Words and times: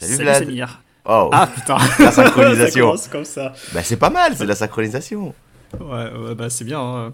Salut, 0.00 0.16
Vlad. 0.16 0.44
Samir. 0.44 0.82
Oh, 1.04 1.30
Ah 1.32 1.46
putain. 1.46 1.76
la 1.98 2.12
synchronisation. 2.12 2.66
Ça 2.72 2.80
commence 2.80 3.08
comme 3.08 3.24
ça. 3.24 3.52
bah, 3.72 3.82
c'est 3.82 3.96
pas 3.96 4.10
mal, 4.10 4.36
c'est 4.36 4.46
la 4.46 4.54
synchronisation. 4.54 5.34
Ouais, 5.80 6.34
bah 6.34 6.48
c'est 6.50 6.64
bien. 6.64 6.80
hein. 6.80 7.12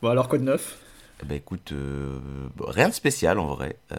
Bon 0.00 0.08
alors 0.10 0.28
quoi 0.28 0.38
de 0.38 0.44
neuf? 0.44 0.78
Bah 1.24 1.34
écoute, 1.36 1.70
euh, 1.72 2.18
rien 2.66 2.88
de 2.88 2.94
spécial 2.94 3.38
en 3.38 3.46
vrai. 3.46 3.76
Euh, 3.92 3.96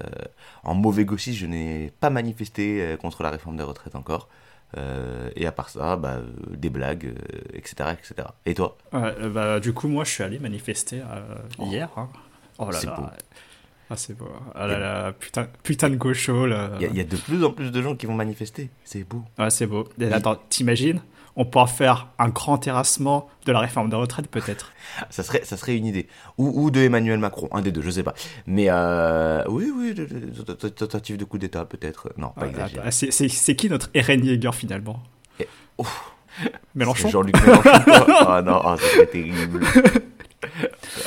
en 0.64 0.74
mauvais 0.76 1.06
gauchiste, 1.06 1.40
je 1.40 1.46
n'ai 1.46 1.92
pas 2.00 2.10
manifesté 2.10 2.82
euh, 2.82 2.98
contre 2.98 3.24
la 3.24 3.30
réforme 3.30 3.56
des 3.58 3.64
retraites 3.64 3.96
encore. 3.96 4.28
Euh, 4.78 5.30
et 5.36 5.46
à 5.46 5.52
part 5.52 5.70
ça, 5.70 5.96
bah, 5.96 6.16
euh, 6.18 6.26
des 6.50 6.70
blagues, 6.70 7.06
euh, 7.06 7.40
etc., 7.54 7.92
etc. 7.94 8.28
Et 8.46 8.54
toi? 8.56 8.78
Bah 8.92 9.60
du 9.60 9.72
coup 9.74 9.88
moi 9.88 10.04
je 10.04 10.10
suis 10.12 10.24
allé 10.24 10.40
manifester 10.40 11.02
euh, 11.02 11.66
hier. 11.66 11.90
hein. 11.96 12.10
Oh 12.58 12.70
là 12.72 12.80
là. 12.84 13.14
Ah 13.94 13.98
c'est 13.98 14.18
beau. 14.18 14.28
Ah 14.56 14.66
là 14.66 14.80
là, 14.80 15.12
putain, 15.14 15.48
putain 15.62 15.90
de 15.92 15.96
gaucho 15.98 16.48
là. 16.48 16.72
Il 16.80 16.82
y, 16.82 16.86
a- 16.86 16.90
il 16.90 16.98
y 16.98 17.00
a 17.00 17.04
de 17.04 17.16
plus 17.16 17.44
en 17.44 17.52
plus 17.52 17.70
de 17.72 17.80
gens 17.82 17.96
qui 17.96 18.08
vont 18.08 18.16
manifester. 18.16 18.72
C'est 18.84 19.04
beau. 19.04 19.22
Ouais, 19.38 19.52
c'est 19.52 19.68
beau. 19.68 19.88
Et 20.02 20.12
attends, 20.12 20.36
t'imagines 20.50 21.00
On 21.36 21.46
pourra 21.46 21.68
faire 21.68 22.08
un 22.18 22.30
grand 22.30 22.58
terrassement 22.58 23.28
de 23.46 23.52
la 23.52 23.60
réforme 23.60 23.90
de 23.90 23.96
retraite 23.96 24.28
peut-être. 24.30 24.72
Ça 25.12 25.22
serait, 25.22 25.42
ça 25.44 25.58
serait 25.58 25.76
une 25.78 25.86
idée. 25.86 26.08
Ou, 26.40 26.52
ou 26.64 26.72
de 26.72 26.80
Emmanuel 26.82 27.20
Macron, 27.20 27.50
un 27.52 27.62
des 27.62 27.72
deux, 27.72 27.82
je 27.84 27.90
sais 27.92 28.04
pas. 28.04 28.14
Mais 28.48 28.66
euh, 28.70 29.44
oui, 29.48 29.72
oui, 29.76 29.96
tentative 30.76 31.18
de 31.18 31.26
coup 31.26 31.38
d'État 31.38 31.66
peut-être. 31.66 32.12
Non, 32.18 32.30
pas 32.30 32.48
ah, 32.84 32.90
c'est- 32.92 33.56
qui 33.56 33.70
notre 33.70 33.90
Eren 33.94 34.26
Yeager 34.26 34.52
finalement? 34.54 35.02
Et-. 35.40 35.48
Mélenchon? 36.76 37.10
Jean-Luc 37.10 37.36
Mélenchon. 37.46 37.70
oh 38.28 38.42
non, 38.44 38.62
oh, 38.66 38.76
ça 38.78 38.88
serait 38.88 39.06
terrible. 39.06 39.66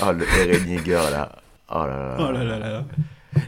Oh, 0.03 0.13
le 0.17 0.25
Eren 0.41 0.69
Yeager 0.69 1.03
là. 1.11 1.33
Oh 1.71 1.79
là 1.79 1.87
là. 1.87 2.17
Oh 2.21 2.33
là 2.33 2.45
là 2.45 2.59
là. 2.59 2.85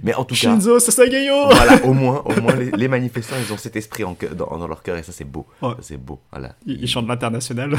Mais 0.02 0.12
en 0.12 0.24
tout 0.24 0.34
cas, 0.34 0.40
Shinzo 0.40 0.78
Sasagayo 0.80 1.46
voilà, 1.50 1.82
au 1.84 1.94
moins, 1.94 2.20
au 2.26 2.38
moins 2.42 2.54
les, 2.54 2.70
les 2.72 2.88
manifestants, 2.88 3.36
ils 3.42 3.50
ont 3.52 3.56
cet 3.56 3.74
esprit 3.74 4.04
en 4.04 4.14
dans, 4.36 4.58
dans 4.58 4.66
leur 4.68 4.82
cœur 4.82 4.98
et 4.98 5.02
ça 5.02 5.12
c'est 5.12 5.24
beau. 5.24 5.46
Ouais. 5.62 5.72
C'est 5.80 5.96
beau, 5.96 6.20
voilà. 6.30 6.54
Il, 6.66 6.82
il 6.82 6.86
chante 6.88 7.08
l'international. 7.08 7.74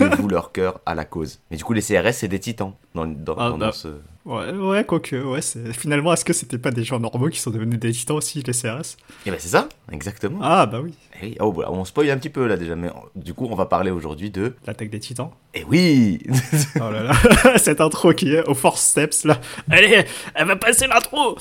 Ils 0.00 0.08
dévouent 0.08 0.28
leur 0.28 0.50
cœur 0.50 0.80
à 0.86 0.96
la 0.96 1.04
cause. 1.04 1.38
Mais 1.50 1.56
du 1.56 1.62
coup, 1.62 1.72
les 1.72 1.82
CRS, 1.82 2.12
c'est 2.14 2.26
des 2.26 2.40
titans 2.40 2.72
dans, 2.96 3.06
dans, 3.06 3.36
Ah, 3.38 3.50
dans 3.50 3.58
bah. 3.58 3.70
ce... 3.72 3.88
Ouais, 4.24 4.52
ouais, 4.52 4.84
quoique, 4.84 5.16
ouais, 5.16 5.40
finalement, 5.72 6.12
est-ce 6.12 6.24
que 6.24 6.32
c'était 6.32 6.58
pas 6.58 6.70
des 6.70 6.84
gens 6.84 7.00
normaux 7.00 7.28
qui 7.28 7.40
sont 7.40 7.50
devenus 7.50 7.80
des 7.80 7.90
titans 7.90 8.16
aussi, 8.16 8.40
les 8.42 8.52
CRS 8.52 8.96
Eh 9.26 9.30
ben 9.32 9.36
c'est 9.40 9.48
ça, 9.48 9.68
exactement. 9.90 10.38
Ah, 10.40 10.66
bah 10.66 10.78
oui, 10.80 10.94
Eh 11.20 11.26
oui. 11.26 11.36
Oh, 11.40 11.50
voilà, 11.50 11.72
on 11.72 11.84
spoil 11.84 12.08
un 12.10 12.18
petit 12.18 12.30
peu 12.30 12.46
là 12.46 12.56
déjà, 12.56 12.76
mais 12.76 12.88
du 13.16 13.34
coup, 13.34 13.48
on 13.50 13.56
va 13.56 13.66
parler 13.66 13.90
aujourd'hui 13.90 14.30
de... 14.30 14.54
l'attaque 14.64 14.90
des 14.90 15.00
titans. 15.00 15.32
Eh 15.54 15.64
oui 15.64 16.20
Oh 16.76 16.90
là 16.90 17.02
là, 17.02 17.12
cette 17.58 17.80
intro 17.80 18.12
qui 18.12 18.32
est 18.34 18.44
au 18.44 18.54
Force 18.54 18.82
Steps, 18.82 19.24
là. 19.24 19.40
Allez, 19.68 20.04
elle 20.36 20.46
va 20.46 20.54
passer 20.54 20.86
l'intro 20.86 21.36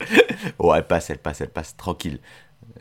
Oh, 0.58 0.74
elle 0.74 0.86
passe, 0.86 1.08
elle 1.08 1.18
passe, 1.18 1.40
elle 1.40 1.48
passe, 1.48 1.74
tranquille. 1.74 2.18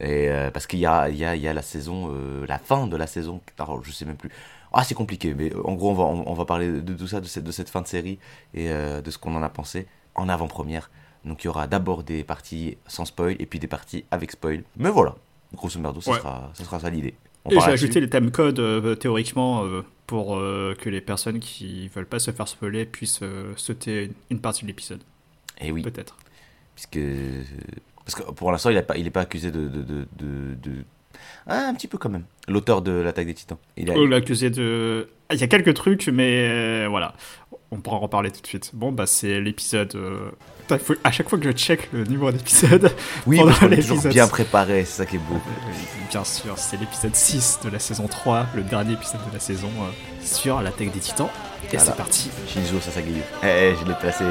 Et 0.01 0.27
euh, 0.29 0.51
parce 0.51 0.67
qu'il 0.67 0.79
y 0.79 0.85
a, 0.85 1.07
il 1.07 1.15
y, 1.15 1.23
a, 1.23 1.35
il 1.37 1.41
y 1.41 1.47
a 1.47 1.53
la 1.53 1.61
saison, 1.61 2.09
euh, 2.11 2.45
la 2.47 2.59
fin 2.59 2.87
de 2.87 2.97
la 2.97 3.07
saison, 3.07 3.39
alors 3.57 3.81
je 3.85 3.91
sais 3.91 4.03
même 4.03 4.17
plus. 4.17 4.31
Ah, 4.77 4.83
c'est 4.83 4.93
compliqué, 4.93 5.33
mais 5.33 5.53
euh, 5.53 5.61
en 5.65 5.73
gros, 5.75 5.91
on 5.91 5.93
va, 5.93 6.03
on, 6.03 6.29
on 6.29 6.33
va 6.33 6.45
parler 6.45 6.81
de 6.81 6.93
tout 6.93 7.07
ça, 7.07 7.21
de 7.21 7.25
cette, 7.25 7.43
de 7.45 7.51
cette 7.51 7.69
fin 7.69 7.81
de 7.81 7.87
série 7.87 8.19
et 8.53 8.69
euh, 8.69 9.01
de 9.01 9.09
ce 9.09 9.17
qu'on 9.17 9.33
en 9.35 9.41
a 9.41 9.49
pensé 9.49 9.87
en 10.15 10.27
avant-première. 10.29 10.91
Donc 11.23 11.43
il 11.43 11.47
y 11.47 11.49
aura 11.49 11.65
d'abord 11.67 12.03
des 12.03 12.23
parties 12.23 12.77
sans 12.85 13.05
spoil 13.05 13.35
et 13.39 13.45
puis 13.45 13.57
des 13.59 13.67
parties 13.67 14.03
avec 14.11 14.31
spoil. 14.31 14.63
Mais 14.77 14.89
voilà, 14.89 15.15
grosso 15.53 15.79
merdo, 15.79 16.01
ça, 16.01 16.11
Ouais. 16.11 16.17
sera, 16.19 16.51
ça 16.53 16.63
sera 16.65 16.79
ça 16.79 16.89
l'idée. 16.89 17.15
Et 17.49 17.59
j'ai 17.59 17.71
ajouté 17.71 17.99
les 18.01 18.09
thèmes 18.09 18.31
codes, 18.31 18.59
euh, 18.59 18.95
théoriquement, 18.95 19.63
euh, 19.65 19.83
pour 20.07 20.35
euh, 20.35 20.75
que 20.79 20.89
les 20.89 20.99
personnes 21.01 21.39
qui 21.39 21.87
veulent 21.89 22.05
pas 22.07 22.19
se 22.19 22.31
faire 22.31 22.47
spoiler 22.47 22.85
puissent 22.85 23.21
sauter 23.55 24.11
une 24.29 24.39
partie 24.39 24.63
de 24.63 24.67
l'épisode, 24.67 25.01
Eh 25.61 25.71
oui, 25.71 25.81
peut-être. 25.83 26.17
puisque 26.75 26.99
parce 28.03 28.15
que 28.15 28.31
pour 28.33 28.51
l'instant, 28.51 28.69
il 28.71 28.75
n'est 28.75 28.81
pas, 28.83 28.97
il 28.97 29.07
est 29.07 29.11
pas 29.11 29.21
accusé 29.21 29.51
de, 29.51 29.67
de, 29.67 29.81
de, 29.81 30.07
de- 30.17 30.53
de- 30.55 30.85
Ah, 31.47 31.67
un 31.67 31.73
petit 31.75 31.87
peu 31.87 31.97
quand 31.97 32.09
même. 32.09 32.23
L'auteur 32.47 32.81
de 32.81 32.91
l'attaque 32.91 33.27
des 33.27 33.33
Titans. 33.35 33.57
Il 33.77 33.91
a... 33.91 33.93
On 33.95 34.05
l'a 34.05 34.17
accusé 34.17 34.49
de... 34.49 35.07
Ah, 35.29 35.35
Il 35.35 35.41
y 35.41 35.43
a 35.43 35.47
quelques 35.47 35.73
trucs, 35.75 36.07
mais 36.07 36.47
euh, 36.49 36.87
voilà. 36.89 37.13
On 37.71 37.77
pourra 37.81 37.97
en 37.97 37.99
reparler 37.99 38.31
tout 38.31 38.41
de 38.41 38.47
suite. 38.47 38.71
Bon, 38.73 38.91
bah 38.91 39.05
c'est 39.05 39.39
l'épisode... 39.41 39.93
euh, 39.95 40.31
putain, 40.61 40.77
faut- 40.79 40.95
À 41.03 41.11
chaque 41.11 41.29
fois 41.29 41.37
que 41.37 41.45
je 41.45 41.51
check 41.51 41.89
le 41.93 42.03
numéro 42.05 42.31
d'épisode, 42.31 42.91
Oui, 43.27 43.39
parce 43.43 43.59
qu'on 43.59 43.71
est 43.71 43.81
toujours 43.81 44.01
bien 44.07 44.27
préparé, 44.27 44.85
c'est 44.85 44.97
ça 45.03 45.05
qui 45.05 45.17
est 45.17 45.19
beau. 45.19 45.35
Euh, 45.35 45.71
Bien 46.09 46.23
sûr, 46.23 46.57
c'est 46.57 46.79
l'épisode 46.79 47.15
6 47.15 47.59
de 47.63 47.69
la 47.69 47.79
saison 47.79 48.07
3, 48.07 48.47
le 48.55 48.61
dernier 48.63 48.93
épisode 48.93 49.21
de 49.27 49.33
la 49.33 49.39
saison 49.39 49.69
euh, 49.81 49.89
sur 50.21 50.61
l'attaque 50.61 50.91
des 50.91 50.99
titans. 50.99 51.29
Et 51.63 51.77
Voilà. 51.77 51.83
c'est 51.85 51.95
parti. 51.97 52.29
Shinzo 52.47 52.79
Sasageo. 52.79 53.13
Eh, 53.43 53.47
eh, 53.47 53.73
je 53.81 53.87
l'ai 53.87 53.95
placé. 53.99 54.23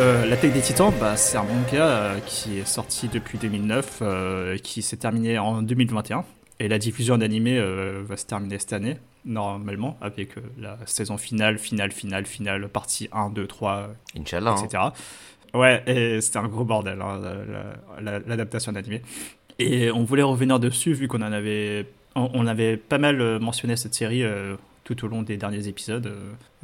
Euh, 0.00 0.24
l'attaque 0.26 0.52
des 0.52 0.60
titans, 0.62 0.92
bah, 0.98 1.16
c'est 1.16 1.36
un 1.36 1.42
manga 1.42 1.86
euh, 1.86 2.18
qui 2.26 2.58
est 2.58 2.64
sorti 2.66 3.08
depuis 3.08 3.36
2009, 3.38 3.98
euh, 4.02 4.56
qui 4.56 4.80
s'est 4.82 4.96
terminé 4.96 5.38
en 5.38 5.60
2021. 5.62 6.24
Et 6.58 6.68
la 6.68 6.78
diffusion 6.78 7.18
d'animé 7.18 7.58
euh, 7.58 8.02
va 8.04 8.16
se 8.16 8.24
terminer 8.26 8.58
cette 8.58 8.72
année, 8.72 8.96
normalement, 9.26 9.98
avec 10.00 10.30
la 10.58 10.78
saison 10.86 11.18
finale, 11.18 11.58
finale, 11.58 11.92
finale, 11.92 12.24
finale, 12.26 12.68
partie 12.68 13.08
1, 13.12 13.30
2, 13.30 13.46
3, 13.46 13.88
Inch'Allah. 14.18 14.52
hein. 14.52 14.64
etc. 14.64 14.82
Ouais, 15.52 15.82
et 15.86 16.20
c'était 16.20 16.38
un 16.38 16.48
gros 16.48 16.64
bordel, 16.64 17.00
hein, 17.02 17.20
la- 18.00 18.00
la- 18.00 18.18
l'adaptation 18.20 18.72
d'animé. 18.72 19.02
Et 19.58 19.90
on 19.90 20.04
voulait 20.04 20.22
revenir 20.22 20.58
dessus, 20.60 20.92
vu 20.94 21.08
qu'on 21.08 21.22
en 21.22 21.32
avait, 21.32 21.86
on, 22.14 22.30
on 22.32 22.46
avait 22.46 22.76
pas 22.78 22.98
mal 22.98 23.38
mentionné 23.40 23.76
cette 23.76 23.94
série 23.94 24.22
tout 24.84 25.04
au 25.04 25.08
long 25.08 25.22
des 25.22 25.36
derniers 25.36 25.66
épisodes, 25.68 26.10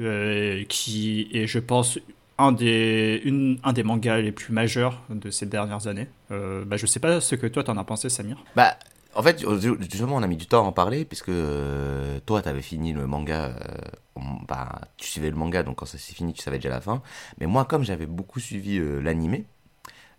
euh, 0.00 0.62
qui 0.68 1.28
est, 1.32 1.46
je 1.46 1.58
pense, 1.58 1.98
un 2.38 2.52
des, 2.52 3.22
un 3.64 3.72
des 3.72 3.82
mangas 3.82 4.18
les 4.18 4.32
plus 4.32 4.52
majeurs 4.52 5.02
de 5.08 5.30
ces 5.30 5.46
dernières 5.46 5.86
années. 5.86 6.08
Euh, 6.30 6.64
bah, 6.64 6.76
je 6.76 6.86
sais 6.86 7.00
pas 7.00 7.20
ce 7.20 7.34
que 7.34 7.46
toi 7.46 7.64
t'en 7.64 7.76
as 7.76 7.84
pensé, 7.84 8.08
Samir. 8.08 8.36
Bah, 8.54 8.76
en 9.14 9.22
fait, 9.22 9.42
justement, 9.80 10.16
on 10.16 10.22
a 10.22 10.26
mis 10.26 10.36
du 10.36 10.46
temps 10.46 10.64
à 10.64 10.68
en 10.68 10.72
parler, 10.72 11.06
puisque 11.06 11.30
euh, 11.30 12.20
toi, 12.26 12.42
t'avais 12.42 12.60
fini 12.60 12.92
le 12.92 13.06
manga. 13.06 13.46
euh, 13.46 14.20
bah, 14.46 14.80
tu 14.98 15.08
suivais 15.08 15.30
le 15.30 15.36
manga, 15.36 15.62
donc 15.62 15.76
quand 15.76 15.86
ça 15.86 15.96
s'est 15.98 16.12
fini, 16.12 16.34
tu 16.34 16.42
savais 16.42 16.58
déjà 16.58 16.68
la 16.68 16.80
fin. 16.80 17.02
Mais 17.40 17.46
moi, 17.46 17.64
comme 17.64 17.82
j'avais 17.82 18.06
beaucoup 18.06 18.40
suivi 18.40 18.78
euh, 18.78 19.00
l'animé, 19.00 19.46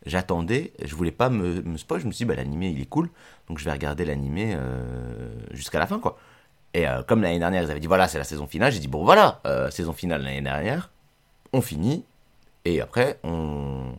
j'attendais, 0.06 0.74
je 0.84 0.96
voulais 0.96 1.12
pas 1.12 1.30
me, 1.30 1.62
me 1.62 1.78
je 1.78 1.94
me 1.94 2.12
suis 2.12 2.12
dit, 2.12 2.26
bah, 2.26 2.36
l'animé, 2.36 2.70
il 2.70 2.82
est 2.82 2.90
cool, 2.90 3.10
donc 3.48 3.60
je 3.60 3.66
vais 3.66 3.72
regarder 3.72 4.06
l'animé 4.06 4.54
euh, 4.56 5.30
jusqu'à 5.52 5.78
la 5.78 5.86
fin, 5.86 6.00
quoi. 6.00 6.18
Et 6.74 6.86
comme 7.08 7.24
l'année 7.24 7.40
dernière, 7.40 7.64
ils 7.64 7.72
avaient 7.72 7.80
dit, 7.80 7.88
voilà, 7.88 8.08
c'est 8.08 8.20
la 8.20 8.24
saison 8.24 8.46
finale, 8.46 8.72
j'ai 8.72 8.80
dit, 8.80 8.88
bon, 8.88 9.04
voilà, 9.04 9.42
saison 9.72 9.94
finale 9.94 10.22
l'année 10.22 10.42
dernière, 10.42 10.92
on 11.54 11.62
finit, 11.62 12.04
et 12.66 12.82
après, 12.82 13.20
on, 13.24 13.98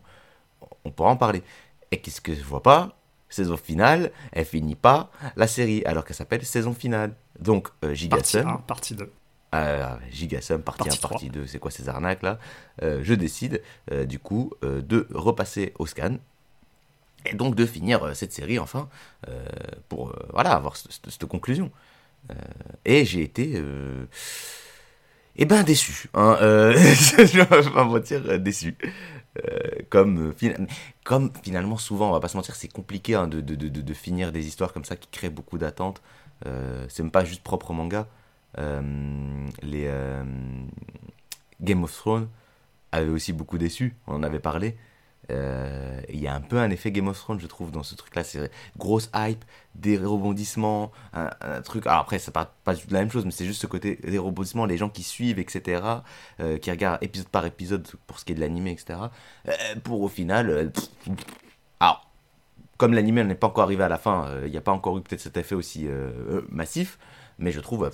on 0.85 0.91
pourra 0.91 1.09
en 1.09 1.17
parler. 1.17 1.43
Et 1.91 1.97
qu'est-ce 1.97 2.21
que 2.21 2.33
je 2.35 2.43
vois 2.43 2.61
pas? 2.63 2.95
Saison 3.29 3.57
finale, 3.57 4.11
elle 4.31 4.45
finit 4.45 4.75
pas 4.75 5.11
la 5.35 5.47
série, 5.47 5.83
alors 5.85 6.03
qu'elle 6.03 6.15
s'appelle 6.15 6.43
saison 6.45 6.73
finale. 6.73 7.13
Donc, 7.39 7.67
euh, 7.83 7.89
Partie 7.89 7.95
Gigasum, 7.95 8.47
1, 8.47 8.57
partie 8.57 8.95
2. 8.95 9.11
euh, 9.55 9.95
Gigasum, 10.11 10.61
partie, 10.63 10.83
Partie 10.89 10.97
1, 10.97 11.09
partie 11.09 11.29
2, 11.29 11.45
c'est 11.47 11.59
quoi 11.59 11.69
ces 11.71 11.89
arnaques 11.89 12.23
là? 12.23 12.39
Euh, 12.81 13.01
Je 13.03 13.13
décide, 13.13 13.61
euh, 13.91 14.05
du 14.05 14.17
coup, 14.19 14.53
de 14.63 15.07
repasser 15.13 15.73
au 15.77 15.85
scan. 15.85 16.17
Et 17.25 17.35
donc 17.35 17.53
de 17.53 17.65
finir 17.65 18.15
cette 18.15 18.31
série 18.31 18.59
enfin, 18.59 18.87
pour 19.89 20.15
voilà, 20.31 20.51
avoir 20.53 20.77
cette, 20.77 21.25
conclusion. 21.25 21.69
Et 22.85 23.03
j'ai 23.03 23.23
été. 23.23 23.61
Eh 25.41 25.45
ben 25.45 25.63
déçu. 25.63 26.09
Hein, 26.13 26.37
euh, 26.41 26.73
je 26.75 27.37
vais 27.39 27.45
pas 27.71 27.85
mentir, 27.85 28.21
euh, 28.27 28.37
déçu. 28.37 28.75
Euh, 29.47 29.59
comme, 29.89 30.33
fina- 30.33 30.57
comme 31.05 31.31
finalement 31.43 31.77
souvent, 31.77 32.09
on 32.09 32.11
va 32.11 32.19
pas 32.19 32.27
se 32.27 32.35
mentir, 32.35 32.55
c'est 32.55 32.67
compliqué 32.67 33.15
hein, 33.15 33.27
de, 33.27 33.93
finir 33.93 34.33
des 34.33 34.45
histoires 34.47 34.73
comme 34.73 34.83
ça 34.83 34.97
qui 34.97 35.07
créent 35.09 35.29
beaucoup 35.29 35.57
d'attentes. 35.57 36.01
Euh, 36.45 36.85
c'est 36.89 37.03
même 37.03 37.11
pas 37.11 37.23
juste 37.23 37.41
propre 37.41 37.71
manga. 37.71 38.07
Les 39.63 39.89
Game 41.61 41.83
of 41.85 41.93
Thrones 41.95 42.27
avaient 42.91 43.09
aussi 43.09 43.31
beaucoup 43.31 43.57
déçu, 43.57 43.95
on 44.07 44.15
en 44.15 44.23
avait 44.23 44.39
parlé. 44.39 44.75
Euh, 45.29 46.01
Il 46.09 46.19
y 46.19 46.27
a 46.27 46.33
un 46.33 46.41
peu 46.41 46.57
un 46.57 46.69
effet 46.69 46.91
Game 46.91 47.07
of 47.07 47.17
Thrones, 47.17 47.39
je 47.39 47.47
trouve, 47.47 47.71
dans 47.71 47.83
ce 47.83 47.95
truc-là. 47.95 48.23
C'est 48.23 48.51
grosse 48.77 49.09
hype, 49.15 49.43
des 49.75 49.97
rebondissements, 49.97 50.91
un, 51.13 51.61
truc. 51.61 51.85
Alors 51.87 51.99
après, 51.99 52.19
ça 52.19 52.31
parle 52.31 52.47
pas 52.63 52.73
de 52.75 52.81
la 52.91 52.99
même 52.99 53.11
chose, 53.11 53.25
mais 53.25 53.31
c'est 53.31 53.45
juste 53.45 53.61
ce 53.61 53.67
côté 53.67 53.95
des 53.95 54.17
rebondissements, 54.17 54.65
les 54.65 54.77
gens 54.77 54.89
qui 54.89 55.03
suivent, 55.03 55.39
etc., 55.39 55.81
euh, 56.39 56.57
qui 56.57 56.71
regardent 56.71 57.01
épisode 57.01 57.27
par 57.27 57.45
épisode 57.45 57.87
pour 58.07 58.19
ce 58.19 58.25
qui 58.25 58.31
est 58.31 58.35
de 58.35 58.41
l'animé, 58.41 58.71
etc. 58.71 58.99
Euh, 59.47 59.51
pour 59.83 60.01
au 60.01 60.07
final. 60.07 60.71
pff, 60.71 60.89
alors, 61.79 62.09
comme 62.77 62.93
l'animé 62.93 63.23
n'est 63.23 63.35
pas 63.35 63.47
encore 63.47 63.63
arrivé 63.63 63.83
à 63.83 63.89
la 63.89 63.97
fin, 63.97 64.29
il 64.45 64.51
n'y 64.51 64.57
a 64.57 64.61
pas 64.61 64.71
encore 64.71 64.97
eu 64.97 65.01
peut-être 65.01 65.21
cet 65.21 65.37
effet 65.37 65.55
aussi 65.55 65.87
massif, 66.49 66.97
mais 67.37 67.51
je 67.51 67.59
trouve. 67.59 67.89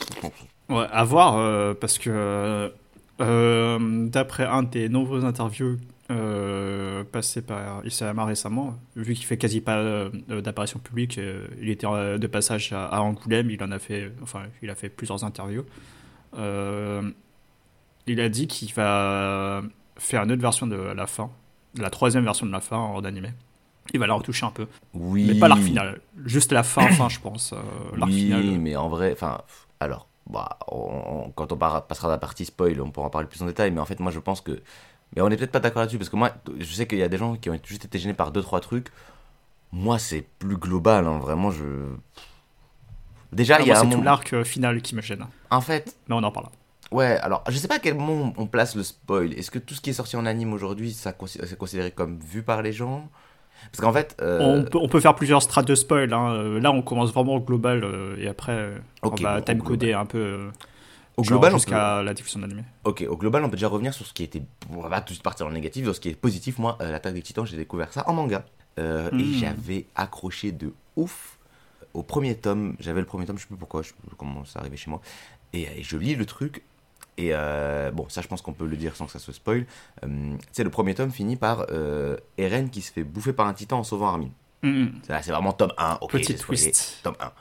Ouais, 0.69 0.87
à 0.91 1.03
voir, 1.03 1.75
parce 1.75 1.99
que 1.99 2.71
d'après 3.19 4.45
un 4.45 4.63
des 4.63 4.89
nombreux 4.89 5.25
interviews 5.25 5.77
euh, 6.11 7.03
passé 7.03 7.41
par 7.41 7.83
Isayama 7.85 8.25
récemment, 8.25 8.75
vu 8.95 9.13
qu'il 9.15 9.25
fait 9.25 9.37
quasi 9.37 9.59
pas 9.61 9.77
euh, 9.77 10.09
d'apparition 10.41 10.79
publique, 10.79 11.17
euh, 11.17 11.47
il 11.59 11.69
était 11.69 11.87
de 11.87 12.27
passage 12.27 12.71
à, 12.73 12.85
à 12.85 12.99
Angoulême, 13.01 13.49
il 13.49 13.61
en 13.63 13.71
a 13.71 13.79
fait, 13.79 14.11
enfin, 14.21 14.43
il 14.61 14.69
a 14.69 14.75
fait 14.75 14.89
plusieurs 14.89 15.23
interviews. 15.23 15.65
Il 18.07 18.19
a 18.21 18.29
dit 18.29 18.47
qu'il 18.47 18.71
va 18.73 19.61
faire 19.97 20.23
une 20.23 20.31
autre 20.31 20.41
version 20.41 20.67
de 20.67 20.75
la 20.75 21.07
fin, 21.07 21.31
la 21.77 21.89
troisième 21.89 22.23
version 22.23 22.45
de 22.45 22.51
la 22.51 22.61
fin 22.61 22.77
en 22.77 23.03
animé. 23.03 23.29
Il 23.93 23.99
va 23.99 24.07
la 24.07 24.13
retoucher 24.15 24.45
un 24.45 24.51
peu, 24.51 24.67
Oui. 24.93 25.25
mais 25.27 25.39
pas 25.39 25.47
l'arc 25.47 25.61
final, 25.61 26.01
juste 26.25 26.51
la 26.51 26.63
fin, 26.63 26.87
fin, 26.89 27.07
je 27.09 27.19
pense. 27.19 27.53
l'arc 27.97 28.11
Oui, 28.11 28.25
final. 28.25 28.59
mais 28.59 28.75
en 28.75 28.89
vrai, 28.89 29.11
enfin, 29.13 29.41
alors, 29.79 30.07
bah, 30.29 30.57
on- 30.67 31.25
on- 31.25 31.29
quand 31.31 31.51
on 31.51 31.57
passera 31.57 32.07
à 32.07 32.11
la 32.11 32.17
partie 32.17 32.45
spoil, 32.45 32.79
on 32.81 32.89
pourra 32.91 33.07
en 33.07 33.09
parler 33.11 33.27
plus 33.27 33.41
en 33.41 33.45
détail, 33.45 33.71
mais 33.71 33.79
en 33.79 33.85
fait, 33.85 33.99
moi, 33.99 34.11
je 34.11 34.19
pense 34.19 34.41
que. 34.41 34.59
Mais 35.15 35.21
on 35.21 35.29
est 35.29 35.37
peut-être 35.37 35.51
pas 35.51 35.59
d'accord 35.59 35.81
là-dessus, 35.81 35.97
parce 35.97 36.09
que 36.09 36.15
moi, 36.15 36.31
je 36.59 36.65
sais 36.73 36.87
qu'il 36.87 36.97
y 36.97 37.03
a 37.03 37.07
des 37.09 37.17
gens 37.17 37.35
qui 37.35 37.49
ont 37.49 37.59
juste 37.63 37.85
été 37.85 37.97
gênés 37.99 38.13
par 38.13 38.31
deux, 38.31 38.41
trois 38.41 38.59
trucs. 38.59 38.87
Moi, 39.71 39.99
c'est 39.99 40.25
plus 40.39 40.57
global, 40.57 41.05
hein, 41.07 41.19
vraiment, 41.19 41.51
je. 41.51 41.63
Déjà, 43.31 43.55
Ah, 43.57 43.61
il 43.61 43.67
y 43.67 43.71
a 43.71 43.79
un 43.79 43.81
c'est 43.83 43.89
tout 43.89 44.01
l'arc 44.01 44.33
euh, 44.33 44.43
final 44.43 44.81
qui 44.81 44.95
me 44.95 45.01
gêne, 45.01 45.25
En 45.49 45.61
fait, 45.61 45.95
mais 46.07 46.15
on 46.15 46.23
en 46.23 46.31
parlera. 46.31 46.51
ouais, 46.91 47.17
alors, 47.21 47.43
je 47.49 47.57
sais 47.57 47.67
pas 47.67 47.75
à 47.75 47.79
quel 47.79 47.95
moment 47.95 48.33
on 48.37 48.45
place 48.47 48.75
le 48.75 48.83
spoil. 48.83 49.33
Est-ce 49.33 49.51
que 49.51 49.59
tout 49.59 49.73
ce 49.73 49.81
qui 49.81 49.89
est 49.89 49.93
sorti 49.93 50.15
en 50.15 50.25
anime 50.25 50.53
aujourd'hui, 50.53 50.93
ça 50.93 51.13
c'est 51.37 51.57
considéré 51.57 51.91
comme 51.91 52.19
vu 52.19 52.43
par 52.43 52.61
les 52.61 52.71
gens? 52.71 53.09
Parce 53.71 53.81
qu'en 53.81 53.91
fait. 53.93 54.15
euh, 54.21 54.39
On, 54.41 54.63
peut, 54.63 54.77
on 54.81 54.87
peut 54.87 54.99
faire 54.99 55.15
plusieurs 55.15 55.41
strates 55.41 55.67
de 55.67 55.75
spoil. 55.75 56.13
hein. 56.13 56.31
Euh, 56.33 56.59
Là, 56.59 56.71
on 56.71 56.81
commence 56.81 57.11
vraiment 57.11 57.35
au 57.35 57.39
global 57.41 57.83
euh, 57.83 58.15
et 58.19 58.27
après, 58.27 58.73
on 59.01 59.09
va 59.09 59.37
bon, 59.39 59.43
timecoder 59.43 59.93
un 59.93 60.05
peu 60.05 60.49
Au 61.17 61.23
genre 61.23 61.39
global, 61.39 61.53
jusqu'à 61.53 62.03
la 62.03 62.13
diffusion 62.13 62.39
d'animé. 62.41 62.63
Ok, 62.83 63.05
au 63.07 63.15
global, 63.17 63.43
on 63.45 63.49
peut 63.49 63.55
déjà 63.55 63.67
revenir 63.69 63.93
sur 63.93 64.05
ce 64.05 64.13
qui 64.13 64.23
était. 64.23 64.41
On 64.69 64.81
va 64.81 64.89
pas 64.89 64.99
tout 65.01 65.05
de 65.07 65.13
suite 65.13 65.23
partir 65.23 65.45
dans 65.45 65.49
le 65.49 65.55
négatif, 65.55 65.85
sur 65.85 65.95
ce 65.95 65.99
qui 66.01 66.09
est 66.09 66.15
positif. 66.15 66.57
Moi, 66.57 66.77
euh, 66.81 66.91
l'attaque 66.91 67.13
des 67.13 67.21
titans, 67.21 67.45
j'ai 67.45 67.55
découvert 67.57 67.91
ça 67.93 68.07
en 68.09 68.13
manga. 68.13 68.43
Euh, 68.79 69.09
Et 69.11 69.23
Mm. 69.23 69.33
j'avais 69.39 69.85
accroché 69.95 70.51
de 70.51 70.73
ouf 70.97 71.37
au 71.93 72.03
premier 72.03 72.35
tome. 72.35 72.75
J'avais 72.79 72.99
le 72.99 73.05
premier 73.05 73.25
tome, 73.25 73.37
je 73.37 73.43
sais 73.43 73.47
plus 73.47 73.55
pourquoi, 73.55 73.81
je 73.81 73.89
sais 73.89 73.93
plus 74.05 74.15
comment 74.17 74.43
ça 74.43 74.59
arrivait 74.59 74.75
chez 74.77 74.89
moi. 74.89 74.99
Et, 75.53 75.61
et 75.79 75.83
je 75.83 75.95
lis 75.97 76.15
le 76.15 76.25
truc. 76.25 76.63
Et 77.17 77.29
euh, 77.31 77.91
bon, 77.91 78.09
ça, 78.09 78.21
je 78.21 78.27
pense 78.27 78.41
qu'on 78.41 78.51
peut 78.51 78.65
le 78.67 78.75
dire 78.75 78.97
sans 78.97 79.05
que 79.05 79.13
ça 79.13 79.19
se 79.19 79.31
spoil. 79.31 79.65
Euh, 80.03 80.07
tu 80.37 80.37
sais, 80.51 80.63
le 80.65 80.69
premier 80.69 80.93
tome 80.95 81.11
finit 81.11 81.37
par 81.37 81.65
euh, 81.71 82.17
Eren 82.37 82.69
qui 82.69 82.81
se 82.81 82.91
fait 82.91 83.05
bouffer 83.05 83.31
par 83.31 83.47
un 83.47 83.53
titan 83.53 83.79
en 83.79 83.83
sauvant 83.85 84.07
Armin. 84.09 84.31
Mhm. 84.63 84.91
C'est 85.07 85.23
c'est 85.23 85.31
vraiment 85.31 85.53
tome 85.53 85.71
1. 85.77 85.99
Ok, 86.01 86.11
Petit 86.11 86.35
twist. 86.35 86.99
Tome 87.03 87.15
1. 87.21 87.31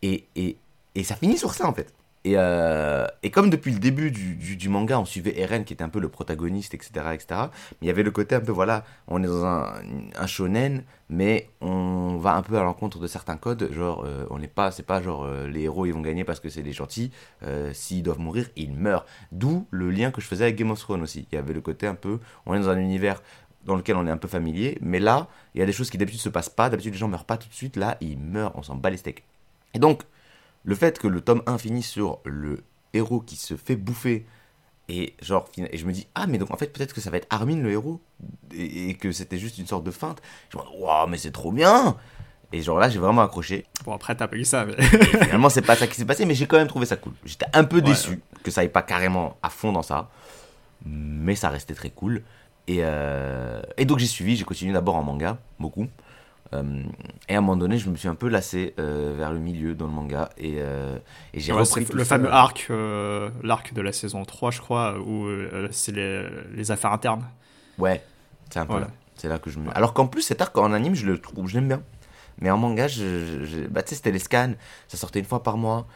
Et, 0.00 0.24
et, 0.36 0.56
et 0.94 1.04
ça 1.04 1.16
finit 1.16 1.36
sur 1.36 1.52
ça 1.52 1.68
en 1.68 1.74
fait. 1.74 1.92
Et, 2.24 2.34
euh, 2.36 3.06
et 3.22 3.30
comme 3.30 3.48
depuis 3.48 3.72
le 3.72 3.78
début 3.78 4.10
du, 4.10 4.68
manga, 4.68 4.98
on 5.00 5.06
suivait 5.06 5.38
Eren 5.40 5.64
qui 5.64 5.72
était 5.72 5.84
un 5.84 5.88
peu 5.88 6.00
le 6.00 6.10
protagoniste, 6.10 6.74
etc., 6.74 6.90
etc. 7.14 7.26
Mais 7.30 7.76
il 7.82 7.86
y 7.86 7.90
avait 7.90 8.02
le 8.02 8.10
côté 8.10 8.34
un 8.34 8.40
peu, 8.40 8.52
voilà, 8.52 8.84
on 9.08 9.22
est 9.22 9.26
dans 9.26 9.46
un, 9.46 9.72
un 10.16 10.26
shonen, 10.26 10.82
mais 11.08 11.48
on 11.62 12.18
va 12.18 12.34
un 12.34 12.42
peu 12.42 12.58
à 12.58 12.62
l'encontre 12.62 12.98
de 12.98 13.06
certains 13.06 13.36
codes. 13.36 13.72
Genre, 13.72 14.04
euh, 14.06 14.26
on 14.28 14.38
n'est 14.38 14.48
pas, 14.48 14.70
c'est 14.70 14.82
pas 14.82 15.00
genre 15.00 15.24
euh, 15.24 15.48
les 15.48 15.62
héros 15.62 15.86
ils 15.86 15.92
vont 15.92 16.02
gagner 16.02 16.24
parce 16.24 16.40
que 16.40 16.50
c'est 16.50 16.62
des 16.62 16.72
gentils. 16.72 17.10
S'ils 17.72 18.02
doivent 18.02 18.20
mourir, 18.20 18.50
ils 18.56 18.72
meurent. 18.72 19.06
D'où 19.32 19.66
le 19.70 19.90
lien 19.90 20.10
que 20.10 20.20
je 20.20 20.26
faisais 20.26 20.44
avec 20.44 20.56
Game 20.56 20.70
of 20.70 20.78
Thrones 20.78 21.02
aussi. 21.02 21.26
Il 21.32 21.34
y 21.36 21.38
avait 21.38 21.54
le 21.54 21.62
côté 21.62 21.86
un 21.86 21.94
peu, 21.94 22.20
on 22.44 22.54
est 22.54 22.60
dans 22.60 22.68
un 22.68 22.78
univers 22.78 23.22
dans 23.64 23.76
lequel 23.76 23.96
on 23.96 24.06
est 24.06 24.10
un 24.10 24.16
peu 24.16 24.28
familier, 24.28 24.78
mais 24.80 25.00
là, 25.00 25.28
il 25.54 25.60
y 25.60 25.62
a 25.62 25.66
des 25.66 25.72
choses 25.72 25.90
qui 25.90 25.98
d'habitude 25.98 26.20
se 26.20 26.28
passent 26.28 26.48
pas. 26.48 26.70
D'habitude, 26.70 26.92
les 26.92 26.98
gens 26.98 27.08
meurent 27.08 27.26
pas 27.26 27.36
tout 27.36 27.48
de 27.48 27.54
suite. 27.54 27.76
Là, 27.76 27.96
ils 28.00 28.18
meurent, 28.18 28.52
on 28.56 28.62
s'en 28.62 28.76
bat 28.76 28.90
les 28.90 28.96
steaks. 28.96 29.22
Et 29.74 29.78
donc, 29.78 30.02
le 30.62 30.74
fait 30.74 30.98
que 30.98 31.08
le 31.08 31.20
tome 31.20 31.42
1 31.46 31.58
finisse 31.58 31.88
sur 31.88 32.20
le 32.24 32.62
héros 32.92 33.20
qui 33.20 33.36
se 33.36 33.56
fait 33.56 33.76
bouffer 33.76 34.26
et 34.88 35.14
genre 35.22 35.48
et 35.56 35.76
je 35.78 35.86
me 35.86 35.92
dis 35.92 36.08
ah 36.14 36.26
mais 36.26 36.38
donc 36.38 36.50
en 36.50 36.56
fait 36.56 36.72
peut-être 36.72 36.92
que 36.92 37.00
ça 37.00 37.10
va 37.10 37.16
être 37.18 37.28
Armin 37.30 37.56
le 37.60 37.70
héros 37.70 38.00
et, 38.52 38.90
et 38.90 38.94
que 38.94 39.12
c'était 39.12 39.38
juste 39.38 39.58
une 39.58 39.66
sorte 39.66 39.84
de 39.84 39.90
feinte. 39.90 40.20
Je 40.52 40.58
me 40.58 40.62
dis 40.62 40.68
waouh 40.78 41.06
mais 41.06 41.16
c'est 41.18 41.30
trop 41.30 41.52
bien. 41.52 41.96
Et 42.52 42.62
genre 42.62 42.78
là 42.78 42.88
j'ai 42.88 42.98
vraiment 42.98 43.22
accroché. 43.22 43.64
Bon, 43.84 43.94
après, 43.94 44.16
t'as 44.16 44.26
pas 44.26 44.36
eu 44.36 44.44
ça, 44.44 44.64
mais. 44.64 44.74
finalement 44.82 45.48
c'est 45.48 45.62
pas 45.62 45.76
ça 45.76 45.86
qui 45.86 45.94
s'est 45.94 46.04
passé 46.04 46.24
mais 46.24 46.34
j'ai 46.34 46.46
quand 46.46 46.58
même 46.58 46.66
trouvé 46.66 46.86
ça 46.86 46.96
cool. 46.96 47.12
J'étais 47.24 47.46
un 47.52 47.62
peu 47.64 47.76
Ouais, 47.76 47.82
déçu 47.82 48.20
que 48.42 48.50
ça 48.50 48.62
aille 48.62 48.68
pas 48.68 48.82
carrément 48.82 49.36
à 49.42 49.50
fond 49.50 49.72
dans 49.72 49.82
ça 49.82 50.10
mais 50.84 51.36
ça 51.36 51.48
restait 51.50 51.74
très 51.74 51.90
cool. 51.90 52.22
Et, 52.66 52.78
euh, 52.80 53.62
et 53.76 53.84
donc 53.84 53.98
j'ai 53.98 54.06
suivi 54.06 54.36
j'ai 54.36 54.44
continué 54.44 54.72
d'abord 54.72 54.96
en 54.96 55.02
manga 55.02 55.38
beaucoup 55.58 55.86
Euh, 56.52 56.82
et 57.28 57.34
à 57.36 57.38
un 57.38 57.40
moment 57.42 57.56
donné 57.56 57.78
je 57.78 57.88
me 57.88 57.94
suis 57.96 58.08
un 58.08 58.16
peu 58.16 58.28
lassé 58.28 58.74
euh, 58.80 59.14
vers 59.16 59.32
le 59.32 59.38
milieu 59.38 59.74
dans 59.76 59.86
le 59.86 59.92
manga 59.92 60.30
et, 60.36 60.56
euh, 60.58 60.98
et 61.32 61.38
j'ai 61.38 61.52
Ouais, 61.52 61.60
repris 61.60 61.84
le 61.92 62.00
ça. 62.00 62.16
fameux 62.16 62.28
arc, 62.32 62.68
l'arc 63.44 63.72
de 63.72 63.80
la 63.80 63.92
saison 63.92 64.24
3, 64.24 64.50
je 64.50 64.60
crois, 64.60 64.98
où 64.98 65.28
c'est 65.70 65.92
les, 65.94 66.26
les 66.52 66.70
affaires 66.72 66.92
internes. 66.92 67.24
Ouais, 67.78 68.02
c'est 68.50 68.58
un 68.58 68.66
peu 68.66 68.80
là. 68.80 68.88
C'est 69.16 69.28
là 69.28 69.38
que 69.38 69.48
je 69.50 69.58
me. 69.60 69.70
Alors 69.76 69.92
qu'en 69.94 70.06
plus, 70.08 70.22
cet 70.22 70.40
arc 70.40 70.56
en 70.58 70.72
anime, 70.72 70.94
je 70.94 71.06
le 71.06 71.18
trouve, 71.18 71.46
je 71.46 71.54
l'aime 71.54 71.68
bien. 71.68 71.82
Mais 72.40 72.50
en 72.50 72.56
manga, 72.58 72.88
je, 72.88 73.04
je- 73.26 73.44
je- 73.44 73.66
bah, 73.68 73.82
tu 73.82 73.90
sais, 73.90 73.94
c'était 73.96 74.10
les 74.12 74.18
scans, 74.18 74.54
ça 74.88 74.96
sortait 74.96 75.18
une 75.20 75.26
fois 75.26 75.42
par 75.42 75.56
mois. 75.56 75.86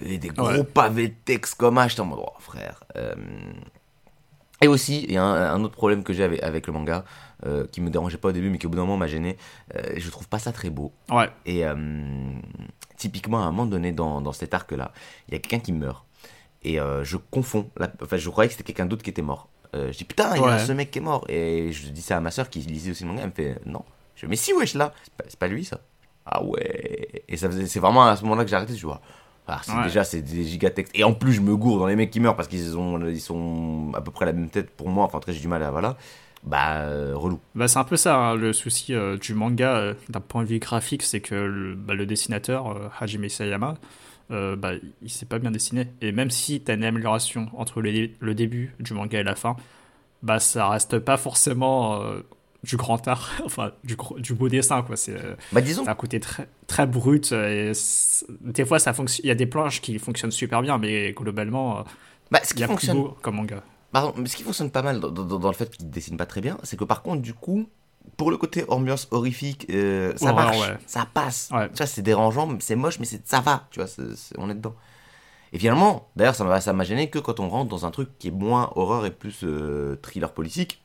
Et 0.00 0.18
des 0.18 0.28
gros 0.28 0.46
Ouais. 0.48 0.64
pavés 0.64 1.08
de 1.08 1.14
texte 1.24 1.56
comme 1.56 1.78
ah, 1.78 1.88
j'étais 1.88 2.00
en 2.02 2.06
mode, 2.06 2.20
oh, 2.22 2.32
frère. 2.38 2.84
Et 4.62 4.68
aussi, 4.68 5.04
il 5.04 5.12
y 5.12 5.16
a 5.16 5.22
un, 5.24 5.54
un 5.54 5.64
autre 5.64 5.74
problème 5.74 6.04
que 6.04 6.12
j'ai 6.12 6.22
avec, 6.24 6.42
avec 6.42 6.66
le 6.66 6.72
manga, 6.74 7.04
euh, 7.46 7.66
qui 7.72 7.80
me 7.80 7.90
dérangeait 7.90 8.18
pas 8.18 8.28
au 8.28 8.32
début, 8.32 8.50
mais 8.50 8.58
qui 8.58 8.66
au 8.66 8.70
bout 8.70 8.76
d'un 8.76 8.82
moment 8.82 8.96
m'a 8.96 9.06
gêné. 9.06 9.36
Euh, 9.76 9.94
je 9.96 10.10
trouve 10.10 10.28
pas 10.28 10.38
ça 10.38 10.52
très 10.52 10.70
beau. 10.70 10.92
Ouais, 11.10 11.28
Et 11.46 11.64
euh, 11.66 11.74
typiquement, 12.96 13.38
à 13.38 13.42
un 13.42 13.50
moment 13.50 13.66
donné, 13.66 13.92
dans, 13.92 14.20
dans 14.20 14.32
cet 14.32 14.54
arc-là, 14.54 14.92
il 15.28 15.34
y 15.34 15.36
a 15.36 15.40
quelqu'un 15.40 15.60
qui 15.62 15.72
meurt. 15.72 16.04
Et 16.62 16.80
euh, 16.80 17.04
je 17.04 17.16
confonds. 17.16 17.70
la- 17.76 17.90
Enfin, 18.02 18.16
je 18.16 18.28
croyais 18.28 18.48
que 18.48 18.52
c'était 18.54 18.64
quelqu'un 18.64 18.86
d'autre 18.86 19.02
qui 19.02 19.10
était 19.10 19.22
mort. 19.22 19.48
Euh, 19.74 19.92
je 19.92 19.98
dis 19.98 20.04
putain, 20.04 20.34
il 20.36 20.40
y 20.42 20.44
a 20.44 20.56
Ouais. 20.56 20.58
ce 20.58 20.72
mec 20.72 20.90
qui 20.90 20.98
est 20.98 21.02
mort. 21.02 21.24
Et 21.28 21.72
je 21.72 21.88
dis 21.88 22.02
ça 22.02 22.16
à 22.16 22.20
ma 22.20 22.30
soeur 22.30 22.50
qui 22.50 22.58
lisait 22.60 22.90
aussi 22.90 23.04
le 23.04 23.10
manga. 23.10 23.22
Elle 23.22 23.28
me 23.28 23.32
fait 23.34 23.60
non. 23.66 23.82
Je 24.16 24.26
dis 24.26 24.30
mais 24.30 24.36
si, 24.36 24.52
wesh, 24.52 24.74
là. 24.74 24.92
C'est 25.28 25.38
pas, 25.38 25.48
lui, 25.48 25.64
ça. 25.64 25.80
Ah 26.26 26.42
ouais. 26.44 27.22
Et 27.28 27.36
c'est 27.36 27.78
vraiment 27.80 28.04
à 28.06 28.16
ce 28.16 28.22
moment-là 28.24 28.44
que 28.44 28.50
j'ai 28.50 28.56
arrêté. 28.56 28.74
Je 28.76 28.84
vois. 28.86 29.00
Ah, 29.52 29.60
Ouais. 29.68 29.84
déjà 29.84 30.04
c'est 30.04 30.22
des 30.22 30.44
gigatextes 30.44 30.92
et 30.96 31.02
en 31.02 31.12
plus 31.12 31.32
je 31.32 31.40
me 31.40 31.56
gourre 31.56 31.80
dans 31.80 31.86
les 31.88 31.96
mecs 31.96 32.12
qui 32.12 32.20
meurent 32.20 32.36
parce 32.36 32.46
qu'ils 32.46 32.78
ont 32.78 33.04
ils 33.08 33.20
sont 33.20 33.90
à 33.96 34.00
peu 34.00 34.12
près 34.12 34.24
la 34.24 34.32
même 34.32 34.48
tête 34.48 34.70
pour 34.70 34.88
moi 34.88 35.04
enfin 35.04 35.18
très 35.18 35.32
j'ai 35.32 35.40
du 35.40 35.48
mal 35.48 35.60
à 35.64 35.72
voilà 35.72 35.96
bah 36.42 36.80
euh, 36.80 37.12
relou 37.14 37.38
bah, 37.54 37.68
c'est 37.68 37.78
un 37.78 37.84
peu 37.84 37.96
ça 37.96 38.16
hein, 38.16 38.34
le 38.34 38.52
souci 38.52 38.94
euh, 38.94 39.18
du 39.18 39.34
manga 39.34 39.76
euh, 39.76 39.94
d'un 40.08 40.20
point 40.20 40.42
de 40.42 40.48
vue 40.48 40.58
graphique, 40.58 41.02
c'est 41.02 41.20
que 41.20 41.34
le, 41.34 41.74
bah, 41.74 41.94
le 41.94 42.06
dessinateur, 42.06 42.68
euh, 42.68 42.88
Hajime 42.98 43.24
Isayama, 43.24 43.74
bah, 44.30 44.72
il 45.02 45.10
s'est 45.10 45.26
pas 45.26 45.40
bien 45.40 45.50
dessiné. 45.50 45.88
Et 46.00 46.12
même 46.12 46.30
si 46.30 46.62
tu 46.62 46.70
as 46.70 46.74
une 46.74 46.84
amélioration 46.84 47.48
entre 47.56 47.82
le, 47.82 48.10
le 48.18 48.34
début 48.34 48.74
du 48.78 48.94
manga 48.94 49.18
et 49.18 49.24
la 49.24 49.34
fin, 49.34 49.56
bah, 50.22 50.38
ça 50.38 50.68
reste 50.68 51.00
pas 51.00 51.16
forcément 51.16 52.00
du 52.62 52.76
grand 52.76 53.06
art, 53.08 53.28
enfin 53.44 53.72
du, 53.82 54.34
beau 54.34 54.48
dessin. 54.48 54.82
quoi. 54.82 54.96
C'est 54.96 55.16
bah 55.50 55.60
disons 55.60 55.84
un 55.84 55.94
côté 55.96 56.20
très, 56.20 56.46
très 56.68 56.86
brut. 56.86 57.32
Et 57.32 57.72
des 58.40 58.64
fois, 58.64 58.78
ça 58.78 58.92
fonctionne. 58.92 59.24
il 59.24 59.28
y 59.28 59.32
a 59.32 59.34
des 59.34 59.46
planches 59.46 59.80
qui 59.80 59.98
fonctionnent 59.98 60.30
super 60.30 60.62
bien, 60.62 60.78
mais 60.78 61.12
globalement, 61.12 61.84
bah 62.30 62.38
ce 62.44 62.52
il 62.52 62.54
qui 62.54 62.60
y 62.60 62.64
a 62.64 62.68
plus 62.68 62.74
fonctionne 62.74 62.96
beau 62.98 63.16
comme 63.22 63.34
manga. 63.34 63.64
Pardon, 63.92 64.12
mais 64.16 64.28
ce 64.28 64.36
qui 64.36 64.42
fonctionne 64.44 64.70
pas 64.70 64.82
mal 64.82 65.00
dans, 65.00 65.10
dans- 65.10 65.24
dans 65.38 65.48
le 65.48 65.54
fait 65.54 65.70
qu'il 65.76 65.90
dessine 65.90 66.16
pas 66.16 66.26
très 66.26 66.40
bien, 66.40 66.56
c'est 66.62 66.76
que 66.76 66.84
par 66.84 67.02
contre, 67.02 67.22
du 67.22 67.34
coup, 67.34 67.68
pour 68.16 68.30
le 68.30 68.36
côté 68.36 68.64
ambiance 68.68 69.08
horrifique, 69.10 69.66
euh, 69.70 70.12
ça 70.16 70.32
marche, 70.32 70.58
ouais. 70.60 70.78
ça 70.86 71.06
passe. 71.12 71.50
Ouais. 71.52 71.68
Tu 71.70 71.76
vois, 71.76 71.86
c'est 71.86 72.02
dérangeant, 72.02 72.48
c'est 72.60 72.76
moche, 72.76 72.98
mais 73.00 73.06
ça 73.24 73.40
va, 73.40 73.66
tu 73.70 73.80
vois, 73.80 73.88
on 74.38 74.48
est 74.50 74.54
dedans. 74.54 74.74
Et 75.52 75.58
finalement, 75.58 76.08
d'ailleurs, 76.14 76.36
ça 76.36 76.44
m'a 76.44 76.60
ça 76.60 76.72
m'a 76.72 76.84
gêné 76.84 77.10
que 77.10 77.18
quand 77.18 77.40
on 77.40 77.48
rentre 77.48 77.68
dans 77.68 77.84
un 77.84 77.90
truc 77.90 78.08
qui 78.20 78.28
est 78.28 78.32
moins 78.32 78.70
horreur 78.76 79.04
et 79.06 79.10
plus 79.10 79.40
euh, 79.42 79.96
thriller 80.02 80.32
politique, 80.32 80.82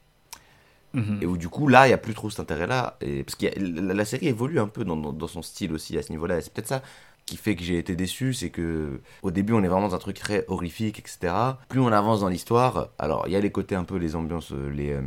Mhm. 0.93 1.19
et 1.21 1.25
où 1.25 1.35
du 1.37 1.49
coup, 1.49 1.67
là, 1.67 1.87
il 1.87 1.91
y 1.91 1.93
a 1.93 1.97
plus 1.97 2.13
trop 2.13 2.29
cet 2.29 2.39
intérêt-là. 2.39 2.97
Parce 3.25 3.35
que 3.35 3.47
la, 3.59 3.93
la 3.93 4.05
série 4.05 4.27
évolue 4.29 4.59
un 4.61 4.67
peu 4.67 4.85
dans, 4.85 4.95
dans- 4.95 5.11
dans 5.11 5.27
son 5.27 5.41
style 5.41 5.73
aussi 5.73 5.97
à 5.97 6.01
ce 6.01 6.09
niveau-là. 6.11 6.39
C'est 6.41 6.53
peut-être 6.53 6.69
ça 6.69 6.81
qui 7.25 7.37
fait 7.37 7.55
que 7.55 7.63
j'ai 7.63 7.77
été 7.79 7.95
déçu, 7.95 8.33
c'est 8.33 8.49
que 8.51 9.01
au 9.23 9.31
début, 9.31 9.53
on 9.53 9.63
est 9.63 9.67
vraiment 9.67 9.87
dans 9.89 9.95
un 9.95 9.99
truc 9.99 10.17
très 10.19 10.45
horrifique, 10.47 10.99
etc. 10.99 11.33
Plus 11.69 11.79
on 11.79 11.87
avance 11.91 12.21
dans 12.21 12.27
l'histoire, 12.29 12.89
alors 12.99 13.23
il 13.27 13.33
y 13.33 13.35
a 13.35 13.39
les 13.39 13.51
côtés 13.51 13.75
un 13.75 13.83
peu, 13.83 13.97
les 13.97 14.15
ambiances, 14.15 14.51
euh, 14.51 14.69
les 14.69 14.91
euh, 14.91 15.01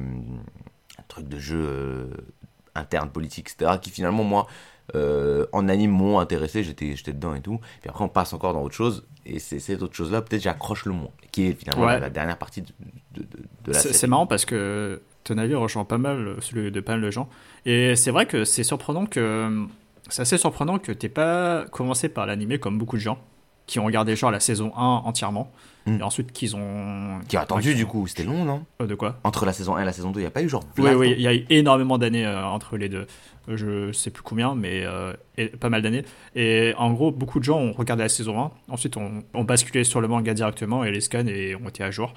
trucs 1.09 1.29
de 1.29 1.39
jeu 1.39 1.59
euh, 1.61 2.07
interne, 2.75 3.11
politique, 3.11 3.51
etc. 3.51 3.79
qui 3.81 3.91
finalement, 3.91 4.25
moi, 4.25 4.47
euh, 4.95 5.47
en 5.53 5.69
anime 5.69 5.91
m'ont 5.93 6.19
intéressé, 6.19 6.65
j'étais 6.65 6.97
j'étais 6.97 7.13
dedans 7.13 7.35
et 7.35 7.41
tout. 7.41 7.61
Puis 7.81 7.91
après, 7.91 8.03
on 8.05 8.09
passe 8.09 8.33
encore 8.33 8.53
dans 8.53 8.63
autre 8.63 8.75
chose, 8.75 9.07
et 9.27 9.39
c'est 9.39 9.61
cette 9.61 9.83
autre 9.83 9.95
chose-là, 9.95 10.23
peut-être 10.23 10.43
j'accroche 10.43 10.87
le 10.87 10.93
moins, 10.93 11.11
qui 11.31 11.47
est 11.47 11.53
finalement 11.53 11.85
Ouais. 11.87 12.01
la, 12.01 12.11
dernière 12.11 12.39
partie 12.39 12.63
de, 12.63 12.69
de, 13.15 13.21
de- 13.23 13.27
de 13.65 13.73
la 13.73 13.79
c'est 13.79 14.07
marrant 14.07 14.27
parce 14.27 14.45
que 14.45 15.03
ton 15.25 15.37
avis 15.39 15.55
rejoint 15.55 15.85
pas 15.85 15.99
mal 15.99 16.37
celui 16.41 16.71
de 16.73 16.81
pas 16.81 16.93
mal 16.93 17.03
de 17.03 17.11
gens. 17.11 17.29
Et 17.67 17.95
c'est 17.97 18.11
vrai 18.11 18.27
que 18.27 18.45
c'est 18.45 18.65
surprenant 18.65 19.07
que. 19.07 19.67
C'est 20.09 20.23
assez 20.23 20.39
surprenant 20.39 20.79
que 20.79 20.93
t'aies 20.93 21.09
pas 21.09 21.65
commencé 21.71 22.09
par 22.09 22.27
l'animé 22.27 22.59
comme 22.59 22.79
beaucoup 22.79 22.97
de 22.97 23.03
gens 23.03 23.19
qui 23.67 23.79
ont 23.79 23.85
regardé 23.85 24.17
genre 24.17 24.31
la 24.31 24.41
saison 24.41 24.73
1 24.77 24.81
entièrement 25.05 25.51
Et 25.87 26.03
ensuite 26.03 26.33
qu'ils 26.33 26.57
ont. 26.57 27.21
Qui 27.29 27.37
a 27.37 27.43
attendu 27.43 27.75
du 27.75 27.85
coup, 27.85 28.07
c'était 28.07 28.25
long, 28.25 28.45
non 28.45 28.65
Euh, 28.81 28.87
De 28.87 28.95
quoi 28.95 29.19
Entre 29.25 29.45
la 29.45 29.53
saison 29.53 29.77
1 29.77 29.83
et 29.83 29.85
la 29.85 29.93
saison 29.93 30.11
2, 30.11 30.21
il 30.21 30.23
n'y 30.23 30.27
a 30.27 30.31
pas 30.31 30.43
eu 30.43 30.49
genre. 30.49 30.65
Oui, 30.79 30.91
oui, 30.93 31.15
il 31.17 31.21
y 31.23 31.27
a 31.27 31.35
eu 31.35 31.45
énormément 31.51 31.99
d'années 31.99 32.25
euh, 32.27 32.47
entre 32.47 32.79
les 32.79 32.89
deux. 32.89 33.07
Je 33.47 33.93
sais 33.93 34.11
plus 34.11 34.23
combien, 34.23 34.55
mais 34.55 34.85
euh, 34.85 35.13
et- 35.37 35.49
pas 35.49 35.69
mal 35.71 35.83
d'années. 35.83 36.05
Et 36.35 36.73
en 36.79 36.93
gros, 36.93 37.11
beaucoup 37.11 37.39
de 37.41 37.45
gens 37.45 37.59
ont 37.59 37.73
regardé 37.73 38.03
la 38.05 38.09
saison 38.09 38.41
1. 38.41 38.51
Ensuite, 38.71 38.97
on, 38.97 39.23
on 39.35 39.45
basculé 39.45 39.85
sur 39.85 40.01
le 40.01 40.09
manga 40.09 40.33
directement 40.33 40.85
et 40.85 40.91
les 40.91 41.01
scans 41.03 41.27
et 41.27 41.55
ont 41.55 41.69
été 41.69 41.83
à 41.85 41.91
jour. 41.91 42.15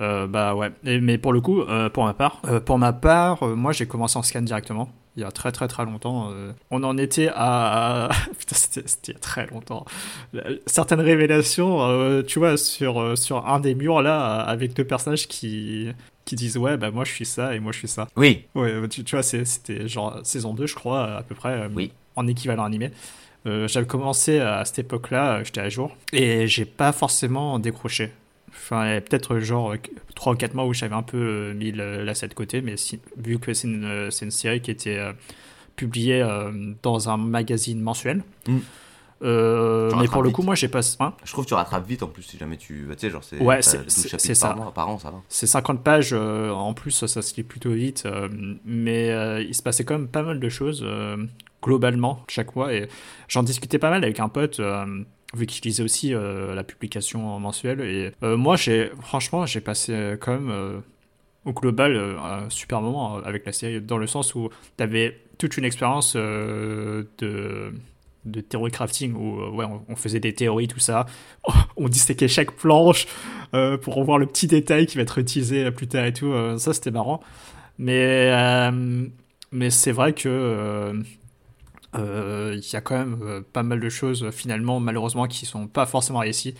Euh, 0.00 0.26
bah 0.28 0.54
ouais. 0.54 0.70
Et- 0.84 1.00
mais 1.00 1.18
pour 1.18 1.32
le 1.32 1.40
coup, 1.40 1.60
euh, 1.62 1.88
pour 1.88 2.04
ma 2.04 2.14
part, 2.14 2.40
euh, 2.46 2.60
pour 2.60 2.78
ma 2.78 2.92
part, 2.92 3.42
euh, 3.42 3.54
moi 3.56 3.72
j'ai 3.72 3.86
commencé 3.86 4.16
en 4.18 4.22
scan 4.22 4.42
directement. 4.42 4.88
Il 5.16 5.22
y 5.22 5.24
a 5.24 5.32
très 5.32 5.50
très 5.50 5.66
très 5.66 5.84
longtemps. 5.84 6.30
euh, 6.30 6.52
on 6.70 6.84
en 6.84 6.96
était 6.96 7.28
à. 7.34 8.08
Putain, 8.38 8.54
c'était 8.54 8.82
il 9.08 9.14
y 9.14 9.16
a 9.16 9.18
très 9.18 9.46
longtemps. 9.48 9.84
Certaines 10.66 11.00
révélations, 11.00 11.82
euh, 11.82 12.22
tu 12.22 12.38
vois, 12.38 12.56
sur, 12.56 13.00
euh, 13.00 13.16
sur 13.16 13.46
un 13.48 13.58
des 13.58 13.74
murs 13.74 14.00
là, 14.02 14.36
avec 14.36 14.74
deux 14.74 14.84
personnages 14.84 15.26
qui, 15.26 15.88
qui 16.24 16.36
disent 16.36 16.56
Ouais, 16.58 16.76
bah 16.76 16.92
moi 16.92 17.04
je 17.04 17.10
suis 17.12 17.26
ça 17.26 17.54
et 17.56 17.58
moi 17.58 17.72
je 17.72 17.78
suis 17.78 17.88
ça. 17.88 18.06
Oui, 18.16 18.44
Ouais, 18.54 18.86
tu, 18.88 19.02
tu 19.02 19.16
vois, 19.16 19.24
c'était 19.24 19.88
genre 19.88 20.20
saison 20.22 20.54
2, 20.54 20.66
je 20.66 20.76
crois, 20.76 21.16
à 21.16 21.22
peu 21.22 21.34
près, 21.34 21.62
euh, 21.62 21.68
Oui. 21.74 21.90
en 22.14 22.26
équivalent 22.28 22.62
animé. 22.64 22.90
Euh, 23.46 23.66
J'avais 23.66 23.86
commencé 23.86 24.38
à 24.38 24.64
cette 24.64 24.78
époque-là, 24.80 25.42
j'étais 25.42 25.60
à 25.60 25.68
jour, 25.68 25.96
et 26.12 26.46
j'ai 26.46 26.64
pas 26.64 26.92
forcément 26.92 27.58
décroché. 27.58 28.12
Enfin, 28.70 29.00
peut-être 29.00 29.38
genre 29.38 29.74
3 30.14 30.34
ou 30.34 30.36
4 30.36 30.52
mois 30.52 30.66
où 30.66 30.74
j'avais 30.74 30.94
un 30.94 31.02
peu 31.02 31.16
euh, 31.16 31.54
mis 31.54 31.72
le- 31.72 32.04
la 32.04 32.14
de 32.28 32.34
côté, 32.34 32.60
mais 32.60 32.76
si- 32.76 33.00
vu 33.16 33.38
que 33.38 33.54
c'est 33.54 33.66
une, 33.66 33.84
euh, 33.84 34.10
série 34.30 34.60
qui 34.60 34.70
était 34.70 34.98
euh, 34.98 35.12
publiée 35.74 36.20
euh, 36.20 36.52
dans 36.82 37.08
un 37.08 37.16
magazine 37.16 37.80
mensuel. 37.80 38.22
Mm. 38.46 38.58
Euh, 39.22 39.90
mais 39.98 40.06
pour 40.06 40.22
le 40.22 40.28
vite. 40.28 40.36
coup, 40.36 40.42
moi 40.42 40.54
j'ai 40.54 40.68
pas. 40.68 40.80
hein 41.00 41.12
je 41.24 41.32
trouve 41.32 41.44
que 41.44 41.48
tu 41.48 41.54
rattrapes 41.54 41.88
vite 41.88 42.02
en 42.02 42.08
plus 42.08 42.22
si 42.22 42.38
jamais 42.38 42.56
tu. 42.56 42.86
Tu 42.92 42.98
sais, 42.98 43.10
genre, 43.10 43.24
c'est. 43.24 43.40
Ouais, 43.40 43.62
c'est- 43.62 43.78
12 43.78 43.88
c'est- 43.88 44.08
chapitres 44.08 44.34
c'est 44.34 44.40
par, 44.46 44.56
ça. 44.56 44.70
par 44.72 44.88
an, 44.90 44.98
ça 44.98 45.10
va. 45.10 45.22
C'est 45.28 45.46
50 45.48 45.82
pages, 45.82 46.10
euh, 46.12 46.50
en 46.50 46.72
plus 46.74 47.04
ça 47.06 47.22
se 47.22 47.34
lit 47.36 47.42
plutôt 47.42 47.70
vite, 47.72 48.04
euh, 48.06 48.28
mais 48.64 49.10
euh, 49.10 49.40
il 49.42 49.54
se 49.54 49.62
passait 49.62 49.84
quand 49.84 49.94
même 49.98 50.08
pas 50.08 50.22
mal 50.22 50.38
de 50.38 50.48
choses 50.48 50.82
euh, 50.86 51.16
globalement 51.62 52.22
chaque 52.28 52.54
mois 52.54 52.72
et 52.72 52.86
j'en 53.28 53.42
discutais 53.42 53.78
pas 53.78 53.90
mal 53.90 54.04
avec 54.04 54.20
un 54.20 54.28
pote 54.28 54.60
euh, 54.60 54.84
vu 55.34 55.46
qu'il 55.46 55.64
lisait 55.64 55.82
aussi 55.82 56.14
euh, 56.14 56.54
la 56.54 56.64
publication 56.64 57.38
mensuelle 57.38 57.80
et 57.80 58.12
euh, 58.22 58.36
moi 58.36 58.56
j'ai 58.56 58.90
franchement 59.00 59.44
j'ai 59.44 59.60
passé 59.60 59.92
euh, 59.92 60.16
quand 60.16 60.32
même 60.32 60.82
au 61.44 61.52
global 61.52 61.96
un 61.96 62.50
super 62.50 62.80
moment 62.80 63.16
avec 63.16 63.44
la 63.46 63.52
série 63.52 63.80
dans 63.80 63.98
le 63.98 64.06
sens 64.06 64.34
où 64.34 64.48
t'avais 64.76 65.20
toute 65.38 65.56
une 65.56 65.64
expérience 65.64 66.16
de 66.16 67.06
de 68.24 68.40
théorie 68.40 68.70
crafting 68.70 69.14
où 69.14 69.56
ouais, 69.56 69.64
on, 69.88 69.96
faisait 69.96 70.20
des 70.20 70.34
théories 70.34 70.68
tout 70.68 70.80
ça 70.80 71.06
on 71.76 71.88
disséquait 71.88 72.28
chaque 72.28 72.52
planche 72.52 73.06
pour 73.82 74.04
voir 74.04 74.18
le 74.18 74.26
petit 74.26 74.46
détail 74.46 74.86
qui 74.86 74.96
va 74.96 75.02
être 75.02 75.18
utilisé 75.18 75.70
plus 75.70 75.88
tard 75.88 76.04
et 76.04 76.12
tout. 76.12 76.34
ça, 76.58 76.74
c'était 76.74 76.90
marrant. 76.90 77.20
Mais, 77.78 78.30
mais 79.52 79.70
c'est 79.70 79.92
vrai 79.92 80.12
que 80.12 81.02
il 81.94 82.60
y 82.72 82.76
a 82.76 82.80
quand 82.80 82.96
même 82.98 83.18
euh, 83.22 83.40
pas 83.52 83.62
mal 83.62 83.80
de 83.80 83.88
choses, 83.88 84.30
finalement, 84.30 84.80
malheureusement, 84.80 85.26
qui 85.26 85.46
sont 85.46 85.66
pas 85.66 85.86
forcément 85.86 86.18
réussies. 86.20 86.54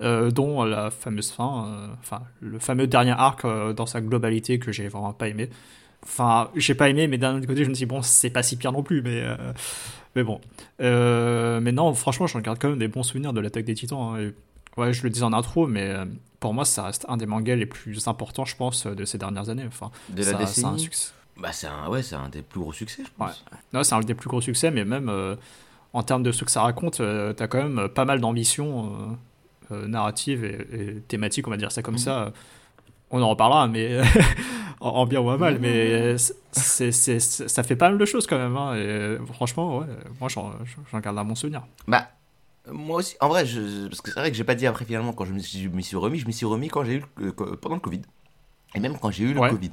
euh, 0.00 0.30
dont 0.32 0.64
la 0.64 0.90
fameuse 0.90 1.30
fin, 1.30 1.66
euh, 1.68 1.86
enfin 2.00 2.22
le 2.40 2.58
fameux 2.58 2.88
dernier 2.88 3.12
arc 3.12 3.44
euh, 3.44 3.72
dans 3.72 3.86
sa 3.86 4.00
globalité 4.00 4.58
que 4.58 4.72
j'ai 4.72 4.88
vraiment 4.88 5.12
pas 5.12 5.28
aimé. 5.28 5.48
Enfin, 6.02 6.50
j'ai 6.56 6.74
pas 6.74 6.88
aimé, 6.88 7.06
mais 7.06 7.18
d'un 7.18 7.36
autre 7.36 7.46
côté, 7.46 7.62
je 7.64 7.68
me 7.70 7.74
dis 7.74 7.86
bon, 7.86 8.02
c'est 8.02 8.30
pas 8.30 8.42
si 8.42 8.56
pire 8.56 8.72
non 8.72 8.82
plus, 8.82 9.00
mais 9.02 9.20
euh, 9.22 9.36
mais 10.16 10.24
bon. 10.24 10.40
Euh, 10.80 11.60
mais 11.60 11.70
non, 11.72 11.94
franchement, 11.94 12.26
je 12.26 12.36
regarde 12.36 12.58
quand 12.60 12.68
même 12.70 12.78
des 12.80 12.88
bons 12.88 13.04
souvenirs 13.04 13.32
de 13.32 13.40
l'attaque 13.40 13.64
des 13.64 13.74
Titans. 13.74 13.98
hein, 14.16 14.18
et 14.20 14.34
Ouais, 14.80 14.92
je 14.92 15.02
le 15.04 15.10
disais 15.10 15.24
en 15.24 15.32
intro, 15.34 15.66
mais 15.68 15.88
euh, 15.90 16.04
pour 16.40 16.52
moi, 16.54 16.64
ça 16.64 16.84
reste 16.84 17.04
un 17.08 17.16
des 17.18 17.26
mangas 17.26 17.54
les 17.56 17.66
plus 17.66 18.08
importants, 18.08 18.44
je 18.46 18.56
pense, 18.56 18.86
de 18.86 19.04
ces 19.04 19.18
dernières 19.18 19.50
années. 19.50 19.66
Enfin, 19.68 19.90
De 20.08 20.22
ça- 20.22 20.30
c'est 20.30 20.34
un 20.64 20.72
décennie. 20.72 20.80
succès. 20.80 21.12
Bah, 21.36 21.52
c'est 21.52 21.66
un, 21.66 21.88
ouais, 21.88 22.02
c'est 22.02 22.14
un 22.14 22.28
des 22.28 22.42
plus 22.42 22.60
gros 22.60 22.72
succès, 22.72 23.02
je 23.04 23.10
pense. 23.16 23.44
Non, 23.72 23.82
c'est 23.82 23.94
un 23.94 24.00
des 24.00 24.14
plus 24.14 24.28
gros 24.28 24.40
succès, 24.40 24.70
mais 24.70 24.84
même 24.84 25.08
euh, 25.08 25.34
en 25.92 26.02
termes 26.02 26.22
de 26.22 26.30
ce 26.32 26.44
que 26.44 26.50
ça 26.50 26.62
raconte, 26.62 27.00
euh, 27.00 27.32
t'as 27.32 27.46
quand 27.46 27.62
même 27.66 27.88
pas 27.88 28.04
mal 28.04 28.20
d'ambition 28.20 28.92
euh, 29.70 29.74
euh, 29.76 29.86
narrative 29.88 30.44
et, 30.44 30.66
et 30.72 31.00
thématique, 31.00 31.46
on 31.48 31.50
va 31.50 31.56
dire 31.56 31.72
ça 31.72 31.82
comme 31.82 31.94
Mhm. 31.94 32.00
ça. 32.00 32.32
On 33.10 33.20
en 33.22 33.28
reparlera, 33.30 33.66
mais 33.68 34.00
en, 34.80 34.88
en 34.90 35.06
bien 35.06 35.20
ou 35.20 35.30
en 35.30 35.38
mal, 35.38 35.58
mais 35.58 36.16
c'est, 36.18 36.92
c'est, 36.92 37.18
c'est- 37.20 37.48
ça 37.48 37.62
fait 37.62 37.76
pas 37.76 37.88
mal 37.88 37.98
de 37.98 38.04
choses 38.04 38.26
quand 38.26 38.38
même. 38.38 38.56
hein, 38.56 38.74
et 38.76 39.18
franchement, 39.32 39.78
ouais, 39.78 39.86
moi, 40.20 40.28
j'en, 40.28 40.52
j'en 40.90 41.00
garde 41.00 41.18
un 41.18 41.24
bon 41.24 41.34
souvenir. 41.34 41.62
Bah, 41.88 42.08
moi 42.70 42.98
aussi, 42.98 43.16
en 43.20 43.28
vrai, 43.28 43.44
je, 43.46 43.88
parce 43.88 44.00
que 44.02 44.10
c'est 44.12 44.20
vrai 44.20 44.30
que 44.30 44.36
j'ai 44.36 44.44
pas 44.44 44.54
dit 44.54 44.66
après 44.66 44.84
finalement 44.84 45.12
quand 45.12 45.24
je 45.24 45.32
me 45.32 45.38
suis, 45.40 45.60
je 45.62 45.68
m'y 45.68 45.82
suis 45.82 45.96
remis, 45.96 46.18
je 46.20 46.26
m'y 46.26 46.32
suis 46.32 46.46
remis 46.46 46.68
quand 46.68 46.84
j'ai 46.84 46.96
eu 46.96 47.04
le- 47.16 47.32
pendant 47.32 47.74
le 47.76 47.80
Covid. 47.80 48.02
Et 48.74 48.80
même 48.80 48.96
quand 48.98 49.10
j'ai 49.10 49.24
eu 49.24 49.34
le 49.34 49.40
Ouais. 49.40 49.50
Covid. 49.50 49.70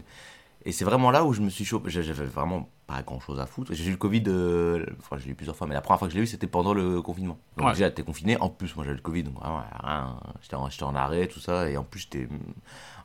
Et 0.65 0.71
c'est 0.73 0.83
vraiment 0.85 1.09
là 1.11 1.23
où 1.23 1.31
je 1.33 1.41
me 1.41 1.49
suis 1.49 1.63
chopé. 1.65 1.89
j'ai- 1.89 2.03
J'avais 2.03 2.25
vraiment 2.25 2.69
pas 2.85 3.01
grand 3.01 3.19
chose 3.19 3.39
à 3.39 3.45
foutre. 3.45 3.73
J'ai 3.73 3.85
eu 3.87 3.91
le 3.91 3.97
Covid, 3.97 4.23
euh, 4.27 4.85
enfin, 4.99 5.17
je 5.17 5.25
l'ai 5.25 5.31
eu 5.31 5.35
plusieurs 5.35 5.55
fois, 5.55 5.67
mais 5.67 5.73
la 5.73 5.81
première 5.81 5.99
fois 5.99 6.07
que 6.09 6.13
je 6.13 6.17
l'ai 6.17 6.23
eu, 6.23 6.27
c'était 6.27 6.47
pendant 6.47 6.73
le 6.73 7.01
confinement. 7.01 7.37
Donc 7.55 7.67
Ouais. 7.67 7.73
déjà, 7.73 7.89
t'es 7.91 8.03
confiné. 8.03 8.35
En 8.41 8.49
plus, 8.49 8.75
moi 8.75 8.83
j'avais 8.83 8.97
le 8.97 9.01
Covid, 9.01 9.23
donc 9.23 9.35
vraiment, 9.39 9.63
rien. 9.81 10.19
J'étais 10.41 10.55
en, 10.55 10.67
en 10.67 10.95
arrêt, 10.95 11.27
tout 11.27 11.39
ça. 11.39 11.69
Et 11.69 11.77
en 11.77 11.83
plus, 11.83 12.01
j'étais. 12.01 12.27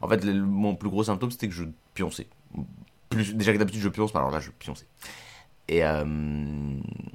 En 0.03 0.09
fait, 0.09 0.25
le- 0.25 0.43
mon 0.45 0.75
plus 0.75 0.89
gros 0.91 1.05
symptôme, 1.05 1.31
c'était 1.31 1.49
que 1.49 1.55
je 1.55 1.65
pionçais. 1.95 2.27
Plus, 3.09 3.35
déjà 3.35 3.53
que 3.53 3.59
d'habitude, 3.59 3.83
je 3.83 3.89
pionce, 3.89 4.13
mais 4.15 4.19
alors 4.19 4.33
là, 4.33 4.41
je 4.41 4.51
pionçais. 4.51 4.87
Et 5.69 5.83
euh, 5.85 6.05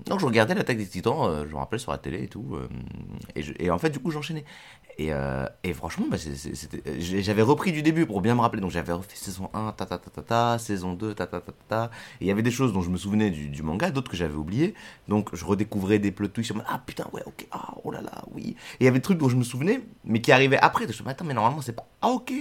donc 0.07 0.19
je 0.19 0.25
regardais 0.25 0.55
l'attaque 0.55 0.77
des 0.77 0.87
titans, 0.87 1.21
euh, 1.29 1.45
je 1.47 1.53
me 1.53 1.59
rappelle 1.59 1.79
sur 1.79 1.91
la 1.91 1.99
télé 1.99 2.23
et 2.23 2.27
tout. 2.27 2.55
euh, 2.55 2.67
et, 3.35 3.43
je- 3.43 3.53
et 3.59 3.69
en 3.69 3.77
fait, 3.77 3.89
du 3.91 3.99
coup, 3.99 4.09
j'enchaînais. 4.09 4.43
Et, 4.99 5.13
euh, 5.13 5.45
et 5.63 5.73
franchement, 5.73 6.07
bah, 6.11 6.17
j'ai- 6.17 7.21
j'avais 7.23 7.41
repris 7.41 7.71
du 7.71 7.81
début 7.81 8.05
pour 8.05 8.19
bien 8.19 8.35
me 8.35 8.41
rappeler. 8.41 8.59
Donc 8.59 8.71
j'avais 8.71 8.91
refait 8.91 9.15
saison 9.15 9.49
1, 9.53 9.71
ta 9.71 9.85
ta 9.85 9.97
ta 9.97 10.09
ta 10.09 10.21
ta, 10.21 10.57
saison 10.59 10.91
2, 10.91 11.13
ta 11.13 11.25
ta 11.25 11.39
ta 11.39 11.53
ta. 11.69 11.85
Et 12.19 12.25
il 12.25 12.27
y 12.27 12.31
avait 12.31 12.41
des 12.41 12.51
choses 12.51 12.73
dont 12.73 12.81
je 12.81 12.89
me 12.89 12.97
souvenais 12.97 13.29
du, 13.29 13.63
manga, 13.63 13.91
d'autres 13.91 14.11
que 14.11 14.17
j'avais 14.17 14.35
oubliées. 14.35 14.73
Donc 15.07 15.33
je 15.33 15.45
redécouvrais 15.45 15.99
des 15.99 16.11
plot 16.11 16.27
twists. 16.27 16.51
Ah 16.67 16.81
putain, 16.85 17.05
ouais, 17.13 17.21
ok, 17.25 17.47
ah, 17.51 17.75
oh 17.85 17.91
là 17.91 18.01
là, 18.01 18.11
oui. 18.33 18.49
Et 18.49 18.55
il 18.81 18.83
y 18.83 18.87
avait 18.89 18.97
des 18.99 19.01
trucs 19.01 19.17
dont 19.19 19.29
je 19.29 19.37
me 19.37 19.43
souvenais, 19.43 19.79
mais 20.03 20.19
qui 20.19 20.33
arrivaient 20.33 20.59
après. 20.59 20.85
Donc 20.85 20.95
je 20.95 21.01
me 21.01 21.07
attends, 21.07 21.23
mais 21.23 21.33
normalement, 21.33 21.61
c'est 21.61 21.71
pas. 21.71 21.87
Ah, 22.01 22.09
ok. 22.09 22.33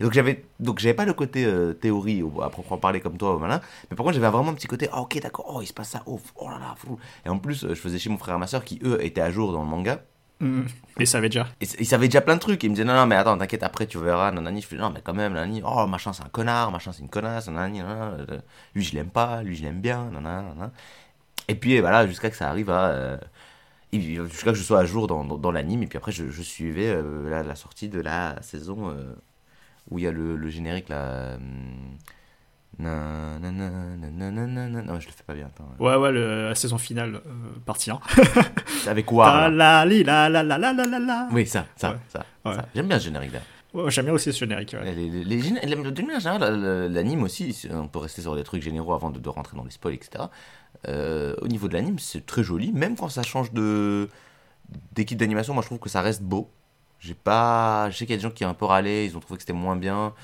Donc 0.00 0.14
j'avais 0.14 0.94
pas 0.94 1.04
le 1.04 1.12
côté 1.12 1.44
euh, 1.44 1.74
théorie 1.74 2.22
à 2.42 2.48
proprement 2.48 2.78
parler 2.78 3.00
comme 3.00 3.18
toi. 3.18 3.38
Mais 3.42 3.96
par 3.96 4.04
contre, 4.04 4.14
j'avais 4.14 4.30
vraiment 4.30 4.52
un 4.52 4.54
petit 4.54 4.68
côté, 4.68 4.88
ah, 4.90 5.02
ok, 5.02 5.20
d'accord, 5.20 5.52
oh, 5.54 5.60
il 5.60 5.66
se 5.66 5.74
passe 5.74 5.90
ça, 5.90 6.02
oh, 6.06 6.18
oh 6.36 6.48
là 6.48 6.58
là, 6.58 6.74
fou. 6.78 6.98
Et 7.26 7.28
en 7.28 7.38
plus, 7.38 7.64
euh, 7.64 7.74
je 7.74 7.80
faisais 7.80 7.98
chez 7.98 8.08
mon 8.08 8.16
frère 8.16 8.36
et 8.36 8.38
ma 8.38 8.46
soeur 8.46 8.64
qui, 8.64 8.80
eux, 8.84 9.04
étaient 9.04 9.20
à 9.20 9.30
jour 9.30 9.52
dans 9.52 9.62
le 9.62 9.68
manga. 9.68 10.02
Mm. 10.40 10.62
Et 11.00 11.06
ça 11.06 11.18
avait 11.18 11.28
déjà. 11.28 11.48
Et 11.60 11.66
ils 11.80 11.86
savaient 11.86 12.08
déjà 12.08 12.20
plein 12.20 12.34
de 12.36 12.40
trucs. 12.40 12.62
Ils 12.64 12.70
me 12.70 12.74
disaient, 12.74 12.84
non, 12.84 12.94
non, 12.94 13.06
mais 13.06 13.16
attends, 13.16 13.36
t'inquiète, 13.38 13.62
après 13.62 13.86
tu 13.86 13.98
verras, 13.98 14.30
nanani. 14.32 14.60
Je 14.62 14.66
fais, 14.66 14.76
non, 14.76 14.90
mais 14.90 15.00
quand 15.02 15.14
même, 15.14 15.32
nanani. 15.34 15.62
Oh, 15.64 15.86
machin, 15.86 16.12
c'est 16.12 16.22
un 16.24 16.28
connard, 16.28 16.70
machin, 16.72 16.92
c'est 16.92 17.02
une 17.02 17.08
connasse, 17.08 17.48
nanani, 17.48 17.78
nanana. 17.80 18.16
Lui, 18.74 18.84
je 18.84 18.94
l'aime 18.94 19.10
pas, 19.10 19.42
lui, 19.42 19.56
je 19.56 19.62
l'aime 19.64 19.80
bien, 19.80 20.10
nanana. 20.10 20.72
Et 21.48 21.54
puis, 21.54 21.80
voilà, 21.80 22.06
jusqu'à 22.06 22.30
que 22.30 22.36
ça 22.36 22.48
arrive 22.50 22.70
à. 22.70 22.88
euh, 22.90 23.18
jusqu'à 23.92 24.52
que 24.52 24.58
je 24.58 24.62
sois 24.62 24.80
à 24.80 24.84
jour 24.84 25.06
dans, 25.06 25.24
dans, 25.24 25.38
dans 25.38 25.52
l'anime. 25.52 25.82
Et 25.82 25.86
puis 25.86 25.98
après, 25.98 26.12
je, 26.12 26.30
je 26.30 26.42
suivais 26.42 26.88
euh, 26.88 27.30
la, 27.30 27.42
la 27.42 27.54
sortie 27.54 27.88
de 27.88 28.00
la 28.00 28.40
saison 28.42 28.90
euh, 28.90 29.14
où 29.90 29.98
il 29.98 30.04
y 30.04 30.08
a 30.08 30.12
le, 30.12 30.36
le 30.36 30.50
générique 30.50 30.88
là. 30.88 31.38
Non, 32.78 33.38
non, 33.40 33.52
non, 33.52 35.00
je 35.00 35.06
le 35.06 35.12
fais 35.12 35.22
pas 35.26 35.34
bien. 35.34 35.46
Attends. 35.46 35.68
Ouais, 35.78 35.96
ouais, 35.96 36.10
le, 36.12 36.20
euh, 36.20 36.48
la 36.48 36.54
saison 36.54 36.78
finale, 36.78 37.14
euh, 37.14 37.30
partie 37.64 37.90
1. 37.90 38.00
Avec 38.88 39.06
quoi 39.06 39.48
la, 39.48 39.84
la, 39.84 39.84
la, 39.84 40.28
la, 40.28 40.42
la, 40.42 40.58
la, 40.58 40.72
la. 40.72 40.98
la. 40.98 41.28
Oui, 41.30 41.46
ça, 41.46 41.66
ça, 41.76 41.92
ouais. 41.92 41.96
ça, 42.08 42.26
ouais. 42.44 42.54
ça. 42.54 42.66
J'aime 42.74 42.88
bien 42.88 42.98
ce 42.98 43.04
générique 43.04 43.32
là. 43.32 43.40
Ouais, 43.74 43.90
j'aime 43.90 44.04
bien 44.04 44.14
aussi 44.14 44.32
ce 44.32 44.38
générique. 44.38 44.74
Ouais. 44.78 44.92
Les, 44.92 45.08
les, 45.08 45.24
les, 45.24 45.50
de 45.50 46.02
manière 46.02 46.38
l'anime 46.88 47.22
aussi, 47.24 47.66
on 47.70 47.88
peut 47.88 47.98
rester 47.98 48.22
sur 48.22 48.36
des 48.36 48.44
trucs 48.44 48.62
généraux 48.62 48.94
avant 48.94 49.10
de, 49.10 49.18
de 49.18 49.28
rentrer 49.28 49.56
dans 49.56 49.64
les 49.64 49.70
spoils, 49.70 49.94
etc. 49.94 50.24
Euh, 50.88 51.34
au 51.40 51.48
niveau 51.48 51.68
de 51.68 51.74
l'anime, 51.74 51.98
c'est 51.98 52.24
très 52.24 52.42
joli, 52.44 52.72
même 52.72 52.96
quand 52.96 53.08
ça 53.08 53.22
change 53.22 53.52
de 53.52 54.08
d'équipe 54.92 55.18
d'animation, 55.18 55.52
moi 55.54 55.62
je 55.62 55.68
trouve 55.68 55.78
que 55.78 55.88
ça 55.88 56.00
reste 56.00 56.22
beau. 56.22 56.50
J'ai 57.00 57.14
pas. 57.14 57.90
Je 57.90 57.98
sais 57.98 58.06
qu'il 58.06 58.14
y 58.14 58.14
a 58.14 58.16
des 58.18 58.22
gens 58.22 58.30
qui 58.30 58.44
ont 58.44 58.48
un 58.48 58.54
peu 58.54 58.64
râlé, 58.64 59.06
ils 59.06 59.16
ont 59.16 59.20
trouvé 59.20 59.36
que 59.36 59.42
c'était 59.42 59.52
moins 59.52 59.76
bien. 59.76 60.14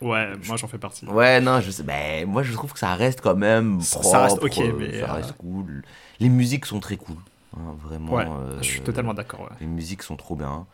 Ouais, 0.00 0.28
moi 0.46 0.56
j'en 0.56 0.68
fais 0.68 0.78
partie. 0.78 1.06
Ouais, 1.06 1.40
non, 1.40 1.60
je 1.60 1.70
sais, 1.70 1.82
ben 1.82 2.26
moi 2.28 2.42
je 2.42 2.52
trouve 2.52 2.72
que 2.72 2.78
ça 2.78 2.94
reste 2.94 3.20
quand 3.22 3.34
même 3.36 3.80
Ça- 3.80 3.98
propre, 3.98 4.10
ça 4.10 4.22
reste 4.24 4.42
ok, 4.42 4.58
euh, 4.58 4.72
mais, 4.78 5.00
ça 5.00 5.10
euh, 5.10 5.14
reste 5.14 5.32
cool. 5.38 5.82
Les 6.20 6.28
musiques 6.28 6.66
sont 6.66 6.80
très 6.80 6.96
cool, 6.96 7.16
hein, 7.56 7.74
vraiment. 7.82 8.12
Ouais, 8.12 8.24
euh, 8.26 8.58
je 8.58 8.64
suis 8.64 8.80
totalement 8.82 9.14
d'accord. 9.14 9.40
Ouais. 9.40 9.56
les 9.60 9.66
musiques 9.66 10.02
sont 10.02 10.16
trop 10.16 10.36
bien. 10.36 10.66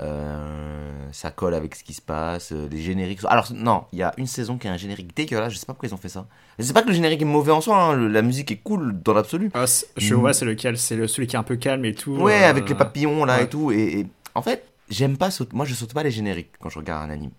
Euh, 0.00 1.08
ça 1.12 1.30
colle 1.30 1.54
avec 1.54 1.74
ce 1.76 1.84
qui 1.84 1.94
se 1.94 2.02
passe. 2.02 2.50
euh, 2.52 2.68
Les 2.68 2.80
génériques. 2.82 3.20
sont- 3.20 3.28
Alors, 3.28 3.46
non, 3.54 3.84
il 3.92 4.00
y 4.00 4.02
a 4.02 4.12
une 4.16 4.26
saison 4.26 4.58
qui 4.58 4.66
a 4.66 4.72
un 4.72 4.76
générique 4.76 5.14
dégueulasse. 5.14 5.52
Je 5.52 5.58
sais 5.58 5.66
pas 5.66 5.72
pourquoi 5.72 5.88
ils 5.88 5.94
ont 5.94 5.98
fait 5.98 6.08
ça. 6.08 6.26
C'est 6.58 6.72
pas 6.72 6.82
que 6.82 6.88
le 6.88 6.94
générique 6.94 7.22
est 7.22 7.26
mauvais 7.26 7.52
en 7.52 7.60
soi. 7.60 7.76
hein, 7.80 8.08
La 8.08 8.22
musique 8.22 8.50
est 8.50 8.56
cool 8.56 9.00
dans 9.02 9.12
l'absolu. 9.12 9.50
Ah, 9.54 9.66
je 9.96 10.14
Mm. 10.14 10.18
vois, 10.18 10.32
c'est 10.32 10.44
lequel 10.46 10.78
C'est 10.78 10.96
le, 10.96 11.06
celui 11.06 11.28
qui 11.28 11.36
est 11.36 11.38
un 11.38 11.42
peu 11.44 11.54
calme 11.56 11.84
et 11.84 11.94
tout. 11.94 12.16
Ouais, 12.16 12.42
euh, 12.42 12.50
avec 12.50 12.68
les 12.68 12.74
papillons 12.74 13.24
là 13.24 13.36
ouais. 13.38 13.44
et 13.44 13.48
tout. 13.48 13.70
Et, 13.70 14.00
et- 14.00 14.06
en 14.34 14.42
fait, 14.42 14.66
j'aime 14.90 15.16
pas. 15.16 15.28
Moi, 15.52 15.64
je 15.64 15.74
saute 15.74 15.94
pas 15.94 16.02
les 16.02 16.10
génériques 16.10 16.50
quand 16.58 16.70
je 16.70 16.78
regarde 16.80 17.08
un 17.08 17.12
anime. 17.12 17.30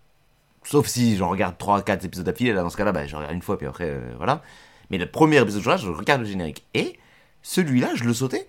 Sauf 0.67 0.87
si 0.87 1.15
j'en 1.15 1.29
regarde 1.29 1.55
3-4 1.57 2.05
épisodes 2.05 2.25
d'affilée. 2.25 2.51
Là, 2.53 2.61
dans 2.63 2.69
ce 2.69 2.77
cas-là, 2.77 2.91
bah, 2.91 3.05
je 3.07 3.15
regarde 3.15 3.33
une 3.33 3.41
fois, 3.41 3.57
puis 3.57 3.67
après, 3.67 3.85
euh, 3.89 4.13
voilà. 4.17 4.41
Mais 4.89 4.97
le 4.97 5.05
premier 5.09 5.37
épisode 5.39 5.59
que 5.61 5.63
je 5.65 5.69
regarde, 5.69 5.81
je 5.83 5.89
regarde 5.91 6.21
le 6.21 6.27
générique. 6.27 6.65
Et 6.73 6.97
celui-là, 7.41 7.89
je 7.95 8.03
le 8.03 8.13
sautais 8.13 8.47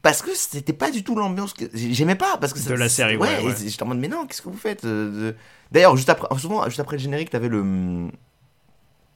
parce 0.00 0.22
que 0.22 0.30
c'était 0.34 0.72
pas 0.72 0.90
du 0.90 1.04
tout 1.04 1.14
l'ambiance 1.14 1.52
que 1.52 1.66
j'aimais 1.74 2.14
pas 2.14 2.38
parce 2.40 2.54
que 2.54 2.58
ça- 2.58 2.70
De 2.70 2.74
la 2.74 2.88
série, 2.88 3.16
ouais, 3.18 3.44
ouais. 3.44 3.52
c'est- 3.54 3.68
j'étais 3.68 3.82
en 3.82 3.86
mode 3.86 3.98
mais 3.98 4.08
non 4.08 4.26
qu'est-ce 4.26 4.40
que 4.40 4.48
vous 4.48 4.56
faites 4.56 4.86
euh, 4.86 5.32
d'ailleurs 5.72 5.94
juste 5.94 6.08
après 6.08 6.26
souvent 6.38 6.64
juste 6.68 6.80
après 6.80 6.96
le 6.96 7.02
générique 7.02 7.28
t'avais 7.28 7.50
le 7.50 7.60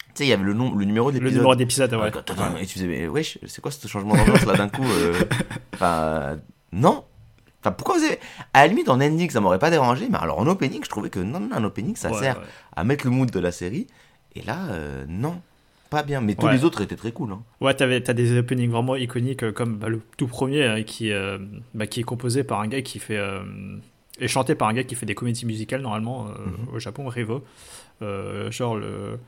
tu 0.08 0.12
sais 0.14 0.24
il 0.26 0.28
y 0.28 0.32
avait 0.34 0.42
le 0.44 0.52
nom 0.52 0.74
le 0.74 0.84
numéro 0.84 1.10
de 1.10 1.16
Le 1.18 1.24
l'épisode 1.24 1.40
numéro 1.42 1.54
d'épisode, 1.56 1.94
ouais. 1.94 2.00
Ouais, 2.54 2.62
et 2.62 2.66
tu 2.66 2.74
disais 2.74 2.86
mais 2.86 3.08
wesh 3.08 3.38
c'est 3.46 3.62
quoi 3.62 3.70
ce 3.70 3.88
changement 3.88 4.14
d'ambiance 4.14 4.44
là 4.44 4.56
d'un 4.58 4.68
coup 4.68 4.84
euh, 4.84 5.14
enfin 5.74 6.36
non 6.72 7.02
enfin 7.60 7.72
pourquoi 7.72 7.98
vous 7.98 8.04
avez 8.04 8.18
à 8.54 8.62
la 8.62 8.66
limite 8.68 8.88
en 8.88 9.00
ending 9.00 9.30
ça 9.30 9.40
m'aurait 9.40 9.58
pas 9.58 9.70
dérangé 9.70 10.08
mais 10.10 10.18
alors 10.18 10.38
en 10.38 10.46
opening 10.46 10.82
je 10.84 10.88
trouvais 10.88 11.10
que 11.10 11.18
non 11.20 11.40
non 11.40 11.48
un 11.52 11.64
opening 11.64 11.96
ça 11.96 12.10
Ouais, 12.10 12.18
sert 12.18 12.38
ouais. 12.38 12.44
à 12.76 12.84
mettre 12.84 13.04
le 13.04 13.10
mood 13.10 13.30
de 13.30 13.40
la 13.40 13.50
série 13.52 13.86
et 14.34 14.42
là 14.42 14.66
euh, 14.70 15.04
non 15.08 15.40
pas 15.90 16.02
bien 16.02 16.20
mais 16.20 16.34
tous 16.34 16.46
Ouais. 16.46 16.52
les 16.52 16.64
autres 16.64 16.82
étaient 16.82 16.96
très 16.96 17.12
cool 17.12 17.32
hein. 17.32 17.42
Ouais, 17.60 17.72
t'avais- 17.74 18.02
t'as 18.02 18.12
des 18.12 18.36
openings 18.38 18.70
vraiment 18.70 18.94
iconiques 18.94 19.42
euh, 19.42 19.52
comme 19.52 19.76
bah, 19.78 19.88
le 19.88 20.00
tout 20.18 20.26
premier 20.28 20.62
euh, 20.62 20.82
qui, 20.82 21.10
euh, 21.12 21.38
bah, 21.74 21.86
qui 21.86 22.00
est 22.00 22.04
composé 22.04 22.44
par 22.44 22.60
un 22.60 22.68
gars 22.68 22.82
qui 22.82 22.98
fait. 22.98 23.16
euh, 23.16 23.40
et 24.20 24.28
chanté 24.28 24.54
par 24.54 24.68
un 24.68 24.74
gars 24.74 24.84
qui 24.84 24.94
fait 24.96 25.06
des 25.06 25.14
comédies 25.14 25.46
musicales 25.46 25.80
normalement 25.80 26.24
Mhm. 26.24 26.74
au 26.74 26.78
Japon, 26.78 27.08
Revo. 27.08 27.42
Genre 28.50 28.76
le. 28.76 29.18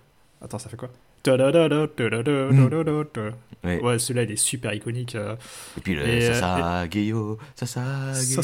Attends, 0.42 0.58
ça 0.58 0.68
fait 0.68 0.76
quoi? 0.76 0.90
Ouais. 3.62 3.78
Ouais, 3.82 3.98
celui-là 3.98 4.22
il 4.22 4.30
est 4.30 4.36
super 4.36 4.72
iconique. 4.72 5.14
euh. 5.16 5.36
Et 5.76 5.80
puis 5.82 5.94
le 5.94 6.06
Et, 6.08 6.28
euh, 6.30 6.32
Sasageyo, 6.32 7.38
Sasageyo. 7.54 8.42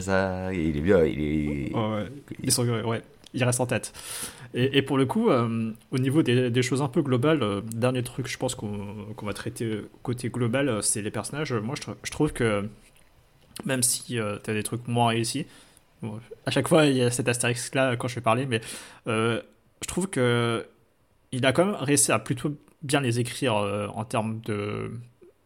Ça- 0.00 0.52
Il 0.52 0.76
est 0.76 0.80
bien, 0.80 1.04
il 1.04 1.20
est. 1.20 1.74
Ouais, 1.74 1.94
ouais. 1.96 2.08
Ils 2.42 2.52
sont- 2.52 2.64
ouais, 2.66 3.02
il 3.34 3.42
reste 3.44 3.60
en 3.60 3.66
tête. 3.66 3.92
Et, 4.54 4.78
et 4.78 4.82
pour 4.82 4.96
le 4.98 5.06
coup, 5.06 5.30
euh, 5.30 5.72
au 5.90 5.98
niveau 5.98 6.22
des, 6.22 6.50
des 6.50 6.62
choses 6.62 6.82
un 6.82 6.88
peu 6.88 7.02
globales, 7.02 7.42
euh, 7.42 7.62
dernier 7.74 8.02
truc, 8.02 8.28
je 8.28 8.36
pense 8.38 8.54
qu'on 8.54 9.06
va 9.22 9.32
traiter 9.32 9.64
euh, 9.64 9.88
côté 10.02 10.28
global, 10.28 10.68
euh, 10.68 10.82
c'est 10.82 11.00
les 11.02 11.10
personnages. 11.10 11.52
Moi, 11.52 11.74
je, 11.76 11.82
tr- 11.90 11.96
je 12.04 12.10
trouve 12.10 12.32
que 12.32 12.68
même 13.64 13.82
si 13.82 14.02
tu 14.04 14.20
as 14.20 14.38
des 14.46 14.62
trucs 14.62 14.86
moins 14.88 15.08
réussis, 15.08 15.46
bon, 16.02 16.20
à 16.46 16.50
chaque 16.50 16.68
fois 16.68 16.86
il 16.86 16.96
y 16.96 17.02
a 17.02 17.10
cet 17.10 17.28
astérisque 17.28 17.74
là 17.74 17.96
quand 17.96 18.08
je 18.08 18.14
vais 18.16 18.20
parler, 18.20 18.46
mais 18.46 18.60
euh, 19.08 19.40
je 19.82 19.88
trouve 19.88 20.08
que 20.08 20.64
il 21.32 21.44
a 21.46 21.52
quand 21.52 21.64
même 21.64 21.74
réussi 21.74 22.12
à 22.12 22.18
plutôt 22.18 22.52
bien 22.82 23.00
les 23.00 23.18
écrire 23.20 23.56
euh, 23.56 23.86
en 23.94 24.04
termes 24.04 24.40
de, 24.42 24.92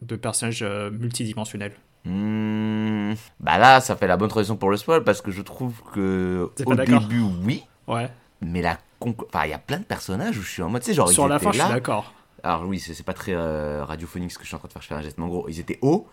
de 0.02 0.16
personnages 0.16 0.62
euh, 0.62 0.90
multidimensionnels. 0.90 1.73
Hmm, 2.05 3.14
Bah 3.40 3.59
là, 3.59 3.81
ça 3.81 3.97
fait 3.97 4.07
la 4.07 4.16
bonne 4.16 4.28
transition 4.28 4.57
pour 4.57 4.71
le 4.71 4.76
spoil 4.76 5.02
parce 5.05 5.21
que 5.23 5.31
je 5.31 5.43
trouve 5.43 5.75
que 5.93 6.50
au 6.64 6.75
début, 6.75 7.21
oui, 7.43 7.64
Ouais. 7.88 8.09
mais 8.40 8.62
la 8.62 8.78
conclu- 9.00 9.26
enfin, 9.28 9.45
il 9.45 9.50
y 9.50 9.55
a 9.55 9.59
plein 9.59 9.78
de 9.78 9.85
personnages 9.85 10.38
où 10.38 10.43
je 10.43 10.49
suis 10.50 10.62
en 10.62 10.69
mode, 10.71 10.83
tu 10.83 10.87
sais, 10.90 10.95
genre, 10.95 11.09
Sur 11.09 11.26
la 11.28 11.38
fin, 11.38 11.50
je 11.52 11.59
suis 11.59 11.69
là. 11.69 11.75
d'accord. 11.75 12.12
Alors 12.43 12.64
oui, 12.64 12.78
c'est 12.78 13.02
pas 13.05 13.12
très 13.14 13.33
euh, 13.35 13.85
radiophonique 13.85 14.31
ce 14.31 14.38
que 14.38 14.45
je 14.45 14.49
suis 14.49 14.55
en 14.57 14.59
train 14.61 14.69
de 14.69 14.73
faire, 14.73 14.83
je 14.83 14.87
fais 14.88 14.95
un 14.95 15.02
geste, 15.02 15.19
mais 15.19 15.25
en 15.25 15.28
gros, 15.28 15.49
ils 15.49 15.59
étaient 15.59 15.78
hauts 15.83 16.07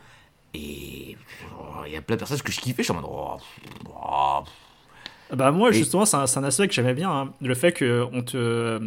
et 0.56 1.15
oh, 1.60 1.84
il 1.86 1.94
y 1.94 1.96
a 1.96 2.01
plein 2.01 2.15
de 2.15 2.20
personnages 2.20 2.44
que 2.44 2.51
je 2.51 2.60
kiffais, 2.60 2.82
je 2.84 2.92
suis 2.92 2.92
en 2.92 3.01
mode, 3.01 3.10
oh, 3.12 3.38
oh, 3.89 4.44
Bah 5.36 5.51
moi 5.51 5.70
Et- 5.70 5.74
justement 5.74 6.06
c'est 6.06 6.18
un, 6.18 6.44
aspect 6.44 6.68
que 6.68 6.74
j'aimais 6.74 6.94
bien 6.96 7.12
hein. 7.12 7.34
le 7.42 7.53
fait 7.56 7.72
que 7.72 8.08
on 8.13 8.24
te 8.24 8.80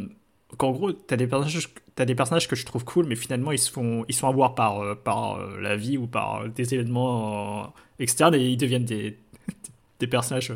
qu'en 0.56 0.70
gros 0.70 0.92
t'as 0.92 1.16
des 1.16 1.26
personnages 1.26 1.68
t'as 1.94 2.04
des 2.04 2.14
personnages 2.14 2.48
que 2.48 2.56
je 2.56 2.64
trouve 2.64 2.84
cool 2.84 3.06
mais 3.06 3.16
finalement 3.16 3.52
ils 3.52 3.58
se 3.58 3.70
font 3.70 4.04
ils 4.08 4.14
sont 4.14 4.28
à 4.28 4.32
voir 4.32 4.54
par 4.54 4.80
euh, 4.80 4.94
par 4.94 5.36
euh, 5.36 5.58
la 5.60 5.76
vie 5.76 5.98
ou 5.98 6.06
par 6.06 6.48
des 6.48 6.74
événements 6.74 7.64
euh, 7.64 7.66
externes 7.98 8.34
et 8.34 8.44
ils 8.44 8.56
deviennent 8.56 8.84
des 8.84 9.18
des 10.00 10.06
personnages 10.06 10.52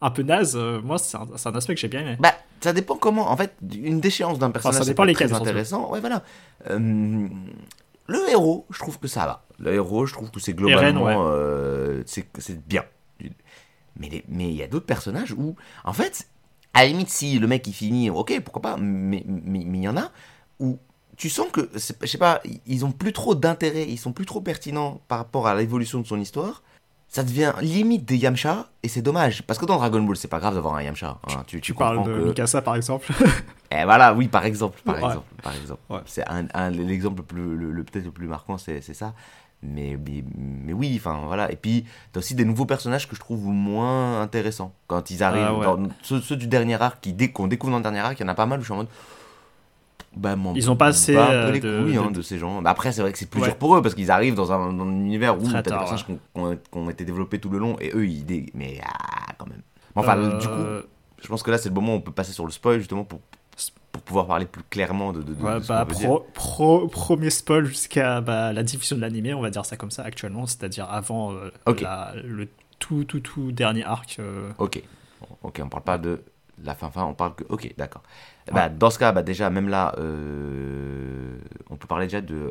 un 0.00 0.10
peu 0.10 0.22
nazes 0.22 0.56
moi 0.82 0.98
c'est 0.98 1.16
un, 1.16 1.54
aspect 1.54 1.74
que 1.74 1.80
j'ai 1.80 1.88
bien 1.88 2.00
aimé 2.00 2.16
Bah, 2.18 2.34
ça 2.60 2.72
dépend 2.72 2.96
comment. 2.96 3.30
En 3.30 3.36
fait, 3.36 3.54
une 3.74 4.00
déchéance 4.00 4.38
d'un 4.38 4.50
personnage, 4.50 4.78
ça 4.78 4.84
c'est 4.84 4.92
dépend 4.92 5.04
lesquels, 5.04 5.34
intéressant. 5.34 5.90
Ouais, 5.90 6.00
voilà. 6.00 6.22
Le 6.70 8.30
héros, 8.30 8.64
je 8.70 8.78
trouve 8.78 8.98
que 8.98 9.06
ça 9.06 9.26
va. 9.26 9.44
Le 9.58 9.74
héros, 9.74 10.06
je 10.06 10.14
trouve 10.14 10.30
que 10.30 10.40
c'est 10.40 10.54
globalement, 10.54 11.04
ouais. 11.04 12.02
c'est 12.06 12.26
c'est 12.38 12.66
bien. 12.66 12.84
Mais 13.98 14.22
il 14.28 14.52
y 14.52 14.62
a 14.62 14.66
d'autres 14.66 14.86
personnages 14.86 15.32
où, 15.32 15.56
en 15.84 15.92
fait, 15.92 16.26
à 16.74 16.82
la 16.82 16.88
limite, 16.88 17.08
si 17.08 17.38
le 17.38 17.46
mec 17.46 17.66
il 17.66 17.72
finit, 17.72 18.10
ok, 18.10 18.40
pourquoi 18.44 18.62
pas. 18.62 18.76
Mais 18.76 19.24
mais 19.26 19.64
mais 19.66 19.78
il 19.78 19.82
y 19.84 19.88
en 19.88 19.96
a 19.96 20.10
où 20.60 20.78
tu 21.16 21.30
sens 21.30 21.46
que, 21.52 21.70
je 21.74 21.78
sais 22.06 22.18
pas, 22.18 22.40
ils 22.66 22.84
ont 22.84 22.90
plus 22.92 23.12
trop 23.12 23.34
d'intérêt, 23.36 23.86
ils 23.88 23.98
sont 23.98 24.12
plus 24.12 24.26
trop 24.26 24.40
pertinents 24.40 25.00
par 25.08 25.18
rapport 25.18 25.46
à 25.46 25.54
l'évolution 25.54 26.00
de 26.00 26.06
son 26.06 26.20
histoire. 26.20 26.62
Ça 27.08 27.22
devient 27.22 27.52
limite 27.60 28.04
des 28.04 28.16
Yamcha 28.16 28.66
et 28.82 28.88
c'est 28.88 29.00
dommage 29.02 29.44
parce 29.44 29.60
que 29.60 29.66
dans 29.66 29.76
Dragon 29.76 30.02
Ball 30.02 30.16
c'est 30.16 30.26
pas 30.26 30.40
grave 30.40 30.54
d'avoir 30.54 30.74
un 30.74 30.82
Yamcha. 30.82 31.20
hein. 31.28 31.44
Tu, 31.46 31.60
tu 31.60 31.60
tu 31.60 31.74
parles 31.74 32.02
de 32.02 32.12
que 32.12 32.24
Mikasa 32.24 32.60
par 32.60 32.74
exemple 32.74 33.12
et 33.70 33.84
voilà, 33.84 34.12
oui, 34.14 34.26
par 34.26 34.44
exemple, 34.44 34.80
par 34.84 34.96
Ouais. 34.96 35.04
exemple, 35.06 35.26
par 35.40 35.54
exemple. 35.54 35.80
Ouais. 35.90 36.00
C'est 36.06 36.28
un, 36.28 36.46
un- 36.54 36.70
l'exemple 36.70 37.18
le 37.18 37.22
plus, 37.24 37.56
le, 37.56 37.70
le- 37.70 37.84
peut-être 37.84 38.04
le 38.06 38.10
plus 38.10 38.26
marquant, 38.26 38.58
c'est 38.58 38.80
ça. 38.82 39.14
Mais, 39.64 39.98
mais, 40.06 40.22
mais 40.36 40.72
oui, 40.72 40.94
enfin 40.96 41.22
voilà. 41.26 41.50
Et 41.50 41.56
puis, 41.56 41.84
t'as 42.12 42.20
aussi 42.20 42.34
des 42.34 42.44
nouveaux 42.44 42.66
personnages 42.66 43.08
que 43.08 43.14
je 43.16 43.20
trouve 43.20 43.46
moins 43.46 44.20
intéressants. 44.20 44.72
Quand 44.86 45.10
ils 45.10 45.22
arrivent, 45.22 45.44
Ah 45.48 45.54
ouais. 45.54 45.64
dans, 45.64 45.88
ceux, 46.02 46.20
ceux 46.20 46.36
du 46.36 46.46
dernier 46.46 46.80
arc, 46.80 47.00
qui, 47.00 47.12
dès 47.12 47.28
qu'on 47.30 47.46
découvre 47.46 47.70
dans 47.72 47.78
le 47.78 47.82
dernier 47.82 48.00
arc, 48.00 48.18
il 48.20 48.22
y 48.22 48.26
en 48.26 48.28
a 48.28 48.34
pas 48.34 48.46
mal 48.46 48.58
où 48.58 48.62
je 48.62 48.66
suis 48.66 48.74
en 48.74 48.76
mode. 48.78 48.88
Bah, 50.16 50.36
m'en 50.36 50.54
Ils 50.54 50.70
ont 50.70 50.76
pas 50.76 50.86
assez, 50.88 51.14
bats 51.14 51.26
un 51.28 51.32
euh, 51.32 51.46
peu 51.46 51.52
les 51.54 51.60
de- 51.60 51.82
couilles 51.82 51.96
hein, 51.96 52.10
de- 52.10 52.16
de 52.16 52.22
ces 52.22 52.38
gens. 52.38 52.62
Bah, 52.62 52.70
après, 52.70 52.92
c'est 52.92 53.00
vrai 53.02 53.10
que 53.10 53.18
c'est 53.18 53.28
plus 53.28 53.40
Ouais. 53.40 53.48
dur 53.48 53.56
pour 53.56 53.74
eux 53.76 53.82
parce 53.82 53.96
qu'ils 53.96 54.12
arrivent 54.12 54.36
dans 54.36 54.52
un, 54.52 54.72
dans 54.72 54.84
un 54.84 54.90
univers 54.90 55.36
où 55.36 55.42
t'as 55.50 55.60
des 55.62 55.70
personnages 55.70 56.06
qui 56.06 56.12
ont, 56.12 56.18
qui 56.34 56.40
ont- 56.40 56.56
qui 56.56 56.78
ont 56.78 56.90
été 56.90 57.04
développés 57.04 57.40
tout 57.40 57.48
le 57.50 57.58
long 57.58 57.76
et 57.80 57.90
eux, 57.94 58.06
ils. 58.06 58.24
dé- 58.24 58.46
Mais 58.54 58.80
ah, 58.84 59.32
quand 59.38 59.48
même. 59.48 59.62
Enfin, 59.96 60.16
Euh, 60.16 60.38
du 60.38 60.46
coup, 60.46 60.88
je 61.22 61.26
pense 61.28 61.42
que 61.42 61.50
là, 61.50 61.58
c'est 61.58 61.68
le 61.68 61.74
moment 61.74 61.94
où 61.94 61.96
on 61.96 62.00
peut 62.00 62.12
passer 62.12 62.32
sur 62.32 62.44
le 62.46 62.52
spoil, 62.52 62.78
justement, 62.78 63.02
pour, 63.04 63.20
pour 63.94 64.02
pouvoir 64.02 64.26
parler 64.26 64.44
plus 64.44 64.64
clairement 64.64 65.12
de, 65.12 65.22
de, 65.22 65.34
de- 65.34 65.40
Ouais, 65.42 65.54
de 65.54 65.60
ce 65.62 65.68
bah, 65.68 65.84
dire. 65.84 66.18
pro, 66.34 66.88
premier 66.88 67.30
spoil 67.30 67.64
jusqu'à 67.64 68.20
bah, 68.20 68.52
la 68.52 68.64
diffusion 68.64 68.96
de 68.96 69.00
l'animé, 69.00 69.32
on 69.34 69.40
va 69.40 69.50
dire 69.50 69.64
ça 69.64 69.76
comme 69.76 69.92
ça 69.92 70.02
actuellement, 70.02 70.46
c'est-à-dire 70.46 70.90
avant 70.90 71.32
euh, 71.32 71.52
la- 71.80 72.12
le 72.24 72.48
tout, 72.80 73.04
tout, 73.04 73.20
tout 73.20 73.52
dernier 73.52 73.84
arc. 73.84 74.16
euh, 74.18 74.50
Ok. 74.58 74.82
Ok, 75.42 75.60
on 75.64 75.68
parle 75.68 75.84
pas 75.84 75.96
de 75.98 76.22
la 76.64 76.74
fin 76.74 76.90
fin, 76.90 77.04
on 77.04 77.14
parle 77.14 77.36
que... 77.36 77.44
Ok, 77.48 77.72
d'accord. 77.78 78.02
Bah, 78.52 78.68
dans 78.68 78.90
ce 78.90 78.98
cas, 78.98 79.12
bah, 79.12 79.22
déjà, 79.22 79.48
même 79.48 79.68
là, 79.68 79.94
euh, 79.98 81.38
on 81.70 81.76
peut 81.76 81.86
parler 81.86 82.06
déjà 82.06 82.20
de... 82.20 82.50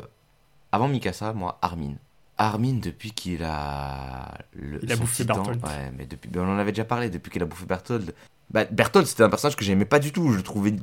Avant 0.72 0.88
Mikasa, 0.88 1.34
moi, 1.34 1.58
Armin. 1.62 1.92
Armin, 2.38 2.78
depuis 2.82 3.12
qu'il 3.12 3.44
a... 3.44 4.32
Le, 4.54 4.80
Il 4.82 4.90
a 4.92 4.96
bouffé 4.96 5.24
titan- 5.24 5.34
Berthold. 5.36 5.62
Ouais, 5.64 5.92
mais 5.96 6.06
depuis... 6.06 6.30
on 6.36 6.48
en 6.48 6.58
avait 6.58 6.72
déjà 6.72 6.84
parlé, 6.84 7.10
depuis 7.10 7.30
qu'il 7.30 7.42
a 7.42 7.46
bouffé 7.46 7.66
Berthold. 7.66 8.12
Bah, 8.50 8.64
Berthold, 8.64 9.06
c'était 9.06 9.22
un 9.22 9.28
personnage 9.30 9.56
que 9.56 9.64
j'aimais 9.64 9.84
pas 9.84 9.98
du 10.00 10.10
tout. 10.10 10.32
Je 10.32 10.38
le 10.38 10.42
trouvais 10.42 10.74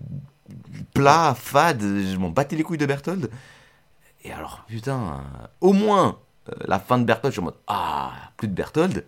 plat, 0.94 1.36
fade, 1.38 1.82
je 1.82 2.18
m'en 2.18 2.30
battais 2.30 2.56
les 2.56 2.64
couilles 2.64 2.78
de 2.78 2.86
Berthold. 2.86 3.30
Et 4.24 4.32
alors, 4.32 4.64
putain, 4.68 4.98
euh, 5.00 5.48
au 5.62 5.74
moins, 5.74 6.18
euh, 6.50 6.54
la 6.68 6.80
fin 6.80 6.98
de 7.00 7.06
Berthold, 7.06 7.32
je 7.34 7.40
suis 7.40 7.42
en 7.42 7.46
mode, 7.46 7.58
ah, 7.68 8.12
plus 8.38 8.48
de 8.48 8.54
Berthold. 8.54 9.06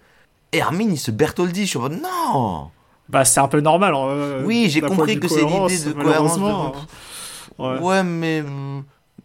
Et 0.51 0.62
Armin, 0.62 0.89
il 0.89 0.97
se 0.99 1.12
Bertholdit, 1.12 1.62
je 1.62 1.69
suis 1.69 1.77
en 1.77 1.82
mode, 1.84 2.01
non 2.01 2.69
Bah, 3.10 3.25
c'est 3.25 3.39
un 3.39 3.47
peu 3.47 3.60
normal. 3.62 3.93
hein, 3.93 4.08
euh, 4.08 4.43
Oui, 4.45 4.67
j'ai 4.69 4.82
compris 4.82 5.19
que 5.19 5.27
c'est 5.27 5.43
l'idée 5.43 5.79
de 5.86 5.91
cohérence 5.93 6.38
de-. 6.38 7.62
Ouais, 7.62 7.79
Ouais. 7.79 8.03
mais. 8.03 8.43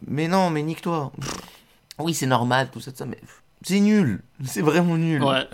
Mais 0.07 0.29
non, 0.29 0.51
mais 0.51 0.63
nique-toi. 0.63 1.11
Oui, 1.99 2.15
c'est 2.15 2.27
normal, 2.27 2.69
tout 2.71 2.81
ça, 2.81 2.93
tout 2.93 2.99
ça, 2.99 3.07
mais. 3.07 3.19
C'est 3.63 3.81
nul. 3.81 4.23
C'est 4.45 4.63
vraiment 4.63 4.97
nul. 4.97 5.23
Ouais. 5.23 5.49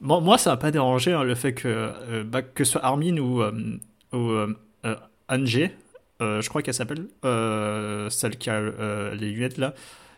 Bon, 0.00 0.20
moi, 0.20 0.38
ça 0.38 0.50
m'a 0.50 0.56
pas 0.56 0.70
dérangé 0.70 1.12
hein, 1.12 1.22
le 1.24 1.34
fait 1.34 1.52
que, 1.54 1.68
euh, 1.68 2.24
bah, 2.24 2.42
que 2.42 2.64
ce 2.64 2.72
soit 2.72 2.84
Armin 2.84 3.18
ou, 3.18 3.42
ou 3.42 4.46
euh, 5.30 5.68
euh, 6.20 6.40
je 6.40 6.48
crois 6.48 6.62
qu'elle 6.62 6.74
s'appelle, 6.74 7.08
euh, 7.24 8.08
celle 8.10 8.36
qui 8.38 8.50
a 8.50 8.54
euh, 8.54 9.14
les 9.14 9.30
lunettes 9.30 9.58
là, 9.58 9.74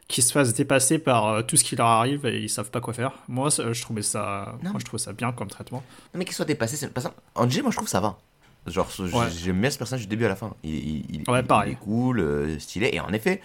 qui 0.08 0.22
se 0.22 0.32
fassent 0.32 0.54
dépasser 0.54 0.98
par 0.98 1.26
euh, 1.26 1.42
tout 1.42 1.56
ce 1.56 1.64
qui 1.64 1.74
leur 1.76 1.86
arrive 1.86 2.26
et 2.26 2.38
ils 2.42 2.48
savent 2.50 2.70
pas 2.70 2.80
quoi 2.80 2.92
faire. 2.94 3.12
Moi, 3.28 3.50
ça- 3.50 3.72
je 3.72 3.80
trouvais 3.82 4.02
ça, 4.02 4.56
Non. 4.62 4.70
moi, 4.70 4.78
je 4.80 4.84
trouve 4.84 5.00
ça 5.00 5.12
bien 5.12 5.32
comme 5.32 5.48
traitement. 5.48 5.82
Non, 6.14 6.18
mais 6.18 6.24
qu'il 6.24 6.34
soit 6.34 6.44
dépassé, 6.44 6.76
c'est. 6.76 6.88
Par 6.92 7.02
exemple, 7.02 7.20
Angie, 7.34 7.62
moi, 7.62 7.70
je 7.70 7.76
trouve 7.76 7.88
ça 7.88 8.00
va. 8.00 8.18
Genre, 8.66 8.88
Ouais. 8.98 9.26
j'aime 9.30 9.60
bien 9.60 9.70
ce 9.70 9.78
personnage 9.78 10.02
du 10.02 10.08
début 10.08 10.24
à 10.24 10.28
la 10.28 10.36
fin. 10.36 10.54
Il, 10.64 10.74
il- 10.74 11.04
il- 11.22 11.30
Ouais, 11.30 11.40
il- 11.40 11.46
pareil. 11.46 11.70
il 11.70 11.72
est 11.74 11.84
cool, 11.84 12.60
stylé. 12.60 12.90
Et 12.92 13.00
en 13.00 13.12
effet, 13.12 13.40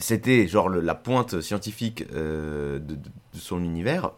c'était 0.00 0.46
genre 0.46 0.68
le- 0.68 0.80
la 0.80 0.94
pointe 0.94 1.40
scientifique 1.40 2.08
de, 2.12 2.80
de- 2.84 2.94
de 2.96 3.38
son 3.38 3.62
univers. 3.62 4.10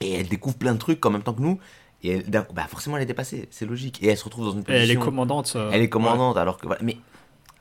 Et 0.00 0.12
elle 0.14 0.28
découvre 0.28 0.56
plein 0.56 0.74
de 0.74 0.78
trucs 0.78 1.04
en 1.06 1.10
même 1.10 1.22
temps 1.22 1.32
que 1.34 1.42
nous. 1.42 1.58
Et 2.02 2.10
elle, 2.10 2.24
bah, 2.30 2.66
forcément, 2.68 2.96
elle 2.96 3.02
est 3.02 3.06
dépassée. 3.06 3.48
C'est 3.50 3.66
logique. 3.66 4.02
Et 4.02 4.08
elle 4.08 4.16
se 4.16 4.24
retrouve 4.24 4.44
dans 4.46 4.52
une 4.52 4.60
Et 4.60 4.64
position. 4.64 4.82
elle 4.84 4.90
est 4.90 4.96
commandante. 4.96 5.52
euh, 5.56 5.70
Elle 5.72 5.80
est 5.80 5.84
ouais. 5.84 5.88
commandante, 5.88 6.36
alors 6.36 6.56
que 6.58 6.66
voilà. 6.66 6.80
Mais 6.82 6.96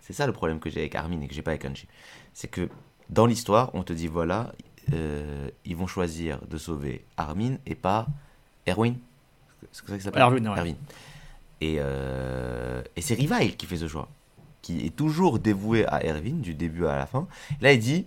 c'est 0.02 0.14
ça 0.14 0.26
le 0.28 0.34
problème 0.34 0.60
que 0.60 0.70
j'ai 0.70 0.80
avec 0.82 0.94
Armin 0.96 1.22
et 1.22 1.28
que 1.28 1.34
j'ai 1.34 1.42
pas 1.42 1.52
avec 1.52 1.66
Angie. 1.66 1.88
C'est 2.34 2.48
que 2.48 2.70
dans 3.10 3.26
l'histoire, 3.26 3.72
on 3.74 3.84
te 3.84 3.94
dit 3.94 4.08
voilà, 4.08 4.52
euh, 4.94 5.50
ils 5.66 5.76
vont 5.76 5.88
choisir 5.88 6.40
de 6.50 6.58
sauver 6.58 7.04
Armin 7.18 7.56
et 7.66 7.74
pas 7.76 8.08
Erwin. 8.68 8.96
C'est 9.72 9.82
comme 9.82 9.90
ça 9.90 9.96
qu'il 9.96 10.04
s'appelle 10.04 10.22
Erwin, 10.22 10.48
ouais. 10.50 10.76
Et, 11.60 11.78
euh, 11.80 12.84
et 12.96 13.02
c'est 13.02 13.16
Rivale 13.16 13.56
qui 13.56 13.66
fait 13.66 13.78
ce 13.78 13.88
choix, 13.88 14.08
qui 14.62 14.86
est 14.86 14.96
toujours 14.96 15.40
dévoué 15.40 15.86
à 15.88 16.06
Erwin 16.06 16.40
du 16.42 16.54
début 16.54 16.86
à 16.86 16.96
la 16.96 17.08
fin. 17.08 17.28
Là, 17.62 17.74
il 17.74 17.80
dit 17.80 18.06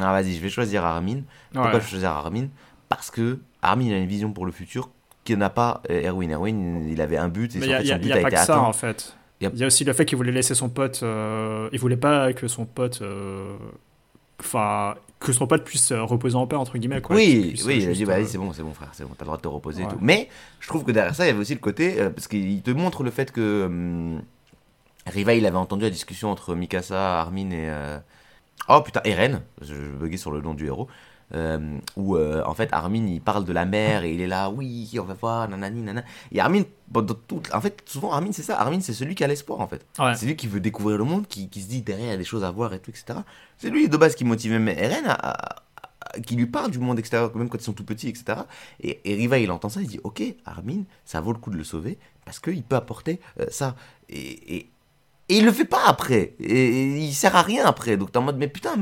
ah 0.00 0.12
vas-y, 0.12 0.34
je 0.34 0.40
vais 0.40 0.48
choisir 0.50 0.84
Armin. 0.84 1.22
Pourquoi 1.52 1.72
Ouais. 1.72 1.78
je 1.80 1.84
vais 1.84 1.90
choisir 1.90 2.10
Armin? 2.10 2.46
Parce 2.88 3.10
que 3.10 3.40
Armin 3.60 3.90
a 3.92 3.96
une 3.98 4.06
vision 4.06 4.32
pour 4.32 4.46
le 4.46 4.52
futur 4.52 4.88
que 5.24 5.34
n'a 5.34 5.50
pas 5.50 5.82
euh, 5.90 6.08
Erwin. 6.08 6.30
Erwin, 6.32 6.88
il 6.88 7.00
avait 7.00 7.16
un 7.16 7.28
but 7.28 7.54
et 7.54 7.58
Mais 7.58 7.66
son, 7.66 7.70
il 7.70 7.70
y 7.70 7.74
a, 7.92 7.96
a- 7.96 8.02
son 8.02 8.10
a 8.10 8.16
pas 8.22 8.30
que 8.30 8.36
ça 8.36 8.42
atteint. 8.42 8.58
en 8.60 8.72
fait. 8.72 9.14
Il 9.40 9.58
y 9.58 9.64
a 9.64 9.66
aussi 9.66 9.84
le 9.84 9.92
fait 9.92 10.04
qu'il 10.04 10.16
voulait 10.16 10.32
laisser 10.32 10.54
son 10.54 10.68
pote. 10.68 11.00
euh, 11.02 11.68
il 11.72 11.80
voulait 11.80 11.96
pas 11.96 12.32
que 12.32 12.46
son 12.48 12.64
pote. 12.64 13.00
euh, 13.02 13.56
enfin, 14.40 14.94
que 15.18 15.44
pas 15.44 15.58
de 15.58 15.62
plus 15.62 15.90
euh, 15.92 16.02
reposant 16.02 16.42
en 16.42 16.46
paix, 16.46 16.56
entre 16.56 16.78
guillemets. 16.78 17.00
Quoi, 17.00 17.16
oui, 17.16 17.54
oui, 17.66 17.78
il 17.82 17.88
a 17.88 17.92
dit, 17.92 18.04
bah, 18.04 18.24
c'est 18.24 18.38
bon, 18.38 18.52
c'est 18.52 18.62
bon, 18.62 18.72
frère, 18.72 18.90
c'est 18.92 19.04
bon, 19.04 19.10
t'as 19.16 19.24
le 19.24 19.26
droit 19.26 19.36
de 19.36 19.42
te 19.42 19.48
reposer 19.48 19.82
et 19.82 19.88
tout. 19.88 19.98
Mais 20.00 20.28
je 20.60 20.68
trouve 20.68 20.84
que 20.84 20.92
derrière 20.92 21.14
ça, 21.14 21.24
il 21.24 21.28
y 21.28 21.30
avait 21.30 21.40
aussi 21.40 21.54
le 21.54 21.60
côté, 21.60 22.00
euh, 22.00 22.10
parce 22.10 22.28
qu'il 22.28 22.62
te 22.62 22.70
montre 22.70 23.02
le 23.02 23.10
fait 23.10 23.30
que 23.32 23.64
hum, 23.66 24.22
Riva, 25.06 25.34
il 25.34 25.46
avait 25.46 25.56
entendu 25.56 25.82
la 25.84 25.90
discussion 25.90 26.30
entre 26.30 26.54
Mikasa, 26.54 27.20
Armin 27.20 27.50
et. 27.50 27.98
Oh 28.68 28.80
putain, 28.80 29.00
Eren, 29.04 29.42
je, 29.60 29.74
je 29.74 29.90
buguais 29.98 30.16
sur 30.16 30.30
le 30.30 30.40
nom 30.40 30.54
du 30.54 30.66
héros. 30.66 30.88
Euh, 31.34 31.78
où 31.96 32.16
euh, 32.16 32.42
en 32.46 32.54
fait 32.54 32.68
Armin 32.72 33.06
il 33.06 33.20
parle 33.20 33.44
de 33.44 33.52
la 33.52 33.64
mer 33.64 34.04
et 34.04 34.12
il 34.12 34.20
est 34.20 34.26
là 34.26 34.50
oui 34.50 34.90
on 35.00 35.04
va 35.04 35.14
voir 35.14 35.48
nanani 35.48 35.80
nanana. 35.82 36.04
Et 36.30 36.40
Armin 36.40 36.62
pendant 36.92 37.14
tout 37.14 37.42
en 37.52 37.60
fait 37.60 37.82
souvent 37.86 38.12
Armin 38.12 38.32
c'est 38.32 38.42
ça. 38.42 38.60
Armin 38.60 38.80
c'est 38.80 38.92
celui 38.92 39.14
qui 39.14 39.24
a 39.24 39.26
l'espoir 39.26 39.60
en 39.60 39.66
fait. 39.68 39.84
Ouais. 39.98 40.14
c'est 40.14 40.26
lui 40.26 40.36
qui 40.36 40.46
veut 40.46 40.60
découvrir 40.60 40.98
le 40.98 41.04
monde 41.04 41.26
qui, 41.26 41.48
qui 41.48 41.62
se 41.62 41.68
dit 41.68 41.82
derrière 41.82 42.06
il 42.08 42.10
y 42.10 42.14
a 42.14 42.16
des 42.18 42.24
choses 42.24 42.44
à 42.44 42.50
voir 42.50 42.74
et 42.74 42.78
tout 42.78 42.90
etc 42.90 43.18
c'est 43.58 43.70
lui 43.70 43.88
de 43.88 43.96
base 43.96 44.14
qui 44.14 44.24
motive 44.24 44.52
même 44.52 44.68
Eren 44.68 45.06
à, 45.06 45.12
à- 45.12 45.56
à- 46.10 46.20
qui 46.20 46.36
lui 46.36 46.46
parle 46.46 46.70
du 46.70 46.78
monde 46.78 46.98
extérieur 46.98 47.34
même 47.36 47.48
quand 47.48 47.56
ils 47.58 47.64
sont 47.64 47.72
tout 47.72 47.84
petits 47.84 48.08
etc 48.08 48.40
et, 48.80 49.00
et 49.10 49.14
Riva 49.14 49.38
il 49.38 49.50
entend 49.50 49.68
ça 49.70 49.80
il 49.80 49.86
dit 49.86 50.00
ok 50.04 50.22
Armin 50.44 50.82
ça 51.06 51.20
vaut 51.22 51.32
le 51.32 51.38
coup 51.38 51.50
de 51.50 51.56
le 51.56 51.64
sauver 51.64 51.98
parce 52.24 52.38
qu'il 52.38 52.62
peut 52.62 52.76
apporter 52.76 53.20
euh, 53.40 53.46
ça. 53.50 53.74
Et, 54.08 54.56
et, 54.56 54.70
et 55.28 55.36
il 55.38 55.44
le 55.44 55.50
fait 55.52 55.64
pas 55.64 55.84
après. 55.86 56.34
Et, 56.38 56.44
et 56.68 56.98
il 56.98 57.12
sert 57.14 57.34
à 57.34 57.42
rien 57.42 57.64
après. 57.64 57.96
Donc 57.96 58.12
t'es 58.12 58.18
en 58.18 58.22
mode 58.22 58.36
mais 58.36 58.46
putain 58.48 58.74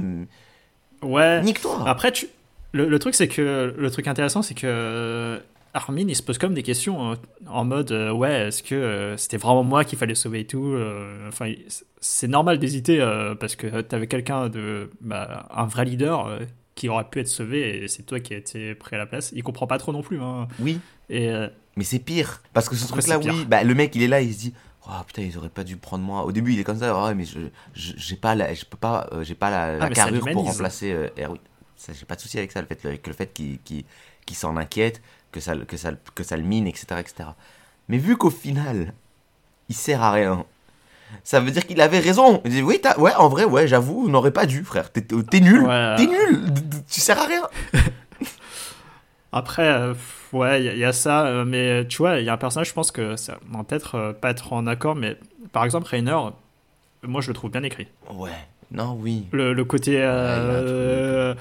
Ouais. 1.02 1.40
nique-toi. 1.42 1.84
Après, 1.88 2.12
tu... 2.12 2.26
le, 2.72 2.88
le 2.88 2.98
truc, 2.98 3.14
c'est 3.14 3.28
que 3.28 3.74
le 3.76 3.90
truc 3.90 4.06
intéressant, 4.06 4.42
c'est 4.42 4.54
que 4.54 4.66
euh, 4.66 5.38
Armin, 5.74 6.06
il 6.08 6.16
se 6.16 6.22
pose 6.22 6.38
comme 6.38 6.54
des 6.54 6.62
questions 6.62 7.12
euh, 7.12 7.14
en 7.48 7.64
mode 7.64 7.92
euh, 7.92 8.10
ouais, 8.12 8.48
est-ce 8.48 8.62
que 8.62 8.74
euh, 8.74 9.16
c'était 9.16 9.36
vraiment 9.36 9.62
moi 9.62 9.84
qu'il 9.84 9.98
fallait 9.98 10.14
sauver 10.14 10.40
et 10.40 10.46
tout 10.46 10.66
euh, 10.66 11.28
Enfin, 11.28 11.52
c'est 12.00 12.28
normal 12.28 12.58
d'hésiter 12.58 12.98
parce 13.38 13.56
que 13.56 13.80
t'avais 13.82 14.06
quelqu'un 14.06 14.48
de 14.48 14.90
bah, 15.00 15.48
un 15.54 15.66
vrai 15.66 15.84
leader 15.84 16.40
qui 16.74 16.88
aurait 16.88 17.04
pu 17.04 17.20
être 17.20 17.28
sauvé 17.28 17.82
et 17.84 17.88
c'est 17.88 18.04
toi 18.04 18.20
qui 18.20 18.34
as 18.34 18.38
été 18.38 18.74
pris 18.74 18.96
à 18.96 18.98
la 18.98 19.06
place. 19.06 19.32
Il 19.34 19.42
comprend 19.42 19.66
pas 19.66 19.78
trop 19.78 19.92
non 19.92 20.02
plus. 20.02 20.20
Hein. 20.20 20.48
oui 20.60 20.80
Et 21.10 21.30
Mais 21.76 21.84
c'est 21.84 21.98
pire. 21.98 22.42
Parce 22.52 22.68
que 22.68 22.74
ce 22.74 22.88
truc-là, 22.88 23.18
oui, 23.18 23.44
bah, 23.46 23.62
le 23.64 23.74
mec, 23.74 23.94
il 23.94 24.02
est 24.02 24.08
là, 24.08 24.20
il 24.22 24.32
se 24.32 24.38
dit 24.38 24.54
Oh 24.86 24.92
putain, 25.06 25.22
ils 25.22 25.36
auraient 25.36 25.50
pas 25.50 25.62
dû 25.62 25.76
prendre 25.76 26.02
moi. 26.02 26.24
Au 26.24 26.32
début, 26.32 26.54
il 26.54 26.58
est 26.58 26.64
comme 26.64 26.78
ça, 26.78 27.04
ouais, 27.04 27.14
mais 27.14 27.24
je, 27.26 27.38
j'ai 27.74 28.16
pas 28.16 28.34
la, 28.34 28.54
je 28.54 28.64
peux 28.64 28.78
pas, 28.78 29.08
j'ai 29.20 29.34
pas 29.34 29.50
la, 29.50 29.84
Ah, 29.84 29.90
carrure 29.90 30.24
pour 30.32 30.44
remplacer 30.46 31.10
Erwin. 31.18 31.38
J'ai 31.88 32.04
pas 32.06 32.16
de 32.16 32.20
souci 32.20 32.38
avec 32.38 32.52
ça, 32.52 32.60
le 32.60 32.66
fait, 32.66 32.84
avec 32.86 33.06
le 33.06 33.12
fait 33.12 33.32
qu'il, 33.32 33.84
s'en 34.32 34.56
inquiète, 34.56 35.00
que 35.32 35.40
ça, 35.40 35.54
le- 35.54 35.64
que 35.64 35.76
ça, 35.76 35.92
que 36.14 36.22
ça 36.22 36.36
le 36.36 36.42
mine, 36.42 36.66
etc., 36.66 36.86
etc. 36.98 37.30
Mais 37.88 37.98
vu 37.98 38.16
qu'au 38.16 38.30
final, 38.30 38.92
il 39.68 39.74
sert 39.74 40.02
à 40.02 40.12
rien. 40.12 40.44
Ça 41.24 41.40
veut 41.40 41.50
dire 41.50 41.66
qu'il 41.66 41.80
avait 41.80 41.98
raison. 41.98 42.40
Il 42.44 42.50
dit 42.52 42.62
oui, 42.62 42.80
ouais, 42.98 43.14
en 43.14 43.28
vrai, 43.28 43.44
ouais, 43.44 43.66
j'avoue, 43.66 44.04
on 44.06 44.08
n'aurait 44.10 44.30
pas 44.30 44.46
dû, 44.46 44.62
frère. 44.64 44.92
T'es, 44.92 45.02
nul, 45.40 45.62
Ouais. 45.66 45.96
t'es 45.96 46.06
nul, 46.06 46.44
tu 46.88 47.00
sers 47.00 47.18
à 47.18 47.26
rien. 47.26 47.42
Après, 49.32 49.66
euh, 49.68 49.94
ouais, 50.32 50.60
il 50.60 50.66
y, 50.66 50.68
a- 50.68 50.72
il 50.72 50.78
y 50.78 50.84
a 50.84 50.92
ça, 50.92 51.26
euh, 51.26 51.44
mais 51.44 51.86
tu 51.86 51.98
vois, 51.98 52.18
il 52.18 52.24
y 52.24 52.28
a 52.28 52.32
un 52.32 52.36
personnage, 52.36 52.68
je 52.68 52.72
pense 52.74 52.90
que 52.90 53.14
ça 53.16 53.38
va 53.48 53.62
peut-être 53.62 53.94
euh, 53.94 54.12
pas 54.12 54.30
être 54.30 54.52
en 54.52 54.66
accord, 54.66 54.96
mais 54.96 55.16
par 55.52 55.64
exemple, 55.64 55.86
Rainer, 55.88 56.16
moi 57.04 57.20
je 57.20 57.28
le 57.28 57.34
trouve 57.34 57.50
bien 57.50 57.62
écrit. 57.62 57.86
Ouais, 58.12 58.30
non, 58.72 58.96
oui. 59.00 59.26
Le, 59.30 59.52
le 59.52 59.64
côté 59.64 59.98
euh, 60.00 61.34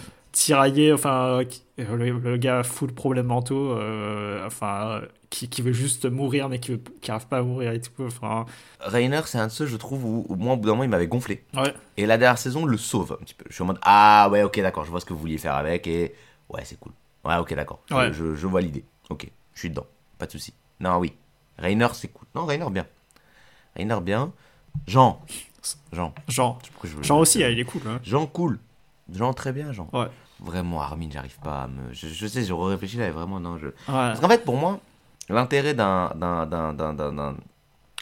tiraillé, 0.46 0.94
enfin, 0.94 1.42
le, 1.78 2.12
le 2.20 2.38
gars 2.38 2.64
full 2.64 2.94
problèmes 2.94 3.26
mentaux, 3.28 3.74
euh, 3.74 4.46
enfin, 4.46 5.02
qui, 5.30 5.50
qui 5.50 5.62
veut 5.62 5.74
juste 5.74 6.06
mourir, 6.06 6.48
mais 6.48 6.60
qui, 6.60 6.72
veut, 6.72 6.82
qui 7.02 7.12
arrive 7.12 7.28
pas 7.28 7.40
à 7.40 7.42
mourir 7.42 7.72
et 7.74 7.82
tout, 7.82 7.92
enfin, 8.02 8.46
Rainer, 8.80 9.22
c'est 9.26 9.38
un 9.38 9.48
de 9.48 9.52
ceux, 9.52 9.66
je 9.66 9.76
trouve, 9.76 10.06
où, 10.06 10.26
où 10.30 10.36
moi, 10.36 10.54
au 10.54 10.58
bout 10.58 10.68
d'un 10.68 10.72
moment, 10.74 10.84
il 10.84 10.90
m'avait 10.90 11.08
gonflé. 11.08 11.44
ouais. 11.56 11.74
Et 11.98 12.06
la 12.06 12.18
dernière 12.18 12.38
saison 12.38 12.66
le 12.66 12.78
sauve 12.78 13.18
un 13.20 13.24
petit 13.24 13.34
peu. 13.34 13.44
Je 13.50 13.54
suis 13.54 13.64
en 13.64 13.66
mode 13.68 13.80
Ah 13.82 14.30
ouais, 14.32 14.44
ok, 14.44 14.60
d'accord, 14.62 14.86
je 14.86 14.92
vois 14.92 15.02
ce 15.02 15.06
que 15.06 15.12
vous 15.14 15.20
vouliez 15.20 15.38
faire 15.38 15.56
avec 15.56 15.86
et 15.88 16.14
ouais, 16.48 16.62
c'est 16.64 16.80
cool. 16.80 16.94
Ouais, 17.26 17.36
ok, 17.36 17.54
d'accord. 17.56 17.82
Je- 17.90 17.96
Ouais. 17.96 18.14
Je, 18.14 18.36
je 18.36 18.48
vois 18.48 18.62
l'idée. 18.62 18.86
Ok, 19.10 19.28
je 19.54 19.60
suis 19.60 19.70
dedans. 19.70 19.86
Pas 20.18 20.26
de 20.26 20.32
souci. 20.32 20.54
Non, 20.80 20.98
oui. 21.00 21.12
Rainer, 21.58 21.88
c'est 21.94 22.08
cool. 22.08 22.28
Non, 22.34 22.46
Rainer, 22.46 22.70
bien. 22.72 22.86
Rainer, 23.76 24.00
bien. 24.02 24.32
Jean. 24.88 25.22
Jean. 25.92 26.14
Jean. 26.30 26.58
Je- 26.86 27.04
Jean 27.04 27.20
aussi, 27.20 27.40
il 27.42 27.60
est 27.60 27.66
cool. 27.66 27.82
hein. 27.88 28.00
Jean, 28.04 28.26
cool. 28.26 28.58
Jean, 29.12 29.34
très 29.34 29.52
bien, 29.52 29.74
Jean. 29.74 29.90
Ouais. 29.92 30.08
Vraiment, 30.42 30.82
Armin, 30.82 31.10
j'arrive 31.12 31.38
pas 31.40 31.64
à 31.64 31.68
me. 31.68 31.94
Je, 31.94 32.08
je 32.08 32.28
sais, 32.28 32.44
j'ai 32.44 32.54
réfléchi 32.54 32.98
là, 32.98 33.08
et 33.08 33.12
vraiment, 33.12 33.40
non. 33.40 33.58
Je... 33.58 33.68
Ouais. 33.68 33.74
Parce 33.88 34.20
qu'en 34.20 34.30
fait, 34.30 34.44
pour 34.44 34.56
moi, 34.58 34.80
l'intérêt 35.30 35.74
d'un, 35.74 36.12
d'un, 36.16 36.46
d'un, 36.46 36.74
d'un, 36.94 37.36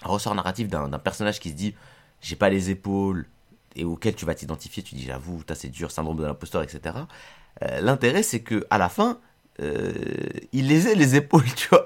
ressort 0.03 0.35
narratif 0.35 0.67
d'un, 0.67 0.89
personnage 0.99 1.39
qui 1.39 1.49
se 1.49 1.55
dit 1.55 1.75
j'ai 2.21 2.35
pas 2.35 2.49
les 2.49 2.69
épaules 2.69 3.25
et 3.75 3.83
auquel 3.83 4.15
tu 4.15 4.25
vas 4.25 4.35
t'identifier, 4.35 4.81
tu 4.83 4.95
dis 4.95 5.03
j'avoue, 5.03 5.43
t'as 5.43 5.55
c'est 5.55 5.69
dur, 5.69 5.91
syndrome 5.91 6.17
de 6.17 6.25
l'imposteur, 6.25 6.63
etc. 6.63 6.95
Euh, 7.63 7.81
l'intérêt, 7.81 8.23
c'est 8.23 8.41
que 8.41 8.65
à 8.69 8.77
la 8.77 8.89
fin, 8.89 9.19
euh, 9.61 9.91
il 10.53 10.67
les 10.67 10.87
ait 10.87 10.95
les 10.95 11.15
épaules, 11.15 11.45
tu 11.55 11.67
vois. 11.69 11.85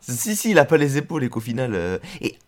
Si, 0.00 0.36
si, 0.36 0.50
il 0.50 0.58
a 0.58 0.64
pas 0.64 0.76
les 0.76 0.98
épaules 0.98 1.24
et 1.24 1.28
qu'au 1.28 1.40
final. 1.40 1.74
euh, 1.74 1.98
Et 2.20 2.38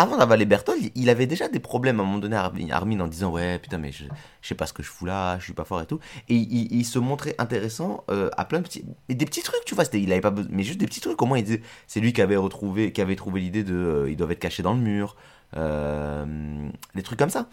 avant 0.00 0.16
d'avaler 0.16 0.44
Berthold, 0.46 0.80
il- 0.94 1.10
avait 1.10 1.26
déjà 1.26 1.48
des 1.48 1.58
problèmes 1.60 1.98
à 2.00 2.02
un 2.02 2.06
moment 2.06 2.18
donné 2.18 2.36
à 2.36 2.44
Armin, 2.44 2.70
Armin 2.70 3.00
en 3.00 3.06
disant 3.08 3.30
ouais, 3.30 3.58
putain, 3.58 3.78
mais 3.78 3.90
je, 3.92 4.04
je 4.42 4.48
sais 4.48 4.54
pas 4.54 4.66
ce 4.66 4.72
que 4.72 4.82
je 4.82 4.88
fous 4.88 5.06
là, 5.06 5.38
je 5.38 5.44
suis 5.44 5.52
pas 5.52 5.64
fort 5.64 5.80
et 5.80 5.86
tout. 5.86 5.98
Et 6.28 6.34
il, 6.36 6.72
il 6.72 6.84
se 6.84 6.98
montrait 6.98 7.34
intéressant 7.38 8.04
euh, 8.10 8.30
à 8.36 8.44
plein 8.44 8.58
de 8.58 8.64
petits. 8.64 8.84
Et 9.08 9.14
des 9.14 9.24
petits 9.24 9.42
trucs, 9.42 9.64
tu 9.66 9.74
vois, 9.74 9.84
il 9.92 10.12
avait 10.12 10.20
pas 10.20 10.30
besoin. 10.30 10.50
Mais 10.52 10.62
juste 10.62 10.78
des 10.78 10.86
petits 10.86 11.00
trucs. 11.00 11.18
Il 11.36 11.42
disait. 11.44 11.62
C'est 11.86 12.00
lui 12.00 12.12
qui 12.12 12.22
avait 12.22 12.36
retrouvé, 12.36 12.92
qui 12.92 13.00
avait 13.00 13.16
trouvé 13.16 13.40
l'idée 13.40 13.64
de. 13.64 13.74
euh, 13.74 14.10
ils 14.10 14.16
doivent 14.16 14.30
être 14.32 14.38
cachés 14.38 14.62
dans 14.62 14.74
le 14.74 14.80
mur. 14.80 15.16
euh, 15.56 16.68
des 16.94 17.02
trucs 17.02 17.18
comme 17.18 17.30
ça. 17.30 17.48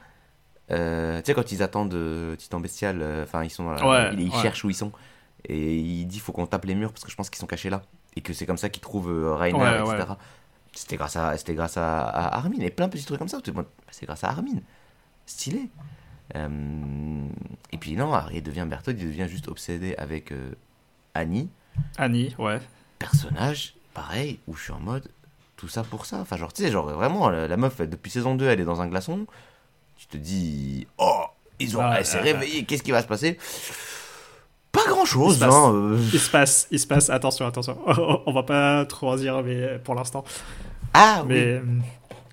Tu 0.70 0.76
sais, 0.76 1.34
quand 1.36 1.52
ils 1.52 1.62
attendent 1.64 1.96
Titan 2.38 2.60
Bestial, 2.60 3.04
enfin, 3.24 3.44
ils 3.44 3.50
sont 3.50 3.66
dans 3.66 3.72
la- 3.74 3.88
Ouais, 3.88 4.14
ils, 4.14 4.22
ils 4.22 4.32
ouais. 4.32 4.42
cherchent 4.42 4.64
où 4.64 4.70
ils 4.70 4.76
sont. 4.76 4.92
Et 5.48 5.78
il 5.78 6.06
dit 6.08 6.20
faut 6.20 6.32
qu'on 6.32 6.48
tape 6.48 6.66
les 6.66 6.74
murs 6.76 6.92
parce 6.92 7.04
que 7.04 7.12
je 7.12 7.16
pense 7.16 7.30
qu'ils 7.30 7.40
sont 7.40 7.46
cachés 7.48 7.70
là. 7.70 7.84
Et 8.16 8.22
que 8.22 8.34
c'est 8.34 8.46
comme 8.46 8.58
ça 8.58 8.70
qu'ils 8.70 8.82
trouvent 8.82 9.34
Rainer, 9.36 9.60
Ouais, 9.60 9.94
etc. 9.96 10.14
C'était 10.76 10.98
grâce, 10.98 11.16
à, 11.16 11.38
c'était 11.38 11.56
grâce 11.56 11.78
à, 11.78 12.02
à 12.02 12.38
Armin. 12.38 12.60
Et 12.60 12.70
plein 12.70 12.88
de 12.88 12.92
petits 12.92 13.06
trucs 13.06 13.18
comme 13.18 13.30
ça. 13.30 13.40
Bah, 13.54 13.66
C'est 13.90 14.06
grâce 14.06 14.24
à 14.24 14.30
Armin. 14.30 14.60
Stylé. 15.26 15.70
Euh, 16.36 17.28
et 17.72 17.78
puis 17.78 17.96
non, 17.96 18.14
il 18.32 18.44
devient 18.44 18.66
Berthold, 18.68 19.00
il 19.00 19.08
devient 19.08 19.28
juste 19.30 19.48
obsédé 19.48 19.96
avec 19.98 20.32
euh, 20.32 20.54
Annie. 21.14 21.50
Annie, 21.98 22.36
ouais. 22.40 22.60
Personnage, 23.00 23.76
pareil, 23.94 24.40
où 24.48 24.56
je 24.56 24.64
suis 24.64 24.72
en 24.72 24.80
mode, 24.80 25.08
tout 25.56 25.68
ça 25.68 25.84
pour 25.84 26.06
ça. 26.06 26.20
Enfin, 26.20 26.38
genre, 26.38 26.52
tu 26.52 26.64
sais, 26.64 26.72
genre 26.72 26.90
vraiment, 26.90 27.30
la, 27.30 27.48
la 27.48 27.58
meuf, 27.58 27.80
depuis 27.82 28.12
saison 28.12 28.36
2, 28.36 28.46
elle 28.48 28.60
est 28.60 28.66
dans 28.66 28.82
un 28.82 28.88
glaçon. 28.88 29.28
Tu 29.98 30.08
te 30.08 30.18
dis, 30.18 30.88
oh, 30.98 31.26
ils 31.60 31.78
ont, 31.78 31.82
Ah, 31.82 31.96
elle 32.00 32.06
s'est 32.06 32.20
ah, 32.20 32.24
réveillée, 32.24 32.66
qu'est-ce 32.66 32.84
qui 32.84 32.92
va 32.92 33.02
se 33.02 33.08
passer? 33.08 33.38
Pas 34.76 34.90
grand 34.90 35.06
chose, 35.06 35.36
Il 35.36 35.40
se 35.40 35.46
passe- 35.46 35.54
hein. 35.56 35.74
euh. 35.74 36.00
Il 36.14 36.20
se 36.20 36.30
passe, 36.30 36.68
il 36.72 36.80
se 36.80 36.88
passe, 36.88 37.10
attention, 37.10 37.48
attention. 37.48 37.78
On 38.26 38.32
va 38.32 38.44
pas 38.44 38.86
trop 38.86 39.12
en 39.12 39.16
dire, 39.16 39.42
mais 39.44 39.80
pour 39.84 39.96
l'instant. 39.96 40.24
Ah, 40.94 41.24
Mais 41.28 41.60
oui, 41.60 41.82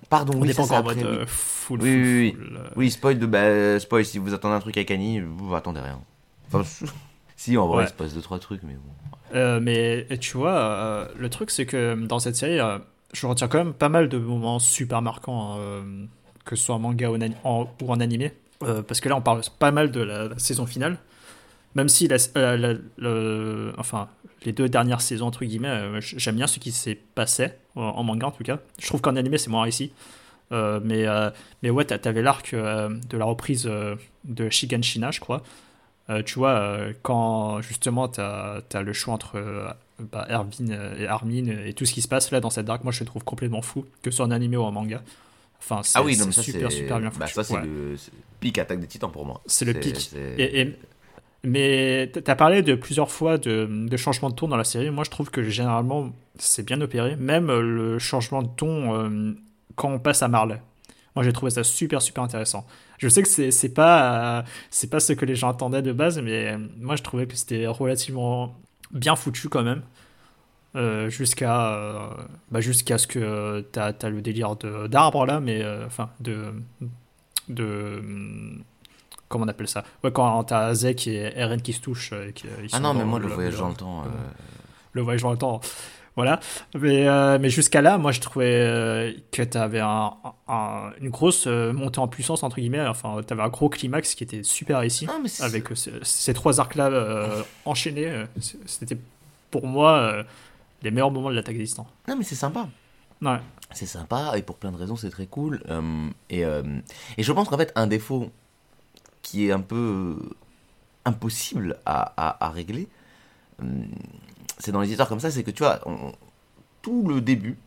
pardon, 0.09 0.33
on 0.37 0.41
oui, 0.41 0.47
n'est 0.49 0.53
pas 0.53 0.63
encore 0.63 0.77
en 0.79 0.83
mode 0.83 0.97
euh, 1.03 1.25
full, 1.27 1.81
Oui, 1.81 1.89
full, 1.89 2.01
oui, 2.01 2.19
oui. 2.19 2.31
full, 2.37 2.57
euh. 2.57 2.69
Oui, 2.75 2.91
spoil 2.91 3.19
de 3.19 3.25
bah, 3.25 3.79
spoil 3.79 4.05
si 4.05 4.17
vous 4.19 4.33
attendez 4.33 4.55
un 4.55 4.59
truc 4.59 4.77
avec 4.77 4.91
Annie, 4.91 5.21
vous 5.21 5.53
attendez 5.55 5.79
rien. 5.81 5.99
Enfin, 6.51 6.63
si 7.35 7.57
en 7.57 7.67
vrai, 7.67 7.77
Ouais. 7.79 7.83
il 7.85 7.87
se 7.89 7.93
passe 7.93 8.13
deux 8.13 8.21
trois 8.21 8.39
trucs, 8.39 8.61
mais 8.63 8.73
bon. 8.73 9.37
Euh, 9.37 9.59
mais 9.61 10.05
tu 10.19 10.37
vois, 10.37 11.07
le 11.17 11.29
truc 11.29 11.49
c'est 11.49 11.65
que 11.65 11.95
dans 12.05 12.19
cette 12.19 12.35
série, 12.35 12.59
je 13.13 13.25
retiens 13.27 13.47
quand 13.47 13.57
même 13.57 13.73
pas 13.73 13.89
mal 13.89 14.07
de 14.09 14.17
moments 14.19 14.59
super 14.59 15.01
marquants, 15.01 15.55
euh, 15.59 15.81
que 16.45 16.55
ce 16.55 16.65
soit 16.65 16.75
en 16.75 16.79
manga 16.79 17.09
ou 17.09 17.17
en, 17.43 17.99
animé. 17.99 18.31
Parce 18.59 19.01
que 19.01 19.09
là, 19.09 19.15
on 19.17 19.21
parle 19.21 19.41
pas 19.59 19.71
mal 19.71 19.91
de 19.91 20.01
la, 20.01 20.27
la 20.29 20.39
saison 20.39 20.65
finale. 20.65 20.97
Même 21.75 21.89
si 21.89 22.07
la, 22.07 22.17
la- 22.35 22.57
la- 22.57 22.73
le- 22.97 23.73
enfin, 23.77 24.07
les 24.45 24.51
deux 24.51 24.69
dernières 24.69 25.01
saisons, 25.01 25.27
entre 25.27 25.43
guillemets, 25.45 25.67
euh, 25.69 26.01
j'aime 26.01 26.35
bien 26.35 26.47
ce 26.47 26.59
qui 26.59 26.71
s'est 26.71 26.99
passé, 27.15 27.49
en, 27.75 28.03
manga 28.03 28.27
en 28.27 28.31
tout 28.31 28.43
cas. 28.43 28.59
Je 28.79 28.87
trouve 28.87 29.01
qu'en 29.01 29.15
animé, 29.15 29.37
c'est 29.37 29.49
moins 29.49 29.63
réussi. 29.63 29.91
Euh, 30.51 30.79
mais, 30.83 31.07
euh, 31.07 31.31
mais 31.63 31.69
ouais, 31.71 31.85
t'a- 31.85 31.97
t'avais 31.97 32.21
l'arc 32.21 32.53
euh, 32.53 32.89
de 33.09 33.17
la 33.17 33.25
reprise 33.25 33.65
euh, 33.65 33.95
de 34.25 34.49
Shiganshina, 34.49 35.09
je 35.11 35.19
crois. 35.19 35.41
Euh, 36.09 36.21
tu 36.21 36.35
vois, 36.37 36.51
euh, 36.51 36.93
quand 37.01 37.61
justement 37.61 38.07
tu 38.09 38.19
as, 38.19 38.61
le 38.83 38.93
choix 38.93 39.13
entre 39.13 39.37
euh, 39.37 39.67
bah, 40.11 40.27
Erwin 40.29 40.69
euh, 40.71 40.95
et 40.99 41.07
Armin 41.07 41.47
et 41.65 41.73
tout 41.73 41.85
ce 41.85 41.93
qui 41.93 42.01
se 42.01 42.07
passe 42.09 42.29
là 42.31 42.39
dans 42.41 42.49
cette 42.49 42.65
dark, 42.65 42.83
moi 42.83 42.91
je 42.91 42.99
le 42.99 43.05
trouve 43.05 43.23
complètement 43.23 43.61
fou, 43.61 43.85
que 44.03 44.11
ce 44.11 44.17
soit 44.17 44.25
en 44.25 44.31
animé 44.31 44.57
ou 44.57 44.63
en 44.63 44.71
manga. 44.71 45.01
Enfin, 45.59 45.79
c'est 45.81 45.97
Ah 45.97 46.03
oui, 46.03 46.13
super, 46.15 46.69
super 46.71 46.99
bien 46.99 47.09
bah, 47.17 47.25
foutu. 47.25 47.33
ça 47.35 47.43
c'est 47.45 47.53
Ouais. 47.55 47.61
le 47.63 47.95
pic 48.41 48.57
attaque 48.57 48.81
des 48.81 48.87
titans 48.87 49.09
pour 49.11 49.25
moi. 49.25 49.41
C'est 49.45 49.63
le 49.65 49.73
pic. 49.73 50.11
et- 50.37 50.77
mais 51.43 52.11
tu 52.13 52.19
as 52.25 52.35
parlé 52.35 52.61
de 52.61 52.75
plusieurs 52.75 53.11
fois 53.11 53.37
de, 53.37 53.97
changement 53.97 54.29
de 54.29 54.35
ton 54.35 54.47
dans 54.47 54.57
la 54.57 54.63
série. 54.63 54.89
Moi, 54.89 55.03
je 55.03 55.09
trouve 55.09 55.29
que 55.29 55.43
généralement, 55.43 56.11
c'est 56.37 56.65
bien 56.65 56.79
opéré. 56.81 57.15
Même 57.15 57.49
euh, 57.49 57.61
le 57.61 57.99
changement 57.99 58.43
de 58.43 58.49
ton 58.55 58.95
euh, 58.95 59.33
quand 59.75 59.89
on 59.91 59.99
passe 59.99 60.23
à 60.23 60.27
Marley. 60.27 60.61
Moi, 61.15 61.23
j'ai 61.23 61.33
trouvé 61.33 61.51
ça 61.51 61.63
super, 61.63 62.01
super 62.01 62.23
intéressant. 62.23 62.65
Je 62.97 63.07
sais 63.07 63.21
que 63.21 63.51
c'est 63.51 63.73
pas, 63.73 64.39
euh, 64.39 64.87
pas 64.89 64.99
ce 64.99 65.13
que 65.13 65.25
les 65.25 65.35
gens 65.35 65.49
attendaient 65.49 65.81
de 65.81 65.91
base, 65.91 66.19
mais 66.19 66.53
euh, 66.53 66.57
moi, 66.79 66.95
je 66.95 67.03
trouvais 67.03 67.27
que 67.27 67.35
c'était 67.35 67.67
relativement 67.67 68.55
bien 68.91 69.15
foutu 69.15 69.49
quand 69.49 69.63
même. 69.63 69.83
Euh, 70.75 71.07
jusqu'à 71.07 71.71
euh, 71.75 72.09
bah, 72.49 72.59
jusqu'à 72.59 72.97
ce 72.97 73.05
que 73.05 73.63
tu 73.71 73.79
as, 73.79 74.09
le 74.09 74.21
délire 74.21 74.55
d'arbre 74.55 75.25
là, 75.25 75.39
mais 75.39 75.61
euh, 75.61 75.85
enfin, 75.85 76.09
de. 76.19 76.53
de 77.47 78.01
comment 79.33 79.45
on 79.45 79.49
appelle 79.49 79.67
ça 79.67 79.83
Ouais, 80.03 80.11
quand 80.11 80.43
t'as 80.45 80.73
Zek 80.73 81.07
et 81.07 81.33
Eren 81.35 81.61
qui 81.61 81.73
se 81.73 81.81
touchent. 81.81 82.11
euh, 82.13 82.31
qui, 82.31 82.45
ils 82.63 82.69
Ah 82.71 82.79
non, 82.79 82.93
mais 82.93 83.03
moi, 83.03 83.19
le 83.19 83.27
voyage 83.27 83.57
dans 83.57 83.69
le 83.69 83.75
temps. 83.75 84.01
euh, 84.03 84.09
le 84.93 85.01
voyage 85.01 85.21
dans 85.23 85.31
le 85.31 85.37
temps. 85.37 85.59
Voilà. 86.15 86.39
Mais, 86.79 87.07
euh, 87.07 87.39
mais 87.41 87.49
jusqu'à 87.49 87.81
là, 87.81 87.97
moi, 87.97 88.11
je 88.11 88.19
trouvais 88.21 88.45
euh, 88.61 89.11
que 89.31 89.41
tu 89.41 89.57
avais 89.57 89.79
un, 89.79 90.13
un- 90.47 90.91
une 91.01 91.09
grosse 91.09 91.45
euh, 91.47 91.73
montée 91.73 91.99
en 91.99 92.07
puissance, 92.07 92.43
entre 92.43 92.57
guillemets. 92.57 92.85
Enfin, 92.85 93.17
tu 93.25 93.33
avais 93.33 93.41
un 93.41 93.49
gros 93.49 93.67
climax 93.67 94.13
qui 94.13 94.23
était 94.23 94.43
super 94.43 94.77
réussi. 94.79 95.07
Mais 95.23 95.27
c'est- 95.27 95.43
Avec 95.43 95.71
euh, 95.71 95.75
ces, 96.03 96.33
trois 96.35 96.59
arcs-là 96.59 96.89
euh, 96.89 97.41
enchaînés. 97.65 98.05
euh, 98.07 98.25
C'était 98.67 98.97
pour 99.49 99.65
moi 99.65 99.97
euh, 99.97 100.23
les 100.83 100.91
meilleurs 100.91 101.09
moments 101.09 101.31
de 101.31 101.35
l'attaque 101.35 101.57
des 101.57 101.63
titans. 101.65 101.87
Non, 102.07 102.15
mais 102.15 102.23
c'est 102.23 102.35
sympa. 102.35 102.67
Ouais. 103.23 103.37
C'est 103.71 103.85
sympa 103.87 104.33
et 104.37 104.43
pour 104.43 104.57
plein 104.57 104.71
de 104.71 104.77
raisons 104.77 104.95
c'est 104.95 105.09
très 105.09 105.25
cool. 105.25 105.63
Euh, 105.69 105.81
et, 106.29 106.45
euh, 106.45 106.61
et 107.17 107.23
je 107.23 107.31
pense 107.31 107.47
qu'en 107.49 107.57
fait 107.57 107.71
un 107.75 107.87
défaut 107.87 108.29
qui 109.23 109.47
est 109.47 109.51
un 109.51 109.61
peu 109.61 110.17
euh, 110.21 110.29
impossible 111.05 111.79
à, 111.85 112.13
à- 112.17 112.45
à 112.45 112.49
régler, 112.49 112.87
euh, 113.61 113.83
c'est 114.59 114.71
dans 114.71 114.81
les 114.81 114.89
histoires 114.89 115.09
comme 115.09 115.19
ça, 115.19 115.31
c'est 115.31 115.43
que 115.43 115.51
tu 115.51 115.63
vois, 115.63 115.79
on- 115.87 116.13
tout 116.81 117.07
le 117.07 117.21
début 117.21 117.57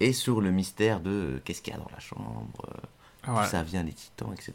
est 0.00 0.12
sur 0.12 0.40
le 0.40 0.50
mystère 0.50 1.00
de 1.00 1.10
euh, 1.10 1.42
qu'est-ce 1.44 1.60
qu'il 1.62 1.72
y 1.72 1.76
a 1.76 1.80
dans 1.80 1.90
la 1.92 1.98
chambre, 2.00 2.66
euh, 2.68 2.80
Ouais. 3.26 3.42
d'où 3.42 3.48
ça 3.50 3.62
vient 3.62 3.82
les 3.82 3.92
titans, 3.92 4.32
etc. 4.32 4.54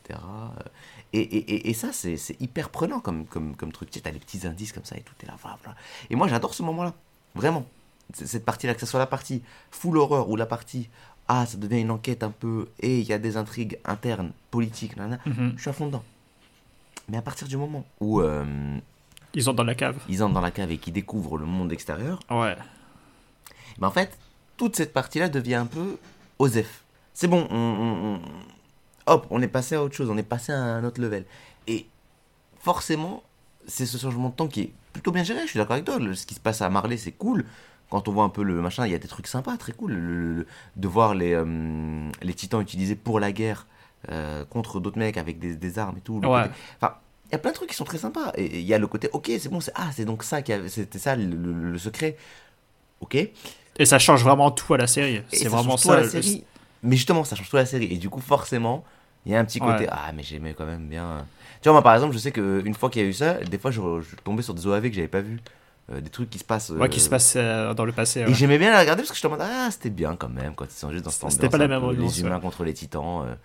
euh, 0.57 0.63
Et, 1.11 1.19
et, 1.19 1.53
et, 1.53 1.69
et 1.69 1.73
ça 1.73 1.91
c'est 1.91 2.17
hyper 2.39 2.69
prenant 2.69 2.99
comme, 2.99 3.25
comme, 3.27 3.55
comme 3.55 3.71
truc. 3.71 3.91
Tu 3.91 3.99
sais, 3.99 4.03
t'as 4.03 4.11
les 4.11 4.19
petits 4.19 4.47
indices 4.47 4.71
comme 4.71 4.85
ça 4.85 4.95
et 4.97 5.01
tout, 5.01 5.13
t'es 5.17 5.27
là, 5.27 5.35
voilà, 5.41 5.59
voilà. 5.63 5.77
Et 6.09 6.15
moi 6.15 6.27
j'adore 6.27 6.53
ce 6.55 6.63
moment-là, 6.63 6.93
vraiment. 7.35 7.65
Cette 8.13 8.45
partie-là, 8.45 8.73
que 8.73 8.79
ce 8.79 8.85
soit 8.85 8.99
la 8.99 9.05
partie 9.07 9.43
full 9.71 9.97
horreur 9.97 10.29
ou 10.29 10.35
la 10.37 10.45
partie 10.45 10.89
ah 11.27 11.45
ça 11.45 11.57
devient 11.57 11.81
une 11.81 11.91
enquête 11.91 12.23
un 12.23 12.31
peu 12.31 12.67
et 12.79 12.99
il 12.99 13.05
y 13.07 13.13
a 13.13 13.17
des 13.19 13.37
intrigues 13.37 13.79
internes 13.85 14.31
politiques 14.51 14.97
nanana, 14.97 15.19
Mhm. 15.25 15.53
je 15.55 15.61
suis 15.61 15.69
à 15.69 15.73
fond 15.73 15.87
dedans 15.87 16.03
mais 17.09 17.17
à 17.17 17.21
partir 17.21 17.47
du 17.47 17.57
moment 17.57 17.85
où 17.99 18.21
euh, 18.21 18.77
Ils 19.33 19.43
sont 19.43 19.53
dans 19.53 19.63
la 19.63 19.75
cave. 19.75 19.97
ils 20.09 20.21
entrent 20.23 20.33
dans 20.33 20.41
la 20.41 20.51
cave 20.51 20.71
et 20.71 20.77
qu'ils 20.77 20.93
découvrent 20.93 21.37
le 21.37 21.45
monde 21.45 21.71
extérieur 21.71 22.19
Ouais. 22.29 22.55
ben 23.77 23.87
en 23.87 23.91
fait 23.91 24.17
toute 24.57 24.75
cette 24.75 24.93
partie 24.93 25.19
là 25.19 25.29
devient 25.29 25.55
un 25.55 25.65
peu 25.65 25.97
osef 26.39 26.83
c'est 27.13 27.27
bon 27.27 27.47
on, 27.49 27.55
on- 27.57 28.15
on- 28.15 28.21
hop 29.07 29.27
on 29.29 29.41
est 29.41 29.47
passé 29.47 29.75
à 29.75 29.83
autre 29.83 29.95
chose 29.95 30.09
on 30.09 30.17
est 30.17 30.23
passé 30.23 30.51
à 30.51 30.57
un 30.61 30.83
autre 30.83 31.01
level 31.01 31.25
et 31.67 31.85
forcément 32.59 33.23
c'est 33.67 33.85
ce 33.85 33.97
changement 33.97 34.29
de 34.29 34.35
temps 34.35 34.47
qui 34.47 34.61
est 34.61 34.73
plutôt 34.93 35.11
bien 35.11 35.23
géré 35.23 35.41
je 35.43 35.47
suis 35.47 35.57
d'accord 35.59 35.73
avec 35.73 35.85
toi 35.85 35.97
ce 36.13 36.25
qui 36.25 36.35
se 36.35 36.39
passe 36.39 36.61
à 36.61 36.69
Marley 36.69 36.97
c'est 36.97 37.11
cool 37.13 37.45
quand 37.93 38.07
on 38.07 38.11
voit 38.11 38.23
un 38.23 38.29
peu 38.29 38.41
le 38.43 38.59
machin, 38.59 38.85
il 38.87 38.91
y 38.91 38.95
a 38.95 38.97
des 38.97 39.07
trucs 39.07 39.27
sympas, 39.27 39.55
très 39.57 39.71
cool. 39.71 39.91
Le- 39.93 40.33
le- 40.33 40.47
de 40.75 40.87
voir 40.87 41.13
les, 41.13 41.33
euh, 41.33 42.09
les 42.23 42.33
titans 42.33 42.59
utilisés 42.61 42.95
pour 42.95 43.19
la 43.19 43.31
guerre 43.31 43.67
euh, 44.09 44.43
contre 44.45 44.79
d'autres 44.79 44.97
mecs 44.97 45.17
avec 45.17 45.37
des, 45.39 45.55
des 45.55 45.79
armes 45.79 45.97
et 45.97 46.01
tout. 46.01 46.19
le 46.19 46.27
Ouais. 46.27 46.41
côté- 46.43 46.53
Enfin, 46.81 46.95
il 47.27 47.31
y 47.33 47.35
a 47.35 47.37
plein 47.37 47.51
de 47.51 47.55
trucs 47.55 47.69
qui 47.69 47.75
sont 47.75 47.83
très 47.85 47.99
sympas. 47.99 48.31
Et 48.35 48.59
il 48.59 48.65
y 48.65 48.73
a 48.73 48.79
le 48.79 48.87
côté, 48.87 49.09
ok, 49.13 49.31
c'est 49.39 49.47
bon, 49.49 49.59
c'est 49.61 49.71
ah, 49.75 49.89
c'est 49.93 50.05
donc 50.05 50.23
ça, 50.23 50.39
c'était 50.67 50.97
ça 50.99 51.15
le, 51.15 51.77
secret. 51.77 52.17
Ok. 52.99 53.15
Et 53.15 53.85
ça 53.85 53.99
change 53.99 54.23
vraiment 54.23 54.49
tout 54.51 54.73
à 54.73 54.77
la 54.77 54.87
série. 54.87 55.21
C'est 55.31 55.47
vraiment 55.47 55.77
ça. 55.77 55.95
la 55.99 56.07
série. 56.09 56.43
Mais 56.81 56.95
justement, 56.95 57.23
ça 57.23 57.35
change 57.35 57.49
tout 57.49 57.57
à 57.57 57.61
la 57.61 57.65
série. 57.67 57.93
Et 57.93 57.97
du 57.97 58.09
coup, 58.09 58.19
forcément, 58.21 58.83
il 59.25 59.31
y 59.31 59.35
a 59.35 59.39
un 59.39 59.45
petit 59.45 59.59
côté, 59.59 59.83
Ouais. 59.83 59.89
ah, 59.91 60.11
mais 60.15 60.23
j'aimais 60.23 60.53
quand 60.53 60.65
même 60.65 60.87
bien. 60.87 61.25
Tu 61.61 61.69
vois, 61.69 61.73
moi, 61.73 61.81
par 61.83 61.93
exemple, 61.93 62.13
je 62.13 62.17
sais 62.19 62.31
qu'une 62.31 62.73
fois 62.73 62.89
qu'il 62.89 63.03
y 63.03 63.05
a 63.05 63.07
eu 63.07 63.13
ça, 63.13 63.35
des 63.35 63.57
fois, 63.59 63.69
je, 63.71 63.79
je 64.01 64.15
tombais 64.23 64.41
sur 64.41 64.53
des 64.55 64.65
OAV 64.67 64.89
que 64.89 64.95
j'avais 64.95 65.07
pas 65.07 65.21
vu. 65.21 65.39
Euh, 65.91 65.99
des 65.99 66.09
trucs 66.09 66.29
qui 66.29 66.39
se 66.39 66.45
passent. 66.45 66.69
Ouais, 66.69 66.87
qui 66.87 66.99
euh, 66.99 67.03
se 67.03 67.09
passe 67.09 67.33
euh, 67.35 67.73
dans 67.73 67.83
le 67.83 67.91
passé. 67.91 68.21
Et 68.21 68.25
ouais. 68.25 68.33
j'aimais 68.33 68.57
bien 68.57 68.71
la 68.71 68.79
regarder 68.79 69.01
parce 69.01 69.09
que 69.11 69.17
je 69.17 69.21
te 69.21 69.27
demande, 69.27 69.41
ah, 69.43 69.69
c'était 69.69 69.89
bien 69.89 70.15
quand 70.15 70.29
même, 70.29 70.55
quand 70.55 70.65
ils 70.65 70.71
sont 70.71 70.91
juste 70.91 71.03
dans 71.03 71.11
cette 71.11 71.29
C'était 71.31 71.49
pas 71.49 71.57
la 71.57 71.67
même 71.67 71.83
ambiance, 71.83 72.15
Les 72.15 72.21
humains 72.21 72.35
ouais. 72.35 72.41
contre 72.41 72.63
les 72.63 72.73
titans. 72.73 73.23
euh. 73.25 73.35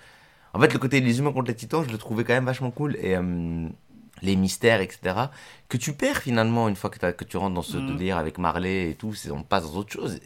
En 0.55 0.61
fait, 0.61 0.73
le 0.73 0.79
côté 0.79 1.01
les 1.01 1.19
humains 1.19 1.33
contre 1.33 1.49
les 1.49 1.57
titans, 1.57 1.85
je 1.87 1.91
le 1.91 1.99
trouvais 1.99 2.23
quand 2.25 2.33
même 2.35 2.47
vachement 2.47 2.71
cool. 2.71 2.97
Et 3.01 3.17
euh, 3.17 3.69
les 4.23 4.37
mystères, 4.37 4.81
etc., 4.81 5.17
que 5.69 5.77
tu 5.77 5.93
perds 5.95 6.19
finalement 6.19 6.69
une 6.69 6.77
fois 6.77 6.91
que, 6.91 7.25
tu 7.25 7.37
rentres 7.37 7.55
dans 7.55 7.63
ce 7.63 7.77
Mhm. 7.77 7.97
délire 7.97 8.19
avec 8.19 8.39
Marley 8.39 8.91
et 8.91 8.95
tout, 8.95 9.13
on 9.33 9.43
passe 9.43 9.65
dans 9.71 9.79
autre 9.79 9.93
chose. 9.93 10.19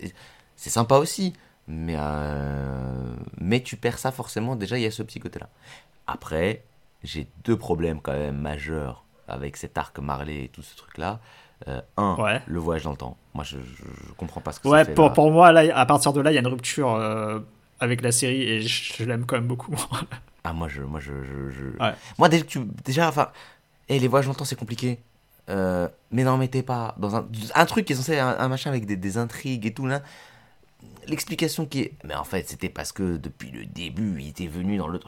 C'est 0.57 0.71
sympa 0.71 0.97
aussi. 0.97 1.33
Mais, 1.69 1.95
euh, 1.97 3.15
mais 3.41 3.61
tu 3.63 3.77
perds 3.77 3.99
ça 3.99 4.11
forcément, 4.13 4.57
déjà, 4.57 4.77
il 4.79 4.83
y 4.83 4.87
a 4.87 4.91
ce 4.91 5.03
petit 5.03 5.21
côté-là. 5.21 5.49
Après, 6.07 6.65
j'ai 7.05 7.29
deux 7.45 7.57
problèmes 7.57 8.01
quand 8.01 8.13
même 8.13 8.37
majeurs 8.39 9.05
avec 9.29 9.57
cet 9.57 9.79
arc 9.79 9.99
Marley 9.99 10.45
et 10.45 10.49
tout 10.49 10.63
ce 10.63 10.77
truc-là. 10.77 11.21
Euh, 11.69 11.81
un, 11.97 12.17
Ouais. 12.17 12.41
le 12.47 12.59
voyage 12.59 12.83
dans 12.85 12.91
le 12.91 12.97
temps. 12.97 13.17
Moi, 13.35 13.45
je, 13.45 13.57
je, 13.59 13.85
je 14.09 14.13
comprends 14.17 14.41
pas 14.41 14.53
ce 14.53 14.59
que 14.61 14.69
ça 14.69 14.73
Ouais, 14.75 14.85
fait 14.85 14.95
pour, 14.95 15.07
là. 15.07 15.11
pour 15.11 15.31
moi, 15.31 15.53
là, 15.53 15.77
à 15.79 15.87
partir 15.87 16.13
de 16.13 16.21
là, 16.21 16.31
il 16.33 16.35
y 16.35 16.37
a 16.39 16.41
une 16.41 16.47
rupture 16.49 16.93
euh, 16.95 17.39
avec 17.81 18.03
la 18.03 18.11
série 18.13 18.43
et 18.43 18.61
je, 18.63 18.95
je 18.95 19.05
l'aime 19.05 19.25
quand 19.27 19.37
même 19.37 19.47
beaucoup. 19.49 19.75
Ah, 20.45 20.53
moi, 20.53 20.67
je. 20.67 20.83
Moi, 20.83 20.99
je, 20.99 21.13
Ouais. 21.81 21.93
moi 22.19 22.29
que 22.29 22.37
tu. 22.39 22.59
Déjà, 22.85 23.09
enfin. 23.09 23.29
Et 23.89 24.01
les 24.01 24.09
voyages 24.09 24.27
dans 24.27 24.33
le 24.33 24.37
temps, 24.37 24.45
c'est 24.45 24.59
compliqué. 24.59 24.99
Euh, 25.51 25.87
mais 26.11 26.25
n'en 26.25 26.37
mettez 26.37 26.65
pas 26.65 26.97
dans 26.99 27.15
un, 27.15 27.27
un 27.55 27.65
truc 27.67 27.85
qui 27.85 27.93
est 27.93 27.97
censé 27.97 28.15
être 28.15 28.25
un, 28.25 28.37
un 28.41 28.49
machin 28.49 28.71
avec 28.71 28.85
des, 28.87 28.97
des 28.97 29.19
intrigues 29.19 29.67
et 29.67 29.73
tout 29.73 29.87
là. 29.87 30.03
L'explication 31.07 31.67
qui 31.67 31.81
est. 31.83 31.93
Mais 32.05 32.15
en 32.17 32.25
fait, 32.25 32.49
c'était 32.49 32.69
parce 32.69 32.91
que 32.93 33.17
depuis 33.17 33.51
le 33.53 33.67
début, 33.67 34.17
il 34.21 34.29
était 34.29 34.47
venu 34.49 34.77
dans 34.79 34.89
le. 34.89 34.99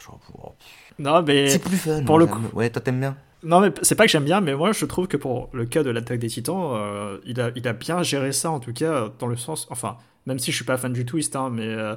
non, 1.00 1.22
mais. 1.22 1.48
C'est 1.48 1.58
plus 1.60 1.76
fun. 1.78 2.04
pour 2.04 2.18
le 2.18 2.26
coup- 2.26 2.40
Ouais, 2.52 2.70
toi, 2.70 2.80
t'aimes 2.82 3.00
bien? 3.00 3.16
Non, 3.44 3.60
mais 3.60 3.72
c'est 3.82 3.94
pas 3.94 4.06
que 4.06 4.10
j'aime 4.10 4.24
bien, 4.24 4.40
mais 4.40 4.54
moi 4.54 4.72
je 4.72 4.86
trouve 4.86 5.06
que 5.06 5.18
pour 5.18 5.50
le 5.52 5.66
cas 5.66 5.82
de 5.82 5.90
l'attaque 5.90 6.18
des 6.18 6.28
titans, 6.28 6.72
euh, 6.74 7.18
il, 7.26 7.40
a, 7.40 7.50
il 7.54 7.68
a 7.68 7.74
bien 7.74 8.02
géré 8.02 8.32
ça 8.32 8.50
en 8.50 8.58
tout 8.58 8.72
cas, 8.72 9.10
dans 9.18 9.26
le 9.26 9.36
sens. 9.36 9.66
Enfin, 9.70 9.98
même 10.26 10.38
si 10.38 10.50
je 10.50 10.56
suis 10.56 10.64
pas 10.64 10.78
fan 10.78 10.92
du 10.94 11.04
twist, 11.04 11.36
hein, 11.36 11.50
mais 11.50 11.66
euh, 11.66 11.94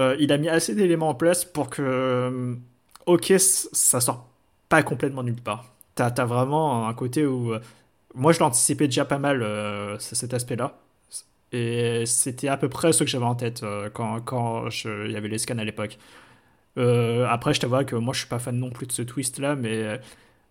euh, 0.00 0.16
il 0.20 0.32
a 0.32 0.38
mis 0.38 0.48
assez 0.48 0.74
d'éléments 0.74 1.08
en 1.10 1.14
place 1.14 1.44
pour 1.44 1.70
que. 1.70 2.56
ok, 3.06 3.34
ça 3.38 4.00
sort 4.00 4.28
pas 4.68 4.82
complètement 4.82 5.24
nulle 5.24 5.40
part. 5.42 5.72
T'as 5.96 6.08
as 6.08 6.24
vraiment 6.24 6.88
un 6.88 6.94
côté 6.94 7.26
où. 7.26 7.54
moi 8.14 8.32
je 8.32 8.40
l'anticipais 8.40 8.86
déjà 8.86 9.04
pas 9.04 9.18
mal, 9.18 9.44
cet 10.00 10.34
aspect-là. 10.34 10.78
Et 11.52 12.06
c'était 12.06 12.48
à 12.48 12.56
peu 12.56 12.68
près 12.68 12.92
ce 12.92 13.04
que 13.04 13.10
j'avais 13.10 13.24
en 13.24 13.34
tête 13.36 13.64
quand, 13.94 14.68
il 14.84 15.10
y 15.10 15.16
avait 15.16 15.28
les 15.28 15.38
scans 15.38 15.58
à 15.58 15.64
l'époque. 15.64 15.98
Après, 16.76 17.54
je 17.54 17.60
t'avoue 17.60 17.84
que 17.84 17.96
moi 17.96 18.14
je 18.14 18.20
suis 18.20 18.28
pas 18.28 18.38
fan 18.38 18.56
non 18.58 18.70
plus 18.70 18.86
de 18.86 18.92
ce 18.92 19.02
twist-là, 19.02 19.56
mais. 19.56 20.00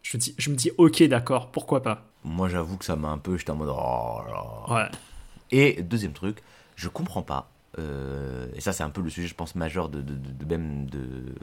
Je, 0.04 0.18
dis, 0.18 0.36
je 0.38 0.50
me 0.52 0.56
dis, 0.56 0.72
ok, 0.78 1.02
d'accord, 1.04 1.52
pourquoi 1.52 1.82
pas. 1.82 2.06
Moi, 2.24 2.48
j'avoue 2.50 2.78
que 2.78 2.86
ça 2.86 2.96
m'a 2.96 3.10
un 3.10 3.18
peu. 3.18 3.38
J'étais 3.38 3.52
en 3.52 3.56
mode. 3.56 3.74
Oh. 3.76 4.72
Ouais. 4.74 4.90
Et 5.52 5.82
deuxième 5.82 6.14
truc, 6.14 6.42
je 6.76 6.88
comprends 6.90 7.24
pas. 7.24 7.50
euh, 7.80 8.48
et 8.56 8.62
ça, 8.62 8.72
c'est 8.72 8.84
un 8.84 8.90
peu 8.92 9.02
le 9.02 9.10
sujet, 9.10 9.28
je 9.28 9.34
pense, 9.36 9.56
majeur 9.56 9.90
de, 9.90 10.02
de, 10.02 10.14
de- 10.14 10.32
de- 10.32 10.46
même 10.46 10.86
de 10.90 11.34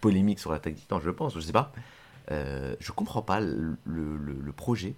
polémique 0.00 0.38
sur 0.38 0.50
l'attaque 0.52 0.74
des 0.74 0.80
titans, 0.80 1.00
je 1.04 1.10
pense, 1.10 1.34
je 1.34 1.40
sais 1.40 1.52
pas. 1.52 1.72
Euh, 2.30 2.74
je 2.80 2.92
comprends 2.92 3.22
pas 3.22 3.40
le, 3.40 3.76
le- 3.84 4.16
le- 4.16 4.40
le 4.40 4.52
projet 4.52 4.94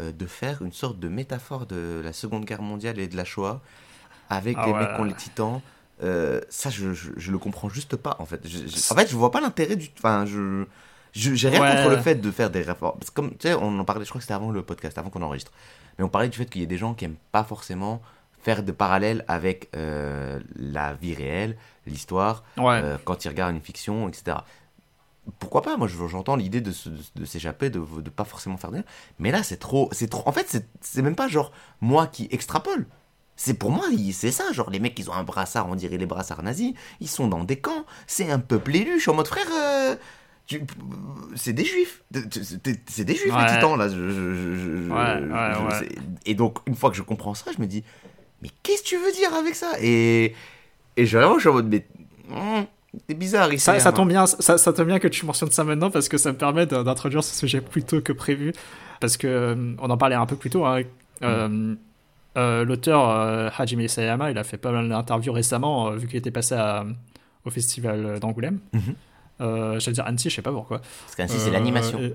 euh, 0.00 0.12
de 0.12 0.26
faire 0.26 0.62
une 0.62 0.72
sorte 0.72 0.98
de 1.00 1.08
métaphore 1.08 1.66
de 1.66 2.00
la 2.04 2.12
Seconde 2.12 2.44
Guerre 2.44 2.62
mondiale 2.62 2.98
et 3.00 3.08
de 3.08 3.16
la 3.16 3.24
Shoah 3.24 3.60
avec 4.30 4.56
Ah 4.60 4.66
les 4.66 4.72
ouais. 4.72 4.78
mecs 4.80 4.94
qui 4.94 5.00
ont 5.00 5.04
les 5.04 5.14
titans. 5.14 5.60
Euh, 6.02 6.40
ça, 6.48 6.70
je, 6.70 6.92
je, 6.92 7.10
je 7.16 7.32
le 7.32 7.38
comprends 7.38 7.68
juste 7.68 7.96
pas, 7.96 8.16
en 8.18 8.24
fait. 8.26 8.46
Je- 8.46 8.64
en 8.92 8.96
fait, 8.96 9.08
je 9.08 9.16
vois 9.16 9.30
pas 9.30 9.40
l'intérêt 9.40 9.76
du. 9.76 9.88
Enfin, 9.98 10.26
je. 10.26 10.66
J'ai 11.14 11.48
rien 11.48 11.60
Ouais. 11.62 11.76
contre 11.76 11.90
le 11.90 11.96
fait 12.02 12.16
de 12.16 12.30
faire 12.30 12.50
des 12.50 12.62
rapports. 12.62 12.94
Parce 12.98 13.10
que 13.10 13.14
comme, 13.14 13.30
tu 13.36 13.48
sais, 13.48 13.54
on 13.54 13.78
en 13.78 13.84
parlait, 13.84 14.04
je 14.04 14.10
crois 14.10 14.18
que 14.18 14.24
c'était 14.24 14.34
avant 14.34 14.50
le 14.50 14.62
podcast, 14.62 14.98
avant 14.98 15.10
qu'on 15.10 15.22
enregistre. 15.22 15.52
Mais 15.96 16.04
on 16.04 16.08
parlait 16.08 16.28
du 16.28 16.36
fait 16.36 16.46
qu'il 16.46 16.60
y 16.60 16.64
a 16.64 16.66
des 16.66 16.76
gens 16.76 16.94
qui 16.94 17.04
aiment 17.04 17.16
pas 17.30 17.44
forcément 17.44 18.02
faire 18.42 18.62
de 18.64 18.72
parallèles 18.72 19.24
avec 19.28 19.68
euh, 19.76 20.40
la 20.56 20.92
vie 20.94 21.14
réelle, 21.14 21.56
l'histoire, 21.86 22.42
Ouais. 22.58 22.80
euh, 22.82 22.96
quand 23.04 23.24
ils 23.24 23.28
regardent 23.28 23.54
une 23.54 23.62
fiction, 23.62 24.08
etc. 24.08 24.38
Pourquoi 25.38 25.62
pas? 25.62 25.76
Moi, 25.78 25.88
je- 25.88 26.06
j'entends 26.08 26.36
l'idée 26.36 26.60
de, 26.60 26.72
s'échapper, 27.24 27.70
de, 27.70 27.78
de 28.02 28.10
pas 28.10 28.24
forcément 28.24 28.58
faire 28.58 28.70
de. 28.72 28.82
Mais 29.18 29.30
là, 29.30 29.42
c'est 29.42 29.56
trop, 29.56 29.88
c'est 29.92 30.08
trop. 30.08 30.22
En 30.26 30.32
fait, 30.32 30.66
c'est- 30.82 31.00
même 31.02 31.16
pas 31.16 31.28
genre 31.28 31.52
moi 31.80 32.06
qui 32.06 32.28
extrapole. 32.30 32.86
C'est 33.36 33.54
pour 33.54 33.70
moi, 33.70 33.86
c'est 34.12 34.30
ça. 34.30 34.52
Genre, 34.52 34.68
les 34.70 34.78
mecs, 34.80 34.98
ils 34.98 35.08
ont 35.10 35.14
un 35.14 35.24
brassard, 35.24 35.66
on 35.68 35.74
dirait 35.76 35.96
les 35.96 36.06
brassards 36.06 36.42
nazis. 36.42 36.74
Ils 37.00 37.08
sont 37.08 37.26
dans 37.28 37.42
des 37.42 37.56
camps. 37.56 37.84
C'est 38.06 38.30
un 38.30 38.38
peuple 38.38 38.76
élu. 38.76 38.96
Je 38.96 39.00
suis 39.02 39.10
en 39.10 39.14
mode 39.14 39.26
frère. 39.28 39.46
euh, 39.50 39.96
c'est 41.36 41.52
des 41.52 41.64
juifs. 41.64 42.02
C'est 42.88 43.04
des 43.04 43.14
juifs, 43.14 43.34
Ouais. 43.34 43.46
les 43.46 43.52
titans, 43.54 43.76
là. 43.76 43.88
Je- 43.88 43.94
je- 44.10 44.54
je- 44.56 44.90
Ouais, 44.90 45.78
ouais, 45.80 45.88
Et 46.26 46.34
donc, 46.34 46.58
une 46.66 46.74
fois 46.74 46.90
que 46.90 46.96
je 46.96 47.02
comprends 47.02 47.34
ça, 47.34 47.50
je 47.56 47.60
me 47.60 47.66
dis, 47.66 47.82
mais 48.42 48.50
qu'est-ce 48.62 48.82
que 48.82 48.88
tu 48.88 48.96
veux 48.98 49.12
dire 49.12 49.32
avec 49.34 49.54
ça? 49.54 49.72
Et, 49.80 50.34
et 50.96 51.06
je, 51.06 51.16
vraiment, 51.18 51.34
je 51.36 51.40
suis 51.40 51.48
en 51.48 51.54
mode, 51.54 51.68
mais. 51.68 51.86
hum, 52.30 52.66
c'est 53.08 53.14
bizarre 53.18 53.52
ici. 53.52 53.64
Ça, 53.64 53.78
ça 53.80 53.88
hein. 53.88 53.92
tombe 53.92 54.08
bien, 54.08 54.26
ça, 54.26 54.56
ça 54.58 54.72
tombe 54.72 54.86
bien 54.86 54.98
que 54.98 55.08
tu 55.08 55.26
mentionnes 55.26 55.50
ça 55.50 55.64
maintenant 55.64 55.90
parce 55.90 56.08
que 56.08 56.18
ça 56.18 56.30
me 56.30 56.36
permet 56.38 56.66
d'introduire 56.66 57.24
ce 57.24 57.34
sujet 57.34 57.60
plus 57.60 57.82
tôt 57.82 58.00
que 58.00 58.12
prévu. 58.12 58.52
Parce 59.00 59.16
que 59.16 59.26
euh, 59.26 59.74
on 59.80 59.90
en 59.90 59.96
parlait 59.96 60.14
un 60.14 60.26
peu 60.26 60.36
plus 60.36 60.50
tôt. 60.50 60.64
hein. 60.64 60.82
Euh, 61.22 61.74
euh, 62.36 62.64
L'auteur 62.64 63.08
euh, 63.10 63.48
Hajime 63.56 63.80
Isayama, 63.80 64.30
il 64.30 64.38
a 64.38 64.44
fait 64.44 64.56
pas 64.56 64.70
mal 64.72 64.88
d'interviews 64.88 65.32
récemment, 65.32 65.90
vu 65.92 66.06
qu'il 66.06 66.16
était 66.18 66.30
passé 66.30 66.54
à- 66.54 66.84
au 67.44 67.50
festival 67.50 68.18
d'Angoulême. 68.20 68.58
Mhm. 68.72 68.94
Euh, 69.40 69.78
J'allais 69.80 69.94
dire 69.94 70.06
Annecy, 70.06 70.30
je 70.30 70.36
sais 70.36 70.42
pas 70.42 70.52
pourquoi. 70.52 70.78
Parce 70.80 71.16
qu'ainsi, 71.16 71.38
c'est 71.38 71.48
Euh, 71.50 71.52
l'animation. 71.52 71.98
et- 72.00 72.14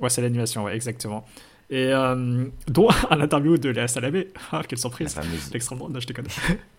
Ouais, 0.00 0.10
c'est 0.10 0.20
l'animation, 0.22 0.64
ouais, 0.64 0.74
exactement. 0.74 1.24
Et 1.70 1.92
euh, 1.92 2.44
dont 2.66 2.88
un 3.10 3.20
interview 3.20 3.56
de 3.56 3.68
Léa 3.68 3.86
Salamé, 3.86 4.28
ah, 4.50 4.62
quelle 4.66 4.78
surprise, 4.78 5.16
l'extrême 5.52 5.78
droite, 5.78 5.92
non, 5.92 6.00
je 6.00 6.06
déconne. 6.08 6.26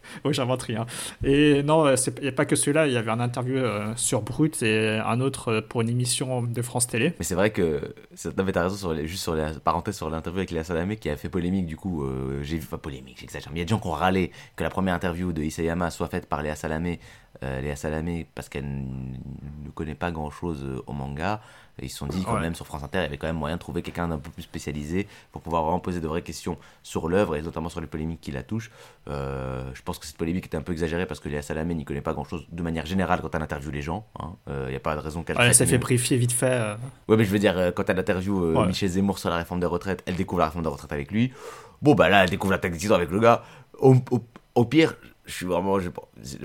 Oui, 0.25 0.33
j'invente 0.33 0.61
rien. 0.63 0.85
Et 1.23 1.63
non, 1.63 1.85
euh, 1.85 1.95
il 2.17 2.23
n'y 2.23 2.27
a 2.29 2.31
pas 2.31 2.45
que 2.45 2.55
celui-là. 2.55 2.87
Il 2.87 2.93
y 2.93 2.97
avait 2.97 3.11
un 3.11 3.19
interview 3.19 3.57
euh, 3.57 3.93
sur 3.95 4.21
Brut 4.21 4.61
et 4.63 4.99
un 5.05 5.21
autre 5.21 5.49
euh, 5.49 5.61
pour 5.61 5.81
une 5.81 5.89
émission 5.89 6.41
de 6.43 6.61
France 6.61 6.87
Télé. 6.87 7.13
Mais 7.19 7.25
c'est 7.25 7.35
vrai 7.35 7.51
que 7.51 7.93
non, 8.37 8.43
mais 8.43 8.51
t'as 8.51 8.63
raison 8.63 8.75
sur 8.75 8.93
les, 8.93 9.07
juste 9.07 9.23
sur 9.23 9.35
la 9.35 9.51
parenthèse 9.53 9.95
sur 9.97 10.09
l'interview 10.09 10.39
avec 10.39 10.51
Léa 10.51 10.63
Salamé 10.63 10.97
qui 10.97 11.09
a 11.09 11.15
fait 11.17 11.29
polémique 11.29 11.65
du 11.65 11.77
coup 11.77 12.03
euh, 12.03 12.41
j'ai 12.43 12.57
vu 12.57 12.65
pas 12.67 12.77
polémique 12.77 13.17
j'exagère 13.19 13.51
mais 13.51 13.57
il 13.57 13.59
y 13.59 13.63
a 13.63 13.65
des 13.65 13.69
gens 13.69 13.79
qui 13.79 13.87
ont 13.87 13.91
râlé 13.91 14.31
que 14.55 14.63
la 14.63 14.69
première 14.69 14.93
interview 14.95 15.31
de 15.31 15.41
Isayama 15.41 15.89
soit 15.91 16.07
faite 16.07 16.27
par 16.27 16.41
Léa 16.41 16.55
Salamé 16.55 16.99
euh, 17.43 17.61
Léa 17.61 17.75
Salamé 17.75 18.27
parce 18.35 18.49
qu'elle 18.49 18.65
ne 18.67 19.69
connaît 19.73 19.95
pas 19.95 20.11
grand 20.11 20.29
chose 20.29 20.65
au 20.85 20.93
manga 20.93 21.41
Et 21.79 21.85
ils 21.85 21.89
se 21.89 21.97
sont 21.97 22.07
dit 22.07 22.23
quand 22.23 22.35
Ouais. 22.35 22.41
même 22.41 22.55
sur 22.55 22.65
France 22.67 22.83
Inter 22.83 22.99
il 22.99 23.03
y 23.03 23.05
avait 23.05 23.17
quand 23.17 23.27
même 23.27 23.37
moyen 23.37 23.55
de 23.55 23.61
trouver 23.61 23.81
quelqu'un 23.81 24.07
d'un 24.07 24.17
peu 24.19 24.29
plus 24.29 24.43
spécialisé 24.43 25.07
pour 25.31 25.41
pouvoir 25.41 25.63
vraiment 25.63 25.79
poser 25.79 25.99
de 26.01 26.07
vraies 26.07 26.21
questions 26.21 26.57
sur 26.83 27.07
l'œuvre 27.07 27.35
et 27.35 27.41
notamment 27.41 27.69
sur 27.69 27.81
les 27.81 27.87
polémiques 27.87 28.21
qui 28.21 28.31
la 28.31 28.43
touchent 28.43 28.71
Euh, 29.07 29.63
je 29.73 29.81
pense 29.81 29.97
que 29.97 30.05
cette 30.05 30.17
polémique 30.17 30.45
était 30.45 30.57
un 30.57 30.61
peu 30.61 30.73
exagérée 30.73 31.07
parce 31.07 31.19
que 31.19 31.27
Léa 31.27 31.41
Salamé 31.41 31.73
n'y 31.73 31.85
connaît 31.85 32.01
pas 32.01 32.13
grand 32.13 32.23
chose 32.23 32.45
de 32.51 32.61
manière 32.61 32.85
générale 32.85 33.19
quand 33.21 33.33
elle 33.33 33.41
interviewe 33.41 33.71
les 33.71 33.81
gens 33.81 34.05
hein. 34.19 34.33
Euh, 34.47 34.65
il 34.67 34.69
n'y 34.71 34.75
a 34.75 34.79
pas 34.79 34.93
de 34.95 34.99
raison 35.01 35.23
qu'elle 35.23 35.37
traite 35.45 35.55
ça 35.55 35.65
fait 35.65 35.79
briefer 35.79 36.17
vite 36.17 36.31
fait. 36.31 36.51
euh. 36.51 36.75
Ouais, 37.07 37.17
mais 37.17 37.25
je 37.25 37.31
veux 37.31 37.39
dire, 37.39 37.57
euh, 37.57 37.71
quand 37.71 37.89
elle 37.89 37.97
interview 37.97 38.43
euh, 38.45 38.53
Ouais. 38.61 38.67
Michel 38.67 38.89
Zemmour 38.89 39.17
sur 39.17 39.31
la 39.31 39.37
réforme 39.37 39.59
des 39.59 39.65
retraites, 39.65 40.03
elle 40.05 40.15
découvre 40.15 40.39
la 40.41 40.45
réforme 40.45 40.63
des 40.63 40.69
retraites 40.69 40.91
avec 40.93 41.11
lui. 41.11 41.33
Bon, 41.81 41.95
bah 41.95 42.09
là, 42.09 42.23
elle 42.23 42.29
découvre 42.29 42.51
l'attaque 42.53 42.77
des 42.77 42.91
avec 42.91 43.09
le 43.09 43.19
gars. 43.19 43.43
Au, 43.79 43.95
au- 44.11 44.23
au 44.53 44.65
pire, 44.65 44.93
je 45.25 45.33
suis 45.33 45.45
vraiment. 45.47 45.79
je- 45.79 45.89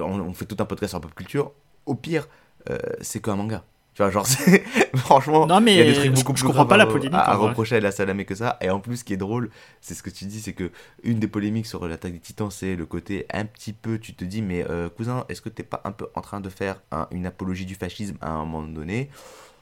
on, 0.01 0.21
on 0.21 0.33
fait 0.33 0.47
tout 0.47 0.57
un 0.59 0.65
podcast 0.65 0.91
sur 0.93 1.01
pop 1.03 1.15
culture. 1.15 1.53
Au 1.85 1.95
pire, 1.95 2.27
euh, 2.71 2.79
c'est 3.03 3.21
qu'un 3.21 3.37
manga. 3.37 3.65
Tu 3.97 4.03
vois, 4.03 4.11
genre, 4.11 4.27
c'est- 4.27 4.63
franchement, 4.97 5.47
Non, 5.47 5.61
mais 5.61 5.73
il 5.75 5.79
y 5.79 5.81
a 5.81 5.85
des 5.85 5.95
trucs 5.95 6.13
beaucoup 6.13 6.33
je 6.37 6.43
plus 6.43 6.47
comprends 6.49 6.67
pas 6.67 6.77
la 6.77 6.85
à- 6.85 6.87
polémique, 6.87 7.19
À, 7.19 7.35
reprocher 7.37 7.77
à 7.77 7.81
la 7.81 7.91
Salamé 7.91 8.27
que 8.27 8.35
ça. 8.35 8.59
Et 8.61 8.69
en 8.69 8.79
plus, 8.79 8.99
ce 8.99 9.05
qui 9.05 9.15
est 9.15 9.17
drôle, 9.17 9.49
c'est 9.81 9.95
ce 9.95 10.03
que 10.03 10.11
tu 10.11 10.27
dis, 10.27 10.39
c'est 10.41 10.53
que 10.53 10.71
une 11.03 11.19
des 11.19 11.29
polémiques 11.29 11.65
sur 11.67 11.89
l'attaque 11.89 12.13
des 12.13 12.19
titans, 12.21 12.51
c'est 12.51 12.77
le 12.77 12.85
côté 12.85 13.25
un 13.33 13.47
petit 13.47 13.73
peu, 13.73 13.99
tu 13.99 14.15
te 14.15 14.25
dis, 14.25 14.43
mais 14.43 14.67
euh, 14.69 14.91
cousin, 14.91 15.25
est-ce 15.31 15.41
que 15.41 15.49
t'es 15.49 15.63
pas 15.63 15.81
un 15.85 15.93
peu 15.93 16.07
en 16.15 16.21
train 16.21 16.41
de 16.41 16.51
faire 16.51 16.77
un- 16.93 17.09
une 17.11 17.25
apologie 17.25 17.65
du 17.65 17.75
fascisme 17.75 18.17
à 18.21 18.31
un 18.33 18.45
moment 18.45 18.63
donné? 18.63 19.09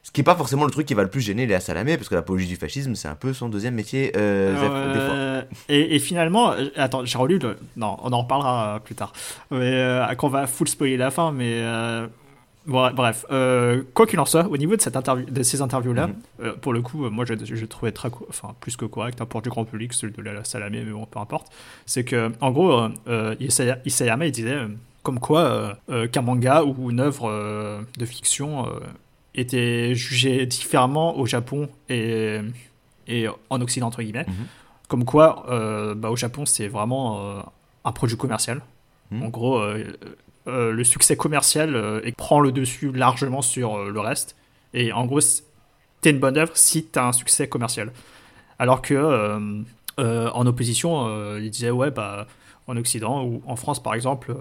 Ce 0.02 0.10
qui 0.10 0.20
est 0.20 0.24
pas 0.24 0.34
forcément 0.36 0.64
le 0.66 0.70
truc 0.72 0.84
qui 0.86 0.92
va 0.94 1.02
le 1.04 1.08
plus 1.08 1.20
gêner 1.22 1.46
Léa 1.46 1.60
Salamé, 1.60 1.96
parce 1.96 2.08
que 2.10 2.14
l'apologie 2.16 2.46
du 2.48 2.56
fascisme, 2.56 2.94
c'est 2.96 3.08
un 3.08 3.14
peu 3.14 3.32
son 3.32 3.48
deuxième 3.48 3.74
métier, 3.74 4.12
euh, 4.16 4.92
des 4.92 5.00
fois. 5.00 5.14
Euh, 5.14 5.42
et, 5.70 5.94
et 5.94 5.98
finalement, 6.00 6.50
euh, 6.52 6.66
attends, 6.76 7.04
j'ai 7.06 7.16
relu 7.16 7.38
le. 7.38 7.56
Non, 7.76 7.96
on 8.02 8.12
en 8.12 8.20
reparlera 8.22 8.74
euh, 8.74 8.78
plus 8.80 8.94
tard. 8.96 9.12
Mais 9.52 9.60
euh, 9.62 10.04
quand 10.16 10.26
on 10.26 10.30
va 10.30 10.46
full 10.48 10.66
spoiler 10.68 10.96
la 10.98 11.10
fin, 11.12 11.30
mais. 11.32 11.62
Bon, 12.66 12.90
bref, 12.94 13.24
euh, 13.30 13.82
quoi 13.94 14.06
qu'il 14.06 14.18
en 14.20 14.24
soit, 14.24 14.46
au 14.48 14.56
niveau 14.56 14.76
de, 14.76 14.80
cette 14.80 14.96
interview, 14.96 15.26
de 15.28 15.42
ces 15.42 15.60
interviews-là, 15.62 16.06
Mhm. 16.08 16.14
euh, 16.42 16.52
pour 16.54 16.72
le 16.72 16.82
coup, 16.82 17.04
euh, 17.04 17.10
moi 17.10 17.24
je, 17.24 17.34
je 17.44 17.64
trouvais 17.66 17.92
très, 17.92 18.10
enfin, 18.28 18.54
plus 18.60 18.76
que 18.76 18.84
correct 18.84 19.20
hein, 19.20 19.26
pour 19.26 19.42
du 19.42 19.48
grand 19.50 19.64
public, 19.64 19.92
celui 19.92 20.12
de 20.14 20.22
la 20.22 20.44
Salamé, 20.44 20.82
mais 20.84 20.92
bon, 20.92 21.06
peu 21.06 21.18
importe. 21.18 21.52
C'est 21.86 22.04
que, 22.04 22.32
en 22.40 22.50
gros, 22.50 22.88
Isaya- 23.40 23.78
Isayama, 23.84 24.26
il 24.26 24.32
disait 24.32 24.58
comme 25.02 25.20
quoi 25.20 25.76
qu'un 26.12 26.22
manga 26.22 26.64
ou 26.64 26.90
une 26.90 27.00
œuvre 27.00 27.84
de 27.98 28.06
fiction 28.06 28.66
était 29.34 29.94
jugé 29.94 30.46
différemment 30.46 31.18
au 31.18 31.26
Japon 31.26 31.68
et, 31.88 32.38
et 33.06 33.26
en 33.50 33.60
Occident, 33.60 33.88
entre 33.88 34.02
guillemets. 34.02 34.24
Mhm. 34.26 34.46
Comme 34.88 35.04
quoi, 35.04 35.44
bah, 35.96 36.10
au 36.10 36.16
Japon, 36.16 36.46
c'est 36.46 36.68
vraiment 36.68 37.42
un 37.84 37.92
produit 37.92 38.16
commercial. 38.16 38.62
Mhm. 39.10 39.22
En 39.24 39.28
gros, 39.28 39.60
euh, 40.46 40.72
le 40.72 40.84
succès 40.84 41.16
commercial 41.16 41.74
euh, 41.74 42.00
prend 42.16 42.40
le 42.40 42.52
dessus 42.52 42.92
largement 42.92 43.42
sur 43.42 43.76
euh, 43.76 43.90
le 43.90 44.00
reste. 44.00 44.36
Et 44.74 44.92
en 44.92 45.06
gros, 45.06 45.20
t'es 46.00 46.10
une 46.10 46.18
bonne 46.18 46.36
œuvre 46.36 46.52
si 46.54 46.84
t'as 46.84 47.06
un 47.06 47.12
succès 47.12 47.48
commercial. 47.48 47.92
Alors 48.58 48.82
que 48.82 48.94
en 49.98 50.46
opposition, 50.46 51.08
euh, 51.08 51.40
il 51.42 51.50
disait 51.50 51.70
ouais 51.70 51.90
bah 51.90 52.26
en 52.66 52.76
Occident 52.76 53.24
ou 53.24 53.42
en 53.46 53.56
France 53.56 53.82
par 53.82 53.94
exemple, 53.94 54.34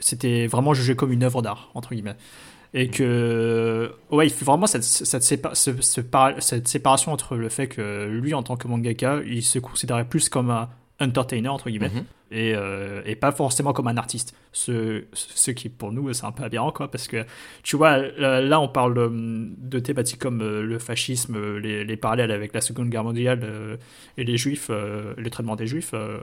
c'était 0.00 0.46
vraiment 0.46 0.74
jugé 0.74 0.94
comme 0.96 1.12
une 1.12 1.22
œuvre 1.24 1.42
d'art 1.42 1.70
entre 1.74 1.94
guillemets. 1.94 2.16
Et 2.72 2.88
que 2.88 3.92
ouais, 4.10 4.26
il 4.26 4.30
fait 4.30 4.44
vraiment 4.44 4.66
cette, 4.66 4.82
cette, 4.82 5.22
cette 5.22 6.68
séparation 6.68 7.12
entre 7.12 7.36
le 7.36 7.48
fait 7.48 7.68
que 7.68 8.06
lui 8.06 8.34
en 8.34 8.42
tant 8.42 8.56
que 8.56 8.66
mangaka, 8.66 9.20
il 9.26 9.44
se 9.44 9.58
considérait 9.60 10.04
plus 10.04 10.28
comme 10.28 10.50
un 10.50 10.68
entertainer 11.00 11.48
entre 11.48 11.70
guillemets 11.70 11.90
Mhm. 11.90 12.04
Et, 12.34 12.54
euh, 12.54 13.00
et 13.06 13.14
pas 13.16 13.32
forcément 13.32 13.72
comme 13.72 13.88
un 13.88 13.96
artiste. 13.96 14.34
Ce, 14.52 15.04
qui 15.52 15.68
pour 15.68 15.92
nous 15.92 16.12
c'est 16.12 16.24
un 16.26 16.32
peu 16.32 16.44
aberrant 16.44 16.70
quoi 16.72 16.90
parce 16.90 17.08
que 17.08 17.24
tu 17.62 17.76
vois 17.76 17.98
là, 17.98 18.60
on 18.60 18.68
parle 18.68 18.94
de, 18.94 19.08
de 19.58 19.78
thématiques 19.78 20.20
comme 20.20 20.42
euh, 20.42 20.62
le 20.62 20.78
fascisme, 20.78 21.36
euh, 21.36 21.58
les, 21.60 21.84
les 21.84 21.96
parallèles 21.96 22.30
avec 22.30 22.54
la 22.54 22.60
Seconde 22.60 22.88
Guerre 22.90 23.04
mondiale 23.04 23.40
euh, 23.44 23.76
et 24.16 24.24
les 24.24 24.36
juifs, 24.36 24.68
euh, 24.70 25.14
le 25.16 25.30
traitement 25.30 25.56
des 25.56 25.66
juifs. 25.66 25.92
euh, 25.94 26.18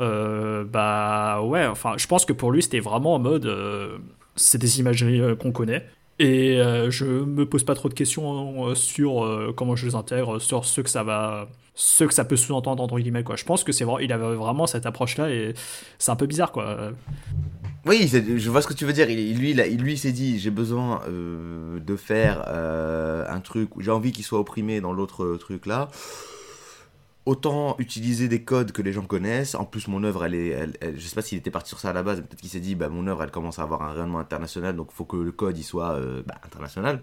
euh, 0.00 0.64
bah 0.64 1.42
ouais, 1.42 1.66
enfin 1.66 1.94
je 1.98 2.06
pense 2.06 2.24
que 2.24 2.32
pour 2.32 2.50
lui 2.52 2.62
c'était 2.62 2.80
vraiment 2.80 3.14
en 3.14 3.18
mode 3.18 3.46
euh, 3.46 3.98
c'est 4.36 4.58
des 4.58 4.80
imageries 4.80 5.20
euh, 5.20 5.36
qu'on 5.36 5.52
connaît. 5.52 5.86
Et 6.22 6.60
euh, 6.60 6.88
je 6.88 7.04
me 7.04 7.44
pose 7.46 7.64
pas 7.64 7.74
trop 7.74 7.88
de 7.88 7.94
questions 7.94 8.68
euh, 8.68 8.76
sur 8.76 9.24
euh, 9.24 9.52
comment 9.56 9.74
je 9.74 9.86
les 9.86 9.96
intègre, 9.96 10.38
sur 10.38 10.64
ce 10.64 10.80
que 10.80 10.88
ça 10.88 11.02
va, 11.02 11.48
ce 11.74 12.04
que 12.04 12.14
ça 12.14 12.24
peut 12.24 12.36
sous-entendre 12.36 12.80
entre 12.80 12.96
guillemets 13.00 13.24
quoi. 13.24 13.34
Je 13.34 13.44
pense 13.44 13.64
que 13.64 13.72
c'est 13.72 13.82
vrai, 13.82 14.04
il 14.04 14.12
avait 14.12 14.36
vraiment 14.36 14.68
cette 14.68 14.86
approche 14.86 15.16
là 15.16 15.28
et 15.30 15.52
c'est 15.98 16.12
un 16.12 16.16
peu 16.16 16.26
bizarre 16.26 16.52
quoi. 16.52 16.92
Oui, 17.86 18.06
je 18.06 18.50
vois 18.50 18.62
ce 18.62 18.68
que 18.68 18.74
tu 18.74 18.84
veux 18.84 18.92
dire. 18.92 19.10
Il, 19.10 19.36
lui, 19.36 19.50
il, 19.50 19.82
lui, 19.82 19.98
s'est 19.98 20.12
dit 20.12 20.38
j'ai 20.38 20.52
besoin 20.52 21.00
euh, 21.08 21.80
de 21.80 21.96
faire 21.96 22.48
un 22.48 23.40
truc 23.40 23.70
j'ai 23.80 23.90
envie 23.90 24.12
qu'il 24.12 24.24
soit 24.24 24.38
opprimé 24.38 24.80
dans 24.80 24.92
l'autre 24.92 25.36
truc 25.40 25.66
là. 25.66 25.90
Autant 27.24 27.76
utiliser 27.78 28.26
des 28.26 28.42
codes 28.42 28.72
que 28.72 28.82
les 28.82 28.92
gens 28.92 29.04
connaissent. 29.04 29.54
En 29.54 29.64
plus, 29.64 29.86
mon 29.86 30.02
œuvre, 30.02 30.24
elle 30.24 30.34
est. 30.34 30.48
Elle, 30.48 30.72
elle- 30.80 30.98
je 30.98 31.06
sais 31.06 31.14
pas 31.14 31.22
s'il 31.22 31.38
était 31.38 31.52
parti 31.52 31.68
sur 31.68 31.78
ça 31.78 31.90
à 31.90 31.92
la 31.92 32.02
base, 32.02 32.18
mais 32.20 32.26
peut-être 32.26 32.40
qu'il 32.40 32.50
s'est 32.50 32.58
dit 32.58 32.74
bah, 32.74 32.88
mon 32.88 33.06
œuvre, 33.06 33.22
elle 33.22 33.30
commence 33.30 33.60
à 33.60 33.62
avoir 33.62 33.82
un 33.82 33.92
rayonnement 33.92 34.18
international, 34.18 34.74
donc 34.74 34.88
il 34.90 34.94
faut 34.96 35.04
que 35.04 35.16
le 35.16 35.30
code 35.30 35.56
il 35.56 35.62
soit 35.62 35.92
euh, 35.92 36.22
bah, 36.26 36.34
international. 36.44 37.02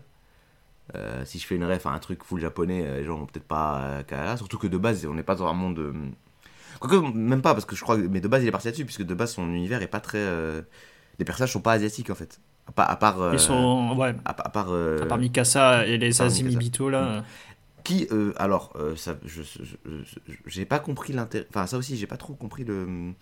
Euh, 0.96 1.24
si 1.24 1.40
je 1.40 1.46
fais 1.48 1.56
une 1.56 1.64
ref 1.64 1.86
à 1.86 1.92
un 1.92 2.00
truc 2.00 2.24
full 2.24 2.42
japonais, 2.42 2.84
euh, 2.86 2.98
les 3.00 3.06
gens 3.06 3.18
vont 3.18 3.28
peut-être 3.28 3.48
pas 3.48 3.80
euh. 4.12 4.38
Surtout 4.38 4.58
que 4.58 4.68
de 4.68 4.78
base, 4.78 5.06
on 5.06 5.14
n'est 5.14 5.24
pas 5.24 5.36
dans 5.36 5.48
un 5.48 5.54
monde. 5.54 5.94
Quoique, 6.82 6.96
même 7.16 7.42
pas, 7.42 7.54
parce 7.54 7.66
que 7.66 7.76
je 7.78 7.82
crois 7.82 7.96
que. 7.96 8.02
Mais 8.02 8.20
de 8.20 8.28
base, 8.28 8.44
il 8.44 8.48
est 8.48 8.52
parti 8.52 8.68
là-dessus, 8.68 8.86
puisque 8.86 9.04
de 9.04 9.14
base, 9.14 9.32
son 9.34 9.48
univers 9.48 9.82
est 9.82 9.88
pas 9.88 10.00
très. 10.02 10.20
Les 11.18 11.26
personnages 11.26 11.54
sont 11.54 11.62
pas 11.62 11.74
asiatiques 11.74 12.10
en 12.10 12.16
fait. 12.16 12.42
À 12.68 12.72
part. 12.72 12.90
À 12.92 12.96
part, 12.98 13.34
Ils 13.34 13.40
sont 13.40 13.96
ouais, 13.98 14.14
à, 14.26 14.34
pa- 14.34 14.44
à 14.44 14.50
part, 14.50 14.70
à 14.74 15.06
part 15.06 15.18
Mikasa 15.18 15.86
et 15.88 15.98
les 15.98 16.14
à 16.16 16.18
part 16.18 16.28
Azimi 16.28 16.50
Mikasa. 16.50 16.60
Bito 16.60 16.90
là. 16.90 17.24
Euh, 18.12 18.34
alors, 18.38 18.74
euh, 18.76 18.96
j'ai 20.46 20.66
pas 20.66 20.80
compris 20.80 21.14
l'intérêt. 21.14 21.46
Enfin, 21.50 21.68
ça 21.68 21.78
aussi, 21.78 21.98
j'ai 21.98 22.08
pas 22.08 22.18
trop 22.18 22.34
compris 22.34 22.64
le. 22.64 23.14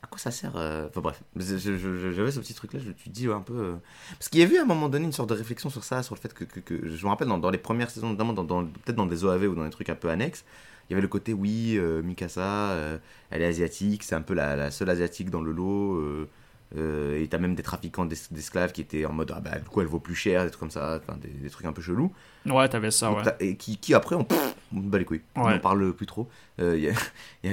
À 0.00 0.06
quoi 0.06 0.18
ça 0.20 0.30
sert 0.30 0.52
euh, 0.54 0.86
Enfin 0.88 1.00
bref, 1.00 1.20
j'avais 1.34 2.30
ce 2.30 2.38
petit 2.38 2.54
truc-là, 2.54 2.78
je 2.78 2.90
me 2.90 2.94
suis 2.94 3.32
un 3.32 3.40
peu. 3.40 3.74
Parce 4.12 4.28
qu'il 4.28 4.40
y 4.40 4.44
a 4.44 4.46
eu 4.46 4.56
à 4.58 4.62
un 4.62 4.64
moment 4.64 4.88
donné 4.88 5.04
une 5.06 5.12
sorte 5.12 5.28
de 5.28 5.34
réflexion 5.34 5.70
sur 5.70 5.82
ça, 5.82 6.04
sur 6.04 6.14
le 6.14 6.20
fait 6.20 6.32
que. 6.32 6.44
je 6.68 7.04
me 7.04 7.08
rappelle 7.08 7.26
dans, 7.26 7.50
les 7.50 7.58
premières 7.58 7.90
saisons, 7.90 8.10
notamment 8.10 8.32
dans, 8.32 8.64
peut-être 8.64 8.96
dans 8.96 9.06
des 9.06 9.24
OAV 9.24 9.44
ou 9.48 9.54
dans 9.56 9.64
des 9.64 9.70
trucs 9.70 9.90
un 9.90 9.96
peu 9.96 10.08
annexes, 10.08 10.44
il 10.88 10.92
y 10.92 10.94
avait 10.94 11.02
le 11.02 11.08
côté 11.08 11.32
oui, 11.32 11.78
Mikasa, 12.04 13.00
elle 13.30 13.42
est 13.42 13.46
asiatique, 13.46 14.04
c'est 14.04 14.14
un 14.14 14.22
peu 14.22 14.34
la 14.34 14.70
seule 14.70 14.90
asiatique 14.90 15.30
dans 15.30 15.42
le 15.42 15.50
lot. 15.50 16.28
Euh, 16.76 17.20
et 17.22 17.26
t'as 17.28 17.38
même 17.38 17.54
des 17.54 17.62
trafiquants 17.62 18.04
d'es- 18.04 18.16
d'esclaves 18.30 18.72
qui 18.72 18.80
étaient 18.82 19.04
en 19.06 19.12
mode 19.12 19.32
ah 19.34 19.40
bah 19.40 19.58
du 19.58 19.64
coup 19.68 19.80
elle 19.80 19.86
vaut 19.86 20.00
plus 20.00 20.14
cher, 20.14 20.44
des 20.44 20.50
trucs 20.50 20.60
comme 20.60 20.70
ça, 20.70 21.00
enfin, 21.02 21.18
des, 21.18 21.28
des 21.28 21.50
trucs 21.50 21.66
un 21.66 21.72
peu 21.72 21.80
chelous. 21.82 22.12
Ouais, 22.46 22.68
t'avais 22.68 22.90
ça, 22.90 23.12
ouais. 23.12 23.22
et 23.40 23.56
qui, 23.56 23.78
qui 23.78 23.94
après 23.94 24.16
on, 24.16 24.24
pff, 24.24 24.54
on 24.74 24.80
bat 24.80 24.98
les 24.98 25.04
couilles 25.04 25.22
on 25.36 25.42
en 25.42 25.58
parle 25.58 25.92
plus 25.94 26.06
trop 26.06 26.28
Euh, 26.60 26.76
il 26.76 26.84
y, 26.84 26.88
a, 26.88 26.92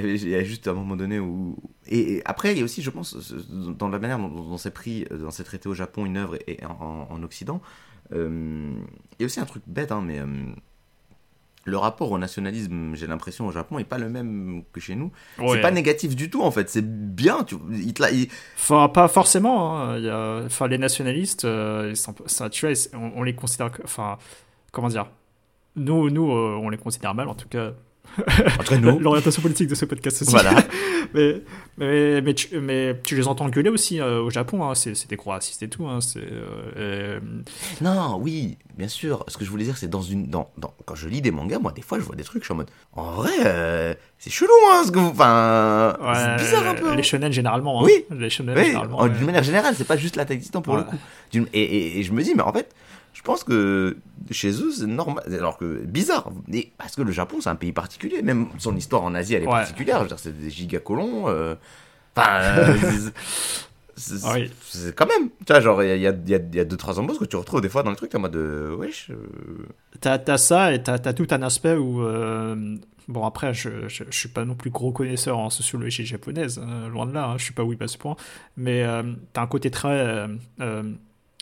y 0.00 0.40
y 0.42 0.44
juste 0.44 0.68
un 0.68 0.74
moment 0.74 0.96
donné 0.96 1.18
où 1.18 1.56
et, 1.86 2.16
et 2.16 2.22
après 2.24 2.52
il 2.52 2.58
y 2.58 2.60
a 2.60 2.64
aussi 2.64 2.82
je 2.82 2.90
pense 2.90 3.16
dans 3.50 3.88
la 3.88 3.98
manière 3.98 4.18
dont, 4.18 4.28
dont 4.28 4.58
c'est 4.58 4.70
pris 4.70 5.06
euh, 5.10 5.18
dans 5.18 5.30
c'est 5.30 5.44
traité 5.44 5.68
au 5.68 5.74
Japon 5.74 6.06
une 6.06 6.16
œuvre 6.16 6.36
et, 6.46 6.60
et 6.62 6.64
en, 6.66 7.08
en 7.10 7.22
Occident 7.22 7.60
euh, 8.12 8.72
il 9.18 9.22
y 9.22 9.24
a 9.24 9.26
aussi 9.26 9.40
un 9.40 9.46
truc 9.46 9.62
bête 9.66 9.92
hein, 9.92 10.02
mais 10.04 10.20
le 11.66 11.76
rapport 11.76 12.10
au 12.12 12.18
nationalisme 12.18 12.94
j'ai 12.94 13.06
l'impression 13.06 13.46
au 13.46 13.52
Japon 13.52 13.78
est 13.78 13.84
pas 13.84 13.98
le 13.98 14.08
même 14.08 14.62
que 14.72 14.80
chez 14.80 14.94
nous 14.94 15.10
Ouais. 15.38 15.48
c'est 15.52 15.60
pas 15.60 15.70
négatif 15.72 16.16
du 16.16 16.30
tout 16.30 16.40
en 16.42 16.50
fait 16.50 16.70
c'est 16.70 16.86
bien 17.14 17.44
tu 17.44 17.56
il 17.72 17.92
te 17.92 18.00
l'a- 18.02 18.10
il- 18.12 18.28
Enfin, 18.56 18.88
pas 18.88 19.08
forcément. 19.08 19.76
hein. 19.78 19.98
Il 19.98 20.04
y 20.04 20.08
a... 20.10 20.42
enfin, 20.46 20.66
les 20.68 20.78
nationalistes, 20.78 21.44
euh, 21.44 21.88
ils 21.90 21.96
sont- 21.96 22.14
ça, 22.26 22.48
tu 22.50 22.66
vois, 22.66 22.74
on, 22.94 23.12
on 23.16 23.22
les 23.22 23.34
considère. 23.34 23.70
Enfin, 23.84 24.16
comment 24.72 24.88
dire? 24.88 25.06
Nous, 25.76 26.08
nous 26.10 26.30
euh, 26.32 26.58
on 26.60 26.68
les 26.70 26.78
considère 26.78 27.14
mal, 27.14 27.28
en 27.28 27.34
tout 27.34 27.48
cas. 27.48 27.72
entre 28.60 28.76
nous 28.76 28.98
L'orientation 28.98 29.42
politique 29.42 29.68
de 29.68 29.74
ce 29.74 29.84
podcast 29.84 30.22
aussi. 30.22 30.30
voilà 30.30 30.52
mais, 31.14 31.42
mais, 31.78 32.20
mais, 32.22 32.34
tu, 32.34 32.58
mais 32.60 32.98
tu 33.04 33.14
les 33.16 33.28
entends 33.28 33.48
gueuler 33.48 33.70
aussi 33.70 34.00
euh, 34.00 34.20
au 34.22 34.30
Japon. 34.30 34.64
Hein. 34.64 34.74
C'est 34.74 35.08
des 35.08 35.16
gros 35.16 35.30
racistes 35.30 35.62
et 35.62 35.68
tout. 35.68 35.86
Hein. 35.86 35.98
Euh, 36.16 37.18
et- 37.80 37.84
Non, 37.84 38.18
oui, 38.20 38.56
bien 38.76 38.88
sûr. 38.88 39.24
Ce 39.28 39.36
que 39.36 39.44
je 39.44 39.50
voulais 39.50 39.64
dire, 39.64 39.76
c'est 39.76 39.88
dans 39.88 40.02
une, 40.02 40.26
dans, 40.28 40.50
dans, 40.58 40.72
quand 40.84 40.94
je 40.94 41.08
lis 41.08 41.20
des 41.20 41.30
mangas, 41.30 41.58
moi, 41.58 41.72
des 41.72 41.82
fois, 41.82 41.98
je 41.98 42.04
vois 42.04 42.16
des 42.16 42.24
trucs, 42.24 42.42
je 42.42 42.46
suis 42.46 42.52
en 42.54 42.56
mode, 42.56 42.70
en 42.94 43.12
vrai, 43.12 43.32
euh, 43.44 43.94
c'est 44.18 44.30
chelou, 44.30 44.50
hein, 44.72 44.82
ce 44.86 44.90
que 44.90 44.98
vous, 44.98 45.08
enfin, 45.10 45.96
ouais, 46.00 46.14
c'est 46.14 46.44
bizarre 46.44 46.66
un 46.68 46.74
peu. 46.74 46.88
hein. 46.90 46.96
Les 46.96 47.02
shonen, 47.02 47.32
généralement. 47.32 47.80
hein. 47.80 47.84
Oui. 47.86 48.04
Les 48.18 48.30
shonen, 48.30 48.56
Oui, 48.56 48.64
généralement. 48.66 48.98
en- 48.98 49.04
ouais. 49.04 49.10
d'une 49.10 49.26
manière 49.26 49.42
générale, 49.42 49.74
c'est 49.76 49.86
pas 49.86 49.96
juste 49.96 50.16
l'attaque 50.16 50.40
pour 50.62 50.76
le 50.76 50.82
coup. 50.84 50.96
D'une- 51.32 51.46
Et, 51.52 51.62
et, 51.62 51.98
et 51.98 52.02
je 52.02 52.12
me 52.12 52.22
dis, 52.22 52.34
mais 52.34 52.42
en 52.42 52.52
fait, 52.52 52.74
je 53.16 53.22
pense 53.22 53.42
que 53.44 53.96
chez 54.30 54.50
eux, 54.62 54.70
c'est 54.70 54.86
normal. 54.86 55.24
Alors 55.32 55.56
que, 55.56 55.78
bizarre. 55.84 56.30
Parce 56.76 56.94
que 56.94 57.00
le 57.02 57.12
Japon, 57.12 57.38
c'est 57.40 57.48
un 57.48 57.54
pays 57.56 57.72
particulier. 57.72 58.20
Même 58.20 58.48
son 58.58 58.76
histoire 58.76 59.02
en 59.04 59.14
Asie, 59.14 59.34
elle 59.34 59.44
est 59.44 59.46
Ouais. 59.46 59.52
particulière. 59.52 59.96
Je 59.98 60.02
veux 60.02 60.08
dire, 60.08 60.18
c'est 60.18 60.38
des 60.38 60.50
gigacolons. 60.50 61.28
euh, 61.28 61.54
Enfin, 62.14 62.40
euh, 62.40 62.74
c'est 63.96 64.14
Ah 64.24 64.32
oui. 64.34 64.50
quand 64.94 65.06
même. 65.06 65.30
Tu 65.46 65.52
vois, 65.52 65.60
genre, 65.60 65.82
il 65.82 65.88
y 65.88 65.92
a, 65.92 65.96
y, 65.96 66.06
a, 66.06 66.12
y 66.52 66.60
a- 66.60 66.64
deux, 66.64 66.76
trois 66.76 66.98
embauches 67.00 67.18
que 67.18 67.24
tu 67.24 67.36
retrouves 67.36 67.60
des 67.62 67.68
fois 67.70 67.82
dans 67.82 67.90
le 67.90 67.96
truc, 67.96 68.10
t'es 68.10 68.16
en 68.18 68.20
mode 68.20 68.32
de. 68.32 68.74
Wesh. 68.78 69.10
euh, 69.10 69.16
T'as 70.00 70.18
as 70.28 70.38
ça 70.38 70.72
et 70.74 70.82
t'as 70.82 70.94
as 71.02 71.12
tout 71.14 71.26
un 71.30 71.42
aspect 71.42 71.74
où. 71.74 72.02
euh, 72.02 72.76
bon, 73.08 73.24
après, 73.24 73.54
je, 73.54 73.88
je, 73.88 74.04
je 74.10 74.18
suis 74.18 74.28
pas 74.28 74.44
non 74.44 74.54
plus 74.54 74.70
gros 74.70 74.92
connaisseur 74.92 75.38
en 75.38 75.48
sociologie 75.50 76.04
japonaise, 76.04 76.58
hein, 76.62 76.88
loin 76.88 77.06
de 77.06 77.12
là, 77.12 77.26
hein, 77.28 77.34
je 77.38 77.44
suis 77.44 77.54
pas 77.54 77.64
oui 77.64 77.76
à 77.80 77.88
ce 77.88 77.96
point. 77.98 78.16
Mais 78.56 78.82
euh, 78.82 79.02
t'as 79.32 79.42
un 79.42 79.46
côté 79.46 79.70
très 79.70 80.26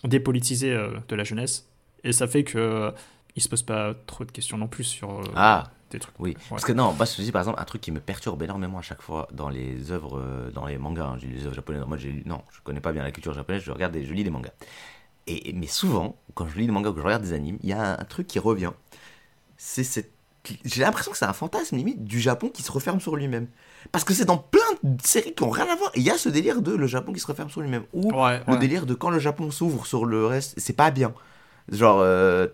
dépolitisé 0.09 0.72
euh, 0.72 0.90
de 1.09 1.16
la 1.16 1.24
jeunesse. 1.24 1.68
Et 2.05 2.12
ça 2.12 2.26
fait 2.26 2.44
que. 2.44 2.59
euh, 2.59 2.90
il 3.36 3.42
se 3.42 3.48
pose 3.48 3.64
pas 3.64 3.94
trop 4.07 4.24
de 4.24 4.30
questions 4.30 4.57
non 4.57 4.68
plus 4.68 4.84
sur 4.84 5.18
euh, 5.18 5.24
Ah, 5.34 5.64
des 5.90 5.98
trucs. 5.98 6.14
oui. 6.20 6.36
Parce 6.50 6.64
que 6.64 6.72
non, 6.72 6.92
moi, 6.92 7.05
je 7.05 7.20
dis 7.20 7.32
par 7.32 7.42
exemple, 7.42 7.59
un 7.61 7.64
truc 7.64 7.80
qui 7.80 7.90
me 7.90 7.98
perturbe 7.98 8.40
énormément 8.44 8.78
à 8.78 8.82
chaque 8.82 9.02
fois 9.02 9.26
dans 9.32 9.48
les 9.48 9.90
œuvres, 9.90 10.50
dans 10.55 10.66
les 10.66 10.78
mangas, 10.78 11.05
hein, 11.05 11.18
j'ai 11.18 11.44
œuvres 11.44 11.55
japonaises. 11.55 11.82
Moi. 11.84 11.98
Non, 12.26 12.42
je 12.52 12.61
connais 12.62 12.78
pas 12.80 12.92
bien 12.92 13.02
la 13.02 13.11
culture 13.11 13.32
japonaise, 13.34 13.62
je 13.64 13.72
regarde 13.72 13.96
je 14.00 14.12
lis 14.12 14.22
des 14.22 14.30
mangas. 14.30 14.52
Et, 15.26 15.52
mais 15.52 15.66
souvent, 15.66 16.16
quand 16.34 16.46
je 16.48 16.57
lis 16.59 16.66
des 16.66 16.72
mangas 16.72 16.90
ou 16.90 16.92
que 16.92 17.00
je 17.00 17.05
regarde 17.05 17.22
des 17.24 17.32
animes, 17.32 17.59
il 17.64 17.70
y 17.70 17.72
a 17.72 17.98
un 17.98 18.05
truc 18.05 18.28
qui 18.28 18.38
revient. 18.38 18.70
C'est 19.57 19.84
cette. 19.84 20.12
J'ai 20.64 20.82
l'impression 20.82 21.11
que 21.11 21.18
c'est 21.18 21.24
un 21.24 21.32
fantasme 21.32 21.76
limite 21.76 22.05
du 22.05 22.20
Japon 22.20 22.50
qui 22.50 22.62
se 22.62 22.70
referme 22.70 23.00
sur 23.00 23.16
lui-même. 23.16 23.48
Parce 23.93 24.05
que 24.05 24.14
c'est 24.14 24.24
dans 24.24 24.39
plein 24.39 24.61
de 24.82 25.01
séries 25.03 25.35
qui 25.35 25.43
ont 25.43 25.51
rien 25.51 25.66
à 25.70 25.76
voir. 25.76 25.91
Et 25.95 26.01
Il 26.01 26.03
y 26.05 26.11
a 26.11 26.18
ce 26.18 26.28
délire 26.28 26.62
de 26.62 26.72
le 26.74 26.87
Japon 26.87 27.12
qui 27.12 27.20
se 27.20 27.26
referme 27.26 27.51
sur 27.51 27.61
lui-même. 27.61 27.85
Ou 27.93 28.11
Ouais, 28.12 28.41
le 28.47 28.53
ouais. 28.55 28.59
délire 28.59 28.87
de 28.87 28.95
quand 28.95 29.11
le 29.11 29.18
Japon 29.18 29.51
s'ouvre 29.51 29.87
sur 29.87 30.05
le 30.07 30.26
reste, 30.26 30.55
c'est 30.57 30.72
pas 30.76 30.91
bien. 30.91 31.12
Genre, 31.70 32.01
euh, 32.01 32.47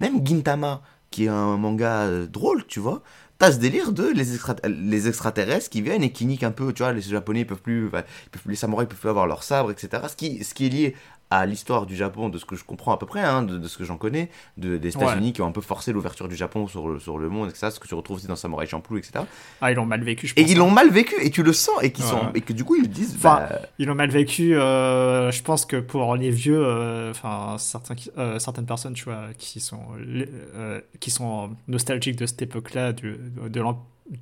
même 0.00 0.26
Gintama, 0.26 0.82
qui 1.10 1.24
est 1.26 1.28
un 1.28 1.56
manga 1.56 2.02
euh, 2.02 2.26
drôle, 2.26 2.64
tu 2.66 2.80
vois, 2.80 3.02
t'as 3.38 3.52
ce 3.52 3.58
délire 3.58 3.92
de 3.92 4.08
les, 4.08 4.34
extra- 4.34 4.56
les 4.68 5.06
extraterrestres 5.08 5.70
qui 5.70 5.82
viennent 5.82 6.02
et 6.02 6.10
qui 6.12 6.26
niquent 6.26 6.42
un 6.42 6.50
peu, 6.50 6.72
tu 6.72 6.82
vois, 6.82 6.92
les 6.92 7.00
Japonais 7.02 7.40
ils 7.42 7.46
peuvent 7.46 7.62
plus, 7.62 7.86
enfin, 7.86 8.02
ils 8.26 8.30
peuvent 8.30 8.42
plus- 8.42 8.50
les 8.50 8.56
samouraïs 8.56 8.88
peuvent 8.88 8.98
plus 8.98 9.08
avoir 9.08 9.26
leur 9.28 9.42
sabre, 9.44 9.70
etc. 9.70 10.02
Ce 10.08 10.16
qui, 10.16 10.42
ce 10.42 10.54
qui 10.54 10.66
est 10.66 10.70
lié 10.70 10.96
à 11.38 11.46
l'histoire 11.46 11.86
du 11.86 11.96
Japon, 11.96 12.28
de 12.28 12.38
ce 12.38 12.44
que 12.44 12.56
je 12.56 12.64
comprends 12.64 12.92
à 12.92 12.96
peu 12.98 13.06
près, 13.06 13.20
hein, 13.22 13.42
de, 13.42 13.58
de 13.58 13.68
ce 13.68 13.76
que 13.78 13.84
j'en 13.84 13.96
connais, 13.96 14.30
de, 14.56 14.76
des 14.76 14.88
États-Unis 14.88 15.32
qui 15.32 15.42
ont 15.42 15.46
un 15.46 15.52
peu 15.52 15.60
forcé 15.60 15.92
l'ouverture 15.92 16.28
du 16.28 16.36
Japon 16.36 16.66
sur 16.66 16.88
le, 16.88 16.98
sur 16.98 17.18
le 17.18 17.28
monde, 17.28 17.48
etc. 17.50 17.68
Ce 17.72 17.80
que 17.80 17.88
tu 17.88 17.94
retrouves 17.94 18.16
aussi 18.18 18.26
dans 18.26 18.36
Samurai 18.36 18.66
Champloo, 18.66 18.98
etc. 18.98 19.24
Ah, 19.60 19.70
ils 19.72 19.74
l'ont 19.74 19.86
mal 19.86 20.02
vécu, 20.04 20.26
je 20.26 20.34
pense. 20.34 20.44
Et 20.44 20.50
ils 20.50 20.58
l'ont 20.58 20.70
mal 20.70 20.90
vécu, 20.90 21.14
et 21.20 21.30
tu 21.30 21.42
le 21.42 21.52
sens, 21.52 21.74
et, 21.82 21.92
qu'ils 21.92 22.04
Ouais, 22.04 22.10
sont, 22.10 22.32
et 22.34 22.40
que 22.40 22.52
du 22.52 22.64
coup 22.64 22.76
ils 22.76 22.88
disent, 22.88 23.14
Enfin, 23.16 23.46
bah, 23.50 23.60
Ils 23.78 23.86
l'ont 23.86 23.94
mal 23.94 24.10
vécu. 24.10 24.54
euh, 24.56 25.30
je 25.30 25.42
pense 25.42 25.66
que 25.66 25.76
pour 25.76 26.14
les 26.16 26.30
vieux, 26.30 26.64
euh, 26.64 27.10
enfin 27.10 27.56
certains, 27.58 27.94
euh, 28.18 28.38
certaines 28.38 28.66
personnes, 28.66 28.94
tu 28.94 29.04
vois, 29.04 29.28
qui 29.38 29.60
sont 29.60 29.80
euh, 29.98 30.80
qui 31.00 31.10
sont 31.10 31.50
nostalgiques 31.68 32.16
de 32.16 32.26
cette 32.26 32.42
époque-là, 32.42 32.92
du, 32.92 33.16
de 33.48 33.62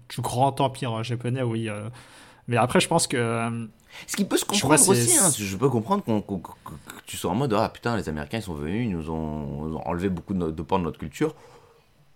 du 0.08 0.20
grand 0.20 0.60
empire 0.60 1.02
japonais, 1.02 1.42
oui. 1.42 1.68
Mais 2.48 2.56
après, 2.56 2.80
je 2.80 2.88
pense 2.88 3.06
que 3.06 3.16
euh, 3.16 3.66
Ce 4.06 4.16
qui 4.16 4.24
peut 4.24 4.36
se 4.38 4.44
Je 4.44 4.60
comprendre 4.62 4.82
vois, 4.84 4.94
aussi, 4.94 5.16
hein. 5.18 5.30
je 5.36 5.56
peux 5.56 5.68
comprendre 5.68 6.02
qu'on- 6.02 6.22
qu'on- 6.22 6.38
que 6.38 6.50
que 6.64 7.02
tu 7.06 7.16
sois 7.16 7.30
en 7.30 7.34
mode 7.34 7.52
ah 7.54 7.68
putain 7.68 7.96
les 7.96 8.08
Américains 8.08 8.38
ils 8.38 8.42
sont 8.42 8.54
venus, 8.54 8.86
ils 8.86 8.92
nous 8.96 9.10
ont, 9.10 9.80
enlevé 9.84 10.08
beaucoup 10.08 10.32
de, 10.34 10.38
no- 10.38 10.50
de 10.50 10.62
pans 10.62 10.78
de 10.78 10.84
notre 10.84 10.98
culture, 10.98 11.34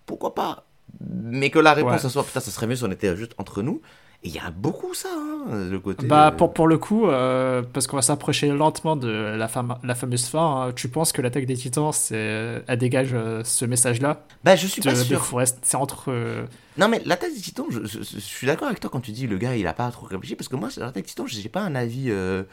pourquoi 0.06 0.34
pas? 0.34 0.64
Mais 1.00 1.50
que 1.50 1.58
la 1.58 1.74
réponse 1.74 2.02
Ouais. 2.04 2.10
soit 2.10 2.24
putain 2.24 2.40
ça 2.40 2.50
serait 2.50 2.66
mieux 2.66 2.76
si 2.76 2.84
on 2.84 2.90
était 2.90 3.14
juste 3.16 3.34
entre 3.38 3.60
nous, 3.62 3.82
et 4.22 4.28
il 4.28 4.34
y 4.34 4.38
a 4.38 4.50
beaucoup 4.50 4.94
ça, 4.94 5.08
hein, 5.12 5.68
le 5.70 5.78
côté... 5.78 6.06
bah 6.06 6.32
pour 6.36 6.54
pour 6.54 6.66
le 6.66 6.78
coup, 6.78 7.06
euh, 7.08 7.62
parce 7.72 7.86
qu'on 7.86 7.96
va 7.96 8.02
s'approcher 8.02 8.48
lentement 8.48 8.96
de 8.96 9.08
la, 9.08 9.46
fame- 9.48 9.78
la 9.82 9.94
fameuse 9.94 10.26
fin. 10.26 10.68
hein, 10.68 10.72
tu 10.74 10.88
penses 10.88 11.12
que 11.12 11.20
l'attaque 11.20 11.44
des 11.44 11.56
Titans, 11.56 11.92
elle 12.10 12.78
dégage 12.78 13.10
euh, 13.12 13.42
ce 13.44 13.64
message-là? 13.66 14.24
Bah 14.44 14.56
je 14.56 14.66
suis 14.66 14.80
de, 14.80 14.88
pas 14.88 14.96
sûr. 14.96 15.20
C'est 15.62 15.76
entre 15.76 16.10
euh, 16.10 16.46
Non 16.78 16.88
mais 16.88 17.00
l'attaque 17.04 17.32
des 17.34 17.40
titans, 17.40 17.66
je, 17.70 17.84
je- 17.84 18.02
je 18.02 18.18
suis 18.20 18.46
d'accord 18.46 18.68
avec 18.68 18.80
toi 18.80 18.90
quand 18.90 19.00
tu 19.00 19.12
dis 19.12 19.26
le 19.26 19.38
gars 19.38 19.56
il 19.56 19.66
a 19.66 19.72
pas 19.74 19.90
trop 19.90 20.06
réfléchi, 20.06 20.36
parce 20.36 20.48
que 20.48 20.56
moi 20.56 20.70
sur 20.70 20.82
l'attaque 20.82 21.04
des 21.04 21.08
titans 21.08 21.26
j'ai 21.26 21.48
pas 21.48 21.62
un 21.62 21.74
avis 21.74 22.06
euh, 22.10 22.44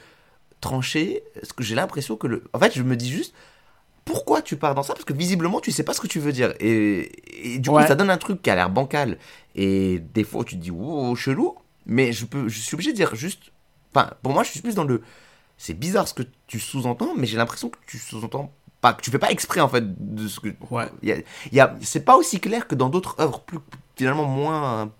tranché, 0.61 1.23
parce 1.35 1.53
que 1.53 1.63
j'ai 1.63 1.75
l'impression 1.75 2.15
que 2.15 2.27
le... 2.27 2.43
En 2.53 2.59
fait 2.59 2.73
je 2.75 2.83
me 2.83 2.95
dis 2.95 3.11
juste... 3.11 3.33
Pourquoi 4.05 4.41
tu 4.41 4.57
pars 4.57 4.75
dans 4.75 4.83
ça? 4.83 4.91
Parce 4.93 5.05
que 5.05 5.13
visiblement 5.13 5.61
tu 5.61 5.71
sais 5.71 5.83
pas 5.83 5.93
ce 5.93 6.01
que 6.01 6.07
tu 6.07 6.19
veux 6.19 6.33
dire. 6.33 6.53
Et, 6.59 7.53
et 7.55 7.57
du 7.59 7.69
coup 7.69 7.77
Ouais. 7.77 7.87
ça 7.87 7.95
donne 7.95 8.09
un 8.09 8.17
truc 8.17 8.41
qui 8.41 8.49
a 8.49 8.55
l'air 8.55 8.69
bancal. 8.69 9.17
Et 9.55 9.99
des 10.13 10.25
fois 10.25 10.43
tu 10.43 10.55
te 10.57 10.61
dis 10.61 10.71
wow 10.71 11.15
chelou. 11.15 11.55
Mais 11.85 12.11
je, 12.11 12.25
peux, 12.25 12.49
je 12.49 12.59
suis 12.59 12.75
obligé 12.75 12.91
de 12.91 12.97
dire 12.97 13.15
juste... 13.15 13.43
Enfin 13.95 14.09
pour 14.21 14.33
moi 14.33 14.43
je 14.43 14.51
suis 14.51 14.59
plus 14.61 14.75
dans 14.75 14.83
le... 14.83 15.01
C'est 15.57 15.73
bizarre 15.73 16.07
ce 16.09 16.13
que 16.13 16.23
tu 16.47 16.59
sous-entends, 16.59 17.13
mais 17.15 17.25
j'ai 17.27 17.37
l'impression 17.37 17.69
que 17.69 17.77
tu 17.87 17.97
sous-entends 17.97 18.51
pas... 18.81 18.93
Que 18.93 19.01
tu 19.01 19.09
fais 19.09 19.19
pas 19.19 19.31
exprès 19.31 19.61
en 19.61 19.69
fait 19.69 19.85
de 20.13 20.27
ce 20.27 20.41
que... 20.41 20.49
ouais. 20.69 20.89
Y 21.01 21.11
a, 21.13 21.17
y 21.53 21.59
a- 21.61 21.73
c'est 21.81 22.03
pas 22.03 22.17
aussi 22.17 22.41
clair 22.41 22.67
que 22.67 22.75
dans 22.75 22.89
d'autres 22.89 23.15
œuvres 23.19 23.39
plus 23.39 23.59
finalement 23.95 24.25
moins 24.25 24.91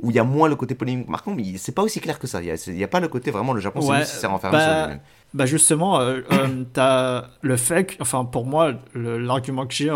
où 0.00 0.10
il 0.10 0.16
y 0.16 0.18
a 0.18 0.24
moins 0.24 0.48
le 0.48 0.56
côté 0.56 0.74
polémique 0.74 1.08
marquant, 1.08 1.34
mais 1.34 1.56
c'est 1.56 1.72
pas 1.72 1.82
aussi 1.82 2.00
clair 2.00 2.18
que 2.18 2.26
ça. 2.26 2.42
Il 2.42 2.76
y 2.76 2.84
a, 2.84 2.88
pas 2.88 3.00
le 3.00 3.08
côté 3.08 3.30
vraiment 3.30 3.52
le 3.52 3.60
Japon 3.60 3.80
c'est 3.80 4.26
Ouais, 4.26 4.26
renfermé 4.26 4.58
bah, 4.58 4.64
sur 4.64 4.82
lui-même. 4.82 5.00
Bah 5.32 5.46
justement, 5.46 6.00
euh, 6.00 6.20
euh, 6.32 6.64
t'as 6.72 7.28
le 7.42 7.56
fait, 7.56 7.84
que- 7.86 7.94
enfin 8.00 8.24
pour 8.24 8.44
moi, 8.44 8.72
l'argument 8.94 9.66
que 9.66 9.74
j'ai 9.74 9.92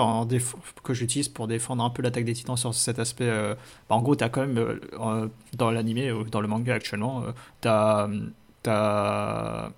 que 0.83 0.95
j'utilise 0.95 1.29
pour 1.29 1.47
défendre 1.47 1.85
un 1.85 1.91
peu 1.91 2.03
l'attaque 2.03 2.25
des 2.25 2.33
Titans 2.33 2.57
sur 2.57 2.75
cet 2.75 2.99
aspect, 2.99 3.29
euh, 3.29 3.55
bah, 3.89 3.97
en 3.97 4.03
gros, 4.03 4.15
t'as 4.15 4.29
quand 4.29 4.47
même 4.47 4.59
euh, 4.59 5.29
dans 5.57 5.71
l'animé 5.71 6.11
ou 6.13 6.25
dans 6.25 6.41
le 6.41 6.49
manga 6.49 6.75
actuellement, 6.75 7.25
t'as 7.61 8.09
t'as 8.63 9.71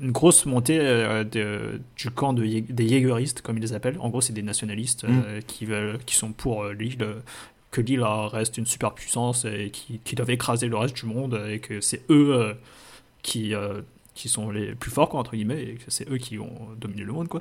une 0.00 0.12
grosse 0.12 0.44
montée 0.44 0.78
de- 0.78 1.80
du 1.96 2.10
camp 2.10 2.32
de, 2.34 2.42
des 2.44 2.88
Jägeristes, 2.88 3.40
comme 3.42 3.56
ils 3.56 3.62
les 3.62 3.72
appellent. 3.72 3.96
En 4.00 4.10
gros, 4.10 4.20
c'est 4.20 4.34
des 4.34 4.42
nationalistes 4.42 5.04
euh, 5.04 5.40
qui 5.46 5.64
veulent, 5.64 5.98
qui 6.04 6.14
sont 6.14 6.32
pour 6.32 6.64
l'île. 6.66 6.98
Euh, 7.68 7.70
que 7.70 7.80
l'île 7.80 8.02
euh, 8.02 8.26
reste 8.28 8.58
une 8.58 8.66
superpuissance 8.66 9.44
et 9.44 9.70
qui, 9.70 9.98
qui 10.04 10.14
doivent 10.16 10.30
écraser 10.30 10.68
le 10.68 10.76
reste 10.76 10.96
du 10.96 11.06
monde 11.06 11.40
et 11.48 11.58
que 11.60 11.80
c'est 11.80 12.02
eux 12.10 12.32
euh, 12.34 12.54
qui, 13.22 13.54
euh, 13.54 13.82
qui 14.14 14.28
sont 14.28 14.50
les 14.50 14.74
plus 14.74 14.90
forts, 14.90 15.08
quoi, 15.08 15.20
entre 15.20 15.32
guillemets, 15.36 15.62
et 15.62 15.74
que 15.74 15.90
c'est 15.90 16.10
eux 16.10 16.16
qui 16.18 16.38
ont 16.38 16.52
dominé 16.80 17.02
le 17.04 17.12
monde, 17.12 17.28
quoi. 17.28 17.40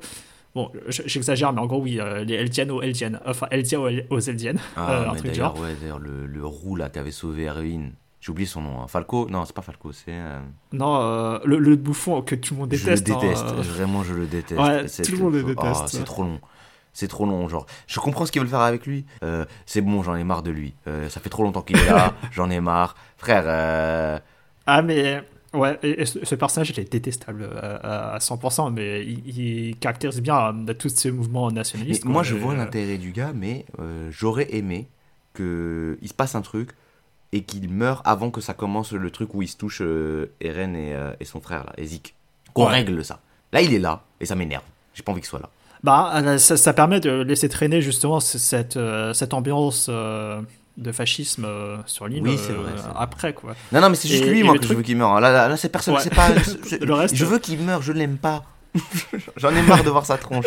Bon, 0.56 0.72
j'exagère, 0.88 1.54
mais 1.54 1.62
en 1.62 1.68
gros, 1.68 1.82
oui, 1.82 2.00
euh, 2.00 2.24
les 2.24 2.34
Eldiens 2.36 2.68
aux 2.70 2.82
Eldiens, 2.82 3.20
enfin, 3.26 3.48
Eldiens 3.52 3.80
aux, 4.10 4.20
Eldiens, 4.20 4.56
Ah, 4.76 4.92
euh, 4.92 5.12
mais 5.14 5.22
d'ailleurs, 5.30 5.60
ouais, 5.60 5.76
le, 6.00 6.26
le 6.26 6.46
roux 6.46 6.76
là 6.76 6.90
qui 6.90 6.98
avait 6.98 7.12
sauvé 7.12 7.46
Erwin, 7.48 7.92
j'ai 8.20 8.32
oublié 8.32 8.48
son 8.48 8.62
nom. 8.62 8.82
hein. 8.82 8.88
Falco? 8.88 9.30
Non, 9.30 9.46
c'est 9.46 9.54
pas 9.56 9.62
Falco, 9.62 9.92
c'est. 9.92 10.06
euh, 10.10 10.40
Non, 10.74 11.00
euh, 11.02 11.40
le, 11.46 11.60
le 11.60 11.76
bouffon 11.76 12.24
que 12.24 12.34
tout 12.34 12.56
le 12.56 12.62
monde 12.62 12.70
déteste. 12.70 13.08
je 13.08 13.14
le 13.14 13.20
déteste, 13.20 13.44
hein, 13.48 13.56
euh, 13.58 13.62
vraiment 13.62 14.04
je 14.04 14.14
le 14.16 14.26
déteste. 14.26 14.60
Ouais, 14.60 14.88
c'est- 14.88 15.04
tout 15.04 15.12
le 15.12 15.20
monde 15.20 15.34
le 15.36 15.44
oh, 15.44 15.48
déteste, 15.48 15.88
c'est 15.90 16.00
ouais. 16.00 16.04
trop 16.06 16.24
long. 16.24 16.40
C'est 17.00 17.08
trop 17.08 17.28
long, 17.28 17.48
genre. 17.48 17.68
Je 17.86 18.00
comprends 18.00 18.26
ce 18.26 18.32
qu'ils 18.32 18.42
veulent 18.42 18.50
faire 18.50 18.62
avec 18.62 18.88
lui. 18.88 19.06
Euh, 19.24 19.46
c'est 19.68 19.82
bon, 19.82 20.02
j'en 20.02 20.16
ai 20.16 20.24
marre 20.24 20.42
de 20.42 20.50
lui. 20.50 20.74
Euh, 20.88 21.10
ça 21.10 21.20
fait 21.20 21.30
trop 21.30 21.44
longtemps 21.44 21.62
qu'il 21.62 21.78
est 21.78 21.86
là, 21.86 22.16
j'en 22.32 22.50
ai 22.50 22.60
marre. 22.60 22.96
Frère, 23.18 23.44
euh, 23.46 24.18
Ah, 24.66 24.82
mais. 24.82 25.22
Ouais, 25.54 25.78
et, 25.84 26.02
et 26.02 26.06
ce, 26.08 26.26
ce 26.26 26.34
personnage, 26.34 26.72
il 26.72 26.80
est 26.80 26.92
détestable 26.92 27.44
euh, 27.44 27.78
à, 27.84 28.16
à 28.16 28.18
100%, 28.18 28.74
mais 28.74 29.06
il, 29.06 29.40
il 29.40 29.78
caractérise 29.78 30.20
bien 30.22 30.56
euh, 30.68 30.74
tous 30.74 30.90
ces 30.90 31.12
mouvements 31.12 31.52
nationalistes. 31.52 32.04
moi, 32.04 32.24
je 32.24 32.34
vois 32.34 32.56
l'intérêt 32.56 32.98
du 32.98 33.12
gars, 33.12 33.32
mais 33.34 33.66
euh, 33.80 34.10
j'aurais 34.12 34.56
aimé 34.56 34.88
qu'il 35.36 35.98
se 36.08 36.14
passe 36.16 36.34
un 36.34 36.42
truc 36.42 36.72
et 37.32 37.44
qu'il 37.44 37.70
meure 37.70 38.02
avant 38.06 38.32
que 38.32 38.42
ça 38.42 38.54
commence 38.56 38.92
le 38.92 39.12
truc 39.12 39.36
où 39.36 39.42
il 39.44 39.48
se 39.48 39.56
touche 39.58 39.82
euh, 39.84 40.32
Eren 40.42 40.76
et, 40.76 40.96
euh, 40.96 41.14
et 41.20 41.26
son 41.26 41.42
frère, 41.42 41.64
là, 41.66 41.74
Ezik. 41.78 42.16
Qu'on 42.54 42.66
Ouais. 42.66 42.72
règle 42.72 43.06
ça. 43.06 43.20
Là, 43.54 43.62
il 43.62 43.72
est 43.74 43.80
là 43.80 44.04
et 44.20 44.26
ça 44.26 44.34
m'énerve. 44.36 44.64
J'ai 44.96 45.04
pas 45.04 45.12
envie 45.12 45.22
qu'il 45.22 45.30
soit 45.30 45.40
là. 45.40 45.50
Bah, 45.84 46.12
euh, 46.16 46.38
ça, 46.38 46.58
ça 46.58 46.74
permet 46.74 47.00
de 47.00 47.12
laisser 47.22 47.50
traîner 47.50 47.82
justement 47.82 48.20
cette, 48.20 48.78
euh, 48.78 49.14
cette 49.14 49.34
ambiance 49.34 49.88
euh, 49.90 50.42
de 50.78 50.92
fascisme 50.92 51.46
euh, 51.46 51.78
sur 51.86 52.08
l'île 52.08 52.24
Oui, 52.24 52.38
c'est 52.38 52.52
euh, 52.52 52.92
après, 52.96 53.34
quoi. 53.34 53.56
Non, 53.72 53.82
non, 53.82 53.90
mais 53.90 53.96
c'est 53.96 54.08
juste 54.08 54.24
Et- 54.24 54.30
lui, 54.30 54.40
et 54.40 54.44
moi, 54.44 54.58
que 54.58 54.64
je 54.66 54.74
veux 54.74 54.82
qu'il 54.82 54.98
meure. 54.98 55.20
Là, 55.20 55.32
là, 55.32 55.48
là, 55.48 55.58
c'est 55.58 55.70
personne. 55.70 55.94
Ouais. 55.96 56.02
C'est 56.02 56.14
pas. 56.14 56.30
je- 56.70 56.84
Le 56.84 56.94
reste- 56.94 57.16
Je 57.16 57.26
veux 57.26 57.40
qu'il 57.40 57.60
meure, 57.60 57.82
je 57.82 57.92
l'aime 57.94 58.18
pas. 58.18 58.44
J'en 59.38 59.50
ai 59.56 59.62
marre 59.64 59.84
de 59.84 59.90
voir 59.90 60.06
sa 60.06 60.18
tronche. 60.18 60.46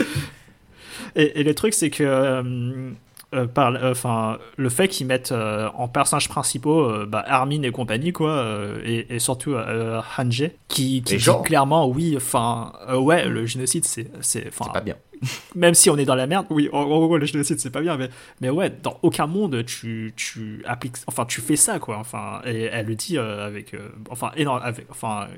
Et, 1.17 1.41
et 1.41 1.43
le 1.45 1.55
truc, 1.55 1.75
c'est 1.75 1.91
que 1.91 2.05
euh, 2.05 3.47
par, 3.55 3.73
enfin, 3.85 4.39
le 4.57 4.69
fait 4.69 4.89
qu'ils 4.89 5.07
mettent 5.07 5.33
en 5.33 5.89
personnages 5.89 6.29
principaux 6.29 7.07
bah, 7.07 7.25
Armin 7.27 7.63
et 7.63 7.71
compagnie, 7.71 8.13
quoi, 8.13 8.45
et, 8.85 9.19
surtout 9.21 9.55
Hanji, 10.19 10.49
qui, 10.69 11.03
qui 11.03 11.17
dit 11.17 11.25
clairement, 11.45 11.87
oui, 11.89 12.15
enfin, 12.17 12.73
ouais, 12.93 13.27
le 13.27 13.47
génocide, 13.47 13.85
c'est, 13.85 14.09
c'est, 14.21 14.49
enfin, 14.49 14.65
C'est 14.67 14.73
pas 14.73 14.81
bien. 14.81 14.97
même 15.55 15.75
si 15.75 15.91
on 15.91 15.97
est 15.99 16.05
dans 16.05 16.15
la 16.15 16.27
merde, 16.27 16.47
oui, 16.51 16.69
en 16.73 16.85
gros, 16.85 17.17
le 17.19 17.27
génocide, 17.27 17.59
c'est 17.61 17.71
pas 17.71 17.81
bien, 17.83 17.97
mais, 17.97 18.09
mais 18.41 18.51
ouais, 18.51 18.71
dans 18.71 18.99
aucun 19.03 19.27
monde, 19.27 19.65
tu, 19.67 20.13
tu 20.17 20.63
appliques, 20.67 20.97
enfin, 21.07 21.25
tu 21.27 21.41
fais 21.41 21.57
ça, 21.57 21.79
quoi, 21.79 21.99
enfin, 21.99 22.41
et 22.47 22.63
elle 22.65 22.87
le 22.87 22.95
dit 22.95 23.19
euh, 23.19 23.47
avec, 23.47 23.75
euh, 23.75 23.89
enfin, 24.11 24.33
énorme, 24.37 24.61
avec, 24.63 24.87
enfin, 24.91 25.29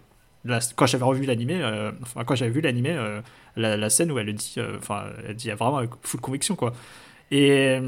la- 0.44 0.60
quand 0.76 0.86
j'avais 0.86 1.04
revu 1.04 1.24
l'animé, 1.24 1.60
euh, 1.62 1.90
enfin, 2.02 2.24
quand 2.24 2.34
j'avais 2.34 2.50
vu 2.52 2.60
l'animé, 2.60 2.90
euh, 2.90 3.20
la, 3.56 3.76
la 3.76 3.90
scène 3.90 4.10
où 4.12 4.18
elle 4.18 4.26
le 4.26 4.32
dit, 4.34 4.54
euh, 4.58 4.76
enfin, 4.78 5.04
elle 5.26 5.34
dit 5.36 5.50
vraiment 5.50 5.78
avec 5.78 5.90
full 6.02 6.20
conviction, 6.20 6.54
quoi. 6.56 6.72
Et, 7.34 7.80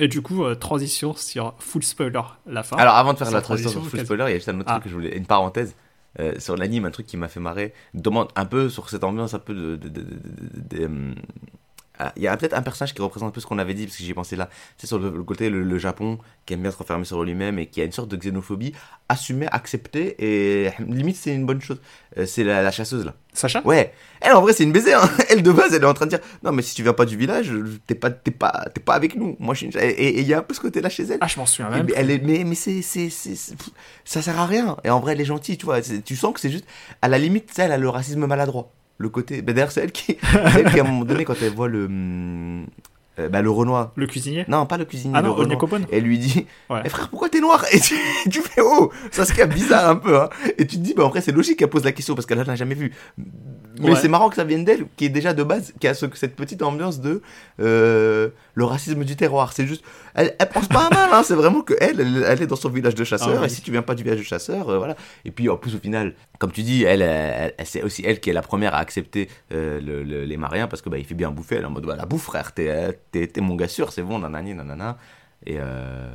et 0.00 0.08
du 0.08 0.22
coup, 0.22 0.44
euh, 0.44 0.56
transition 0.56 1.14
sur 1.14 1.54
full 1.60 1.84
spoiler, 1.84 2.20
la 2.46 2.64
fin. 2.64 2.76
Alors, 2.76 2.96
avant 2.96 3.12
de 3.12 3.18
faire 3.18 3.30
la 3.30 3.40
transition 3.40 3.70
sur 3.70 3.86
Full 3.88 4.00
Spoiler, 4.00 4.24
il 4.26 4.30
y 4.30 4.32
a 4.32 4.36
juste 4.36 4.48
un 4.48 4.58
autre 4.58 4.64
Ah. 4.68 4.72
truc 4.72 4.84
que 4.84 4.88
je 4.90 4.94
voulais. 4.94 5.16
Une 5.16 5.24
parenthèse. 5.26 5.76
Euh, 6.20 6.38
sur 6.38 6.56
l'anime, 6.56 6.84
un 6.86 6.90
truc 6.90 7.06
qui 7.06 7.16
m'a 7.16 7.28
fait 7.28 7.40
marrer. 7.40 7.72
Demande 7.94 8.28
un 8.36 8.46
peu 8.46 8.68
sur 8.68 8.88
cette 8.90 9.04
ambiance 9.04 9.34
un 9.34 9.38
peu 9.38 9.54
de- 9.54 11.14
ah, 11.98 12.12
il 12.16 12.22
y 12.22 12.28
a 12.28 12.36
peut-être 12.36 12.54
un 12.54 12.62
personnage 12.62 12.94
qui 12.94 13.02
représente 13.02 13.28
un 13.28 13.32
peu 13.32 13.40
ce 13.40 13.46
qu'on 13.46 13.58
avait 13.58 13.74
dit, 13.74 13.86
parce 13.86 13.96
que 13.96 14.02
j'y 14.02 14.10
ai 14.10 14.14
pensé 14.14 14.36
là. 14.36 14.48
C'est 14.76 14.86
sur 14.86 14.98
le, 14.98 15.10
le 15.10 15.22
côté, 15.22 15.50
le, 15.50 15.62
le 15.62 15.78
Japon, 15.78 16.18
qui 16.44 16.54
aime 16.54 16.62
bien 16.62 16.70
se 16.70 16.76
refermer 16.76 17.04
sur 17.04 17.22
lui-même 17.24 17.58
et 17.58 17.66
qui 17.66 17.80
a 17.80 17.84
une 17.84 17.92
sorte 17.92 18.08
de 18.08 18.16
xénophobie 18.16 18.72
assumée, 19.08 19.46
acceptée, 19.50 20.16
et 20.18 20.70
limite, 20.80 21.16
c'est 21.16 21.34
une 21.34 21.46
bonne 21.46 21.60
chose. 21.60 21.80
Euh, 22.18 22.26
c'est 22.26 22.44
la, 22.44 22.62
la 22.62 22.70
chasseuse, 22.70 23.04
là. 23.04 23.14
Sacha? 23.32 23.60
Ouais, 23.64 23.92
elle 24.20 24.32
en 24.32 24.40
vrai, 24.40 24.52
c'est 24.52 24.64
une 24.64 24.72
baiser, 24.72 24.94
hein. 24.94 25.08
Elle 25.30 25.42
de 25.42 25.52
base, 25.52 25.74
elle 25.74 25.82
est 25.82 25.86
en 25.86 25.92
train 25.94 26.06
de 26.06 26.10
dire 26.10 26.20
Non, 26.42 26.52
mais 26.52 26.62
si 26.62 26.74
tu 26.74 26.82
viens 26.82 26.94
pas 26.94 27.04
du 27.04 27.16
village, 27.16 27.52
t'es 27.86 27.94
pas, 27.94 28.10
t'es 28.10 28.30
pas, 28.30 28.64
t'es 28.74 28.80
pas 28.80 28.94
avec 28.94 29.14
nous. 29.14 29.36
Moi, 29.38 29.54
je 29.54 29.58
suis 29.58 29.66
une... 29.66 29.78
Et 29.78 30.20
il 30.20 30.26
y 30.26 30.32
a 30.32 30.38
un 30.38 30.42
peu 30.42 30.54
ce 30.54 30.60
côté-là 30.60 30.88
chez 30.88 31.04
elle. 31.04 31.18
Ah, 31.20 31.26
je 31.26 31.38
m'en 31.38 31.44
souviens 31.46 31.70
même. 31.70 31.86
mais 31.86 31.92
elle 31.94 32.10
est, 32.10 32.18
mais, 32.22 32.44
mais 32.44 32.54
c'est, 32.54 32.80
c'est, 32.82 33.10
ça 33.10 34.22
sert 34.22 34.38
à 34.38 34.46
rien. 34.46 34.76
Et 34.84 34.90
en 34.90 35.00
vrai, 35.00 35.12
elle 35.12 35.20
est 35.20 35.26
gentille, 35.26 35.58
tu 35.58 35.66
vois. 35.66 35.80
Tu 35.82 36.16
sens 36.16 36.32
que 36.32 36.40
c'est 36.40 36.50
juste, 36.50 36.64
à 37.02 37.08
la 37.08 37.18
limite, 37.18 37.52
elle 37.58 37.72
a 37.72 37.78
le 37.78 37.88
racisme 37.88 38.26
maladroit. 38.26 38.72
Le 38.98 39.08
côté, 39.08 39.42
bah, 39.42 39.52
d'ailleurs, 39.52 39.72
c'est 39.72 39.82
elle 39.82 39.92
qui, 39.92 40.16
elle 40.56 40.70
qui, 40.70 40.80
à 40.80 40.84
un 40.84 40.86
moment 40.86 41.04
donné, 41.04 41.24
quand 41.24 41.34
elle 41.42 41.52
voit 41.52 41.68
le, 41.68 41.88
euh, 43.18 43.28
bah, 43.28 43.42
le 43.42 43.50
Renoir. 43.50 43.92
Le 43.96 44.06
cuisinier 44.06 44.44
Non, 44.48 44.66
pas 44.66 44.76
le 44.76 44.84
cuisinier, 44.84 45.14
Ah 45.16 45.22
le 45.22 45.28
non, 45.28 45.34
Renoir. 45.34 45.48
Onyekopon 45.48 45.80
Elle 45.90 46.04
lui 46.04 46.18
dit, 46.18 46.46
Ouais. 46.70 46.80
Eh, 46.84 46.88
frère, 46.88 47.08
pourquoi 47.08 47.28
t'es 47.28 47.40
noir? 47.40 47.64
Et 47.72 47.80
tu, 47.80 47.94
tu 48.30 48.40
fais, 48.40 48.60
oh, 48.62 48.90
ça 49.10 49.24
se 49.24 49.44
bizarre 49.46 49.88
un 49.90 49.96
peu, 49.96 50.18
hein. 50.20 50.28
Et 50.58 50.66
tu 50.66 50.76
te 50.76 50.82
dis, 50.82 50.94
bah, 50.94 51.04
en 51.04 51.08
vrai, 51.08 51.20
c'est 51.20 51.32
logique 51.32 51.58
qu'elle 51.58 51.70
pose 51.70 51.84
la 51.84 51.92
question 51.92 52.14
parce 52.14 52.26
qu'elle 52.26 52.40
en 52.40 52.48
a 52.48 52.56
jamais 52.56 52.74
vu. 52.74 52.92
Mais 53.80 53.90
Ouais. 53.90 53.96
c'est 53.96 54.08
marrant 54.08 54.28
que 54.28 54.36
ça 54.36 54.44
vienne 54.44 54.64
d'elle, 54.64 54.86
qui 54.96 55.04
est 55.04 55.08
déjà 55.10 55.32
de 55.34 55.42
base, 55.42 55.72
qui 55.80 55.86
a 55.88 55.94
ce- 55.94 56.06
cette 56.14 56.34
petite 56.36 56.62
ambiance 56.62 57.00
de 57.00 57.20
euh, 57.60 58.28
le 58.54 58.64
racisme 58.64 59.04
du 59.04 59.16
terroir. 59.16 59.52
C'est 59.52 59.66
juste, 59.66 59.84
elle, 60.14 60.34
elle 60.38 60.48
pense 60.48 60.68
pas 60.68 60.86
à 60.86 60.90
mal, 60.94 61.10
hein. 61.12 61.22
C'est 61.24 61.34
vraiment 61.34 61.60
que 61.62 61.74
elle, 61.80 62.00
elle, 62.00 62.24
elle 62.26 62.42
est 62.42 62.46
dans 62.46 62.56
son 62.56 62.68
village 62.70 62.94
de 62.94 63.04
chasseurs. 63.04 63.40
Ah. 63.42 63.46
Et 63.46 63.48
si 63.48 63.62
tu 63.62 63.70
viens 63.70 63.82
pas 63.82 63.94
du 63.94 64.02
village 64.02 64.18
de 64.18 64.24
chasseurs, 64.24 64.68
euh, 64.68 64.78
voilà. 64.78 64.96
Et 65.24 65.30
puis, 65.30 65.48
en 65.48 65.56
plus, 65.56 65.74
au 65.74 65.78
final, 65.78 66.14
comme 66.38 66.52
tu 66.52 66.62
dis, 66.62 66.84
elle, 66.84 67.02
elle, 67.02 67.54
elle- 67.58 67.66
c'est 67.66 67.82
aussi 67.82 68.02
elle 68.06 68.20
qui 68.20 68.30
est 68.30 68.34
la 68.34 68.42
première 68.42 68.74
à 68.74 68.78
accepter 68.78 69.28
euh, 69.52 69.80
le- 69.80 70.02
le- 70.02 70.24
les 70.24 70.36
Mariens 70.36 70.68
parce 70.68 70.82
que 70.82 70.88
bah, 70.88 70.98
il 70.98 71.04
fait 71.04 71.14
bien 71.14 71.30
bouffer. 71.30 71.56
Elle 71.56 71.62
est 71.62 71.66
en 71.66 71.70
mode, 71.70 71.86
bah, 71.86 71.96
la 71.96 72.06
bouffe, 72.06 72.22
frère, 72.24 72.52
t'es, 72.52 72.96
mon 73.40 73.56
gars 73.56 73.68
sûr, 73.68 73.92
c'est 73.92 74.02
bon, 74.02 74.18
nanani, 74.18 74.54
nanana. 74.54 74.96
Et, 75.44 75.58
euh, 75.60 76.08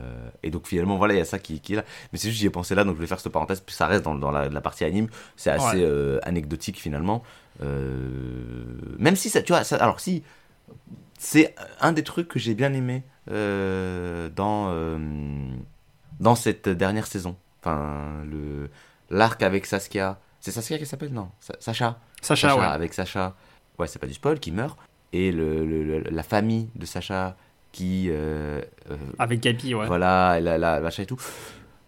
et 0.44 0.50
donc 0.50 0.68
finalement, 0.68 0.98
voilà, 0.98 1.14
il 1.14 1.18
y 1.18 1.22
a 1.22 1.26
ça 1.26 1.40
qui, 1.40 1.62
qui 1.62 1.74
est 1.74 1.76
là. 1.78 1.86
Mais 2.12 2.18
c'est 2.18 2.28
juste, 2.30 2.40
j'y 2.42 2.48
ai 2.48 2.50
pensé 2.50 2.76
là, 2.76 2.84
donc 2.84 2.96
je 2.96 3.02
vais 3.02 3.08
faire 3.08 3.20
cette 3.20 3.32
parenthèse, 3.32 3.62
puis 3.62 3.74
ça 3.74 3.86
reste 3.86 4.04
dans, 4.04 4.16
dans 4.16 4.32
la, 4.32 4.50
la 4.50 4.62
partie 4.62 4.84
anime. 4.84 5.08
C'est 5.38 5.52
assez 5.52 5.78
Ouais. 5.78 5.84
euh, 5.86 6.20
anecdotique 6.24 6.80
finalement. 6.80 7.24
Euh, 7.62 8.66
même 8.98 9.16
si 9.16 9.30
ça, 9.30 9.42
tu 9.42 9.52
vois, 9.54 9.64
ça, 9.64 9.78
alors 9.78 10.00
si, 10.00 10.24
c'est 11.20 11.56
un 11.80 11.92
des 11.94 12.04
trucs 12.04 12.28
que 12.28 12.40
j'ai 12.40 12.56
bien 12.56 12.74
aimé 12.74 13.04
euh, 13.30 14.30
dans, 14.30 14.70
euh, 14.70 14.98
dans 16.20 16.36
cette 16.36 16.70
dernière 16.70 17.08
saison. 17.08 17.36
Enfin, 17.62 18.24
le, 18.30 18.70
l'arc 19.10 19.42
avec 19.44 19.66
Saskia. 19.66 20.20
C'est 20.40 20.52
Saskia 20.52 20.78
qui 20.80 20.86
s'appelle? 20.86 21.14
Non, 21.14 21.30
Sa- 21.40 21.56
Sacha. 21.60 22.00
Sacha, 22.22 22.56
ouais. 22.58 22.66
avec 22.66 22.94
Sacha. 22.94 23.36
Ouais, 23.78 23.88
c'est 23.88 24.00
pas 24.00 24.08
du 24.08 24.14
spoil, 24.14 24.40
qui 24.40 24.52
meurt. 24.52 24.78
Et 25.14 25.32
le, 25.32 26.00
la 26.10 26.24
famille 26.24 26.70
de 26.76 26.86
Sacha 26.86 27.36
qui. 27.72 28.08
euh, 28.10 28.62
euh, 28.90 28.98
Avec 29.20 29.42
Gabi, 29.42 29.76
ouais. 29.76 29.86
voilà, 29.86 30.40
la, 30.40 30.58
la, 30.58 30.80
machin 30.80 31.04
et 31.04 31.06
tout. 31.06 31.20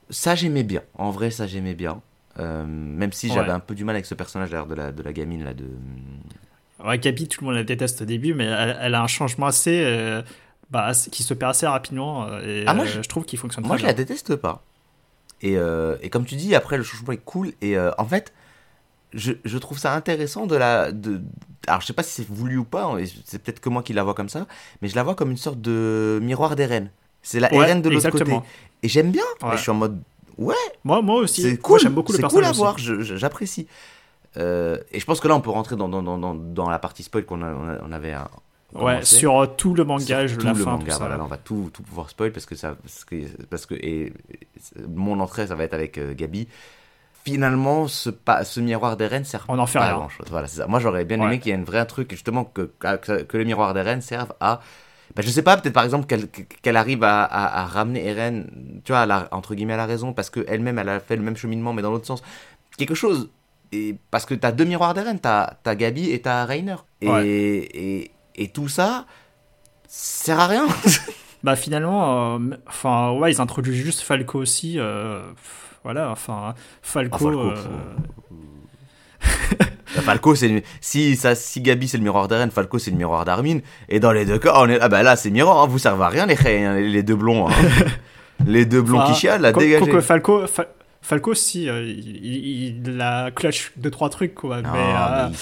Ça, 0.10 0.36
j'aimais 0.36 0.64
bien. 0.64 0.82
En 0.96 1.10
vrai, 1.10 1.32
ça, 1.32 1.48
j'aimais 1.48 1.74
bien. 1.74 2.02
Euh, 2.40 2.64
même 2.66 3.12
si 3.14 3.28
j'avais 3.28 3.50
Ouais. 3.50 3.54
un 3.54 3.60
peu 3.60 3.76
du 3.76 3.84
mal 3.84 3.96
avec 3.96 4.06
ce 4.08 4.16
personnage 4.16 4.50
de 4.50 4.74
la, 4.76 4.92
de 4.92 5.04
la 5.04 5.14
gamine 5.14 5.44
là 5.44 5.54
de 5.54 5.66
Ouais, 6.84 6.98
Gabi, 6.98 7.28
tout 7.28 7.42
le 7.42 7.48
monde 7.48 7.56
la 7.56 7.64
déteste 7.64 8.02
au 8.02 8.06
début, 8.06 8.34
mais 8.34 8.46
elle, 8.46 8.78
elle 8.82 8.96
a 8.96 9.02
un 9.04 9.08
changement 9.08 9.46
assez. 9.46 9.84
euh, 9.86 10.22
bah, 10.72 10.86
assez- 10.86 11.12
qui 11.12 11.22
se 11.24 11.34
perd 11.36 11.52
assez 11.52 11.68
rapidement. 11.68 12.26
euh, 12.28 12.42
Et, 12.64 12.64
Ah, 12.66 12.74
moi, 12.74 12.86
je- 12.86 13.02
je... 13.04 13.08
trouve 13.08 13.26
qu'il 13.26 13.38
fonctionne 13.38 13.66
moi 13.66 13.76
très 13.76 13.84
je 13.84 13.88
la 13.88 13.94
déteste 13.94 14.36
pas 14.36 14.64
et, 15.42 15.56
et 16.02 16.10
comme 16.10 16.26
tu 16.26 16.36
dis 16.36 16.56
après 16.56 16.78
le 16.78 16.84
changement 16.84 17.12
est 17.14 17.18
cool 17.18 17.52
et 17.62 17.78
en 17.98 18.06
fait 18.06 18.34
je, 19.14 19.34
je 19.44 19.58
trouve 19.58 19.78
ça 19.78 19.94
intéressant 19.94 20.48
de 20.48 20.56
la 20.56 20.92
de 20.94 21.22
alors 21.68 21.82
je 21.82 21.86
sais 21.88 21.94
pas 21.94 22.02
si 22.02 22.12
c'est 22.24 22.28
voulu 22.28 22.58
ou 22.58 22.64
pas 22.64 22.96
c'est 23.26 23.40
peut-être 23.44 23.60
que 23.60 23.68
moi 23.70 23.84
qui 23.84 23.92
la 23.94 24.04
vois 24.04 24.14
comme 24.14 24.30
ça 24.30 24.48
mais 24.82 24.88
je 24.88 24.96
la 24.96 25.04
vois 25.04 25.16
comme 25.16 25.32
une 25.32 25.38
sorte 25.38 25.60
de 25.62 26.18
miroir 26.24 26.56
d'Eren 26.56 26.90
c'est 27.22 27.40
la 27.42 27.54
Ouais, 27.54 27.68
de 27.76 27.90
l'autre 27.90 28.10
côté 28.10 28.24
exactement. 28.24 28.46
et 28.84 28.88
j'aime 28.88 29.12
bien 29.12 29.24
Ouais. 29.44 29.54
Et 29.54 29.58
je 29.58 29.62
suis 29.62 29.72
en 29.72 29.76
mode 29.76 30.02
ouais 30.38 30.56
Moi, 30.84 31.02
moi 31.02 31.16
aussi. 31.22 31.42
c'est 31.42 31.58
cool 31.58 31.80
j'aime 31.80 31.94
beaucoup 31.94 32.12
le 32.12 32.18
c'est 32.18 32.22
personnage. 32.22 32.52
cool 32.56 32.60
à 32.60 32.72
voir 32.72 32.78
j'apprécie 32.78 33.68
Euh, 34.38 34.78
et 34.92 35.00
je 35.00 35.06
pense 35.06 35.20
que 35.20 35.28
là 35.28 35.36
on 35.36 35.42
peut 35.42 35.52
rentrer 35.52 35.76
dans, 35.76 35.88
dans, 35.90 36.02
dans, 36.02 36.34
dans, 36.34 36.70
la 36.70 36.80
partie 36.80 37.04
spoil 37.04 37.24
qu'on 37.26 37.42
on 37.44 37.92
avait 37.92 38.14
un, 38.14 38.28
Ouais, 38.74 38.94
commencé. 38.94 39.16
sur 39.18 39.40
euh, 39.40 39.46
tout 39.46 39.76
le 39.76 39.84
manga, 39.84 40.26
je 40.26 40.40
la 40.40 40.54
le 40.54 40.64
fin, 40.64 40.72
manga, 40.72 40.86
tout 40.86 40.92
ça. 40.94 40.98
voilà, 40.98 41.18
là, 41.18 41.24
on 41.24 41.28
va 41.28 41.38
tout, 41.38 41.70
tout 41.72 41.84
pouvoir 41.84 42.10
spoil 42.10 42.32
parce 42.32 42.48
que 42.48 42.56
ça, 42.56 42.76
parce 42.82 43.06
que, 43.06 43.16
parce 43.52 43.68
que 43.68 43.76
et, 43.76 44.12
mon 44.90 45.20
entrée, 45.20 45.46
ça 45.46 45.54
va 45.54 45.64
être 45.66 45.76
avec 45.76 46.00
euh, 46.00 46.16
Gabi. 46.16 46.48
Finalement, 47.24 47.88
ce, 47.88 48.10
pas, 48.10 48.44
ce 48.44 48.60
miroir 48.60 48.98
d'Eren 48.98 49.24
sert 49.26 49.46
On 49.48 49.60
en 49.60 49.68
fait 49.68 49.78
pas 49.78 49.86
à 49.90 49.94
grand 49.94 50.10
chose. 50.10 50.26
Voilà, 50.32 50.48
c'est 50.48 50.58
ça. 50.58 50.66
Moi, 50.68 50.80
j'aurais 50.80 51.06
bien 51.06 51.22
aimé 51.22 51.38
qu'il 51.40 51.52
y 51.52 51.56
ait 51.56 51.58
un 51.60 51.64
vrai 51.64 51.86
truc, 51.86 52.10
justement, 52.10 52.44
que, 52.46 52.64
que, 52.80 53.22
que 53.22 53.38
le 53.38 53.44
miroir 53.46 53.76
d'Eren 53.76 54.02
serve 54.02 54.34
à. 54.40 54.60
Ben, 55.16 55.22
je 55.24 55.30
sais 55.30 55.44
pas, 55.44 55.58
peut-être 55.58 55.74
par 55.76 55.84
exemple 55.84 56.08
qu'elle 56.62 56.76
arrive 56.78 57.04
à, 57.04 57.24
à, 57.24 57.62
à 57.62 57.66
ramener 57.66 58.06
Eren, 58.08 58.48
tu 58.84 58.92
vois, 58.92 59.02
à 59.02 59.06
la- 59.06 59.28
entre 59.32 59.54
guillemets, 59.56 59.74
à 59.74 59.78
la 59.78 59.86
raison, 59.86 60.12
parce 60.14 60.30
qu'elle-même, 60.32 60.80
elle 60.80 60.90
a 60.90 61.00
fait 61.00 61.16
le 61.16 61.22
même 61.22 61.38
cheminement, 61.38 61.72
mais 61.74 61.82
dans 61.84 61.92
l'autre 61.92 62.08
sens. 62.08 62.24
Quelque 62.78 62.96
chose. 62.96 63.30
Et 63.72 63.96
parce 64.12 64.26
que 64.26 64.34
t'as 64.34 64.52
deux 64.52 64.66
miroirs 64.66 64.94
d'Eren, 64.96 65.20
t'as 65.20 65.54
as 65.66 65.76
Gabi 65.76 66.10
et 66.12 66.22
t'as 66.22 66.46
Reiner. 66.46 66.76
Et, 67.02 67.10
Ouais. 67.10 67.28
et, 67.28 68.12
et 68.36 68.48
tout 68.50 68.68
ça 68.68 69.06
sert 69.88 70.40
à 70.40 70.48
rien. 70.48 70.68
Bah 71.44 71.58
finalement, 71.58 72.36
euh, 72.38 72.40
enfin 72.68 73.12
ouais, 73.12 73.34
ils 73.34 73.42
introduisent 73.42 73.84
juste 73.84 74.00
Falco 74.00 74.40
aussi. 74.40 74.80
euh, 74.80 75.22
voilà, 75.84 76.10
enfin 76.10 76.56
Falco. 76.82 77.16
Ah, 77.16 77.20
Falco, 77.20 77.42
euh, 77.42 77.56
Bah, 79.60 79.66
Falco, 80.02 80.36
c'est 80.36 80.48
le- 80.48 80.62
si 80.82 81.16
ça, 81.16 81.36
si 81.36 81.62
Gabi 81.62 81.88
c'est 81.88 81.98
le 81.98 82.04
miroir 82.04 82.28
d'Eren, 82.28 82.52
Falco 82.52 82.80
c'est 82.80 82.92
le 82.92 82.98
miroir 82.98 83.26
d'Armin. 83.26 83.60
Et 83.90 84.00
dans 84.00 84.12
les 84.12 84.26
deux 84.26 84.40
cas, 84.40 84.54
on 84.58 84.68
est 84.70 84.80
ah 84.82 84.90
bah 84.90 85.04
là 85.04 85.16
c'est 85.16 85.30
miroir, 85.30 85.62
hein, 85.64 85.68
vous 85.68 85.80
servez 85.80 86.04
à 86.04 86.10
rien 86.10 86.26
les 86.26 86.36
hein, 86.64 86.76
les 86.80 87.04
deux 87.04 87.16
blonds, 87.16 87.48
hein. 87.50 87.54
les 88.46 88.66
deux 88.66 88.82
blonds 88.82 89.06
qui 89.06 89.14
chialent, 89.16 89.42
là 89.42 89.52
quoi- 89.54 89.64
dégagez. 89.64 90.02
Falco, 90.02 90.48
Fa- 90.48 90.68
Falco, 91.02 91.34
si 91.34 91.70
euh, 91.70 91.84
il, 91.84 92.78
il- 92.88 93.02
a 93.02 93.30
clutch 93.32 93.72
deux 93.78 93.92
trois 93.92 94.10
trucs 94.10 94.34
quoi. 94.36 94.62
Non, 94.62 94.70
mais, 94.74 94.80
euh, 94.80 95.28
mais 95.30 95.36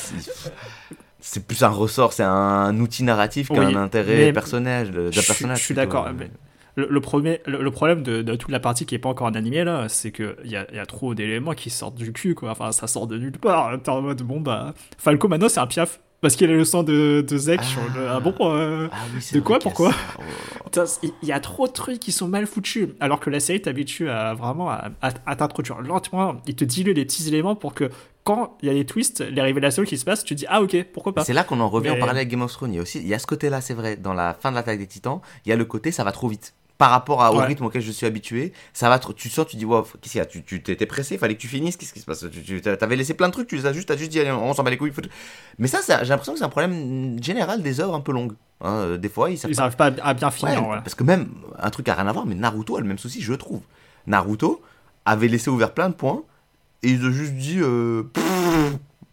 c'est 1.20 1.46
plus 1.46 1.64
un 1.64 1.70
ressort, 1.70 2.14
c'est 2.14 2.24
un 2.24 2.78
outil 2.80 3.04
narratif 3.04 3.50
qu'un 3.50 3.76
intérêt 3.76 4.16
mais 4.18 4.34
personnel, 4.34 4.92
de, 4.92 5.00
de 5.08 5.12
je 5.12 5.20
suis- 5.20 5.28
personnage. 5.28 5.60
je 5.60 5.64
suis 5.66 5.76
d'accord, 5.76 6.08
mais- 6.18 6.32
le, 6.76 6.88
le 6.90 7.02
premier, 7.02 7.42
le, 7.46 7.62
le 7.62 7.72
problème 7.72 8.04
de, 8.04 8.22
de 8.22 8.36
toute 8.36 8.52
la 8.52 8.60
partie 8.60 8.86
qui 8.86 8.96
est 8.96 9.00
pas 9.00 9.10
encore 9.10 9.28
en 9.28 9.34
animé 9.34 9.64
là, 9.64 9.88
c'est 9.90 10.12
que 10.12 10.38
il 10.46 10.52
y 10.52 10.56
a, 10.56 10.66
il 10.72 10.76
y 10.78 10.80
a 10.80 10.86
trop 10.86 11.14
d'éléments 11.16 11.54
qui 11.54 11.70
sortent 11.70 11.96
du 11.96 12.14
cul 12.14 12.36
quoi. 12.36 12.52
Enfin, 12.52 12.72
ça 12.72 12.88
sort 12.88 13.08
de 13.08 13.18
nulle 13.18 13.32
part. 13.38 13.72
T'es 13.82 13.90
en 13.90 14.02
mode 14.02 14.22
bon 14.22 14.40
bah 14.40 14.74
Falco 14.98 15.28
maintenant 15.28 15.50
c'est 15.50 15.60
un 15.60 15.68
piaf 15.68 16.00
parce 16.22 16.36
qu'il 16.36 16.50
a 16.52 16.54
le 16.54 16.64
sang 16.66 16.84
de, 16.84 17.26
de 17.28 17.38
Zek. 17.38 17.60
Ah. 17.64 17.98
le- 17.98 18.08
ah 18.08 18.20
bon. 18.20 18.34
euh, 18.42 18.88
Ah 18.92 18.98
oui, 19.16 19.22
De 19.34 19.40
quoi, 19.40 19.58
pourquoi. 19.58 19.92
Oh 20.20 20.82
Il 21.02 21.28
y 21.28 21.32
a 21.32 21.40
trop 21.40 21.68
de 21.68 21.72
trucs 21.74 22.00
qui 22.00 22.12
sont 22.12 22.28
mal 22.28 22.46
foutus. 22.46 22.90
Alors 23.00 23.20
que 23.20 23.32
la 23.32 23.40
série 23.40 23.60
t'habitue 23.62 24.08
à 24.08 24.36
vraiment 24.36 24.70
à, 24.70 24.90
à- 25.02 25.10
à 25.26 25.36
t'introduire 25.36 25.82
lentement. 25.82 26.36
Il 26.46 26.56
te 26.56 26.64
dilue 26.64 26.94
les 26.94 27.06
petits 27.06 27.28
éléments 27.28 27.56
pour 27.56 27.74
que 27.74 27.90
quand 28.24 28.56
il 28.62 28.68
y 28.68 28.70
a 28.70 28.74
des 28.76 28.86
twists, 28.86 29.22
les 29.32 29.42
révélations 29.42 29.82
qui 29.84 29.98
se 29.98 30.06
passent, 30.06 30.24
tu 30.24 30.36
te 30.36 30.40
dis 30.40 30.46
ah 30.48 30.62
ok, 30.62 30.86
pourquoi 30.94 31.12
pas. 31.16 31.24
C'est 31.26 31.34
là 31.34 31.44
qu'on 31.44 31.60
en 31.60 31.70
revient 31.70 31.90
Mais- 31.90 31.96
en 31.96 32.00
parallèle 32.00 32.20
avec 32.22 32.30
Game 32.30 32.44
of 32.44 32.52
Thrones. 32.52 32.72
Il 32.72 32.76
y 32.76 32.80
a 32.80 32.84
aussi, 32.84 33.00
il 33.00 33.08
y 33.08 33.16
a 33.16 33.20
ce 33.20 33.26
côté-là, 33.26 33.60
c'est 33.62 33.74
vrai, 33.74 33.98
dans 33.98 34.14
la 34.14 34.36
fin 34.36 34.52
de 34.52 34.56
l'attaque 34.56 34.78
des 34.78 34.86
Titans, 34.86 35.22
il 35.46 35.50
y 35.50 35.52
a 35.52 35.56
le 35.56 35.66
côté 35.66 35.92
ça 35.92 36.04
va 36.04 36.12
trop 36.12 36.28
vite. 36.28 36.54
Par 36.82 36.90
rapport 36.90 37.22
à, 37.22 37.32
au 37.32 37.38
Ouais. 37.38 37.46
rythme 37.46 37.66
auquel 37.66 37.84
je 37.84 37.92
suis 37.92 38.08
habitué, 38.08 38.54
ça 38.74 38.90
va. 38.90 38.98
Tu 38.98 39.30
sens, 39.30 39.46
tu 39.46 39.56
dis, 39.56 39.66
wow, 39.66 39.84
qu'est-ce 39.84 40.14
qu'il 40.14 40.18
y 40.18 40.22
a? 40.22 40.26
Tu 40.26 40.42
tu- 40.44 40.64
t'étais 40.64 40.88
pressé, 40.88 41.16
fallait 41.20 41.36
que 41.36 41.40
tu 41.42 41.48
finisses, 41.48 41.78
qu'est-ce 41.78 41.94
qui 41.94 42.00
se 42.00 42.06
passe? 42.06 42.26
Tu, 42.44 42.60
t'avais 42.60 42.96
laissé 42.96 43.14
plein 43.14 43.28
de 43.28 43.34
trucs, 43.34 43.48
tu 43.48 43.56
les 43.56 43.68
as 43.68 43.74
juste, 43.74 43.88
t'as 43.90 43.98
juste 43.98 44.10
dit, 44.12 44.20
allez, 44.20 44.32
on 44.32 44.52
s'en 44.56 44.64
bat 44.64 44.72
les 44.72 44.78
couilles. 44.78 44.92
faut- 44.92 45.02
Mais 45.60 45.68
ça, 45.68 45.84
ça- 45.84 46.04
j'ai 46.04 46.10
l'impression 46.10 46.34
que 46.34 46.40
c'est 46.40 46.46
un 46.46 46.50
problème 46.50 47.22
général 47.22 47.62
des 47.62 47.80
œuvres 47.82 47.94
un 47.94 48.00
peu 48.00 48.12
longues. 48.12 48.34
Hein, 48.62 48.72
euh, 48.74 48.98
des 48.98 49.10
fois, 49.10 49.30
ils 49.30 49.40
n'arrivent 49.58 49.76
pas 49.76 49.92
à 50.02 50.14
bien 50.16 50.30
Ouais, 50.30 50.34
finir. 50.34 50.68
ouais. 50.68 50.78
Parce 50.84 50.96
que 50.96 51.04
même, 51.04 51.30
un 51.60 51.70
truc 51.70 51.88
à 51.88 51.94
rien 51.94 52.08
à 52.08 52.12
voir, 52.14 52.26
mais 52.26 52.34
Naruto 52.34 52.78
a 52.78 52.82
le 52.82 52.88
même 52.88 52.98
souci, 52.98 53.22
je 53.22 53.34
trouve. 53.34 53.62
Naruto 54.08 54.60
avait 55.06 55.28
laissé 55.28 55.52
ouvert 55.52 55.76
plein 55.76 55.90
de 55.90 55.94
points, 55.94 56.24
et 56.82 56.90
ils 56.90 57.06
ont 57.06 57.12
juste 57.12 57.34
dit, 57.36 57.60
euh, 57.62 58.04
pff, 58.12 58.24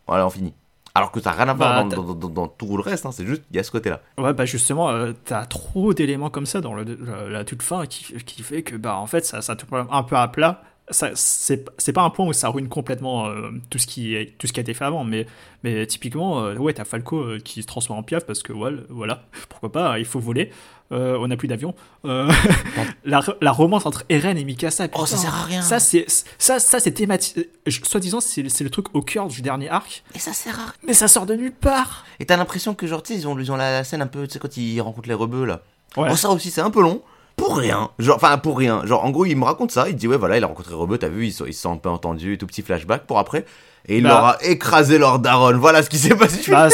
voilà, 0.06 0.26
on 0.26 0.30
finit. 0.30 0.54
Alors 0.98 1.10
que 1.12 1.20
ça 1.20 1.30
n'a 1.30 1.36
rien 1.36 1.48
à 1.48 1.54
voir 1.54 1.74
Bah, 1.74 1.82
dans, 1.82 1.88
t'as- 1.88 1.96
dans- 1.96 2.14
dans- 2.14 2.28
dans 2.28 2.48
tout 2.48 2.76
le 2.76 2.82
reste, 2.82 3.06
hein, 3.06 3.12
c'est 3.12 3.26
juste, 3.26 3.42
il 3.50 3.56
y 3.56 3.60
a 3.60 3.62
ce 3.62 3.70
côté-là. 3.70 4.00
Ouais, 4.18 4.32
bah 4.34 4.44
justement, 4.44 4.90
euh, 4.90 5.12
t'as 5.24 5.46
trop 5.46 5.94
d'éléments 5.94 6.30
comme 6.30 6.46
ça 6.46 6.60
dans 6.60 6.74
le, 6.74 6.82
le- 6.84 7.28
la 7.30 7.44
toute 7.44 7.62
fin 7.62 7.86
qui, 7.86 8.14
qui 8.24 8.42
fait 8.42 8.62
que, 8.62 8.76
bah 8.76 8.96
en 8.96 9.06
fait, 9.06 9.24
ça, 9.24 9.40
ça 9.40 9.56
te 9.56 9.64
un 9.90 10.02
peu 10.02 10.16
à 10.16 10.28
plat. 10.28 10.62
Ça, 10.90 11.10
c'est, 11.14 11.64
c'est 11.78 11.92
pas 11.92 12.02
un 12.02 12.10
point 12.10 12.26
où 12.26 12.32
ça 12.32 12.48
ruine 12.48 12.68
complètement 12.68 13.26
euh, 13.26 13.50
tout, 13.70 13.78
ce 13.78 13.86
qui, 13.86 14.14
est- 14.14 14.36
tout 14.38 14.46
ce 14.46 14.52
qui 14.52 14.60
a 14.60 14.62
été 14.62 14.72
fait 14.74 14.84
avant, 14.84 15.04
mais, 15.04 15.26
mais 15.62 15.86
typiquement, 15.86 16.40
euh, 16.44 16.54
ouais, 16.56 16.72
t'as 16.72 16.84
Falco 16.84 17.18
euh, 17.18 17.38
qui 17.38 17.60
se 17.62 17.66
transforme 17.66 17.98
en 17.98 18.02
piaf 18.02 18.24
parce 18.24 18.42
que, 18.42 18.52
ouais, 18.52 18.70
voilà, 18.88 19.24
pourquoi 19.48 19.70
pas, 19.70 19.98
il 19.98 20.04
faut 20.06 20.18
voler, 20.20 20.50
euh, 20.92 21.18
on 21.20 21.28
n'a 21.28 21.36
plus 21.36 21.48
d'avion. 21.48 21.74
Euh, 22.06 22.30
la, 23.04 23.20
la 23.40 23.52
romance 23.52 23.84
entre 23.86 24.04
Eren 24.08 24.38
et 24.38 24.44
Mikasa, 24.44 24.88
Oh, 24.94 25.04
ça 25.04 25.16
putain, 25.16 25.28
sert 25.28 25.34
à 25.34 25.42
rien. 25.44 25.62
Ça, 25.62 25.78
c'est, 25.78 26.06
ça, 26.38 26.58
ça, 26.58 26.80
c'est 26.80 26.92
thématique. 26.92 27.48
Soi-disant, 27.68 28.20
c'est, 28.20 28.48
c'est 28.48 28.64
le 28.64 28.70
truc 28.70 28.86
au 28.94 29.02
cœur 29.02 29.28
du 29.28 29.42
dernier 29.42 29.68
arc, 29.68 30.02
Et 30.14 30.18
ça 30.18 30.32
sert 30.32 30.54
à 30.58 30.62
rien. 30.64 30.72
mais 30.86 30.94
ça 30.94 31.08
sort 31.08 31.26
de 31.26 31.34
nulle 31.34 31.52
part. 31.52 32.06
Et 32.20 32.24
t'as 32.26 32.36
l'impression 32.38 32.74
que, 32.74 32.86
genre, 32.86 33.02
ils 33.10 33.28
ont, 33.28 33.38
ils 33.38 33.52
ont 33.52 33.56
la, 33.56 33.70
la 33.72 33.84
scène 33.84 34.00
un 34.00 34.06
peu, 34.06 34.26
tu 34.26 34.32
sais, 34.34 34.38
quand 34.38 34.56
ils 34.56 34.80
rencontrent 34.80 35.08
les 35.08 35.14
rebeux, 35.14 35.44
là. 35.44 35.60
Ouais. 35.96 36.08
Bon, 36.08 36.16
ça 36.16 36.30
aussi, 36.30 36.50
c'est 36.50 36.60
un 36.62 36.70
peu 36.70 36.80
long, 36.82 37.02
pour 37.38 37.56
rien. 37.56 37.88
Genre, 37.98 38.16
enfin, 38.16 38.36
pour 38.36 38.58
rien. 38.58 38.84
Genre, 38.84 39.02
en 39.02 39.10
gros, 39.10 39.24
il 39.24 39.36
me 39.36 39.44
raconte 39.44 39.70
ça. 39.70 39.88
Il 39.88 39.96
dit, 39.96 40.06
ouais, 40.06 40.18
voilà, 40.18 40.36
il 40.36 40.44
a 40.44 40.46
rencontré 40.46 40.74
Robot, 40.74 40.98
t'as 40.98 41.08
vu, 41.08 41.26
ils, 41.26 41.32
sont, 41.32 41.46
ils 41.46 41.54
se 41.54 41.62
sont 41.62 41.72
un 41.72 41.76
peu 41.78 41.88
entendus, 41.88 42.36
tout 42.36 42.46
petit 42.46 42.60
flashback 42.62 43.06
pour 43.06 43.18
après. 43.18 43.46
Et 43.86 43.98
il 43.98 44.02
Bah. 44.02 44.08
leur 44.10 44.24
a 44.24 44.44
écrasé 44.44 44.98
leur 44.98 45.18
daronne. 45.18 45.56
Voilà 45.56 45.82
ce 45.82 45.88
qui 45.88 45.96
s'est 45.98 46.14
passé. 46.14 46.50
Bah, 46.50 46.68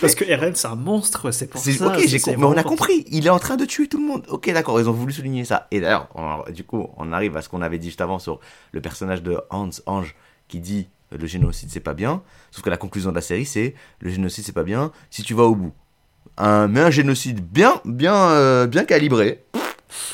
parce 0.00 0.14
que 0.14 0.24
Eren 0.24 0.54
c'est 0.54 0.68
un 0.68 0.76
monstre, 0.76 1.32
c'est 1.32 1.48
pour 1.48 1.60
ça. 1.60 1.70
ok, 1.88 1.98
j'ai 2.06 2.20
mais 2.36 2.44
on 2.44 2.52
a 2.56 2.62
compris. 2.62 3.04
Il 3.10 3.26
est 3.26 3.30
en 3.30 3.40
train 3.40 3.56
de 3.56 3.64
tuer 3.64 3.88
tout 3.88 3.98
le 3.98 4.06
monde. 4.06 4.24
Ok, 4.28 4.48
d'accord, 4.52 4.78
ils 4.78 4.88
ont 4.88 4.92
voulu 4.92 5.12
souligner 5.12 5.44
ça. 5.44 5.66
Et 5.72 5.80
d'ailleurs, 5.80 6.08
du 6.54 6.62
coup, 6.62 6.88
on 6.98 7.12
arrive 7.12 7.36
à 7.36 7.42
ce 7.42 7.48
qu'on 7.48 7.62
avait 7.62 7.78
dit 7.78 7.88
juste 7.88 8.00
avant 8.00 8.20
sur 8.20 8.38
le 8.70 8.80
personnage 8.80 9.22
de 9.24 9.40
Hans 9.50 9.70
Ange 9.86 10.14
qui 10.46 10.60
dit 10.60 10.88
euh, 11.12 11.16
le 11.18 11.26
génocide 11.26 11.70
c'est 11.72 11.80
pas 11.80 11.94
bien. 11.94 12.22
Sauf 12.52 12.62
que 12.62 12.70
la 12.70 12.76
conclusion 12.76 13.10
de 13.10 13.16
la 13.16 13.22
série 13.22 13.46
c'est 13.46 13.74
le 14.00 14.10
génocide 14.10 14.44
c'est 14.44 14.52
pas 14.52 14.62
bien 14.62 14.92
si 15.10 15.22
tu 15.24 15.34
vas 15.34 15.44
au 15.44 15.56
bout. 15.56 15.72
Un, 16.38 16.68
mais 16.68 16.80
un 16.80 16.90
génocide 16.90 17.40
bien, 17.44 17.80
bien, 17.84 18.14
euh, 18.14 18.66
bien 18.66 18.84
calibré, 18.84 19.42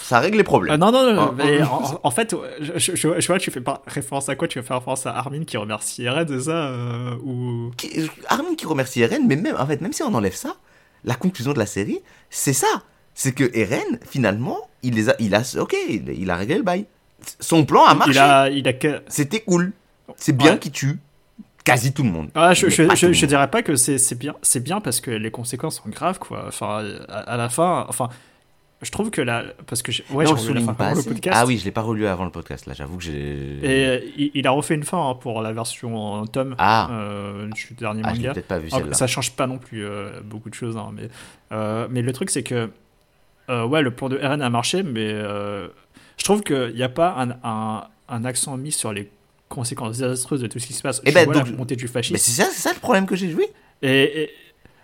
ça 0.02 0.18
règle 0.20 0.36
les 0.38 0.44
problèmes. 0.44 0.74
Euh, 0.74 0.76
non, 0.78 0.90
non, 0.92 1.12
non, 1.12 1.28
Ah, 1.30 1.34
mais 1.36 1.60
ah. 1.60 1.72
en, 1.72 2.00
en 2.02 2.10
fait, 2.10 2.34
je, 2.60 2.72
je, 2.78 2.96
je- 3.20 3.26
vois, 3.26 3.38
tu 3.38 3.50
fais 3.50 3.60
pas 3.60 3.82
référence 3.86 4.28
à 4.28 4.34
quoi 4.36 4.48
Tu 4.48 4.58
veux 4.58 4.64
faire 4.64 4.78
référence 4.78 5.06
à 5.06 5.14
Armin 5.16 5.44
qui 5.44 5.56
remercie 5.56 6.04
Eren, 6.04 6.26
c'est 6.28 6.40
ça 6.42 6.68
euh, 6.68 7.14
Ou. 7.24 7.70
Qui- 7.76 8.08
Armin 8.28 8.54
qui 8.56 8.66
remercie 8.66 9.00
Eren, 9.02 9.26
mais 9.26 9.36
même, 9.36 9.56
en 9.58 9.66
fait, 9.66 9.80
même 9.80 9.92
si 9.92 10.02
on 10.02 10.12
enlève 10.14 10.34
ça, 10.34 10.56
la 11.04 11.14
conclusion 11.14 11.52
de 11.52 11.58
la 11.58 11.66
série, 11.66 12.00
c'est 12.30 12.52
ça. 12.52 12.66
C'est 13.14 13.32
que 13.32 13.50
Eren, 13.56 13.98
finalement, 14.08 14.58
il 14.82 14.94
les 14.94 15.08
a, 15.08 15.14
il 15.18 15.34
a, 15.34 15.42
ok, 15.58 15.74
il, 15.88 16.08
il 16.10 16.30
a 16.30 16.36
réglé 16.36 16.56
le 16.56 16.62
bail. 16.62 16.86
Son 17.40 17.64
plan 17.64 17.84
a 17.84 17.94
marché. 17.94 18.12
Il 18.12 18.18
a, 18.18 18.48
il 18.50 18.68
a. 18.68 18.72
C'était 19.08 19.40
cool. 19.40 19.72
C'est 20.16 20.36
bien 20.36 20.52
Ouais. 20.52 20.58
qu'il 20.58 20.72
tue 20.72 20.98
quasi 21.64 21.92
tout 21.92 22.02
le 22.02 22.10
monde. 22.10 22.30
Ah, 22.34 22.54
je, 22.54 22.68
je, 22.68 22.82
monde. 22.82 22.94
dirais 23.26 23.50
pas 23.50 23.62
que 23.62 23.74
c'est 23.76 23.98
c'est 23.98 24.14
bien, 24.14 24.34
c'est 24.40 24.62
bien 24.62 24.80
parce 24.80 25.00
que 25.00 25.10
les 25.10 25.30
conséquences 25.30 25.76
sont 25.82 25.88
graves, 25.90 26.18
quoi. 26.18 26.44
Enfin, 26.48 26.84
à, 27.08 27.18
à 27.18 27.36
la 27.36 27.48
fin, 27.48 27.84
enfin, 27.88 28.08
je 28.82 28.90
trouve 28.90 29.10
que 29.10 29.20
la. 29.20 29.44
Parce 29.66 29.82
que 29.82 29.90
j'ai- 29.92 30.04
ouais, 30.10 30.24
Non, 30.24 30.32
le 30.32 30.38
souligne 30.38 30.66
fin 30.66 30.74
pas 30.74 30.88
avant 30.88 30.98
le 30.98 31.02
podcast. 31.04 31.36
Ah 31.40 31.46
oui, 31.46 31.58
je 31.58 31.64
l'ai 31.64 31.70
pas 31.72 31.80
relu 31.82 32.06
avant 32.06 32.24
le 32.24 32.30
podcast. 32.30 32.66
Là, 32.66 32.74
j'avoue 32.74 32.96
que 32.98 33.02
j'ai. 33.04 33.58
Et 33.62 33.86
euh, 33.86 34.00
il, 34.16 34.30
il 34.34 34.46
a 34.46 34.50
refait 34.52 34.74
une 34.74 34.84
fin 34.84 35.10
hein, 35.10 35.14
pour 35.14 35.42
la 35.42 35.52
version 35.52 35.96
en 35.96 36.26
tome 36.26 36.54
Ah. 36.58 36.88
euh, 36.92 37.48
du 37.48 37.74
dernier 37.74 38.02
Ah, 38.04 38.10
je 38.14 38.18
manga. 38.20 38.32
peut-être 38.34 38.46
pas 38.48 38.58
vu 38.58 38.68
Alors, 38.68 38.78
celle-là. 38.80 38.94
ça 38.94 39.06
change 39.06 39.32
pas 39.32 39.46
non 39.46 39.58
plus 39.58 39.84
euh, 39.84 40.20
beaucoup 40.24 40.48
de 40.50 40.54
choses, 40.54 40.76
hein, 40.76 40.90
mais, 40.94 41.08
euh, 41.52 41.88
mais 41.90 42.02
le 42.02 42.12
truc 42.12 42.30
c'est 42.30 42.42
que 42.44 42.70
euh, 43.50 43.66
ouais, 43.66 43.82
le 43.82 43.90
plan 43.90 44.08
de 44.08 44.18
Eren 44.18 44.42
a 44.42 44.50
marché, 44.50 44.82
mais 44.82 45.10
euh, 45.10 45.68
je 46.18 46.24
trouve 46.24 46.42
qu'il 46.42 46.74
n'y 46.74 46.82
a 46.82 46.88
pas 46.90 47.14
un, 47.18 47.30
un, 47.42 47.84
un 48.08 48.24
accent 48.24 48.56
mis 48.58 48.72
sur 48.72 48.92
les 48.92 49.10
conséquences 49.48 49.98
désastreuses 49.98 50.42
de 50.42 50.46
tout 50.46 50.58
ce 50.58 50.66
qui 50.66 50.74
se 50.74 50.82
passe. 50.82 51.00
Eh 51.04 51.10
Je 51.10 51.14
ben, 51.14 51.24
vois 51.24 51.34
donc- 51.34 51.46
la 51.48 51.56
montée 51.56 51.74
du 51.74 51.84
Mais 51.86 51.90
fascisme. 51.90 52.16
c'est 52.18 52.42
ça, 52.42 52.48
c'est 52.52 52.60
ça 52.60 52.72
le 52.74 52.78
problème 52.78 53.06
que 53.06 53.16
j'ai 53.16 53.30
joué. 53.30 53.48
Et, 53.80 54.22
et, 54.24 54.30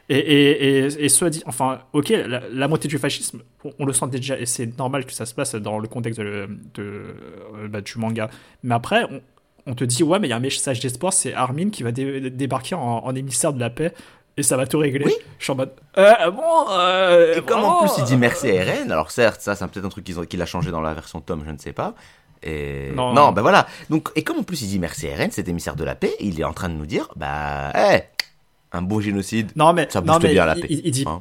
et, 0.09 0.19
et, 0.19 0.79
et, 0.79 1.05
et 1.05 1.09
soit 1.09 1.31
dit, 1.31 1.43
enfin, 1.47 1.81
ok, 1.93 2.11
la, 2.11 2.43
la 2.51 2.69
montée 2.69 2.89
du 2.89 2.99
fascisme, 2.99 3.43
on, 3.65 3.73
on 3.79 3.87
le 3.87 3.93
sent 3.93 4.07
déjà, 4.09 4.39
et 4.39 4.47
c'est 4.47 4.79
normal 4.79 5.07
que 5.07 5.13
ça 5.13 5.27
se 5.27 5.35
passe 5.35 5.55
dans 5.55 5.79
le 5.79 5.89
contexte 5.89 6.21
de, 6.21 6.49
de, 6.75 6.83
euh, 6.83 7.69
bah, 7.69 7.81
du 7.81 7.99
manga. 7.99 8.29
Mais 8.63 8.75
après, 8.75 9.05
on, 9.11 9.21
on 9.67 9.75
te 9.75 9.85
dit, 9.85 10.03
ouais, 10.03 10.19
mais 10.19 10.27
il 10.27 10.31
y 10.31 10.35
a 10.35 10.37
un 10.37 10.41
message 10.41 10.81
d'espoir, 10.81 11.13
c'est 11.13 11.33
Armin 11.33 11.71
qui 11.71 11.83
va 11.83 11.93
dé- 11.93 12.31
débarquer 12.31 12.75
en, 12.75 12.81
en 13.05 13.15
émissaire 13.15 13.53
de 13.53 13.61
la 13.61 13.71
paix, 13.71 13.95
et 14.37 14.43
ça 14.43 14.57
va 14.57 14.67
tout 14.67 14.79
régler. 14.79 15.05
Oui. 15.07 15.15
Je 15.39 15.45
suis 15.45 15.53
en 15.53 15.57
mode, 15.57 15.71
euh, 15.97 16.31
bon, 16.33 16.43
euh, 16.71 17.37
Et 17.39 17.43
comme 17.43 17.63
en 17.65 17.81
plus 17.81 17.93
il 17.99 18.05
dit 18.05 18.17
merci 18.17 18.49
à 18.51 18.55
Eren, 18.55 18.91
alors 18.91 19.11
certes, 19.11 19.41
ça 19.41 19.55
c'est 19.55 19.67
peut-être 19.69 19.87
un 19.87 19.89
truc 19.89 20.05
qu'il 20.05 20.43
a 20.43 20.47
changé 20.47 20.71
dans 20.71 20.81
la 20.81 20.93
version 20.93 21.21
tome, 21.21 21.45
je 21.47 21.51
ne 21.53 21.59
sais 21.59 21.73
pas. 21.73 21.95
Et... 22.43 22.91
Non. 22.95 23.15
Non, 23.15 23.33
ben 23.33 23.41
voilà. 23.43 23.67
Donc, 23.89 24.11
et 24.17 24.23
comme 24.23 24.39
en 24.39 24.43
plus 24.43 24.61
il 24.61 24.69
dit 24.69 24.79
merci 24.79 25.07
à 25.07 25.13
Eren, 25.13 25.31
cet 25.31 25.49
émissaire 25.49 25.77
de 25.77 25.85
la 25.85 25.95
paix, 25.95 26.13
il 26.21 26.39
est 26.41 26.45
en 26.45 26.53
train 26.53 26.69
de 26.69 26.75
nous 26.75 26.85
dire, 26.85 27.09
bah, 27.17 27.71
hé, 27.75 28.03
un 28.75 28.83
beau 28.83 29.01
génocide. 29.01 29.51
Non, 29.57 29.73
mais, 29.73 29.89
Ça 29.91 30.01
non, 30.03 30.19
mais 30.23 30.33
bien 30.33 30.45
la 30.47 30.57
il, 30.57 30.61
paix, 30.61 30.67
il- 30.71 30.83
il 30.85 30.91
dit, 30.91 31.05
hein. 31.07 31.19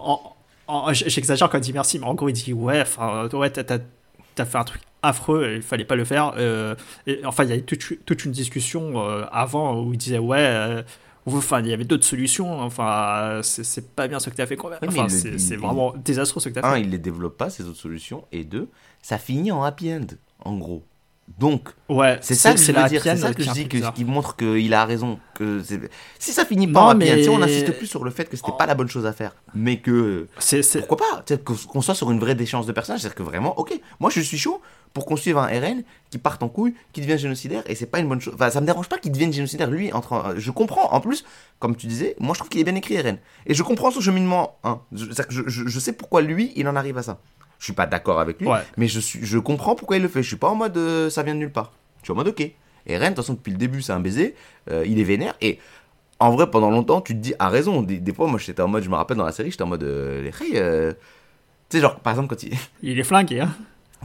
en- 0.68 0.92
j'exagère 0.94 1.50
quand 1.50 1.58
il 1.58 1.62
dit 1.62 1.74
merci, 1.74 2.00
mais 2.00 2.06
en 2.06 2.14
gros, 2.16 2.30
il 2.30 2.34
dit 2.34 2.52
ouais, 2.54 2.82
enfin, 2.82 3.28
ouais, 3.32 3.50
t'as, 3.50 3.64
t'as- 3.64 4.46
fait 4.46 4.58
un 4.58 4.64
truc 4.64 4.82
affreux, 5.04 5.54
il 5.58 5.62
fallait 5.62 5.86
pas 5.86 5.96
le 5.96 6.06
faire. 6.06 6.34
euh, 6.38 6.76
et, 7.06 7.22
enfin, 7.26 7.44
il 7.44 7.50
y 7.50 7.54
a 7.54 7.58
eu 7.58 7.64
toute, 7.64 8.04
toute 8.06 8.26
une 8.26 8.32
discussion 8.32 9.00
euh, 9.08 9.26
avant 9.32 9.80
où 9.80 9.94
il 9.94 9.98
disait 9.98 10.18
ouais, 10.18 10.38
euh, 10.40 10.82
enfin, 11.28 11.60
il 11.60 11.68
y 11.68 11.74
avait 11.74 11.84
d'autres 11.84 12.06
solutions. 12.06 12.60
Enfin, 12.62 13.42
c'est, 13.44 13.64
c'est 13.64 13.94
pas 13.96 14.08
bien 14.08 14.20
ce 14.20 14.30
que 14.30 14.36
t'as 14.36 14.46
fait 14.48 14.56
quand 14.56 14.70
même. 14.70 14.80
Enfin, 14.88 15.04
le 15.04 15.10
c'est, 15.10 15.38
c'est 15.38 15.56
vraiment 15.58 15.94
désastreux 16.04 16.40
ce 16.42 16.50
que 16.50 16.54
t'as 16.60 16.68
Un, 16.68 16.74
fait. 16.76 16.82
il 16.82 16.90
les 16.90 16.98
développe 16.98 17.38
pas, 17.38 17.50
ces 17.52 17.66
autres 17.66 17.78
solutions. 17.80 18.24
Et 18.32 18.44
deux, 18.44 18.70
ça 19.02 19.18
finit 19.20 19.52
en 19.52 19.62
happy 19.64 19.94
end, 19.94 20.08
en 20.44 20.56
gros. 20.58 20.84
Donc, 21.40 21.70
Ouais, 21.90 22.18
c'est 22.22 22.36
ça 22.36 22.54
que 22.54 22.60
je 22.60 22.72
veux 22.72 22.88
dire. 22.90 23.02
C'est 23.02 23.16
ça 23.18 23.34
que 23.34 23.42
je 23.44 23.50
est 23.50 23.54
dis, 23.54 23.68
que, 23.68 23.92
qui 23.94 24.04
montre 24.06 24.36
qu'il 24.36 24.74
a 24.74 24.86
raison. 24.86 25.20
Que 25.36 25.62
si 26.20 26.32
ça 26.32 26.46
finit 26.46 26.68
pas 26.68 26.82
Non, 26.82 26.88
en 26.92 26.96
mais- 26.96 27.28
on 27.30 27.42
insiste 27.42 27.72
plus 27.78 27.88
sur 27.88 28.04
le 28.04 28.12
fait 28.12 28.26
que 28.26 28.36
c'était 28.38 28.52
pas 28.58 28.66
la 28.66 28.76
bonne 28.76 28.90
chose 28.90 29.06
à 29.06 29.14
faire, 29.14 29.34
mais 29.56 29.78
que 29.78 30.28
C'est, 30.38 30.62
c'est- 30.62 30.80
pourquoi 30.80 30.98
pas 30.98 31.24
Tu 31.26 31.34
sais, 31.34 31.40
qu'on 31.42 31.82
soit 31.82 31.96
sur 31.96 32.12
une 32.12 32.20
vraie 32.20 32.36
déchéance 32.36 32.66
de 32.66 32.72
personnages 32.72 33.02
c'est-à-dire 33.02 33.16
que 33.16 33.24
vraiment 33.24 33.58
ok 33.58 33.74
moi 34.00 34.10
je 34.12 34.20
suis 34.20 34.38
chaud 34.38 34.62
pour 34.94 35.06
qu'on 35.08 35.16
suive 35.16 35.38
un 35.40 35.48
RN 35.48 35.84
qui 36.12 36.20
parte 36.20 36.44
en 36.44 36.50
couille 36.50 36.76
qui 36.92 37.02
devient 37.02 37.18
génocidaire 37.18 37.64
et 37.66 37.74
c'est 37.74 37.88
pas 37.88 37.98
une 38.00 38.08
bonne 38.08 38.22
chose 38.22 38.34
enfin 38.36 38.52
ça 38.52 38.62
me 38.62 38.66
dérange 38.68 38.88
pas 38.90 39.00
qu'il 39.00 39.12
devienne 39.12 39.34
génocidaire 39.34 39.72
lui 39.72 39.92
en 39.92 40.02
train- 40.02 40.36
je 40.38 40.52
comprends 40.52 40.92
en 40.94 41.00
plus 41.02 41.24
comme 41.58 41.76
tu 41.76 41.88
disais 41.88 42.16
moi 42.20 42.34
je 42.36 42.40
trouve 42.40 42.50
qu'il 42.50 42.62
est 42.62 42.64
bien 42.66 42.76
écrit 42.76 43.00
RN 43.02 43.18
et 43.48 43.54
je 43.56 43.64
comprends 43.64 43.90
son 43.90 44.02
cheminement 44.02 44.60
hein. 44.64 44.82
je, 44.92 45.06
je- 45.30 45.44
je 45.68 45.80
sais 45.80 45.94
pourquoi 45.94 46.22
lui 46.22 46.52
il 46.56 46.68
en 46.68 46.76
arrive 46.76 46.98
à 47.00 47.04
ça 47.04 47.20
je 47.60 47.64
suis 47.66 47.74
pas 47.74 47.86
d'accord 47.86 48.20
avec 48.20 48.40
lui 48.40 48.48
Ouais. 48.48 48.60
mais 48.78 48.88
je 48.88 49.00
suis 49.00 49.20
je 49.26 49.38
comprends 49.38 49.76
pourquoi 49.76 49.98
il 49.98 50.02
le 50.04 50.10
fait 50.10 50.22
je 50.24 50.28
suis 50.28 50.38
pas 50.38 50.50
en 50.50 50.56
mode 50.56 50.76
euh, 50.78 51.10
ça 51.10 51.24
vient 51.24 51.34
de 51.34 51.40
nulle 51.40 51.52
part 51.52 51.72
je 52.02 52.06
suis 52.06 52.12
en 52.12 52.16
mode 52.16 52.28
ok 52.30 52.42
et 52.42 52.98
RN 52.98 53.02
de 53.04 53.08
toute 53.08 53.16
façon 53.18 53.34
depuis 53.34 53.52
le 53.52 53.58
début 53.58 53.82
c'est 53.82 53.94
un 53.94 54.00
baiser 54.00 54.36
euh, 54.72 54.84
il 54.86 55.00
est 55.00 55.04
vénère 55.04 55.36
et 55.42 55.60
en 56.20 56.32
vrai, 56.32 56.50
pendant 56.50 56.70
longtemps, 56.70 57.02
tu 57.02 57.14
te 57.16 57.20
dis, 57.20 57.34
à 57.38 57.50
raison. 57.50 57.82
Des, 57.82 57.98
des 58.00 58.14
fois, 58.14 58.28
moi, 58.28 58.40
j'étais 58.40 58.62
en 58.62 58.70
mode, 58.70 58.82
je 58.84 58.88
me 58.90 58.96
rappelle 58.96 59.18
dans 59.18 59.26
la 59.26 59.34
série, 59.34 59.52
j'étais 59.52 59.64
en 59.64 59.68
mode, 59.68 59.84
euh, 59.84 60.22
les 60.22 60.30
hey, 60.30 60.54
tu 60.54 61.78
sais, 61.78 61.82
genre, 61.82 62.00
par 62.00 62.14
exemple, 62.14 62.30
quand 62.30 62.44
il, 62.44 62.54
il 62.82 62.98
est 62.98 63.04
flingué. 63.04 63.42
Hein. 63.42 63.54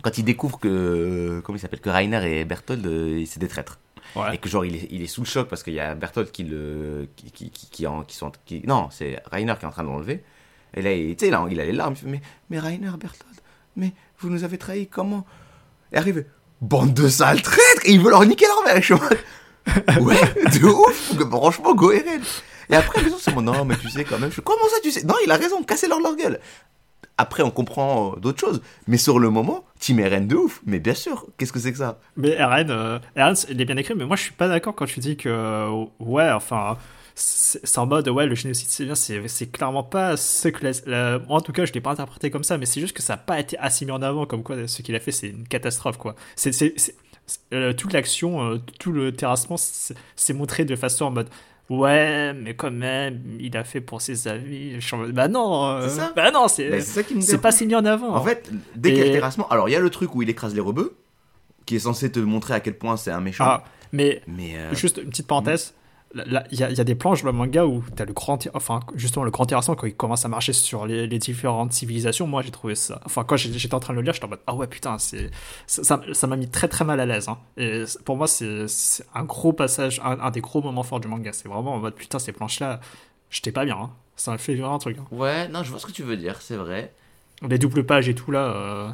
quand 0.03 0.19
il 0.19 0.25
découvre 0.25 0.59
que, 0.59 1.41
comment 1.45 1.57
il 1.57 1.61
s'appelle, 1.61 1.79
que 1.81 1.91
Rainer 1.91 2.41
et 2.41 2.45
Berthold, 2.45 2.83
c'est 3.27 3.39
des 3.39 3.47
traîtres. 3.47 3.79
Ouais. 4.17 4.35
Et 4.35 4.39
que, 4.39 4.49
genre, 4.49 4.65
il 4.65 4.75
est, 4.75 4.89
il 4.91 5.03
est 5.03 5.07
sous 5.07 5.21
le 5.21 5.27
choc 5.27 5.49
parce 5.49 5.63
qu'il 5.63 5.75
y 5.75 5.81
a 5.81 5.95
Berthold 5.95 6.33
qui 6.33 6.43
le, 6.43 7.09
qui, 7.15 7.31
qui, 7.31 7.51
qui, 7.51 7.67
qui, 7.71 7.87
en- 7.87 8.03
qui 8.03 8.17
sont, 8.17 8.33
qui, 8.47 8.63
non, 8.67 8.89
c'est 8.91 9.23
Rainer 9.31 9.55
qui 9.57 9.65
est 9.67 9.69
en 9.69 9.73
train 9.73 9.85
de 9.85 9.89
l'enlever. 9.89 10.25
Et 10.75 10.83
là, 10.83 10.93
il, 10.93 11.15
tu 11.15 11.27
sais, 11.27 11.31
là, 11.31 11.47
il 11.49 11.61
a 11.61 11.65
les 11.65 11.73
larmes, 11.73 11.95
il 11.95 12.01
fait, 12.01 12.09
mais, 12.09 12.23
mais 12.51 12.59
Rainer, 12.59 12.91
Berthold, 12.99 13.28
mais 13.79 13.93
vous 14.19 14.29
nous 14.29 14.45
avez 14.45 14.59
trahis, 14.59 14.87
comment? 14.87 15.25
Et 15.93 15.97
arrive, 15.97 16.27
bande 16.61 16.93
de 16.93 17.09
sales 17.09 17.41
traîtres, 17.41 17.83
et 17.85 17.93
il 17.93 18.01
veut 18.01 18.11
leur 18.11 18.27
niquer 18.27 18.47
leur 18.47 18.63
mère. 18.65 18.83
Je 18.83 18.95
ouais, 20.01 20.35
de 20.59 20.65
ouf, 20.65 21.15
franchement, 21.31 21.75
go 21.75 21.93
Eren. 21.93 22.23
Et 22.71 22.75
après, 22.75 23.03
les 23.03 23.13
autres, 23.13 23.31
bon, 23.33 23.43
non, 23.43 23.65
mais 23.65 23.77
tu 23.77 23.89
sais 23.89 24.05
quand 24.05 24.19
même, 24.19 24.31
je 24.33 24.41
comment 24.41 24.69
ça, 24.69 24.77
tu 24.83 24.91
sais? 24.91 25.05
Non, 25.05 25.15
il 25.25 25.31
a 25.31 25.37
raison, 25.37 25.63
cassez-leur 25.63 26.01
leur 26.01 26.17
gueule. 26.17 26.41
Après, 27.17 27.43
on 27.43 27.51
comprend 27.51 28.13
euh, 28.13 28.21
d'autres 28.21 28.39
choses. 28.39 28.63
Mais 28.87 28.97
sur 28.97 29.19
le 29.19 29.29
moment, 29.29 29.65
Team 29.81 29.99
Eren 29.99 30.29
de 30.29 30.37
ouf. 30.37 30.61
Mais 30.67 30.79
bien 30.79 30.95
sûr, 30.95 31.27
qu'est-ce 31.37 31.53
que 31.53 31.59
c'est 31.59 31.73
que 31.73 31.79
ça? 31.79 31.99
Mais 32.17 32.31
Eren, 32.31 32.71
euh, 32.71 32.99
il 33.49 33.61
est 33.61 33.65
bien 33.65 33.77
écrit, 33.77 33.95
mais 33.97 34.05
moi 34.05 34.17
je 34.17 34.23
suis 34.23 34.33
pas 34.33 34.49
d'accord 34.49 34.75
quand 34.77 34.87
tu 34.87 35.01
dis 35.01 35.17
que 35.17 35.29
euh, 35.29 35.85
ouais, 35.99 36.31
enfin, 36.31 36.79
c'est 37.21 37.79
en 37.79 37.87
mode 37.87 38.09
ouais, 38.09 38.27
le 38.27 38.35
génocide 38.35 38.69
c'est 38.69 38.85
bien, 38.85 38.95
c'est 38.95 39.27
c'est 39.29 39.47
clairement 39.47 39.83
pas 39.83 40.17
ce 40.17 40.49
que 40.49 40.65
la, 40.65 40.71
la- 40.87 41.21
en 41.29 41.41
tout 41.41 41.53
cas 41.53 41.65
je 41.65 41.73
l'ai 41.73 41.81
pas 41.81 41.91
interprété 41.91 42.31
comme 42.31 42.45
ça, 42.45 42.59
mais 42.59 42.67
c'est 42.67 42.81
juste 42.81 42.97
que 42.97 43.03
ça 43.03 43.15
a 43.15 43.17
pas 43.17 43.41
été 43.41 43.59
assez 43.59 43.85
mis 43.85 43.91
en 43.93 44.03
avant 44.03 44.25
comme 44.27 44.43
quoi 44.43 44.69
ce 44.69 44.83
qu'il 44.83 44.95
a 44.95 45.01
fait 45.01 45.13
c'est 45.13 45.29
une 45.31 45.47
catastrophe 45.49 45.97
quoi. 45.99 46.15
C'est 46.37 46.53
euh, 47.53 47.73
toute 47.75 47.93
l'action, 47.93 48.43
euh, 48.53 48.59
tout 48.79 48.93
le 48.93 49.13
terrassement, 49.13 49.57
c'est 49.59 50.33
montré 50.33 50.65
de 50.65 50.77
façon 50.77 51.07
en 51.07 51.11
mode 51.11 51.29
ouais, 51.69 52.33
mais 52.33 52.55
quand 52.55 52.71
même, 52.71 53.21
il 53.39 53.55
a 53.57 53.65
fait 53.65 53.83
pour 53.83 54.01
ses 54.01 54.29
amis. 54.29 54.79
Bah 55.13 55.29
non, 55.29 55.67
euh, 55.69 55.89
C'est 55.89 55.97
ça 55.97 56.13
bah 56.17 56.31
non, 56.31 56.49
c'est 56.49 56.81
c'est 56.81 57.39
pas 57.41 57.53
si 57.53 57.67
mis 57.67 57.75
en 57.75 57.85
avant. 57.85 58.15
En 58.15 58.23
fait, 58.25 58.51
dès 58.77 58.91
qu'il 58.91 58.99
y 58.99 59.03
a 59.03 59.05
Et- 59.05 59.09
le 59.09 59.15
terrassement, 59.15 59.47
alors 59.49 59.69
il 59.69 59.73
y 59.73 59.77
a 59.77 59.81
le 59.81 59.91
truc 59.91 60.15
où 60.15 60.23
il 60.23 60.31
écrase 60.31 60.55
les 60.55 60.61
rebeux, 60.63 60.97
qui 61.67 61.77
est 61.77 61.81
censé 61.81 62.11
te 62.11 62.19
montrer 62.21 62.55
à 62.55 62.61
quel 62.61 62.79
point 62.79 62.97
c'est 62.97 63.11
un 63.11 63.21
méchant. 63.21 63.45
ah, 63.47 63.65
mais 63.93 64.23
Mais 64.27 64.57
euh, 64.57 64.75
Juste 64.75 64.99
une 65.03 65.11
petite 65.11 65.27
parenthèse. 65.27 65.75
Il 66.15 66.33
y, 66.53 66.63
a, 66.63 66.71
il 66.71 66.77
y 66.77 66.81
a 66.81 66.85
des 66.85 66.95
planches 66.95 67.23
dans 67.23 67.31
le 67.31 67.37
manga 67.37 67.67
où 67.67 67.85
tu 67.95 68.03
as 68.03 68.07
le 68.07 68.15
grand, 68.15 68.39
enfin 68.55 68.81
justement 68.95 69.25
le 69.27 69.31
grand 69.31 69.45
terrassement 69.45 69.75
quand 69.75 69.87
il 69.87 69.95
commence 69.95 70.25
à 70.25 70.29
marcher 70.29 70.55
sur 70.55 70.87
les, 70.87 71.07
les 71.07 71.19
différentes 71.19 71.73
civilisations. 71.75 72.27
Moi, 72.27 72.41
j'ai 72.41 72.51
trouvé 72.51 72.75
ça. 72.77 73.01
Enfin, 73.05 73.25
quand 73.25 73.37
j'étais 73.37 73.75
en 73.75 73.79
train 73.81 73.93
de 73.93 73.99
le 73.99 74.05
lire, 74.05 74.15
j'étais 74.15 74.25
en 74.25 74.31
mode 74.31 74.41
ah 74.47 74.55
ouais 74.55 74.67
putain, 74.67 74.97
c'est 74.99 75.31
ça 75.67 76.27
m'a 76.27 76.37
mis 76.37 76.49
très 76.49 76.67
très 76.69 76.87
mal 76.87 76.99
à 77.01 77.05
l'aise. 77.05 77.29
hein. 77.29 77.39
Et 77.59 77.85
pour 78.07 78.17
moi, 78.17 78.27
c'est 78.27 78.65
un 79.15 79.25
gros 79.25 79.53
passage, 79.53 80.01
un, 80.03 80.19
un 80.19 80.31
des 80.31 80.41
gros 80.41 80.63
moments 80.63 80.83
forts 80.83 81.01
du 81.01 81.09
manga. 81.09 81.31
C'est 81.35 81.47
vraiment 81.49 81.75
en 81.75 81.79
mode 81.79 81.95
putain 81.95 82.19
ces 82.19 82.33
planches 82.33 82.61
là, 82.61 82.81
j'étais 83.29 83.53
pas 83.53 83.67
bien. 83.67 83.77
hein. 83.77 83.91
Ça 84.17 84.31
m'a 84.31 84.39
fait 84.39 84.55
vraiment 84.55 84.77
un 84.77 84.79
truc. 84.79 84.97
hein. 84.99 85.05
ouais, 85.13 85.47
non, 85.49 85.63
je 85.63 85.71
vois 85.71 85.79
ce 85.79 85.87
que 85.87 85.93
tu 85.93 86.03
veux 86.05 86.17
dire, 86.17 86.41
c'est 86.41 86.57
vrai. 86.57 86.93
Les 87.47 87.59
doubles 87.59 87.85
pages 87.85 88.09
et 88.09 88.15
tout 88.15 88.31
là. 88.31 88.41
euh, 88.47 88.89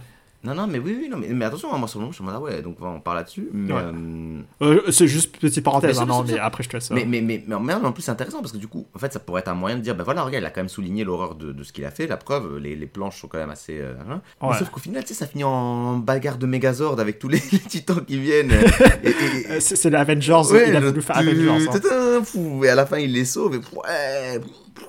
Non, 0.45 0.55
non, 0.55 0.67
mais 0.67 0.79
oui, 0.79 0.97
oui, 1.01 1.09
non, 1.09 1.17
mais, 1.17 1.29
mais 1.29 1.47
attention, 1.47 1.77
moi 1.79 1.89
sur 1.89 1.99
le 1.99 2.05
moment, 2.05 2.13
je 2.13 2.23
me 2.23 2.29
dis, 2.29 2.35
ah 2.37 2.41
ouais, 2.41 2.61
donc 2.63 2.77
on 2.83 3.01
parle 3.01 3.17
là-dessus. 3.17 3.49
Mais, 3.53 3.73
Ouais. 3.73 3.81
euh, 3.83 4.43
euh, 4.87 4.91
c'est 4.91 5.09
juste 5.09 5.39
petite 5.39 5.65
parenthèse. 5.65 5.97
Mais 5.97 6.03
hein, 6.03 6.05
c'est- 6.05 6.07
non, 6.07 6.19
c'est- 6.19 6.33
mais 6.33 6.39
c'est- 6.39 6.45
après 6.45 6.63
je 6.63 6.69
te 6.69 6.77
laisse. 6.77 6.91
Mais, 6.91 7.05
mais, 7.07 7.23
mais, 7.23 7.43
mais 7.49 7.73
en 7.75 7.93
plus, 7.93 8.03
c'est 8.03 8.11
intéressant 8.11 8.41
parce 8.41 8.53
que 8.53 8.59
du 8.59 8.69
coup, 8.69 8.87
en 8.95 8.99
fait, 8.99 9.11
ça 9.13 9.21
pourrait 9.21 9.41
être 9.41 9.49
un 9.49 9.55
moyen 9.55 9.77
de 9.77 9.81
dire, 9.83 9.95
ben 9.97 10.05
voilà, 10.05 10.23
regarde, 10.23 10.43
il 10.43 10.47
a 10.47 10.51
quand 10.51 10.61
même 10.61 10.69
souligné 10.69 11.03
l'horreur 11.03 11.35
de, 11.35 11.53
de 11.53 11.63
ce 11.65 11.73
qu'il 11.73 11.85
a 11.87 11.91
fait. 11.91 12.07
La 12.07 12.19
preuve, 12.19 12.59
les, 12.59 12.77
les 12.77 12.87
planches 12.87 13.21
sont 13.21 13.29
quand 13.29 13.39
même 13.39 13.49
assez. 13.51 13.79
euh, 13.81 13.95
hein. 14.11 14.21
Mais 14.43 14.49
Ouais. 14.49 14.59
sauf 14.59 14.69
qu'au 14.69 14.81
final, 14.81 15.03
tu 15.03 15.09
sais, 15.09 15.15
ça 15.15 15.27
finit 15.27 15.45
en 15.45 15.97
bagarre 15.97 16.37
de 16.37 16.47
Megazord 16.47 17.01
avec 17.01 17.19
tous 17.19 17.29
les, 17.29 17.39
les 17.53 17.59
titans 17.61 18.05
qui 18.05 18.19
viennent. 18.19 18.53
euh, 18.53 18.63
et, 19.03 19.09
et- 19.09 19.51
Euh, 19.51 19.61
c'est 19.61 19.77
c'est 19.77 19.89
l'Avengers. 19.91 20.33
Ouais, 20.51 20.69
il 20.69 20.77
a 20.77 20.81
le 20.81 20.89
voulu 20.89 21.01
faire 21.03 21.17
tu- 21.19 21.29
Avengers. 21.29 21.67
hein. 21.69 21.73
tata, 21.73 22.23
fou, 22.23 22.65
Et 22.65 22.69
à 22.69 22.75
la 22.75 22.85
fin, 22.85 22.99
il 22.99 23.13
les 23.13 23.25
sauve. 23.25 23.55
Et, 23.55 23.59
ouais, 23.77 24.41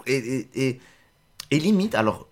et, 0.06 0.16
et, 0.18 0.48
et, 0.68 0.80
et 1.52 1.60
limite, 1.60 1.96
alors, 1.96 2.28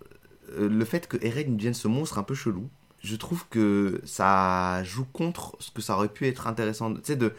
euh, 0.59 0.67
le 0.69 0.86
fait 0.86 1.07
que 1.07 1.17
Eren 1.26 1.55
devienne 1.55 1.74
ce 1.74 1.88
monstre 1.88 2.17
un 2.19 2.24
peu 2.24 2.36
chelou, 2.36 2.67
je 3.04 3.16
trouve 3.16 3.45
que 3.49 4.01
ça 4.06 4.84
joue 4.84 5.06
contre 5.06 5.56
ce 5.60 5.70
que 5.72 5.82
ça 5.82 5.95
aurait 5.95 6.08
pu 6.10 6.28
être 6.28 6.47
intéressant. 6.47 6.93
Tu 6.93 6.99
sais, 7.04 7.16
de. 7.16 7.34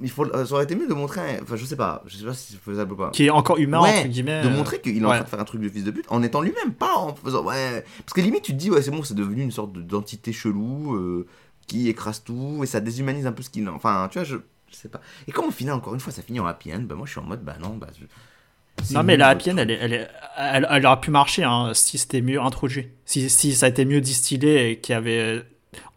Il 0.00 0.08
faut, 0.10 0.24
ça 0.24 0.50
aurait 0.54 0.64
été 0.64 0.74
mieux 0.74 0.88
de 0.88 0.94
montrer. 0.94 1.38
Enfin, 1.42 1.54
je 1.56 1.64
sais 1.66 1.76
pas. 1.76 2.02
Je 2.06 2.16
sais 2.16 2.24
pas 2.24 2.32
si 2.32 2.54
c'est 2.54 2.58
faisable 2.60 2.94
ou 2.94 2.96
pas. 2.96 3.10
Qui 3.10 3.26
est 3.26 3.30
encore 3.30 3.58
humain, 3.58 3.82
Ouais, 3.82 3.98
entre 3.98 4.08
guillemets. 4.08 4.42
de 4.42 4.48
montrer 4.48 4.80
qu'il 4.80 4.96
est 4.96 5.04
en 5.04 5.08
train 5.10 5.20
de 5.20 5.28
faire 5.28 5.38
un 5.40 5.44
truc 5.44 5.60
de 5.60 5.68
fils 5.68 5.84
de 5.84 5.90
pute 5.90 6.06
en 6.08 6.22
étant 6.22 6.40
lui-même, 6.40 6.72
pas 6.72 6.96
en 6.96 7.14
faisant 7.14 7.44
ouais. 7.44 7.84
Parce 7.98 8.14
que 8.14 8.22
limite 8.22 8.42
tu 8.42 8.52
te 8.52 8.56
dis 8.56 8.70
ouais 8.70 8.80
c'est 8.80 8.90
bon 8.90 9.02
c'est 9.04 9.14
devenu 9.14 9.42
une 9.42 9.50
sorte 9.50 9.74
de- 9.74 9.82
d'entité 9.82 10.32
chelou 10.32 10.94
euh, 10.96 11.26
qui 11.66 11.88
écrase 11.90 12.24
tout 12.24 12.60
et 12.62 12.66
ça 12.66 12.80
déshumanise 12.80 13.26
un 13.26 13.32
peu 13.32 13.42
ce 13.42 13.50
qu'il. 13.50 13.68
Enfin 13.68 14.08
tu 14.10 14.18
vois 14.18 14.24
je, 14.24 14.36
je 14.70 14.74
sais 14.76 14.88
pas. 14.88 15.02
Et 15.28 15.32
comme 15.32 15.44
au 15.44 15.50
final 15.50 15.74
encore 15.74 15.92
une 15.92 16.00
fois 16.00 16.10
ça 16.12 16.22
finit 16.22 16.40
en 16.40 16.46
happy 16.46 16.72
end, 16.72 16.80
bah 16.80 16.94
moi 16.94 17.04
je 17.04 17.10
suis 17.10 17.20
en 17.20 17.24
mode 17.24 17.44
bah 17.44 17.56
non 17.60 17.76
bah. 17.76 17.88
je- 18.00 18.06
Non, 18.94 19.02
mais 19.02 19.16
la 19.16 19.28
happy 19.28 19.50
end, 19.52 19.56
elle, 19.58 19.70
elle, 19.70 20.08
elle, 20.38 20.66
elle 20.70 20.86
aurait 20.86 21.00
pu 21.00 21.10
marcher 21.10 21.44
hein, 21.44 21.70
si 21.74 21.98
c'était 21.98 22.20
mieux 22.20 22.40
introduit. 22.40 22.88
Si, 23.04 23.28
si 23.30 23.54
ça 23.54 23.66
a 23.66 23.68
été 23.68 23.84
mieux 23.84 24.00
distillé 24.00 24.70
et 24.70 24.78
qu'il 24.78 24.92
y 24.94 24.96
avait. 24.96 25.42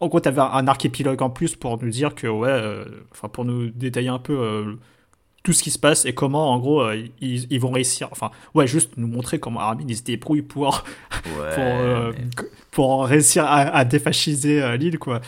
En 0.00 0.08
gros, 0.08 0.20
t'avais 0.20 0.40
un 0.40 0.66
archépilogue 0.68 1.22
en 1.22 1.30
plus 1.30 1.56
pour 1.56 1.82
nous 1.82 1.90
dire 1.90 2.14
que, 2.14 2.26
ouais, 2.26 2.48
euh, 2.50 2.84
enfin, 3.12 3.28
pour 3.28 3.44
nous 3.44 3.70
détailler 3.70 4.08
un 4.08 4.18
peu 4.18 4.38
euh, 4.38 4.74
tout 5.42 5.52
ce 5.54 5.62
qui 5.62 5.70
se 5.70 5.78
passe 5.78 6.04
et 6.04 6.12
comment, 6.12 6.50
en 6.52 6.58
gros, 6.58 6.82
euh, 6.82 7.02
ils, 7.20 7.46
ils 7.50 7.60
vont 7.60 7.70
réussir. 7.70 8.08
Enfin, 8.10 8.30
ouais, 8.54 8.66
juste 8.66 8.92
nous 8.98 9.06
montrer 9.06 9.38
comment 9.38 9.60
Armin 9.60 9.84
il 9.88 9.96
se 9.96 10.02
débrouille 10.02 10.42
pour, 10.42 10.84
Ouais, 11.38 11.54
pour, 11.54 11.64
mais- 11.64 12.48
pour 12.70 13.04
réussir 13.06 13.44
à, 13.44 13.60
à 13.74 13.84
défasciser 13.86 14.76
l'île, 14.76 14.98
quoi. 14.98 15.20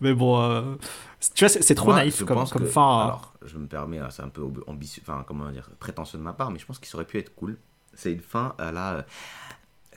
Mais 0.00 0.12
bon, 0.12 0.76
tu 1.34 1.44
vois, 1.44 1.48
c'est 1.48 1.74
trop 1.74 1.86
Moi, 1.90 1.96
naïf 1.96 2.24
comme, 2.24 2.36
pense 2.36 2.52
comme 2.52 2.62
que- 2.62 2.68
fin. 2.68 3.02
Alors, 3.04 3.32
je 3.44 3.56
me 3.56 3.66
permets, 3.66 3.98
hein, 3.98 4.08
c'est 4.10 4.22
un 4.22 4.28
peu 4.28 4.42
ambitieux, 4.66 5.02
enfin, 5.06 5.24
comment 5.26 5.50
dire, 5.50 5.70
prétentieux 5.78 6.18
de 6.18 6.24
ma 6.24 6.32
part, 6.32 6.50
mais 6.50 6.58
je 6.58 6.66
pense 6.66 6.78
qu'il 6.78 6.94
aurait 6.96 7.04
pu 7.06 7.18
être 7.18 7.34
cool. 7.34 7.56
C'est 7.94 8.12
une 8.12 8.20
fin 8.20 8.54
à 8.58 8.72
la. 8.72 8.92
euh, 8.94 9.02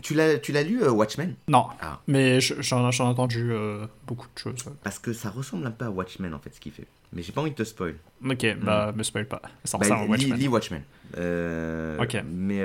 Tu 0.03 0.13
l'as, 0.13 0.38
tu 0.38 0.51
l'as 0.51 0.61
lu, 0.61 0.84
euh, 0.84 0.91
Watchmen? 0.91 1.34
Non, 1.47 1.65
Ah. 1.82 1.99
mais 2.07 2.39
je- 2.39 2.61
j'en 2.61 2.88
ai 2.88 3.01
entendu 3.01 3.51
euh, 3.51 3.88
beaucoup 4.05 4.28
de 4.32 4.38
choses. 4.39 4.63
ouais. 4.67 4.73
Parce 4.84 4.99
que 4.99 5.11
ça 5.11 5.32
ressemble 5.32 5.65
un 5.65 5.71
peu 5.71 5.86
à 5.86 5.89
Watchmen 5.89 6.34
en 6.36 6.39
fait, 6.39 6.53
ce 6.53 6.59
qu'il 6.59 6.71
fait. 6.71 6.86
Mais 7.13 7.23
j'ai 7.23 7.32
pas 7.32 7.41
envie 7.41 7.49
de 7.49 7.55
te 7.55 7.63
spoil. 7.63 7.95
Ok, 8.23 8.45
bah, 8.61 8.91
me 8.95 9.01
spoil 9.01 9.28
pas. 9.28 9.41
Ça 9.63 9.80
Bah, 9.80 9.86
lis- 9.88 10.07
Watchmen. 10.07 10.38
lis 10.38 10.47
Watchmen. 10.47 10.84
Euh, 11.17 11.97
Ok. 11.99 12.21
Mais 12.30 12.63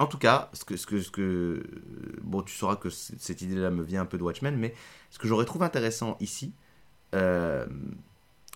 en 0.00 0.06
tout 0.06 0.18
cas, 0.18 0.48
ce 0.52 0.64
que, 0.64 0.76
ce 0.76 0.86
que, 0.86 1.00
ce 1.00 1.10
que, 1.10 1.62
bon, 2.22 2.42
tu 2.42 2.54
sauras 2.56 2.76
que 2.76 2.88
cette 2.90 3.42
idée-là 3.42 3.70
me 3.70 3.82
vient 3.82 4.02
un 4.02 4.06
peu 4.06 4.18
de 4.18 4.22
Watchmen, 4.22 4.56
mais 4.56 4.74
ce 5.10 5.18
que 5.18 5.28
j'aurais 5.28 5.44
trouvé 5.44 5.64
intéressant 5.64 6.16
ici, 6.20 6.52
euh, 7.14 7.66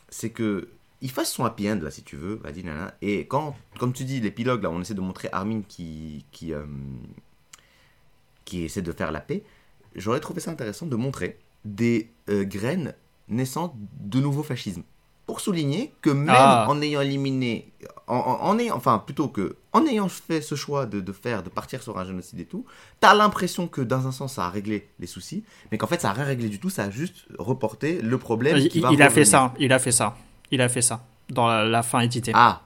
c'est 0.08 0.30
que 0.30 0.68
il 1.00 1.10
fasse 1.10 1.32
son 1.32 1.44
happy 1.44 1.68
end 1.68 1.80
là, 1.82 1.90
si 1.90 2.02
tu 2.04 2.16
veux, 2.16 2.36
vas-y, 2.36 2.62
nana. 2.62 2.94
Et 3.02 3.26
quand, 3.26 3.56
comme 3.78 3.92
tu 3.92 4.04
dis, 4.04 4.20
l'épilogue 4.20 4.62
là, 4.62 4.70
on 4.70 4.80
essaie 4.80 4.94
de 4.94 5.00
montrer 5.00 5.28
Armin 5.32 5.62
qui, 5.62 6.24
qui, 6.30 6.54
euh, 6.54 6.64
qui 8.44 8.62
essaie 8.62 8.82
de 8.82 8.92
faire 8.92 9.10
la 9.10 9.20
paix. 9.20 9.42
J'aurais 9.96 10.20
trouvé 10.20 10.40
ça 10.40 10.52
intéressant 10.52 10.86
de 10.86 10.94
montrer 10.94 11.38
des 11.64 12.08
euh, 12.28 12.44
graines 12.44 12.94
naissantes 13.28 13.74
de 14.00 14.20
nouveau 14.20 14.44
fascisme. 14.44 14.84
Pour 15.26 15.40
souligner 15.40 15.92
que 16.02 16.10
même 16.10 16.34
Ah. 16.36 16.66
en 16.68 16.82
ayant 16.82 17.00
éliminé, 17.00 17.72
en, 18.08 18.16
en- 18.16 18.40
en 18.48 18.58
ayant, 18.58 18.76
enfin 18.76 18.98
plutôt 18.98 19.28
que, 19.28 19.56
en 19.72 19.86
ayant 19.86 20.08
fait 20.08 20.40
ce 20.42 20.54
choix 20.56 20.84
de, 20.84 21.00
de 21.00 21.12
faire, 21.12 21.42
de 21.44 21.48
partir 21.48 21.80
sur 21.82 21.96
un 21.98 22.04
génocide 22.04 22.40
et 22.40 22.44
tout, 22.44 22.64
t'as 23.00 23.14
l'impression 23.14 23.68
que 23.68 23.80
dans 23.80 24.06
un 24.06 24.12
sens 24.12 24.34
ça 24.34 24.46
a 24.46 24.50
réglé 24.50 24.88
les 24.98 25.06
soucis, 25.06 25.44
mais 25.70 25.78
qu'en 25.78 25.86
fait 25.86 26.00
ça 26.00 26.10
a 26.10 26.12
rien 26.12 26.24
réglé 26.24 26.48
du 26.48 26.58
tout, 26.58 26.70
ça 26.70 26.84
a 26.84 26.90
juste 26.90 27.24
reporté 27.38 28.02
le 28.02 28.18
problème. 28.18 28.56
il 28.58 28.68
qui 28.68 28.78
il- 28.78 28.82
va 28.82 28.92
il 28.92 29.00
a 29.00 29.10
fait 29.10 29.24
ça, 29.24 29.54
il 29.60 29.72
a 29.72 29.78
fait 29.78 29.92
ça, 29.92 30.16
il 30.50 30.60
a 30.60 30.68
fait 30.68 30.82
ça 30.82 31.04
dans 31.30 31.46
la, 31.46 31.64
la 31.64 31.82
fin 31.84 32.00
éditée. 32.00 32.32
Ah, 32.34 32.62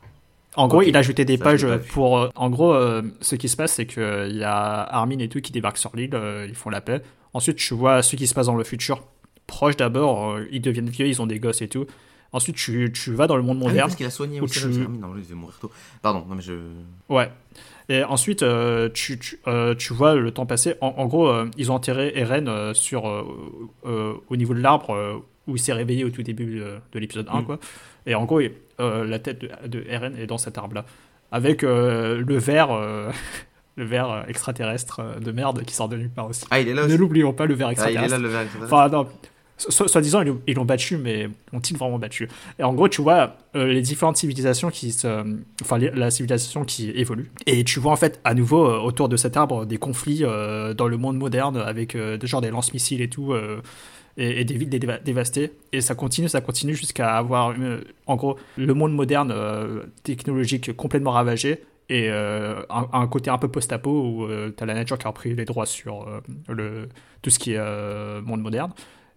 en 0.57 0.67
gros, 0.67 0.81
il 0.81 0.97
a 0.97 1.01
ajouté 1.01 1.27
des 1.27 1.37
Ça, 1.37 1.45
pages 1.45 1.67
vu. 1.67 1.79
pour. 1.93 2.19
euh, 2.19 2.31
en 2.35 2.49
gros, 2.49 2.73
euh, 2.73 3.03
ce 3.21 3.37
qui 3.37 3.51
se 3.51 3.57
passe, 3.59 3.75
c'est 3.75 3.85
que 3.87 4.27
il 4.31 4.39
y 4.39 4.45
a 4.45 4.55
Armin 4.83 5.19
et 5.19 5.29
tout 5.29 5.43
qui 5.43 5.53
débarquent 5.53 5.77
sur 5.77 5.95
l'île, 5.95 6.15
euh, 6.15 6.47
ils 6.49 6.55
font 6.55 6.71
la 6.71 6.81
paix. 6.81 7.03
Ensuite, 7.35 7.59
tu 7.59 7.75
vois 7.75 8.03
ce 8.03 8.17
qui 8.17 8.27
se 8.27 8.33
passe 8.33 8.47
dans 8.47 8.55
le 8.57 8.65
futur. 8.65 9.03
Proche 9.47 9.77
d'abord, 9.77 10.31
euh, 10.33 10.47
ils 10.51 10.63
deviennent 10.63 10.89
vieux, 10.89 11.07
ils 11.07 11.21
ont 11.21 11.27
des 11.27 11.39
gosses 11.39 11.61
et 11.61 11.69
tout. 11.69 11.85
Ensuite, 12.33 12.57
tu, 12.57 12.93
tu 12.93 13.13
vas 13.15 13.27
dans 13.27 13.37
le 13.37 13.43
monde 13.43 13.59
Ah 13.61 13.65
oui, 13.65 13.69
moderne. 13.69 13.87
parce 13.89 13.97
qu'il 13.97 14.07
a 14.07 14.11
soigné 14.11 14.41
Où 14.41 14.45
aussi 14.45 14.61
tu- 14.61 14.67
Armin, 14.83 14.99
non, 15.01 15.13
lui, 15.15 15.23
il 15.23 15.25
devait 15.25 15.35
mourir 15.35 15.57
tôt. 15.61 15.71
Pardon, 16.03 16.25
non 16.29 16.35
mais 16.35 16.43
je. 16.43 16.55
Ouais. 17.09 17.31
Et 17.89 18.03
ensuite, 18.03 18.43
euh, 18.43 18.89
tu, 18.93 19.19
tu, 19.19 19.39
euh, 19.47 19.75
tu 19.77 19.93
vois 19.95 20.15
le 20.17 20.31
temps 20.33 20.45
passer. 20.45 20.75
En, 20.81 20.89
en 20.97 21.07
gros, 21.07 21.29
euh, 21.29 21.49
ils 21.57 21.71
ont 21.71 21.77
enterré 21.77 22.13
Eren 22.17 22.75
sur, 22.75 23.05
au 23.85 24.37
niveau 24.37 24.55
de 24.55 24.61
l'arbre 24.61 25.23
où 25.47 25.55
il 25.57 25.59
s'est 25.61 25.73
réveillé 25.73 26.05
au 26.05 26.11
tout 26.11 26.23
début 26.23 26.59
de 26.93 26.99
l'épisode 26.99 27.29
1. 27.31 27.41
Mm. 27.41 27.45
Quoi. 27.45 27.59
Et 28.07 28.15
en 28.15 28.25
gros, 28.25 28.41
la 28.79 29.19
tête 29.19 29.41
de, 29.41 29.51
de 29.69 29.85
Eren 29.89 30.17
est 30.17 30.27
dans 30.27 30.39
cet 30.39 30.59
arbre-là. 30.59 30.85
Avec 31.33 31.63
le 31.63 32.37
verre, 32.39 32.69
le 33.77 33.85
verre 33.85 34.25
extraterrestre 34.29 35.21
de 35.21 35.31
merde 35.33 35.63
qui 35.65 35.75
sort 35.75 35.89
de 35.89 35.97
nulle 35.97 36.11
part 36.11 36.27
aussi. 36.29 36.45
Ah, 36.51 36.59
il 36.61 36.69
est 36.69 36.75
là 36.75 36.87
Ne 36.87 36.97
l'oublions 36.97 37.33
pas, 37.33 37.47
le 37.47 37.55
verre 37.55 37.69
Ah, 37.69 37.73
il 37.73 37.75
extraterrestre. 37.75 38.15
est 38.15 38.19
là 38.19 38.23
le 38.23 38.29
verre. 38.29 38.43
etc. 38.43 38.59
Enfin, 38.65 38.89
non. 38.89 39.09
So- 39.59 39.89
Soi-disant, 39.89 40.23
ils 40.47 40.55
l'ont- 40.55 40.65
battu, 40.65 40.97
mais 40.99 41.29
ont-ils 41.53 41.77
vraiment 41.77 41.99
battu? 41.99 42.29
Et 42.59 42.63
en 42.63 42.75
gros, 42.75 42.89
tu 42.89 43.01
vois 43.03 43.37
euh, 43.55 43.67
les 43.73 43.81
différentes 43.81 44.17
civilisations 44.17 44.71
qui 44.71 44.93
se. 44.93 45.25
Enfin, 45.63 45.79
la 45.79 46.11
civilisation 46.11 46.65
qui 46.65 46.91
évolue. 46.91 47.31
Et 47.47 47.65
tu 47.65 47.81
vois, 47.81 47.93
en 47.93 47.97
fait, 47.97 48.21
à 48.25 48.35
nouveau, 48.35 48.67
euh, 48.67 48.79
autour 48.79 49.09
de 49.09 49.17
cet 49.17 49.37
arbre, 49.37 49.65
des 49.65 49.79
conflits 49.79 50.25
euh, 50.25 50.75
dans 50.75 50.89
le 50.89 50.97
monde 50.99 51.17
moderne 51.17 51.57
avec 51.57 51.95
euh, 51.95 52.19
genre 52.23 52.41
des 52.43 52.51
lance-missiles 52.51 53.01
et 53.01 53.09
tout. 53.09 53.33
euh, 53.33 53.61
et, 54.19 54.47
des 54.47 54.55
villes 54.57 54.71
déva- 54.71 55.03
dévastées. 55.03 55.53
Et 55.73 55.83
ça 55.83 55.95
continue, 55.95 56.29
ça 56.31 56.41
continue 56.41 56.75
jusqu'à 56.75 57.17
avoir, 57.19 57.51
euh, 57.59 57.81
en 58.07 58.17
gros, 58.17 58.37
le 58.57 58.73
monde 58.73 58.95
moderne 58.95 59.31
euh, 59.31 59.83
technologique 60.05 60.75
complètement 60.75 61.11
ravagé. 61.13 61.63
Et 61.91 62.09
euh, 62.11 62.63
un, 62.71 63.07
côté 63.09 63.31
un 63.31 63.37
peu 63.39 63.47
post-apo 63.49 63.91
où 63.91 64.27
tu 64.57 64.63
as 64.63 64.67
la 64.67 64.75
nature 64.75 64.99
qui 64.99 65.07
a 65.07 65.11
repris 65.11 65.35
les 65.35 65.45
droits 65.45 65.67
sur 65.67 66.09
euh, 66.09 66.21
le, 66.49 66.89
tout 67.23 67.31
ce 67.31 67.39
qui 67.39 67.53
est 67.53 67.59
euh, 67.59 68.21
monde 68.23 68.41
moderne. 68.41 68.73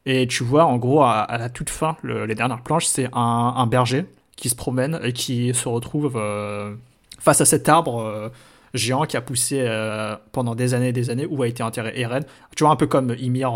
Et 0.06 0.28
tu 0.28 0.43
vois, 0.43 0.66
en 0.66 0.78
gros, 0.78 1.02
à, 1.04 1.20
à 1.22 1.38
la 1.38 1.50
toute 1.50 1.70
fin, 1.70 1.97
le- 2.02 2.26
les 2.26 2.36
dernières 2.36 2.62
planches, 2.62 2.86
c'est 2.86 3.08
un, 3.14 3.54
un 3.58 3.68
berger 3.68 4.06
qui 4.36 4.50
se 4.50 4.56
promène 4.56 5.00
et 5.04 5.12
qui 5.14 5.54
se 5.54 5.68
retrouve 5.68 6.14
euh, 6.16 6.74
face 7.20 7.41
à 7.41 7.45
cet 7.45 7.68
arbre 7.70 8.00
euh, 8.02 8.30
géant 8.74 9.04
qui 9.06 9.18
a 9.18 9.22
poussé 9.22 9.62
euh, 9.62 10.16
pendant 10.32 10.56
des 10.56 10.74
années 10.74 10.89
et 10.89 10.93
des 10.93 11.10
années, 11.10 11.26
où 11.30 11.41
a 11.43 11.47
été 11.47 11.62
enterré 11.64 12.00
Eren. 12.00 12.24
Tu 12.56 12.64
vois, 12.64 12.72
un 12.72 12.76
peu 12.78 12.88
comme 12.88 13.14
Ymir 13.20 13.54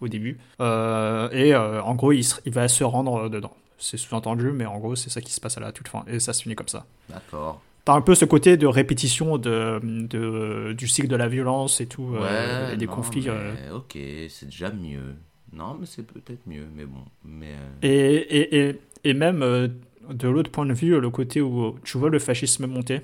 au 0.00 0.08
début. 0.08 0.38
Et 0.60 1.54
en 1.56 1.94
gros, 1.94 2.12
il, 2.12 2.24
va 2.46 2.68
se 2.68 2.84
rendre 2.84 3.28
dedans. 3.28 3.52
C'est 3.78 3.96
sous-entendu, 3.96 4.50
mais 4.52 4.66
en 4.66 4.78
gros, 4.78 4.96
c'est 4.96 5.08
ça 5.10 5.20
qui 5.20 5.32
se 5.32 5.40
passe 5.40 5.56
à 5.56 5.60
la 5.60 5.70
toute 5.72 5.88
fin. 5.88 6.04
Et 6.08 6.18
ça 6.20 6.32
se 6.32 6.42
finit 6.42 6.54
comme 6.56 6.68
ça. 6.68 6.84
D'accord. 7.08 7.60
T'as 7.84 7.94
un 7.94 8.00
peu 8.02 8.14
ce 8.14 8.24
côté 8.26 8.56
de 8.58 8.66
répétition 8.66 9.38
de, 9.38 9.80
de- 9.82 10.74
du 10.76 10.86
cycle 10.88 11.08
de 11.08 11.16
la 11.16 11.28
violence 11.28 11.80
et 11.80 11.86
tout, 11.86 12.02
Ouais, 12.02 12.74
et 12.74 12.76
des 12.76 12.86
non, 12.86 12.92
conflits. 12.92 13.28
Ok, 13.74 13.96
c'est 14.28 14.46
déjà 14.46 14.70
mieux. 14.70 15.14
Non, 15.52 15.76
mais 15.80 15.86
c'est 15.86 16.06
peut-être 16.06 16.46
mieux, 16.46 16.66
mais 16.76 16.84
bon. 16.84 17.00
Mais. 17.24 17.52
euh, 17.52 17.78
Et, 17.82 18.14
et, 18.38 18.68
et, 18.68 18.76
et 19.04 19.14
même 19.14 19.42
euh, 19.42 19.68
de 20.10 20.28
l'autre 20.28 20.50
point 20.50 20.66
de 20.66 20.74
vue, 20.74 20.98
le 21.00 21.10
côté 21.10 21.40
où 21.40 21.76
tu 21.84 21.98
vois 21.98 22.10
le 22.10 22.18
fascisme 22.18 22.66
monter 22.66 23.00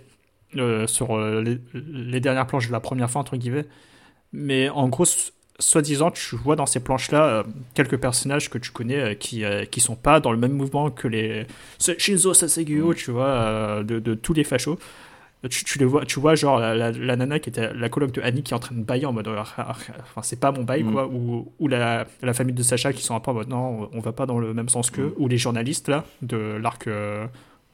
euh, 0.57 0.87
sur 0.87 1.15
euh, 1.17 1.43
les, 1.43 1.59
les 1.75 2.21
dernières 2.21 2.47
planches 2.47 2.67
de 2.69 2.73
la 2.73 2.81
première 2.81 3.11
fin, 3.11 3.21
entre 3.21 3.37
guillemets. 3.37 3.67
Mais 4.33 4.69
en 4.69 4.89
gros, 4.89 5.05
soi-disant, 5.59 6.11
tu 6.11 6.37
vois 6.37 6.57
dans 6.57 6.67
ces 6.67 6.81
planches-là 6.81 7.45
quelques 7.75 7.97
personnages 7.99 8.51
que 8.51 8.59
tu 8.59 8.71
connais 8.73 9.17
qui, 9.17 9.45
qui 9.71 9.81
sont 9.81 9.97
pas 9.97 10.19
dans 10.21 10.33
le 10.33 10.39
même 10.39 10.53
mouvement 10.53 10.91
que 10.91 11.07
les. 11.09 11.47
Shinzo 11.79 12.35
Sasageo, 12.35 12.91
Mm. 12.91 12.95
tu 12.95 13.11
vois, 13.13 13.83
de, 13.85 14.01
de 14.01 14.15
tous 14.15 14.33
les 14.35 14.45
fachos. 14.45 14.79
Tu, 15.51 15.65
tu 15.65 15.79
les 15.79 15.85
vois, 15.85 16.05
tu 16.07 16.21
vois 16.21 16.35
genre 16.35 16.59
la, 16.59 16.75
la, 16.75 16.91
la 16.91 17.17
nana 17.17 17.39
qui 17.39 17.51
était 17.51 17.73
la 17.75 17.89
coloc 17.89 18.13
de 18.13 18.21
Annie 18.23 18.43
qui 18.43 18.53
est 18.53 18.57
en 18.57 18.61
train 18.61 18.75
de 18.75 18.83
bailler 18.83 19.07
en 19.07 19.13
mode 19.13 19.29
euh, 19.29 19.39
enfin 19.41 20.23
c'est 20.23 20.41
pas 20.41 20.53
mon 20.53 20.65
bail 20.65 20.83
Mm. 20.85 20.93
quoi 20.93 21.07
ou, 21.07 21.53
ou 21.59 21.69
la, 21.69 22.07
la 22.23 22.33
famille 22.35 22.55
de 22.55 22.63
Sacha 22.63 22.93
qui 22.93 23.03
sont 23.03 23.15
un 23.15 23.21
peu 23.21 23.31
en 23.31 23.35
mode 23.35 23.49
non 23.49 23.91
on 23.93 24.01
va 24.01 24.13
pas 24.13 24.27
dans 24.27 24.39
le 24.39 24.55
même 24.55 24.69
sens 24.69 24.91
qu'eux 24.91 25.15
Mm. 25.19 25.23
ou 25.23 25.29
les 25.29 25.37
journalistes 25.39 25.89
là 25.89 26.05
de 26.23 26.37
l'arc 26.63 26.87
euh, 26.87 27.27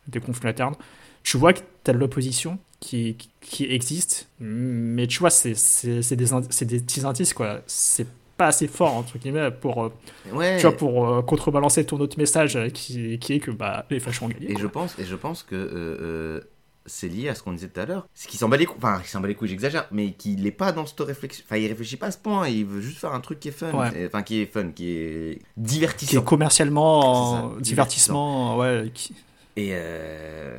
des 0.08 0.20
conflits 0.20 0.48
internes 0.48 0.74
tu 1.22 1.36
vois 1.36 1.52
que 1.52 1.60
t'as 1.84 1.92
de 1.92 1.98
l'opposition 1.98 2.58
qui, 2.80 3.16
qui, 3.42 3.66
existe 3.70 4.28
mais 4.40 5.06
tu 5.06 5.18
vois 5.18 5.30
c'est 5.30 5.50
des, 5.52 6.32
ind- 6.32 6.64
des 6.64 6.80
petits 6.80 7.04
indices 7.04 7.34
quoi 7.34 7.60
c'est 7.66 8.06
pas 8.38 8.46
assez 8.46 8.68
fort 8.68 8.94
entre 8.96 9.18
guillemets 9.18 9.50
pour 9.50 9.84
euh, 9.84 9.92
Ouais. 10.32 10.56
tu 10.56 10.62
vois 10.66 10.74
pour 10.76 11.06
euh, 11.08 11.20
contrebalancer 11.22 11.84
ton 11.84 12.00
autre 12.00 12.18
message 12.18 12.58
qui, 12.72 13.18
qui 13.18 13.34
est 13.34 13.38
que 13.40 13.50
bah 13.50 13.84
les 13.90 14.00
fachos 14.00 14.24
ont 14.24 14.28
gagné 14.28 14.50
Et 14.50 14.54
quoi. 14.54 14.62
je 14.62 14.66
pense, 14.66 14.98
et 14.98 15.04
je 15.04 15.14
pense 15.14 15.42
que 15.42 15.54
euh, 15.54 16.40
c'est 16.86 17.08
lié 17.08 17.28
à 17.28 17.34
ce 17.34 17.42
qu'on 17.42 17.52
disait 17.52 17.68
tout 17.68 17.80
à 17.80 17.86
l'heure. 17.86 18.06
C'est 18.14 18.28
qu'il 18.28 18.38
s'en 18.38 18.48
bat 18.48 18.56
les 18.56 18.66
couilles, 18.66 18.78
enfin, 18.78 19.00
il 19.04 19.06
s'en 19.08 19.20
bat 19.20 19.28
les 19.28 19.34
couilles, 19.34 19.48
j'exagère, 19.48 19.86
mais 19.92 20.12
qu'il 20.12 20.42
n'est 20.42 20.50
pas 20.50 20.72
dans 20.72 20.86
cette 20.86 21.00
réflexion. 21.00 21.44
Enfin, 21.46 21.56
il 21.58 21.66
réfléchit 21.68 21.96
pas 21.96 22.06
à 22.06 22.10
ce 22.10 22.18
point, 22.18 22.48
il 22.48 22.64
veut 22.64 22.80
juste 22.80 22.98
faire 22.98 23.12
un 23.12 23.20
truc 23.20 23.38
qui 23.40 23.48
est 23.48 23.52
fun. 23.52 23.72
Ouais. 23.72 24.06
Enfin, 24.06 24.22
qui 24.22 24.40
est 24.40 24.46
fun, 24.46 24.70
qui 24.72 24.90
est 24.90 25.38
qui 25.38 25.44
divertissant. 25.56 26.20
est 26.20 26.24
commercialement 26.24 27.32
ça, 27.50 27.56
euh, 27.56 27.60
divertissement 27.60 28.56
ouais 28.56 28.90
qui- 28.94 29.14
Et 29.56 29.70
euh, 29.72 30.58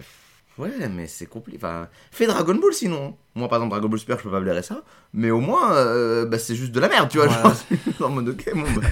Ouais, 0.58 0.90
mais 0.90 1.08
c'est 1.08 1.26
compliqué. 1.28 1.58
Enfin, 1.58 1.88
fais 2.12 2.28
Dragon 2.28 2.54
Ball 2.56 2.74
sinon. 2.74 3.16
Moi, 3.36 3.48
par 3.48 3.58
exemple, 3.60 3.72
Dragon 3.72 3.88
Ball 3.88 3.98
Super, 4.00 4.18
je 4.20 4.24
peux 4.24 4.30
pas 4.32 4.42
blairer 4.42 4.62
ça. 4.62 4.84
Mais 5.14 5.32
au 5.32 5.40
moins, 5.40 5.74
euh, 5.74 6.26
bah, 6.26 6.38
c'est 6.38 6.54
juste 6.56 6.74
de 6.74 6.80
la 6.82 6.90
merde, 6.90 7.10
tu 7.10 7.18
vois. 7.18 7.28
Ouais. 7.28 7.34
Genre, 7.34 7.56
en 8.02 8.10
mode, 8.10 8.30
ok, 8.30 8.52
bon, 8.54 8.64
bah, 8.76 8.88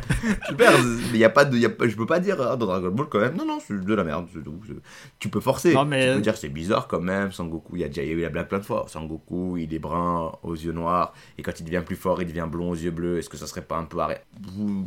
super. 0.47 0.71
Mais 1.11 1.17
y 1.19 1.23
a 1.25 1.29
pas 1.29 1.43
de, 1.45 1.57
y 1.57 1.65
a 1.65 1.69
pas, 1.69 1.87
je 1.87 1.95
peux 1.95 2.05
pas 2.05 2.19
dire 2.21 2.37
ah, 2.41 2.55
dans 2.55 2.65
Dragon 2.65 2.89
Ball 2.91 3.07
quand 3.09 3.19
même. 3.19 3.35
Non, 3.35 3.45
non, 3.45 3.59
c'est 3.59 3.79
de 3.83 3.93
la 3.93 4.03
merde. 4.05 4.27
c'est 4.33 4.41
tout. 4.43 4.55
C'est- 4.65 4.73
Tu 5.19 5.27
peux 5.29 5.41
forcer. 5.41 5.73
Non, 5.73 5.83
mais- 5.85 6.07
Tu 6.11 6.15
peux 6.15 6.21
dire 6.21 6.37
c'est 6.37 6.49
bizarre 6.49 6.87
quand 6.87 7.01
même. 7.01 7.31
Sangoku, 7.33 7.75
il 7.75 7.81
y 7.81 7.83
a 7.83 7.87
déjà 7.89 8.03
eu 8.03 8.21
la 8.21 8.29
blague 8.29 8.47
plein 8.47 8.59
de 8.59 8.65
fois. 8.65 8.85
Sangoku, 8.87 9.57
il 9.57 9.73
est 9.73 9.79
brun 9.79 10.31
aux 10.43 10.55
yeux 10.55 10.71
noirs. 10.71 11.13
Et 11.37 11.43
quand 11.43 11.59
il 11.59 11.65
devient 11.65 11.83
plus 11.85 11.97
fort, 11.97 12.21
il 12.21 12.27
devient 12.27 12.47
blond 12.49 12.71
aux 12.71 12.75
yeux 12.75 12.91
bleus. 12.91 13.17
Est-ce 13.19 13.29
que 13.29 13.37
ça 13.37 13.47
serait 13.47 13.61
pas 13.63 13.77
un 13.77 13.83
peu 13.85 13.99
arrêt? 13.99 14.23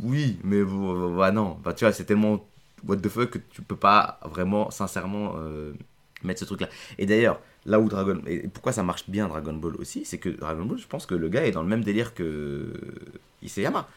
Oui, 0.03 0.39
mais 0.43 0.61
vous- 0.63 1.15
bah, 1.15 1.31
non. 1.31 1.57
Bah, 1.63 1.73
tu 1.73 1.85
vois, 1.85 1.93
c'est 1.93 2.05
tellement 2.05 2.45
what 2.87 2.97
the 2.97 3.07
fuck 3.09 3.29
que 3.29 3.37
tu 3.37 3.61
peux 3.61 3.75
pas 3.77 4.19
vraiment, 4.25 4.69
sincèrement, 4.71 5.35
euh, 5.37 5.71
mettre 6.27 6.39
ce 6.39 6.45
truc-là. 6.45 6.69
Et 6.97 7.05
d'ailleurs, 7.05 7.39
là 7.65 7.79
où 7.79 7.87
Dragon 7.89 8.19
et 8.27 8.47
pourquoi 8.47 8.71
ça 8.71 8.83
marche 8.83 9.09
bien 9.09 9.27
Dragon 9.27 9.53
Ball 9.53 9.75
aussi, 9.77 10.05
c'est 10.05 10.17
que 10.17 10.29
Dragon 10.29 10.65
Ball, 10.65 10.77
je 10.77 10.87
pense 10.87 11.05
que 11.05 11.15
le 11.15 11.29
gars 11.29 11.45
est 11.45 11.51
dans 11.51 11.63
le 11.63 11.69
même 11.69 11.83
délire 11.83 12.13
que 12.13 12.73
Isayama. 13.41 13.87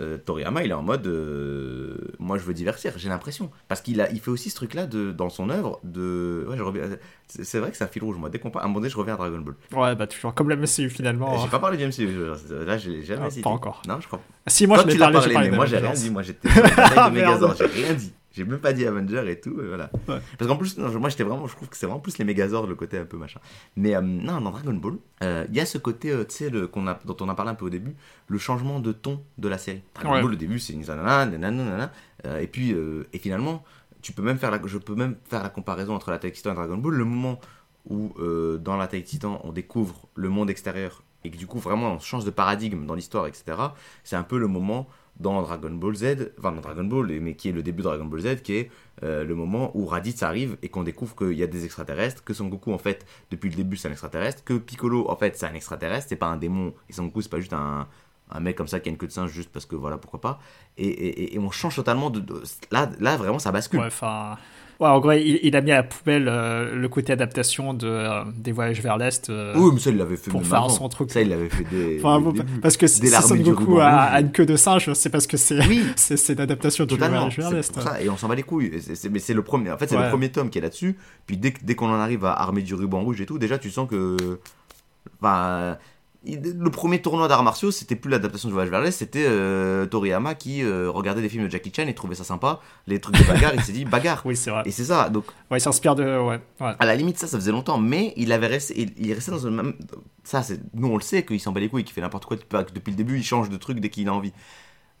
Euh, 0.00 0.16
Toriyama, 0.16 0.64
il 0.64 0.70
est 0.70 0.74
en 0.74 0.82
mode, 0.82 1.06
euh, 1.06 1.98
moi 2.18 2.38
je 2.38 2.44
veux 2.44 2.54
divertir, 2.54 2.94
j'ai 2.96 3.10
l'impression, 3.10 3.50
parce 3.68 3.82
qu'il 3.82 4.00
a, 4.00 4.10
il 4.10 4.20
fait 4.20 4.30
aussi 4.30 4.48
ce 4.48 4.54
truc-là 4.54 4.86
de, 4.86 5.12
dans 5.12 5.28
son 5.28 5.50
œuvre 5.50 5.80
de, 5.84 6.46
ouais, 6.48 6.56
je 6.56 6.62
reviens, 6.62 6.84
c'est 7.28 7.58
vrai 7.58 7.70
que 7.70 7.76
c'est 7.76 7.84
un 7.84 7.88
fil 7.88 8.02
rouge. 8.02 8.16
Moi, 8.16 8.30
dès 8.30 8.38
qu'on 8.38 8.50
parle, 8.50 8.62
à 8.62 8.64
un 8.64 8.68
moment 8.68 8.80
donné, 8.80 8.88
je 8.90 8.96
reviens 8.96 9.12
à 9.12 9.16
Dragon 9.18 9.40
Ball. 9.40 9.54
Ouais, 9.78 9.94
bah 9.94 10.06
toujours 10.06 10.32
comme 10.34 10.48
la 10.48 10.56
MCU 10.56 10.88
finalement. 10.88 11.36
J'ai 11.44 11.50
pas 11.50 11.58
parlé 11.58 11.76
du 11.76 11.84
MCU, 11.84 12.08
je- 12.10 12.54
là 12.54 12.78
j'ai 12.78 13.02
jamais 13.04 13.28
Ah, 13.30 13.42
pas 13.42 13.50
encore. 13.50 13.82
Non, 13.86 14.00
je 14.00 14.06
crois. 14.06 14.22
Si 14.46 14.66
moi 14.66 14.78
Toi, 14.78 14.86
je 14.88 14.92
l'ai 14.94 14.98
parlé, 14.98 15.18
parlé, 15.18 15.34
mais 15.36 15.50
de 15.50 15.56
moi 15.56 15.66
j'ai 15.66 15.76
rien 15.76 15.92
dit. 15.92 16.10
Moi 16.10 16.22
j'étais 16.22 16.48
Ah, 16.78 17.10
j'ai 17.12 17.66
rien 17.66 17.92
dit. 17.92 18.12
J'ai 18.32 18.44
même 18.44 18.58
pas 18.60 18.72
dit 18.72 18.86
Avenger 18.86 19.30
et 19.30 19.38
tout, 19.40 19.60
et 19.60 19.66
voilà. 19.68 19.90
Ouais. 20.08 20.18
Parce 20.38 20.50
qu'en 20.50 20.56
plus, 20.56 20.78
non, 20.78 20.90
moi 20.98 21.10
j'étais 21.10 21.22
vraiment, 21.22 21.46
je 21.46 21.54
trouve 21.54 21.68
que 21.68 21.76
c'est 21.76 21.86
vraiment 21.86 22.00
plus 22.00 22.16
les 22.18 22.24
Megazords, 22.24 22.66
le 22.66 22.74
côté 22.74 22.98
un 22.98 23.04
peu 23.04 23.16
machin. 23.18 23.40
Mais 23.76 23.94
euh, 23.94 24.00
non, 24.00 24.40
dans 24.40 24.50
Dragon 24.50 24.72
Ball, 24.72 24.94
euh, 25.22 25.44
il 25.50 25.56
y 25.56 25.60
a 25.60 25.66
ce 25.66 25.78
côté, 25.78 26.10
euh, 26.10 26.24
tu 26.24 26.36
sais, 26.36 26.50
dont 26.50 26.70
on 27.20 27.28
a 27.28 27.34
parlé 27.34 27.50
un 27.50 27.54
peu 27.54 27.66
au 27.66 27.70
début, 27.70 27.94
le 28.28 28.38
changement 28.38 28.80
de 28.80 28.92
ton 28.92 29.22
de 29.38 29.48
la 29.48 29.58
série. 29.58 29.82
Dragon 29.94 30.12
Ouais. 30.14 30.22
Ball, 30.22 30.32
au 30.32 30.36
début, 30.36 30.58
c'est 30.58 30.72
une 30.72 30.80
nanana, 30.80 31.26
nanana, 31.26 31.64
nanana, 31.64 32.40
et 32.40 32.46
puis, 32.46 32.74
et 33.12 33.18
finalement, 33.18 33.64
tu 34.00 34.12
peux 34.12 34.22
même 34.22 34.38
faire 34.38 34.50
la, 34.50 34.60
je 34.64 34.78
peux 34.78 34.94
même 34.94 35.16
faire 35.28 35.42
la 35.42 35.48
comparaison 35.50 35.94
entre 35.94 36.10
l'Attaque 36.10 36.32
Titan 36.32 36.52
et 36.52 36.54
Dragon 36.54 36.76
Ball. 36.78 36.94
Le 36.94 37.04
moment 37.04 37.38
où, 37.88 38.14
dans 38.58 38.76
l'Attaque 38.76 39.04
Titan, 39.04 39.40
on 39.44 39.52
découvre 39.52 40.08
le 40.14 40.28
monde 40.28 40.48
extérieur 40.50 41.02
et 41.24 41.30
que 41.30 41.36
du 41.36 41.46
coup, 41.46 41.58
vraiment, 41.58 41.92
on 41.92 41.98
change 42.00 42.24
de 42.24 42.30
paradigme 42.30 42.86
dans 42.86 42.94
l'histoire, 42.94 43.26
etc. 43.26 43.56
C'est 44.04 44.16
un 44.16 44.22
peu 44.24 44.38
le 44.38 44.48
moment 44.48 44.88
dans 45.22 45.40
Dragon 45.42 45.70
Ball 45.70 45.94
Z, 45.94 46.32
enfin 46.38 46.52
dans 46.52 46.60
Dragon 46.60 46.84
Ball, 46.84 47.06
mais 47.20 47.34
qui 47.34 47.48
est 47.48 47.52
le 47.52 47.62
début 47.62 47.78
de 47.82 47.88
Dragon 47.88 48.04
Ball 48.04 48.20
Z, 48.20 48.42
qui 48.42 48.54
est 48.56 48.70
euh, 49.02 49.24
le 49.24 49.34
moment 49.34 49.70
où 49.74 49.86
Raditz 49.86 50.22
arrive 50.22 50.56
et 50.62 50.68
qu'on 50.68 50.82
découvre 50.82 51.14
qu'il 51.16 51.32
y 51.38 51.42
a 51.42 51.46
des 51.46 51.64
extraterrestres, 51.64 52.22
que 52.24 52.34
Son 52.34 52.48
Goku 52.48 52.72
en 52.72 52.78
fait 52.78 53.06
depuis 53.30 53.48
le 53.48 53.56
début 53.56 53.76
c'est 53.76 53.88
un 53.88 53.92
extraterrestre, 53.92 54.44
que 54.44 54.54
Piccolo 54.54 55.08
en 55.08 55.16
fait 55.16 55.36
c'est 55.36 55.46
un 55.46 55.54
extraterrestre, 55.54 56.08
c'est 56.08 56.16
pas 56.16 56.26
un 56.26 56.36
démon, 56.36 56.74
et 56.88 56.92
Son 56.92 57.04
Goku 57.06 57.22
c'est 57.22 57.30
pas 57.30 57.40
juste 57.40 57.52
un, 57.54 57.88
mec 58.40 58.56
comme 58.56 58.68
ça 58.68 58.80
qui 58.80 58.88
a 58.88 58.92
une 58.92 58.98
queue 58.98 59.06
de 59.06 59.12
singe 59.12 59.30
juste 59.30 59.50
parce 59.50 59.66
que 59.66 59.76
voilà 59.76 59.98
pourquoi 59.98 60.20
pas, 60.20 60.40
et, 60.76 61.34
et- 61.34 61.38
on 61.38 61.50
change 61.50 61.76
totalement 61.76 62.10
de, 62.10 62.24
là, 62.70 62.90
là 62.98 63.16
vraiment 63.16 63.38
ça 63.38 63.52
bascule. 63.52 63.80
Ouais. 63.80 63.90
Ouais, 64.80 64.88
en 64.88 64.98
gros, 64.98 65.12
il, 65.12 65.38
il 65.42 65.54
a 65.54 65.60
mis 65.60 65.70
à 65.70 65.76
la 65.76 65.82
poubelle 65.84 66.26
euh, 66.28 66.74
le 66.74 66.88
côté 66.88 67.12
adaptation 67.12 67.72
de, 67.72 67.86
euh, 67.86 68.24
des 68.36 68.50
voyages 68.50 68.80
vers 68.82 68.96
l'Est. 68.98 69.30
euh, 69.30 69.52
Oui 69.56 69.70
mais 69.74 69.78
ça 69.80 69.90
il 69.90 69.96
l'avait 69.96 70.16
fait 70.16 70.30
pour 70.30 70.44
faire 70.44 70.58
avant. 70.64 70.68
son 70.70 70.88
truc. 70.88 71.10
Ça 71.12 71.20
il 71.22 71.28
l'avait 71.28 71.48
fait 71.48 71.64
dès, 71.70 71.98
Enfin, 72.00 72.18
le 72.20 72.32
début. 72.32 72.60
parce 72.60 72.76
que 72.76 72.86
si 72.88 73.06
Son 73.06 73.34
du 73.36 73.42
Goku 73.42 73.78
a, 73.80 74.20
une 74.20 74.32
queue 74.32 74.46
de 74.46 74.56
singe, 74.56 74.92
c'est 74.94 75.10
parce 75.10 75.26
que 75.28 75.36
c'est 75.36 75.64
Oui. 75.68 75.84
c'est 75.96 76.36
l'adaptation 76.38 76.84
du 76.84 76.96
voyage 76.96 77.36
vers 77.38 77.50
l'Est. 77.52 77.78
et 78.00 78.08
on 78.10 78.16
s'en 78.16 78.28
bat 78.28 78.34
les 78.34 78.42
couilles. 78.42 78.72
Mais 79.10 79.18
c'est 79.20 79.34
le 79.34 79.42
premier, 79.42 79.70
en 79.70 79.78
fait, 79.78 79.88
c'est 79.88 79.96
Ouais. 79.96 80.04
le 80.04 80.08
premier 80.10 80.30
tome 80.32 80.50
qui 80.50 80.58
est 80.58 80.62
là-dessus. 80.62 80.96
Puis 81.26 81.36
dès, 81.36 81.54
dès 81.62 81.74
qu'on 81.76 81.88
en 81.90 82.00
arrive 82.00 82.24
à 82.24 82.32
armer 82.32 82.62
du 82.62 82.74
ruban 82.74 83.02
rouge 83.02 83.20
et 83.20 83.26
tout, 83.26 83.38
déjà 83.38 83.58
tu 83.58 83.70
sens 83.70 83.88
que, 83.88 84.16
le 86.24 86.70
premier 86.70 87.02
tournoi 87.02 87.26
d'arts 87.28 87.42
martiaux, 87.42 87.70
c'était 87.70 87.96
plus 87.96 88.10
l'adaptation 88.10 88.48
du 88.48 88.52
voyage 88.52 88.70
vers 88.70 88.80
l'est, 88.80 88.92
c'était 88.92 89.24
euh, 89.26 89.86
Toriyama 89.86 90.34
qui 90.34 90.62
euh, 90.62 90.88
regardait 90.90 91.20
des 91.22 91.28
films 91.28 91.46
de 91.46 91.50
Jackie 91.50 91.72
Chan 91.74 91.86
et 91.86 91.94
trouvait 91.94 92.14
ça 92.14 92.24
sympa. 92.24 92.60
Les 92.86 93.00
trucs 93.00 93.16
de 93.18 93.24
bagarre, 93.24 93.52
il 93.54 93.62
s'est 93.62 93.72
dit 93.72 93.84
bagarre. 93.84 94.22
Oui, 94.26 94.36
c'est 94.36 94.50
vrai. 94.50 94.62
Et 94.64 94.70
c'est 94.70 94.84
ça. 94.84 95.08
Donc 95.10 95.24
Ouais, 95.50 95.58
il 95.58 95.60
s'inspire 95.60 95.94
de. 95.94 96.04
Ouais, 96.04 96.40
ouais. 96.60 96.72
à 96.78 96.86
la 96.86 96.94
limite, 96.94 97.18
ça, 97.18 97.26
ça 97.26 97.36
faisait 97.38 97.50
longtemps, 97.50 97.78
mais 97.78 98.12
il 98.16 98.30
avait 98.32 98.46
resté, 98.46 98.80
il, 98.80 98.92
il 98.98 99.10
est 99.10 99.14
resté 99.14 99.32
dans 99.32 99.42
le 99.42 99.50
même. 99.50 99.74
Ça, 100.22 100.42
c'est, 100.42 100.60
nous 100.74 100.88
on 100.88 100.96
le 100.96 101.02
sait 101.02 101.24
qu'il 101.24 101.40
s'en 101.40 101.50
bat 101.52 101.60
les 101.60 101.68
couilles, 101.68 101.84
qu'il 101.84 101.92
fait 101.94 102.00
n'importe 102.00 102.26
quoi, 102.26 102.36
depuis 102.36 102.90
le 102.92 102.96
début, 102.96 103.16
il 103.18 103.24
change 103.24 103.48
de 103.48 103.56
truc 103.56 103.80
dès 103.80 103.88
qu'il 103.90 104.08
a 104.08 104.14
envie. 104.14 104.32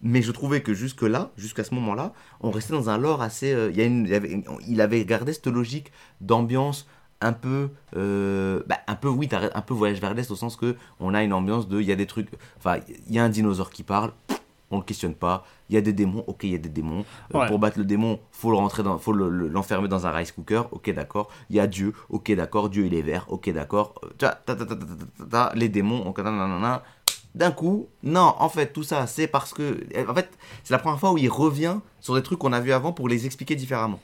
Mais 0.04 0.20
je 0.20 0.32
trouvais 0.32 0.62
que 0.62 0.74
jusque 0.74 1.02
là, 1.02 1.30
jusqu'à 1.36 1.62
ce 1.62 1.72
moment-là, 1.76 2.12
on 2.40 2.50
restait 2.50 2.72
dans 2.72 2.90
un 2.90 2.98
lore 2.98 3.22
assez. 3.22 3.52
euh, 3.52 3.70
il, 3.70 3.76
y 3.76 3.82
a 3.82 3.84
une, 3.84 4.04
il, 4.06 4.10
y 4.10 4.14
avait, 4.16 4.42
il 4.66 4.80
avait 4.80 5.04
gardé 5.04 5.32
cette 5.32 5.46
logique 5.46 5.92
d'ambiance 6.20 6.88
un 7.22 7.32
peu, 7.32 7.70
euh, 7.96 8.62
bah, 8.66 8.76
un 8.86 8.94
peu 8.96 9.08
oui, 9.08 9.28
un 9.32 9.60
peu 9.62 9.74
voyage 9.74 10.00
vers 10.00 10.12
l'est 10.14 10.30
au 10.30 10.36
sens 10.36 10.56
que 10.56 10.76
on 11.00 11.14
a 11.14 11.22
une 11.22 11.32
ambiance 11.32 11.68
de, 11.68 11.80
il 11.80 11.86
y 11.86 11.92
a 11.92 11.96
des 11.96 12.06
trucs, 12.06 12.28
enfin, 12.58 12.76
il 13.08 13.14
y 13.14 13.18
a 13.18 13.24
un 13.24 13.28
dinosaure 13.28 13.70
qui 13.70 13.82
parle, 13.82 14.12
on 14.70 14.78
le 14.78 14.82
questionne 14.84 15.14
pas. 15.14 15.44
Il 15.68 15.74
y 15.74 15.78
a 15.78 15.80
des 15.82 15.92
démons, 15.92 16.24
ok, 16.26 16.44
il 16.44 16.50
y 16.50 16.54
a 16.54 16.58
des 16.58 16.68
démons. 16.68 17.04
Euh, 17.34 17.38
Ouais. 17.38 17.46
Pour 17.48 17.58
battre 17.58 17.78
le 17.78 17.84
démon, 17.84 18.18
faut 18.30 18.50
le 18.50 18.56
rentrer 18.56 18.82
dans, 18.82 18.98
faut 18.98 19.12
le- 19.12 19.28
le- 19.30 19.48
l'enfermer 19.48 19.88
dans 19.88 20.06
un 20.06 20.10
rice 20.10 20.32
cooker, 20.32 20.62
ok, 20.72 20.92
d'accord. 20.94 21.28
Il 21.50 21.56
y 21.56 21.60
a 21.60 21.66
Dieu, 21.66 21.92
ok, 22.10 22.32
d'accord. 22.34 22.68
Dieu 22.70 22.86
il 22.86 22.94
est 22.94 23.02
vert, 23.02 23.26
ok, 23.28 23.50
d'accord. 23.52 23.94
Les 25.54 25.68
démons, 25.68 26.06
ok, 26.06 26.18
nanana. 26.18 26.82
D'un 27.34 27.50
coup, 27.50 27.88
non, 28.02 28.34
en 28.38 28.48
fait, 28.50 28.72
tout 28.74 28.82
ça, 28.82 29.06
c'est 29.06 29.26
parce 29.26 29.54
que, 29.54 29.80
en 30.06 30.14
fait, 30.14 30.28
c'est 30.64 30.74
la 30.74 30.78
première 30.78 31.00
fois 31.00 31.12
où 31.12 31.18
il 31.18 31.30
revient 31.30 31.76
sur 32.00 32.14
des 32.14 32.22
trucs 32.22 32.38
qu'on 32.38 32.52
a 32.52 32.60
vus 32.60 32.72
avant 32.72 32.92
pour 32.92 33.08
les 33.08 33.24
expliquer 33.24 33.54
différemment. 33.56 34.00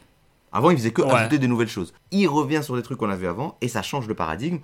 Avant, 0.52 0.70
il 0.70 0.76
faisait 0.76 0.90
que 0.92 1.02
Ouais. 1.02 1.12
ajouter 1.12 1.38
des 1.38 1.48
nouvelles 1.48 1.68
choses. 1.68 1.92
Il 2.10 2.26
revient 2.28 2.62
sur 2.62 2.76
des 2.76 2.82
trucs 2.82 2.98
qu'on 2.98 3.10
a 3.10 3.16
vus 3.16 3.26
avant 3.26 3.56
et 3.60 3.68
ça 3.68 3.82
change 3.82 4.08
le 4.08 4.14
paradigme. 4.14 4.58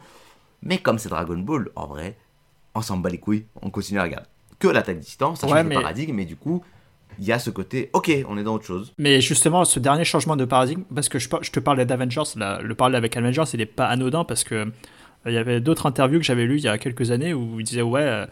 Mais 0.63 0.79
comme 0.79 0.99
c'est 0.99 1.09
Dragon 1.11 1.37
Ball, 1.39 1.69
en 1.77 1.87
vrai, 1.87 2.17
on 2.75 2.81
s'en 2.81 2.97
bat 2.97 3.11
les 3.11 3.19
couilles, 3.19 3.45
on 3.63 3.71
continue 3.71 4.01
à 4.01 4.05
regarder. 4.05 4.27
Que 4.59 4.69
l'attaque 4.69 5.01
titans, 5.01 5.37
ça 5.37 5.47
change 5.47 5.65
le 5.65 5.71
paradigme, 5.71 6.15
mais 6.15 6.25
du 6.25 6.37
coup, 6.37 6.63
il 7.19 7.25
y 7.27 7.33
a 7.33 7.39
ce 7.39 7.51
côté, 7.51 7.91
ok, 7.93 8.11
on 8.29 8.39
est 8.39 8.43
dans 8.43 8.55
autre 8.55 8.65
chose. 8.65 8.93
Mais 8.99 9.21
justement, 9.21 9.65
ce 9.65 9.79
dernier 9.79 10.05
changement 10.05 10.37
de 10.37 10.45
paradigme, 10.45 10.83
parce 10.95 11.09
que 11.09 11.19
je, 11.19 11.29
je 11.43 11.51
te 11.51 11.61
parlais 11.61 11.85
d'Avengers, 11.85 12.23
le 12.37 12.75
parler 12.75 12.97
avec 12.97 13.17
Avengers, 13.17 13.45
il 13.53 13.59
n'est 13.59 13.67
pas 13.67 13.87
anodin 13.87 14.25
parce 14.25 14.43
que 14.43 14.55
euh, 14.55 14.67
il 15.27 15.33
y 15.33 15.37
avait 15.39 15.61
d'autres 15.61 15.87
interviews 15.87 16.19
que 16.19 16.25
j'avais 16.25 16.45
lues 16.45 16.59
il 16.59 16.65
y 16.65 16.69
a 16.69 16.79
quelques 16.79 17.11
années 17.11 17.33
où 17.35 17.61
il 17.61 17.65
disait 17.65 17.83
ouais, 17.83 18.01
euh, 18.03 18.27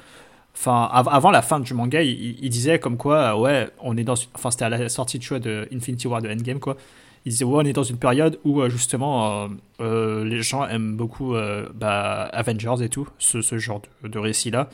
enfin 0.57 0.89
av- 0.93 1.09
avant 1.11 1.31
la 1.31 1.43
fin 1.43 1.61
du 1.61 1.75
manga, 1.75 2.03
il, 2.03 2.49
disait 2.51 2.79
comme 2.79 2.97
quoi 2.97 3.17
euh, 3.17 3.37
ouais, 3.37 3.71
on 3.81 3.97
est 3.97 4.05
dans, 4.05 4.15
enfin 4.35 4.51
c'était 4.51 4.65
à 4.65 4.69
la 4.69 4.89
sortie 4.89 5.19
vois, 5.19 5.39
de 5.39 5.69
Infinity 5.73 6.07
War 6.09 6.21
de 6.23 6.29
Endgame 6.31 6.59
quoi. 6.59 6.77
Il 7.25 7.31
disait 7.31 7.45
ouais, 7.45 7.63
on 7.63 7.65
est 7.65 7.73
dans 7.73 7.83
une 7.83 7.99
période 7.99 8.39
où 8.45 8.61
euh, 8.61 8.69
justement 8.69 9.45
euh, 9.45 9.49
euh, 9.81 10.25
les 10.25 10.43
gens 10.43 10.67
aiment 10.67 10.97
beaucoup 10.97 11.35
bah, 11.75 12.23
Avengers 12.33 12.83
et 12.83 12.89
tout, 12.89 13.09
ce, 13.19 13.41
ce 13.43 13.59
genre 13.59 13.81
de, 14.03 14.09
de 14.09 14.19
récit 14.19 14.51
là, 14.51 14.69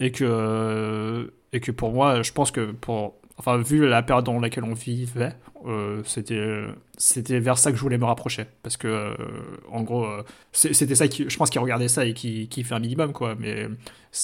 et 0.00 0.10
que 0.10 1.32
et 1.52 1.60
que 1.60 1.70
pour 1.70 1.92
moi, 1.92 2.22
je 2.22 2.32
pense 2.32 2.50
que 2.50 2.72
pour 2.72 3.14
enfin 3.38 3.58
vu 3.58 3.86
la 3.88 4.02
période 4.02 4.24
dans 4.24 4.40
laquelle 4.40 4.64
on 4.64 4.74
vivait, 4.74 5.36
c'était 6.04 6.64
c'était 6.98 7.38
vers 7.38 7.58
ça 7.58 7.70
que 7.70 7.76
je 7.76 7.82
voulais 7.82 7.98
me 7.98 8.06
rapprocher. 8.06 8.46
Parce 8.62 8.76
que 8.76 9.14
en 9.70 9.82
gros 9.82 10.06
c'était 10.52 10.96
ça 10.96 11.06
qui 11.06 11.26
je 11.28 11.36
pense 11.36 11.50
qu'il 11.50 11.60
regardait 11.60 11.88
ça 11.88 12.04
et 12.06 12.12
qui 12.12 12.48
qui 12.48 12.64
fait 12.64 12.74
un 12.74 12.80
minimum 12.80 13.12
quoi. 13.12 13.36
Mais 13.38 13.68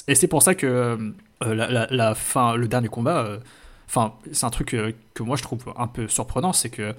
et 0.09 0.15
c'est 0.17 0.29
pour 0.29 0.43
ça 0.43 0.57
que 0.57 1.13
la, 1.41 1.87
la, 1.89 2.15
fin 2.17 2.57
le 2.57 2.67
dernier 2.67 2.89
combat 2.89 3.39
enfin 3.87 4.15
c'est 4.33 4.45
un 4.45 4.51
truc 4.51 4.77
que 5.15 5.23
moi 5.23 5.37
je 5.37 5.43
trouve 5.43 5.73
un 5.77 5.87
peu 5.87 6.09
surprenant 6.09 6.53
c'est 6.53 6.71
que 6.71 6.95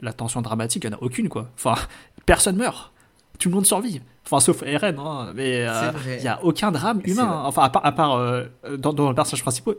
la 0.00 0.12
tension 0.12 0.42
dramatique 0.42 0.84
il 0.84 0.90
n'y 0.90 0.94
en 0.94 0.98
a 0.98 1.02
aucune 1.02 1.28
quoi 1.28 1.50
enfin 1.54 1.74
personne 2.26 2.56
meurt 2.56 2.92
tout 3.38 3.48
le 3.48 3.54
monde 3.54 3.66
survit 3.66 4.00
enfin 4.26 4.40
sauf 4.40 4.62
Eren 4.62 4.98
hein, 4.98 5.32
mais 5.34 5.66
euh, 5.66 5.90
il 6.18 6.24
y 6.24 6.28
a 6.28 6.42
aucun 6.44 6.70
drame 6.72 7.00
humain 7.04 7.24
hein. 7.28 7.42
enfin 7.46 7.62
à 7.62 7.70
part, 7.70 7.84
à 7.86 7.92
part 7.92 8.14
euh, 8.16 8.44
dans, 8.78 8.92
dans 8.92 9.08
le 9.08 9.14
personnage 9.14 9.42
principal 9.42 9.74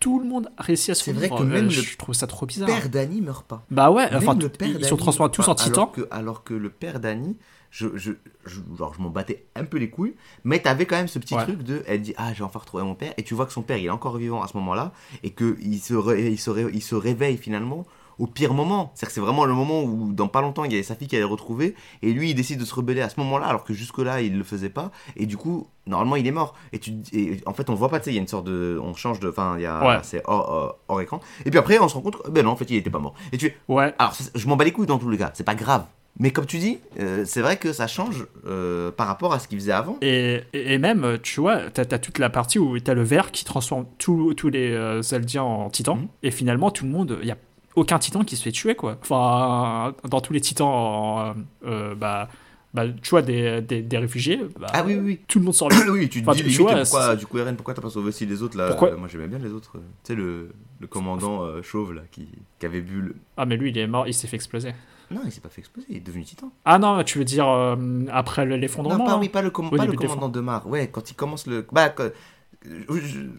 tout 0.00 0.20
le 0.20 0.26
monde 0.26 0.48
réussit 0.58 0.90
à 0.90 0.94
C'est 0.94 1.12
vrai 1.12 1.28
que 1.28 1.42
même 1.42 1.52
Euh, 1.52 1.62
le 1.62 1.70
je 1.70 1.96
trouve 1.98 2.14
ça 2.14 2.28
trop 2.28 2.46
bizarre 2.46 2.68
Père 2.68 2.88
d'Annie 2.88 3.20
meurt 3.20 3.44
pas. 3.46 3.64
bah 3.70 3.90
ouais, 3.90 4.08
enfin, 4.14 4.34
le 4.34 4.48
père 4.48 4.68
ils 4.68 4.84
sont 4.84 4.96
transformés 4.96 5.32
tous 5.32 5.48
en 5.48 5.56
titans. 5.56 5.74
Alors 5.74 5.92
que, 5.92 6.08
alors 6.12 6.44
que 6.44 6.54
le 6.54 6.70
père 6.70 7.00
d'Annie, 7.00 7.36
je, 7.72 7.88
je, 7.96 8.12
je, 8.46 8.60
genre, 8.78 8.94
je 8.94 9.02
m'en 9.02 9.10
battais 9.10 9.46
un 9.56 9.64
peu 9.64 9.76
les 9.76 9.90
couilles, 9.90 10.14
mais 10.44 10.60
t'avais 10.60 10.86
quand 10.86 10.94
même 10.94 11.08
ce 11.08 11.18
petit 11.18 11.34
Ouais. 11.34 11.42
truc 11.42 11.64
de, 11.64 11.82
elle 11.88 12.00
dit, 12.02 12.14
ah, 12.16 12.32
j'ai 12.32 12.44
enfin 12.44 12.60
retrouvé 12.60 12.84
mon 12.84 12.94
père, 12.94 13.12
et 13.16 13.24
tu 13.24 13.34
vois 13.34 13.44
que 13.44 13.52
son 13.52 13.62
père, 13.62 13.76
il 13.76 13.86
est 13.86 13.90
encore 13.90 14.16
vivant 14.18 14.40
à 14.40 14.46
ce 14.46 14.56
moment-là, 14.58 14.92
et 15.24 15.30
qu'il 15.32 15.80
se, 15.80 15.94
ré- 15.94 16.28
il 16.30 16.38
se, 16.38 16.50
ré- 16.50 16.70
il 16.72 16.80
se 16.82 16.94
réveille 16.94 17.36
finalement 17.36 17.84
au 18.18 18.26
pire 18.26 18.54
moment. 18.54 18.90
C'est-à-dire 18.94 19.08
que 19.08 19.14
c'est 19.14 19.20
vraiment 19.20 19.44
le 19.44 19.54
moment 19.54 19.82
où, 19.82 20.12
dans 20.12 20.28
pas 20.28 20.40
longtemps, 20.40 20.64
il 20.64 20.72
y 20.72 20.74
avait 20.74 20.82
sa 20.82 20.94
fille 20.94 21.08
qui 21.08 21.16
allait 21.16 21.24
retrouver, 21.24 21.74
et 22.02 22.12
lui, 22.12 22.30
il 22.30 22.34
décide 22.34 22.58
de 22.60 22.64
se 22.64 22.74
rebeller 22.74 23.00
à 23.00 23.08
ce 23.08 23.18
moment-là, 23.20 23.46
alors 23.46 23.64
que 23.64 23.72
jusque-là, 23.74 24.20
il 24.22 24.36
le 24.36 24.44
faisait 24.44 24.68
pas, 24.70 24.90
et 25.16 25.26
du 25.26 25.36
coup, 25.36 25.66
normalement, 25.86 26.16
il 26.16 26.26
est 26.26 26.30
mort. 26.32 26.54
Et, 26.72 26.78
tu, 26.78 26.92
et 27.12 27.38
en 27.46 27.52
fait, 27.54 27.70
on 27.70 27.74
voit 27.74 27.88
pas, 27.88 27.98
tu 28.00 28.04
sais, 28.06 28.10
il 28.10 28.14
y 28.14 28.18
a 28.18 28.22
une 28.22 28.28
sorte 28.28 28.46
de. 28.46 28.78
On 28.82 28.94
change 28.94 29.20
de. 29.20 29.28
Enfin, 29.28 29.54
il 29.58 29.62
y 29.62 29.66
a. 29.66 29.86
Ouais. 29.86 29.98
C'est 30.02 30.22
hors, 30.26 30.48
hors- 30.48 30.78
hors 30.88 31.00
écran. 31.00 31.20
Et 31.46 31.50
puis 31.50 31.58
après, 31.58 31.78
on 31.78 31.88
se 31.88 31.94
rend 31.94 32.00
compte, 32.02 32.16
ben 32.30 32.44
non, 32.44 32.50
en 32.50 32.56
fait, 32.56 32.68
il 32.70 32.76
était 32.76 32.90
pas 32.90 32.98
mort. 32.98 33.14
Et 33.32 33.38
tu 33.38 33.54
Ouais, 33.68 33.94
alors, 33.98 34.14
je 34.34 34.46
m'en 34.48 34.56
bats 34.56 34.64
les 34.64 34.72
couilles 34.72 34.86
dans 34.86 34.98
tous 34.98 35.10
les 35.10 35.18
cas, 35.18 35.30
c'est 35.34 35.44
pas 35.44 35.54
grave. 35.54 35.84
Mais 36.20 36.32
comme 36.32 36.46
tu 36.46 36.58
dis, 36.58 36.80
euh, 36.98 37.24
c'est 37.24 37.40
vrai 37.42 37.58
que 37.58 37.72
ça 37.72 37.86
change 37.86 38.26
euh, 38.44 38.90
par 38.90 39.06
rapport 39.06 39.32
à 39.32 39.38
ce 39.38 39.46
qu'il 39.46 39.56
faisait 39.60 39.70
avant. 39.70 39.98
et, 40.02 40.40
et 40.52 40.76
même, 40.78 41.18
tu 41.22 41.38
vois, 41.40 41.70
t'as 41.70 41.82
as 41.82 41.98
toute 42.00 42.18
la 42.18 42.28
partie 42.28 42.58
où 42.58 42.76
t'as 42.80 42.94
le 42.94 43.04
verre 43.04 43.30
qui 43.30 43.44
transforme 43.44 43.86
tous 43.98 44.34
les 44.50 44.72
euh, 44.72 45.00
Zeldiens 45.00 45.44
en 45.44 45.70
titans, 45.70 45.96
Mhm. 45.96 46.08
et 46.24 46.32
finalement, 46.32 46.72
tout 46.72 46.84
le 46.86 46.90
monde, 46.90 47.18
il 47.22 47.28
y 47.28 47.30
a 47.30 47.36
aucun 47.78 47.98
titan 47.98 48.24
qui 48.24 48.36
se 48.36 48.42
fait 48.42 48.52
tuer, 48.52 48.74
quoi. 48.74 48.98
Enfin, 49.02 49.94
dans 50.08 50.20
tous 50.20 50.32
les 50.32 50.40
titans, 50.40 51.34
euh, 51.64 51.66
euh, 51.66 51.94
bah, 51.94 52.28
bah, 52.74 52.84
tu 53.02 53.10
vois, 53.10 53.22
des, 53.22 53.62
des, 53.62 53.80
des 53.82 53.98
réfugiés, 53.98 54.40
bah, 54.58 54.66
Ah 54.72 54.82
oui, 54.84 54.94
oui, 54.94 55.00
oui. 55.04 55.20
tout 55.26 55.38
le 55.38 55.44
monde 55.46 55.54
sort 55.54 55.68
oui, 55.90 56.08
tu 56.08 56.22
te 56.22 56.28
Enfin, 56.28 56.36
dis 56.36 56.42
tu 56.42 56.48
limite, 56.50 56.60
vois, 56.60 56.74
pourquoi, 56.82 57.16
du 57.16 57.26
coup, 57.26 57.38
Eren, 57.38 57.56
pourquoi 57.56 57.74
t'as 57.74 57.80
pas 57.82 57.90
sauvé 57.90 58.08
aussi 58.08 58.26
les 58.26 58.42
autres 58.42 58.58
là? 58.58 58.68
Pourquoi? 58.68 58.94
Moi 58.96 59.08
j'aimais 59.10 59.28
bien 59.28 59.38
les 59.38 59.50
autres. 59.52 59.72
euh, 59.76 59.80
Tu 60.04 60.12
sais, 60.12 60.14
le, 60.14 60.50
le 60.80 60.86
commandant 60.86 61.42
euh, 61.44 61.62
chauve 61.62 61.94
là 61.94 62.02
qui, 62.10 62.28
qui 62.58 62.66
avait 62.66 62.82
bu 62.82 63.00
le. 63.00 63.16
Ah, 63.36 63.46
mais 63.46 63.56
lui, 63.56 63.70
il 63.70 63.78
est 63.78 63.86
mort, 63.86 64.06
il 64.06 64.12
s'est 64.14 64.26
fait 64.26 64.36
exploser. 64.36 64.74
Non, 65.10 65.22
il 65.24 65.32
s'est 65.32 65.40
pas 65.40 65.48
fait 65.48 65.62
exploser, 65.62 65.86
il 65.88 65.96
est 65.96 66.00
devenu 66.00 66.22
titan. 66.24 66.52
Ah 66.66 66.78
non, 66.78 67.02
tu 67.02 67.16
veux 67.16 67.24
dire 67.24 67.48
euh, 67.48 67.76
après 68.12 68.44
le- 68.44 68.56
Non, 68.56 68.60
l'effondrement 68.60 69.06
pas, 69.06 69.16
oui, 69.16 69.30
pas 69.30 69.40
le, 69.40 69.50
pas 69.50 69.60
commandant 69.96 70.28
de 70.28 70.40
Mar. 70.40 70.66
Ouais, 70.68 70.88
quand 70.92 71.10
il 71.10 71.14
commence 71.14 71.46
le. 71.46 71.66
Bah, 71.72 71.88
quand- 71.88 72.10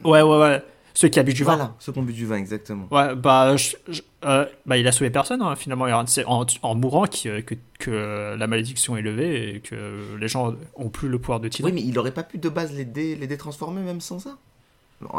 Ouais, 0.03 0.21
ouais, 0.21 0.39
ouais. 0.39 0.63
Ceux 0.99 1.07
qui 1.07 1.17
habitent 1.17 1.37
du 1.37 1.45
vin. 1.45 1.55
Voilà, 1.55 1.75
ce 1.79 1.91
qu'on 1.91 2.01
but 2.01 2.11
du 2.11 2.25
vin, 2.25 2.35
exactement. 2.35 2.85
Ouais, 2.91 3.15
bah, 3.15 3.55
je- 3.55 3.77
je- 3.87 4.01
euh, 4.25 4.45
bah, 4.65 4.75
il 4.75 4.85
a 4.85 4.91
sauvé 4.91 5.09
personne, 5.09 5.41
hein, 5.41 5.55
finalement. 5.55 5.85
C'est 6.07 6.25
en, 6.25 6.45
en 6.61 6.75
mourant 6.75 7.05
qui- 7.05 7.29
euh, 7.29 7.41
que, 7.41 7.55
que 7.79 8.35
la 8.37 8.47
malédiction 8.47 8.97
est 8.97 9.01
levée 9.01 9.55
et 9.55 9.59
que 9.61 10.17
les 10.19 10.27
gens 10.27 10.55
ont 10.75 10.89
plus 10.89 11.07
le 11.07 11.17
pouvoir 11.17 11.39
de 11.39 11.47
titan. 11.47 11.67
Oui, 11.69 11.71
mais 11.73 11.83
il 11.83 11.97
aurait 11.97 12.11
pas 12.11 12.23
pu 12.23 12.37
de 12.37 12.49
base 12.49 12.73
les, 12.75 12.83
dé, 12.83 13.15
les 13.15 13.27
détransformer 13.27 13.81
même 13.81 14.01
sans 14.01 14.19
ça? 14.19 14.37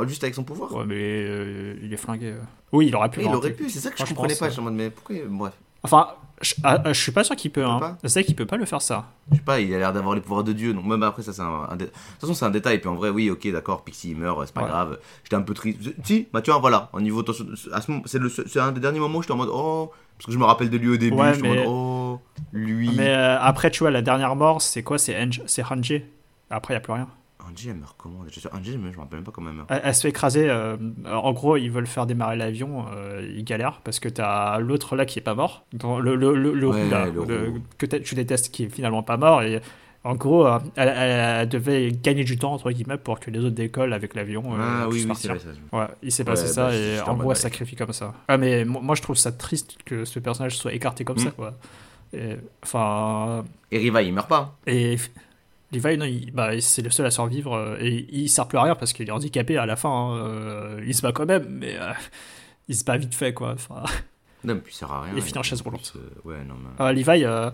Juste 0.07 0.23
avec 0.23 0.35
son 0.35 0.45
pouvoir 0.45 0.75
Ouais, 0.75 0.85
mais 0.87 0.97
euh, 0.99 1.75
il 1.83 1.91
est 1.91 1.97
flingué. 1.97 2.27
euh. 2.33 2.41
Oui, 2.73 2.89
il 2.89 2.95
aurait 2.95 3.09
pu. 3.11 3.21
Oui, 3.21 3.27
il 3.31 3.35
aurait 3.35 3.53
pu, 3.55 3.71
c'est 3.71 3.81
ça 3.81 3.91
que 3.91 3.97
je 3.97 4.05
comprenais 4.05 4.35
pense, 4.35 4.39
pas. 4.39 4.45
euh. 4.45 4.49
Je 4.49 4.53
suis 4.53 4.61
en 4.61 4.65
mode, 4.65 4.75
mais 4.75 4.91
pourquoi 4.91 5.17
Bref. 5.27 5.55
Enfin, 5.83 6.09
je, 6.43 6.55
ah, 6.65 6.83
je 6.87 6.93
suis 7.01 7.13
pas 7.13 7.23
sûr 7.25 7.37
qu'il 7.37 7.51
peut. 7.51 7.65
Hein. 7.65 7.97
sais 8.07 8.25
qu'il 8.25 8.35
peut 8.35 8.47
pas 8.47 8.57
le 8.57 8.65
faire 8.65 8.81
ça. 8.83 9.07
Je 9.31 9.37
sais 9.37 9.43
pas, 9.43 9.61
il 9.61 9.73
a 9.75 9.79
l'air 9.79 9.93
d'avoir 9.93 10.15
les 10.15 10.21
pouvoirs 10.21 10.45
de 10.45 10.53
Dieu. 10.53 10.73
Donc, 10.73 10.85
même 10.87 11.03
après, 11.03 11.23
ça, 11.23 11.33
c'est 11.33 11.43
un. 11.43 11.67
un 11.71 11.77
dé- 11.77 11.87
De 11.87 11.91
toute 11.91 12.21
façon, 12.21 12.35
c'est 12.35 12.45
un 12.45 12.51
détail. 12.51 12.79
Puis 12.79 12.89
en 12.89 12.95
vrai, 12.95 13.11
oui, 13.11 13.31
ok, 13.31 13.51
d'accord, 13.53 13.85
Pixie 13.85 14.11
il 14.11 14.17
meurt, 14.17 14.41
c'est 14.47 14.55
pas 14.55 14.63
Ouais. 14.63 14.69
grave. 14.69 14.99
J'étais 15.25 15.37
un 15.37 15.43
peu 15.43 15.55
triste. 15.55 15.79
Si, 16.05 16.29
bah 16.33 16.41
tu 16.43 16.51
vois, 16.51 16.61
voilà. 16.61 16.89
Au 16.93 17.01
niveau. 17.01 17.23
moment- 17.89 18.03
C'est 18.07 18.19
le- 18.19 18.29
c'est 18.31 18.61
un 18.61 18.73
des 18.73 18.81
derniers 18.81 19.01
moments 19.01 19.19
où 19.19 19.23
j'étais 19.23 19.33
en 19.33 19.37
mode, 19.37 19.51
oh. 19.53 19.91
Parce 20.17 20.27
que 20.27 20.33
je 20.33 20.39
me 20.39 20.45
rappelle 20.45 20.69
de 20.71 20.77
lui 20.77 20.91
au 20.91 20.97
début. 20.99 21.17
Ouais, 21.17 21.33
je 21.35 21.41
mais- 21.41 21.49
en 21.51 21.55
mode, 21.55 21.65
oh. 21.69 22.21
Lui. 22.53 22.91
Mais 22.97 23.09
euh, 23.11 23.39
après, 23.41 23.71
tu 23.71 23.81
vois, 23.81 23.91
la 23.91 24.03
dernière 24.03 24.35
mort, 24.37 24.61
c'est 24.63 24.83
quoi? 24.83 24.99
C'est 24.99 25.17
c'est 25.47 25.63
Hanji. 25.71 26.03
Après, 26.51 26.75
il 26.75 26.77
y 26.77 26.79
a 26.79 26.81
plus 26.81 26.93
rien. 26.93 27.09
Angie, 27.51 27.69
elle 27.71 27.77
meurt 27.77 27.95
comment 27.99 28.21
Je 28.31 28.41
suis 28.41 28.49
Angie, 28.53 28.73
je 28.73 28.79
me 28.79 28.91
me 28.91 28.97
rappelle 28.97 29.19
même 29.19 29.25
pas 29.25 29.33
comment 29.33 29.51
elle 29.51 29.57
meurt. 29.57 29.71
Elle, 29.71 29.81
elle 29.85 29.95
se 29.95 30.03
fait 30.03 30.09
écraser. 30.11 30.49
euh, 30.49 30.77
en 31.07 31.33
gros, 31.33 31.57
ils 31.57 31.71
veulent 31.71 31.87
faire 31.87 32.07
démarrer 32.07 32.37
l'avion. 32.37 32.87
euh, 32.95 33.29
ils 33.37 33.45
galèrent 33.45 33.81
parce 33.83 34.01
que 34.01 34.09
t'as 34.09 34.59
l'autre 34.59 34.97
là 34.97 35.05
qui 35.07 35.19
est 35.19 35.23
pas 35.23 35.35
mort. 35.35 35.65
Le 35.73 36.15
le, 36.17 36.35
le, 36.35 36.53
le 36.55 36.69
Ouais, 36.69 36.85
roux, 36.85 36.91
là, 36.91 37.07
le 37.07 37.25
le- 37.25 37.49
roux. 37.51 37.59
que 37.79 37.87
tu 37.87 38.15
détestes 38.15 38.51
qui 38.53 38.65
est 38.65 38.69
finalement 38.69 39.03
pas 39.03 39.17
mort. 39.17 39.43
Et 39.43 39.61
en 40.03 40.15
gros, 40.15 40.47
euh, 40.47 40.59
elle, 40.77 40.89
elle- 40.89 41.41
elle 41.43 41.49
devait 41.49 41.93
gagner 41.93 42.25
du 42.25 42.39
temps 42.39 42.53
entre 42.55 42.71
guillemets 42.71 42.97
pour 42.97 43.21
que 43.21 43.31
les 43.31 43.39
autres 43.41 43.51
décollent 43.55 43.93
avec 43.93 44.15
l'avion. 44.15 44.55
euh, 44.55 44.57
ah 44.59 44.89
oui, 44.89 45.05
oui, 45.07 45.15
c'est 45.15 45.29
vrai, 45.29 45.39
ça. 45.39 45.77
Ouais, 45.77 45.87
il 46.03 46.11
s'est 46.13 46.25
passé 46.25 46.45
Ouais, 46.45 46.49
ça 46.49 46.69
bah, 46.69 46.75
et 46.77 47.01
en 47.01 47.17
gros, 47.17 47.33
elle 47.33 47.37
sacrifie 47.37 47.77
comme 47.77 47.93
ça. 47.93 48.15
Ah, 48.29 48.39
mais 48.39 48.65
mo- 48.65 48.81
moi, 48.81 48.95
je 48.95 49.03
trouve 49.03 49.17
ça 49.17 49.31
triste 49.33 49.77
que 49.85 50.05
ce 50.07 50.19
personnage 50.19 50.57
soit 50.57 50.73
écarté 50.73 51.05
comme 51.05 51.17
Mm. 51.17 51.25
ça, 51.25 51.31
quoi. 51.33 51.53
Et, 52.13 52.37
Enfin, 52.65 53.45
Et 53.71 53.79
Riva, 53.79 54.03
il 54.03 54.13
meurt 54.15 54.29
pas. 54.29 54.57
et 54.67 54.97
f- 54.97 55.11
Levi, 55.73 55.97
non, 55.99 56.05
il- 56.05 56.33
bah, 56.33 56.61
c'est 56.61 56.83
le 56.83 56.91
seul 56.91 57.07
à 57.07 57.11
survivre 57.11 57.55
euh, 57.55 57.77
et 57.81 58.07
il 58.11 58.29
sert 58.29 58.49
plus 58.49 58.59
à 58.59 58.63
rien 58.63 58.75
parce 58.75 58.93
qu'il 58.93 59.09
est 59.09 59.13
handicapé 59.13 59.57
à 59.57 59.67
la 59.67 59.77
fin. 59.77 59.89
hein, 59.91 60.17
euh, 60.19 60.83
il 60.87 60.95
se 60.95 61.03
bat 61.03 61.13
quand 61.13 61.27
même, 61.27 61.47
mais 61.49 61.77
euh, 61.79 61.93
il 62.69 62.75
se 62.77 62.85
bat 62.85 62.97
vite 62.97 63.15
fait, 63.15 63.33
quoi. 63.35 63.53
Enfin, 63.53 63.85
Non, 64.43 64.55
mais 64.55 64.61
puis 64.63 64.73
ça 64.73 64.81
sert 64.87 64.93
à 64.93 65.03
rien. 65.03 65.13
Il 65.15 65.23
finit 65.23 65.39
en 65.39 65.43
chaise 65.43 65.61
roulante. 65.61 65.93
ouais, 66.25 66.43
non, 66.49 66.55
mais. 66.59 66.85
euh, 66.85 66.93
Levi, 66.93 67.25
euh, 67.25 67.51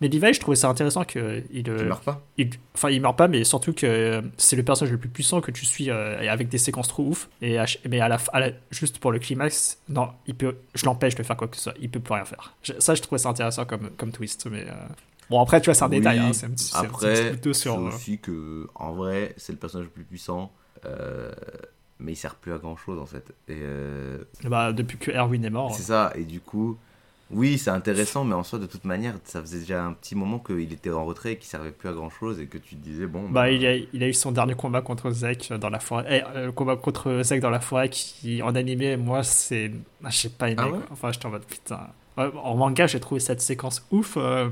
mais 0.00 0.08
Levi, 0.08 0.32
je 0.34 0.40
trouvais 0.40 0.56
ça 0.56 0.68
intéressant 0.68 1.04
que 1.04 1.44
il, 1.52 1.70
meurt 1.70 2.02
pas 2.02 2.22
il- 2.38 2.50
enfin, 2.74 2.88
il 2.90 3.00
meurt 3.00 3.16
pas, 3.18 3.28
mais 3.28 3.44
surtout 3.44 3.72
que 3.74 4.22
c'est 4.38 4.56
le 4.56 4.62
personnage 4.64 4.90
le 4.90 4.98
plus 4.98 5.10
puissant 5.10 5.40
que 5.42 5.50
tu 5.50 5.64
suis 5.66 5.90
euh, 5.90 6.18
avec 6.32 6.48
des 6.48 6.56
séquences 6.58 6.88
trop 6.88 7.04
ouf. 7.04 7.28
Et 7.42 7.58
à 7.58 7.66
mais 7.88 8.00
à 8.00 8.08
la, 8.08 8.16
à 8.32 8.40
la- 8.40 8.50
juste 8.70 8.98
pour 8.98 9.12
le 9.12 9.18
climax, 9.18 9.78
non, 9.90 10.08
il 10.26 10.34
peut, 10.34 10.56
je 10.74 10.86
l'empêche 10.86 11.14
de 11.14 11.22
faire 11.22 11.36
quoi 11.36 11.46
que 11.46 11.56
ce 11.56 11.62
soit. 11.64 11.74
Il 11.80 11.90
peut 11.90 12.00
plus 12.00 12.14
rien 12.14 12.24
faire. 12.24 12.54
Je- 12.62 12.72
ça, 12.80 12.94
je 12.94 13.02
trouvais 13.02 13.18
ça 13.18 13.28
intéressant 13.28 13.64
comme, 13.66 13.90
comme 13.90 14.10
twist, 14.10 14.46
mais 14.50 14.64
euh, 14.66 14.72
bon 15.30 15.40
après, 15.40 15.60
tu 15.60 15.66
vois, 15.66 15.74
c'est 15.74 15.84
un 15.84 15.88
Oui, 15.88 15.98
détail. 15.98 16.18
hein, 16.18 16.32
c'est 16.32 16.46
un 16.46 16.50
petit, 16.50 16.70
Après, 16.74 17.14
c'est 17.42 17.52
sur. 17.54 17.74
euh, 17.78 17.88
aussi 17.88 18.18
que, 18.18 18.68
en 18.74 18.92
vrai, 18.92 19.34
c'est 19.38 19.52
le 19.52 19.58
personnage 19.58 19.86
le 19.86 19.92
plus 19.92 20.04
puissant. 20.04 20.50
euh, 20.84 21.32
mais 22.02 22.12
il 22.12 22.16
sert 22.16 22.34
plus 22.36 22.52
à 22.54 22.58
grand 22.58 22.76
chose 22.76 22.98
en 22.98 23.04
fait. 23.04 23.24
Et 23.48 23.58
euh, 23.60 24.18
bah, 24.44 24.72
depuis 24.72 24.96
que 24.96 25.10
Erwin 25.10 25.44
est 25.44 25.50
mort. 25.50 25.74
c'est 25.74 25.82
ça. 25.82 26.10
Et 26.14 26.24
du 26.24 26.40
coup, 26.40 26.78
oui, 27.30 27.58
c'est 27.58 27.68
intéressant, 27.70 28.24
mais 28.24 28.34
en 28.34 28.42
soi, 28.42 28.58
de 28.58 28.64
toute 28.66 28.86
manière, 28.86 29.14
ça 29.24 29.42
faisait 29.42 29.58
déjà 29.60 29.84
un 29.84 29.92
petit 29.92 30.14
moment 30.16 30.38
qu'il 30.38 30.72
était 30.72 30.90
en 30.90 31.04
retrait 31.04 31.32
et 31.32 31.36
qu'il 31.36 31.46
servait 31.46 31.70
plus 31.72 31.90
à 31.90 31.92
grand 31.92 32.08
chose 32.08 32.40
et 32.40 32.46
que 32.46 32.56
tu 32.56 32.74
te 32.74 32.82
disais, 32.82 33.06
bon. 33.06 33.28
Bah, 33.28 33.50
il 33.50 33.64
a, 33.66 33.76
il 33.76 34.02
a 34.02 34.08
eu 34.08 34.14
son 34.14 34.32
dernier 34.32 34.54
combat 34.54 34.80
contre 34.80 35.10
Zek 35.10 35.52
dans 35.60 35.68
la 35.68 35.78
forêt. 35.78 36.22
Eh, 36.34 36.38
le 36.46 36.52
combat 36.52 36.76
contre 36.76 37.20
Zek 37.22 37.40
dans 37.42 37.50
la 37.50 37.60
forêt 37.60 37.90
qui, 37.90 38.40
en 38.42 38.54
animé, 38.54 38.96
moi, 38.96 39.22
c'est. 39.22 39.70
ah, 40.02 40.08
J'ai 40.10 40.30
pas 40.30 40.48
aimé. 40.48 40.56
Ah 40.58 40.66
ouais? 40.68 40.72
Quoi. 40.78 40.86
Enfin, 40.92 41.12
j'étais 41.12 41.26
en 41.26 41.30
mode 41.30 41.44
putain. 41.44 41.86
En 42.16 42.56
manga, 42.56 42.86
j'ai 42.86 42.98
trouvé 43.00 43.20
cette 43.20 43.42
séquence 43.42 43.86
ouf. 43.90 44.14
euh, 44.16 44.48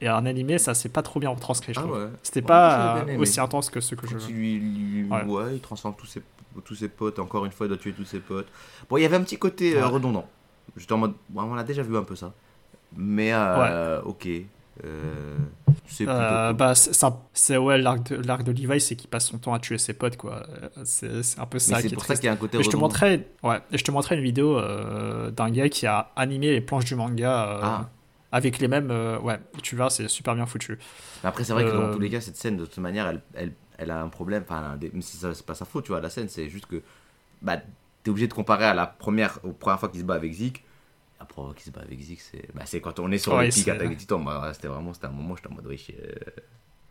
et 0.00 0.08
en 0.10 0.24
animé, 0.26 0.58
ça 0.58 0.74
s'est 0.74 0.88
pas 0.88 1.02
trop 1.02 1.20
bien 1.20 1.30
retranscrit, 1.30 1.74
je 1.74 1.80
Ah 1.80 1.82
trouve. 1.82 1.96
ouais. 1.96 2.08
C'était 2.22 2.40
Ouais, 2.40 2.46
pas 2.46 3.02
aimé. 3.02 3.16
aussi 3.18 3.40
intense 3.40 3.70
que 3.70 3.80
ce 3.80 3.94
que 3.94 4.06
je 4.06 4.16
il 4.28 4.34
lui, 4.34 4.58
lui- 4.58 5.08
Ouais. 5.10 5.54
il 5.54 5.60
transforme 5.60 5.94
tous 5.96 6.06
ses, 6.06 6.22
tous 6.64 6.74
ses 6.74 6.88
potes. 6.88 7.18
Encore 7.18 7.44
une 7.44 7.52
fois, 7.52 7.66
il 7.66 7.68
doit 7.70 7.78
tuer 7.78 7.92
tous 7.92 8.04
ses 8.04 8.20
potes. 8.20 8.46
Bon, 8.88 8.96
il 8.96 9.02
y 9.02 9.04
avait 9.06 9.16
un 9.16 9.22
petit 9.22 9.38
côté 9.38 9.76
euh, 9.76 9.86
redondant. 9.86 10.26
J'étais 10.76 10.92
en 10.92 10.98
mode, 10.98 11.14
bon, 11.28 11.42
on 11.42 11.56
a 11.56 11.64
déjà 11.64 11.82
vu 11.82 11.96
un 11.96 12.02
peu 12.04 12.16
ça. 12.16 12.32
Mais, 12.96 13.32
euh, 13.32 14.00
ok. 14.02 14.28
Euh, 14.84 15.36
c'est 15.86 16.08
Euh, 16.08 16.48
cool. 16.48 16.56
bah, 16.56 16.74
c'est 16.74 16.92
c'est 17.34 17.56
ouais, 17.58 17.76
l'arc 17.76 18.02
de, 18.10 18.16
l'arc 18.26 18.42
de 18.44 18.52
Levi, 18.52 18.80
c'est 18.80 18.96
qu'il 18.96 19.10
passe 19.10 19.26
son 19.26 19.36
temps 19.38 19.52
à 19.52 19.58
tuer 19.58 19.76
ses 19.76 19.92
potes, 19.92 20.16
quoi. 20.16 20.42
C'est 20.84 21.22
c'est 21.22 21.38
un 21.38 21.44
peu 21.46 21.58
ça 21.58 21.80
c'est 21.80 21.88
est 21.88 21.94
pour 21.94 22.04
ça 22.04 22.14
qu'il 22.14 22.24
y 22.24 22.28
a 22.28 22.32
un 22.32 22.36
côté 22.36 22.56
je 22.58 22.62
te 22.62 22.68
redondant. 22.68 22.86
montrais, 22.86 23.28
ouais, 23.42 23.58
je 23.72 23.82
te 23.84 23.90
montrais 23.90 24.14
une 24.16 24.22
vidéo 24.22 24.56
euh, 24.56 25.30
d'un 25.30 25.50
gars 25.50 25.68
qui 25.68 25.86
a 25.86 26.10
animé 26.16 26.50
les 26.52 26.60
planches 26.62 26.86
du 26.86 26.94
manga 26.94 27.44
euh, 27.48 27.60
Ah. 27.62 27.88
Avec 28.32 28.58
les 28.58 28.68
mêmes. 28.68 28.90
euh, 28.90 29.18
ouais, 29.20 29.38
tu 29.62 29.76
vois, 29.76 29.90
c'est 29.90 30.08
super 30.08 30.34
bien 30.34 30.46
foutu. 30.46 30.78
Mais 31.22 31.28
après, 31.28 31.44
c'est 31.44 31.52
vrai 31.52 31.64
que 31.64 31.76
dans 31.76 31.88
Euh, 31.88 31.90
tous 31.90 31.98
les 31.98 32.10
cas, 32.10 32.20
cette 32.20 32.36
scène, 32.36 32.56
de 32.56 32.64
toute 32.64 32.78
manière, 32.78 33.06
elle, 33.08 33.22
elle, 33.34 33.52
elle 33.78 33.90
a 33.90 34.00
un 34.00 34.08
problème. 34.08 34.42
Enfin, 34.48 34.78
c'est 35.02 35.46
pas 35.46 35.54
sa 35.54 35.64
faute, 35.64 35.84
tu 35.84 35.92
vois. 35.92 36.00
La 36.00 36.10
scène, 36.10 36.28
c'est 36.28 36.48
juste 36.48 36.66
que 36.66 36.82
bah, 37.42 37.58
t'es 38.04 38.10
obligé 38.10 38.28
de 38.28 38.34
comparer 38.34 38.66
à 38.66 38.74
la 38.74 38.86
première, 38.86 39.40
aux 39.44 39.52
premières 39.52 39.80
fois 39.80 39.90
qu'il 39.90 40.00
se 40.00 40.06
bat 40.06 40.14
avec 40.16 40.32
Zeke. 40.34 40.64
La 41.20 41.26
première 41.26 41.50
fois 41.52 41.56
qu'il 41.56 41.66
se 41.66 41.70
bat 41.72 41.82
avec 41.82 42.00
Zeke, 42.00 42.20
c'est 42.20 42.54
bah, 42.54 42.64
c'est 42.66 42.80
quand 42.80 43.00
on 43.00 43.10
est 43.12 43.18
sur 43.18 43.36
Ouais, 43.36 43.46
le 43.46 43.48
pic 43.48 43.68
Attaque 43.68 43.90
des 43.90 43.96
Titans. 43.96 44.24
Bah, 44.24 44.52
c'était 44.54 44.68
vraiment 44.68 44.94
c'était 44.94 45.06
un 45.06 45.10
moment, 45.12 45.36
j'étais 45.36 45.48
en 45.48 45.54
mode 45.54 45.66
riche. 45.66 45.90
euh, 46.00 46.14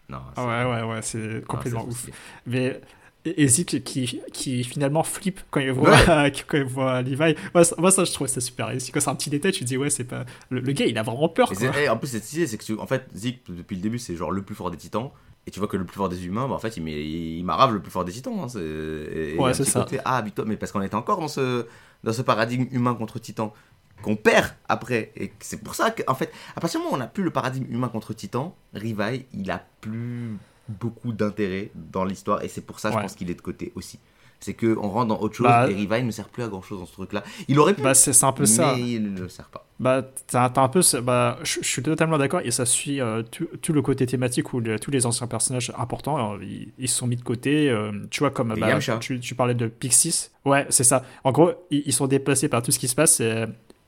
Non, 0.09 0.21
Ah 0.35 0.45
ouais, 0.47 0.71
ouais, 0.83 0.83
ouais, 0.93 1.01
c'est 1.01 1.43
complètement 1.47 1.85
ouf. 1.85 2.09
Mais 2.45 2.81
et 3.25 3.43
et 3.43 3.47
Zeke 3.47 3.83
qui, 3.83 4.21
qui 4.31 4.63
finalement 4.63 5.03
flippe 5.03 5.41
quand 5.51 5.59
il 5.59 5.71
voit, 5.71 5.97
quand 6.05 6.57
il 6.57 6.63
voit 6.63 7.01
Levi. 7.01 7.35
Moi 7.53 7.63
ça, 7.63 7.75
moi, 7.77 7.91
ça, 7.91 8.03
je 8.05 8.11
trouve 8.13 8.27
ça 8.27 8.39
super 8.41 8.67
réussi. 8.67 8.91
Quand 8.91 8.99
c'est 8.99 9.09
un 9.09 9.15
petit 9.15 9.29
détail, 9.29 9.51
tu 9.51 9.59
te 9.59 9.65
dis, 9.65 9.77
ouais, 9.77 9.89
c'est 9.89 10.03
pas. 10.05 10.25
Le, 10.49 10.59
le 10.61 10.71
gars, 10.71 10.85
il 10.85 10.97
a 10.97 11.03
vraiment 11.03 11.29
peur, 11.29 11.51
quoi. 11.51 11.89
en 11.91 11.97
plus, 11.97 12.07
cette 12.07 12.31
idée, 12.33 12.47
c'est 12.47 12.57
que 12.57 12.63
tu- 12.63 12.77
en 12.79 12.87
fait, 12.87 13.05
Zeke, 13.15 13.41
depuis 13.49 13.75
le 13.75 13.81
début, 13.81 13.99
c'est 13.99 14.15
genre 14.15 14.31
le 14.31 14.41
plus 14.41 14.55
fort 14.55 14.71
des 14.71 14.77
titans. 14.77 15.09
Et 15.47 15.51
tu 15.51 15.59
vois 15.59 15.67
que 15.67 15.77
le 15.77 15.85
plus 15.85 15.95
fort 15.95 16.09
des 16.09 16.25
humains, 16.27 16.47
bah, 16.47 16.53
en 16.55 16.59
fait, 16.59 16.77
il, 16.77 17.43
marave 17.43 17.73
le 17.73 17.81
plus 17.81 17.91
fort 17.91 18.05
des 18.05 18.11
titans. 18.11 18.37
hein, 18.39 18.47
c'est- 18.49 18.59
et- 18.59 19.35
et 19.35 19.37
Ouais, 19.37 19.53
c'est 19.53 19.63
ça. 19.65 19.79
côté, 19.81 19.99
ah, 20.05 20.23
mais 20.45 20.57
parce 20.57 20.71
qu'on 20.71 20.81
était 20.81 20.95
encore 20.95 21.19
dans 21.19 21.27
ce, 21.27 21.65
dans 22.03 22.13
ce 22.13 22.21
paradigme 22.21 22.67
humain 22.71 22.93
contre 22.93 23.19
titan 23.19 23.53
qu'on 24.01 24.15
perd 24.15 24.47
après. 24.69 25.11
Et 25.17 25.33
c'est 25.39 25.61
pour 25.61 25.75
ça 25.75 25.91
qu'en 25.91 26.13
fait, 26.15 26.31
à 26.55 26.61
partir 26.61 26.79
du 26.79 26.83
moment 26.85 26.93
où 26.93 26.95
on 26.95 26.99
n'a 26.99 27.07
plus 27.07 27.23
le 27.23 27.31
paradigme 27.31 27.65
humain 27.73 27.89
contre 27.89 28.13
titan, 28.13 28.55
Rivaille, 28.73 29.25
il 29.33 29.49
a 29.51 29.61
plus 29.81 30.37
beaucoup 30.69 31.11
d'intérêt 31.13 31.71
dans 31.75 32.05
l'histoire. 32.05 32.43
Et 32.43 32.47
c'est 32.47 32.61
pour 32.61 32.79
ça, 32.79 32.91
je 32.91 32.95
Ouais. 32.95 33.01
pense 33.01 33.15
qu'il 33.15 33.29
est 33.29 33.35
de 33.35 33.41
côté 33.41 33.71
aussi. 33.75 33.99
C'est 34.41 34.53
qu'on 34.53 34.87
rentre 34.87 35.07
dans 35.09 35.19
autre 35.19 35.35
chose 35.35 35.47
Bah, 35.47 35.69
et 35.69 35.73
Rivaille 35.73 36.03
ne 36.05 36.11
sert 36.11 36.29
plus 36.29 36.43
à 36.43 36.47
grand 36.47 36.61
chose 36.61 36.79
dans 36.79 36.85
ce 36.85 36.93
truc-là. 36.93 37.25
Il 37.49 37.59
aurait 37.59 37.73
pu, 37.73 37.81
Bah, 37.81 37.93
c'est 37.93 38.23
un 38.23 38.31
peu 38.31 38.43
mais 38.43 38.47
ça. 38.47 38.73
il 38.77 39.13
ne 39.13 39.19
le 39.21 39.27
sert 39.27 39.49
pas. 39.49 39.65
Bah, 39.81 40.01
t'as 40.27 40.49
un 40.55 40.69
peu. 40.69 40.79
Bah, 41.03 41.37
je 41.43 41.59
suis 41.61 41.83
totalement 41.83 42.17
d'accord 42.17 42.39
et 42.45 42.51
ça 42.51 42.65
suit 42.65 43.01
euh, 43.01 43.21
tout, 43.21 43.47
tout 43.61 43.73
le 43.73 43.81
côté 43.81 44.05
thématique 44.05 44.53
où 44.53 44.61
le- 44.61 44.79
tous 44.79 44.91
les 44.91 45.05
anciens 45.05 45.27
personnages 45.27 45.73
importants, 45.77 46.35
euh, 46.35 46.37
ils, 46.41 46.71
ils 46.77 46.87
sont 46.87 47.05
mis 47.05 47.17
de 47.17 47.21
côté. 47.21 47.69
euh, 47.69 47.91
tu 48.11 48.19
vois, 48.21 48.31
comme 48.31 48.53
bah, 48.57 48.79
tu, 49.01 49.19
tu 49.19 49.35
parlais 49.35 49.55
de 49.55 49.67
Pixis. 49.67 50.29
Ouais, 50.45 50.65
c'est 50.69 50.85
ça. 50.85 51.03
En 51.25 51.33
gros, 51.33 51.51
ils, 51.69 51.83
ils 51.87 51.93
sont 51.93 52.07
déplacés 52.07 52.47
par 52.47 52.61
tout 52.61 52.71
ce 52.71 52.79
qui 52.79 52.87
se 52.87 52.95
passe. 52.95 53.19
et, 53.19 53.43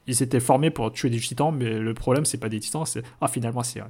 ils 0.07 0.23
étaient 0.23 0.39
formés 0.39 0.71
pour 0.71 0.91
tuer 0.91 1.09
des 1.09 1.19
titans, 1.19 1.53
mais 1.55 1.77
le 1.79 1.93
problème, 1.93 2.25
c'est 2.25 2.37
pas 2.39 2.49
des 2.49 2.59
titans, 2.59 2.85
c'est. 2.85 3.03
Ah, 3.21 3.27
finalement, 3.27 3.63
c'est 3.63 3.81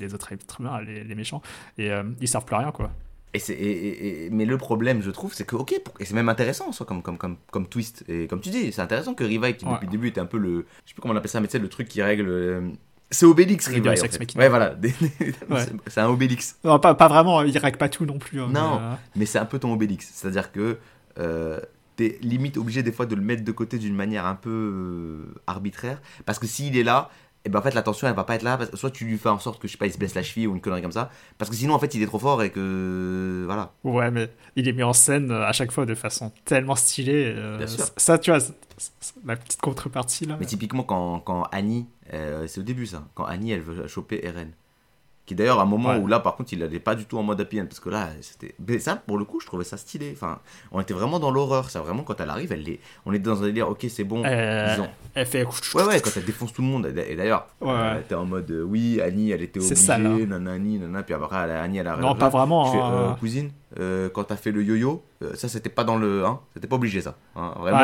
les 0.00 0.14
autres 0.14 0.30
humains, 0.60 0.80
les, 0.82 1.04
les 1.04 1.14
méchants. 1.14 1.42
Et 1.78 1.90
euh, 1.90 2.02
ils 2.20 2.28
servent 2.28 2.44
plus 2.44 2.56
à 2.56 2.60
rien, 2.60 2.70
quoi. 2.72 2.90
Et 3.34 3.38
c'est, 3.38 3.54
et- 3.54 3.88
et- 3.88 4.26
et- 4.26 4.30
mais 4.30 4.44
le 4.44 4.58
problème, 4.58 5.00
je 5.02 5.10
trouve, 5.10 5.32
c'est 5.32 5.46
que, 5.46 5.56
ok, 5.56 5.80
pour- 5.84 5.94
et 6.00 6.04
c'est 6.04 6.14
même 6.14 6.28
intéressant 6.28 6.68
en 6.68 6.72
soi, 6.72 6.84
comme, 6.84 7.00
comme, 7.02 7.16
comme, 7.16 7.36
comme 7.50 7.66
twist. 7.66 8.04
Et 8.08 8.26
comme 8.26 8.40
tu 8.42 8.50
dis, 8.50 8.72
c'est 8.72 8.82
intéressant 8.82 9.14
que 9.14 9.24
Rivaille, 9.24 9.56
qui 9.56 9.64
Ouais. 9.64 9.72
depuis 9.72 9.86
le 9.86 9.90
début 9.92 10.08
était 10.08 10.20
un 10.20 10.26
peu 10.26 10.36
le. 10.38 10.66
Je 10.84 10.90
sais 10.90 10.94
plus 10.94 11.00
comment 11.00 11.14
on 11.14 11.16
appelle 11.16 11.30
ça, 11.30 11.40
mais 11.40 11.46
tu 11.48 11.52
sais, 11.52 11.58
le 11.58 11.68
truc 11.68 11.88
qui 11.88 12.02
règle. 12.02 12.28
euh, 12.28 12.68
c'est 13.10 13.24
Obélix, 13.26 13.68
Le 13.68 13.74
Rivaille. 13.76 13.98
En 14.00 14.02
fait. 14.04 14.34
Ouais, 14.36 14.48
voilà. 14.48 14.74
Ouais. 15.50 15.64
C'est- 15.86 16.00
un 16.00 16.08
Obélix. 16.08 16.58
Non, 16.64 16.78
pas, 16.78 16.94
pas 16.94 17.08
vraiment, 17.08 17.42
ils 17.42 17.56
règlent 17.58 17.78
pas 17.78 17.88
tout 17.90 18.04
non 18.06 18.18
plus. 18.18 18.40
hein, 18.40 18.48
Non. 18.52 18.78
mais, 18.80 18.84
euh, 18.86 18.94
Mais 19.16 19.26
c'est 19.26 19.38
un 19.38 19.44
peu 19.46 19.58
ton 19.58 19.72
Obélix. 19.72 20.10
C'est-à-dire 20.14 20.50
que 20.52 20.78
euh, 21.18 21.58
t'es 22.02 22.18
limite 22.22 22.56
obligé 22.56 22.82
des 22.82 22.92
fois 22.92 23.06
de 23.06 23.14
le 23.14 23.22
mettre 23.22 23.44
de 23.44 23.52
côté 23.52 23.78
d'une 23.78 23.94
manière 23.94 24.26
un 24.26 24.34
peu 24.34 24.50
euh, 24.50 25.34
arbitraire. 25.46 26.00
Parce 26.26 26.38
que 26.38 26.46
s'il 26.46 26.76
est 26.76 26.82
là, 26.82 27.10
et 27.44 27.48
ben 27.48 27.58
en 27.58 27.62
fait 27.62 27.74
l'attention 27.74 28.06
elle 28.06 28.14
va 28.14 28.22
pas 28.24 28.36
être 28.36 28.42
là. 28.44 28.56
Parce 28.56 28.70
que 28.70 28.76
soit 28.76 28.90
tu 28.90 29.04
lui 29.04 29.18
fais 29.18 29.28
en 29.28 29.38
sorte 29.38 29.60
que 29.60 29.66
je 29.66 29.72
sais 29.72 29.78
pas, 29.78 29.86
il 29.86 29.92
se 29.92 29.98
blesse 29.98 30.14
la 30.14 30.22
cheville 30.22 30.46
ou 30.46 30.54
une 30.54 30.60
connerie 30.60 30.82
comme 30.82 30.92
ça. 30.92 31.10
Parce 31.38 31.50
que 31.50 31.56
sinon 31.56 31.74
en 31.74 31.78
fait 31.78 31.94
il 31.94 32.02
est 32.02 32.06
trop 32.06 32.18
fort 32.18 32.42
et 32.42 32.50
que. 32.50 33.42
Voilà. 33.46 33.72
Ouais, 33.84 34.10
mais 34.10 34.30
il 34.56 34.68
est 34.68 34.72
mis 34.72 34.82
en 34.84 34.92
scène 34.92 35.30
euh, 35.30 35.44
à 35.46 35.52
chaque 35.52 35.72
fois 35.72 35.84
de 35.86 35.94
façon 35.94 36.32
tellement 36.44 36.76
stylée. 36.76 37.32
euh, 37.36 37.58
Bien 37.58 37.66
sûr. 37.66 37.84
Ça, 37.96 38.18
tu 38.18 38.30
vois, 38.30 38.40
la 39.26 39.36
petite 39.36 39.60
contrepartie 39.60 40.26
là. 40.26 40.36
Mais 40.38 40.46
typiquement, 40.46 40.84
quand, 40.84 41.20
quand 41.20 41.42
Annie, 41.52 41.86
euh, 42.12 42.46
c'est 42.46 42.60
au 42.60 42.64
début 42.64 42.86
ça, 42.86 43.08
quand 43.14 43.24
Annie 43.24 43.50
elle 43.52 43.60
veut 43.62 43.86
choper 43.88 44.24
Eren, 44.24 44.50
Qui 45.24 45.36
d'ailleurs, 45.36 45.60
à 45.60 45.62
un 45.62 45.66
moment 45.66 45.90
Ouais. 45.90 45.98
où 45.98 46.08
là, 46.08 46.18
par 46.18 46.34
contre, 46.34 46.52
il 46.52 46.62
allait 46.64 46.80
pas 46.80 46.96
du 46.96 47.04
tout 47.04 47.16
en 47.16 47.22
mode 47.22 47.40
happy 47.40 47.60
end. 47.60 47.66
Parce 47.66 47.78
que 47.78 47.88
là, 47.90 48.08
c'était. 48.22 48.56
Mais 48.66 48.80
ça, 48.80 48.96
pour 48.96 49.18
le 49.18 49.24
coup, 49.24 49.38
je 49.38 49.46
trouvais 49.46 49.62
ça 49.62 49.76
stylé. 49.76 50.10
Enfin, 50.12 50.40
on 50.72 50.80
était 50.80 50.94
vraiment 50.94 51.20
dans 51.20 51.30
l'horreur. 51.30 51.70
C'est 51.70 51.78
vraiment 51.78 52.02
quand 52.02 52.20
elle 52.20 52.28
arrive, 52.30 52.52
elle 52.52 52.64
on 53.06 53.12
était 53.12 53.22
dans 53.22 53.40
un 53.40 53.46
délire, 53.46 53.68
ok, 53.68 53.86
c'est 53.88 54.02
bon. 54.02 54.24
Euh, 54.24 54.74
ils 54.76 54.80
ont- 54.80 54.88
Elle 55.14 55.26
fait. 55.26 55.44
Ouais, 55.74 55.84
ouais, 55.84 56.00
quand 56.00 56.10
elle 56.16 56.24
défonce 56.24 56.52
tout 56.52 56.62
le 56.62 56.66
monde. 56.68 56.86
Et 56.86 57.14
d'ailleurs, 57.14 57.46
Ouais, 57.60 57.70
ouais. 57.70 58.04
t'es 58.08 58.16
en 58.16 58.24
mode, 58.24 58.50
euh, 58.50 58.62
oui, 58.64 59.00
Annie, 59.00 59.30
elle 59.30 59.42
était 59.42 59.60
obligée, 59.60 59.76
sale, 59.76 60.06
hein. 60.06 60.18
nanani, 60.26 60.78
nanana. 60.80 61.04
Puis 61.04 61.14
après, 61.14 61.36
elle 61.44 61.50
Annie, 61.52 61.78
elle 61.78 61.86
a. 61.86 61.96
Non, 61.98 62.16
pas 62.16 62.28
vraiment. 62.28 62.64
Je 62.66 62.72
fais, 62.72 62.78
hein. 62.78 62.92
euh, 62.92 63.12
cousine, 63.14 63.50
euh, 63.78 64.08
quand 64.10 64.24
t'as 64.24 64.36
fait 64.36 64.50
le 64.52 64.62
yo-yo, 64.62 65.02
euh, 65.22 65.34
ça 65.34 65.48
c'était 65.48 65.68
pas 65.70 65.84
dans 65.84 65.96
le. 65.96 66.24
Hein, 66.24 66.40
c'était 66.54 66.66
pas 66.66 66.76
obligé 66.76 67.00
ça. 67.00 67.16
Hein, 67.36 67.54
vraiment, 67.58 67.78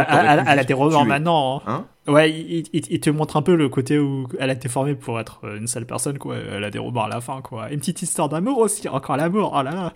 remords 0.74 1.00
tuer. 1.02 1.08
maintenant. 1.08 1.62
hein. 1.66 1.84
Hein 2.06 2.12
Ouais, 2.12 2.30
il, 2.30 2.66
il- 2.72 2.86
il 2.90 3.00
te 3.00 3.10
montre 3.10 3.36
un 3.36 3.42
peu 3.42 3.54
le 3.54 3.68
côté 3.68 3.98
où 3.98 4.26
elle 4.38 4.50
a 4.50 4.54
été 4.54 4.68
formée 4.68 4.94
pour 4.94 5.18
être 5.20 5.40
euh, 5.44 5.56
une 5.58 5.66
sale 5.66 5.84
personne, 5.86 6.18
quoi. 6.18 6.36
Elle 6.36 6.64
a 6.64 6.70
des 6.70 6.78
remords 6.78 7.04
à 7.04 7.08
la 7.08 7.20
fin, 7.20 7.40
quoi. 7.42 7.70
Une 7.70 7.78
petite 7.80 8.02
histoire 8.02 8.28
d'amour 8.28 8.58
aussi, 8.58 8.88
encore 8.88 9.16
l'amour, 9.16 9.52
oh 9.56 9.62
là 9.62 9.70
là. 9.72 9.92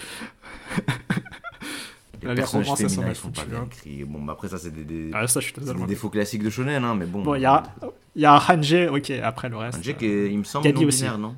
Les 2.22 2.28
Les 2.28 2.34
personnages 2.36 2.66
romans, 2.68 2.76
féminins, 2.76 3.08
ils 3.08 3.16
sont 3.16 3.30
pas 3.30 3.44
bien 3.44 3.58
hein. 3.58 3.66
écrits. 3.66 4.04
Bon, 4.04 4.22
bah 4.22 4.34
après, 4.34 4.46
ça 4.46 4.56
c'est 4.56 4.70
des, 4.70 4.84
des, 4.84 5.10
Ah, 5.12 5.26
ça, 5.26 5.40
des 5.40 5.86
défauts 5.86 6.08
classiques 6.08 6.44
de 6.44 6.50
shonen, 6.50 6.84
hein, 6.84 6.94
mais 6.96 7.04
bon. 7.06 7.22
Bon, 7.22 7.34
il 7.34 7.40
y 7.42 7.46
a, 7.46 7.64
il 8.14 8.22
y 8.22 8.26
a 8.26 8.36
Hanji, 8.48 8.86
ok, 8.86 9.10
après 9.24 9.48
le 9.48 9.56
reste. 9.56 9.80
Qui 9.80 10.06
est, 10.06 10.30
il 10.30 10.38
me 10.38 10.44
semble, 10.44 10.68
non 10.68 10.82
aussi. 10.84 10.98
binaire, 11.02 11.18
non? 11.18 11.34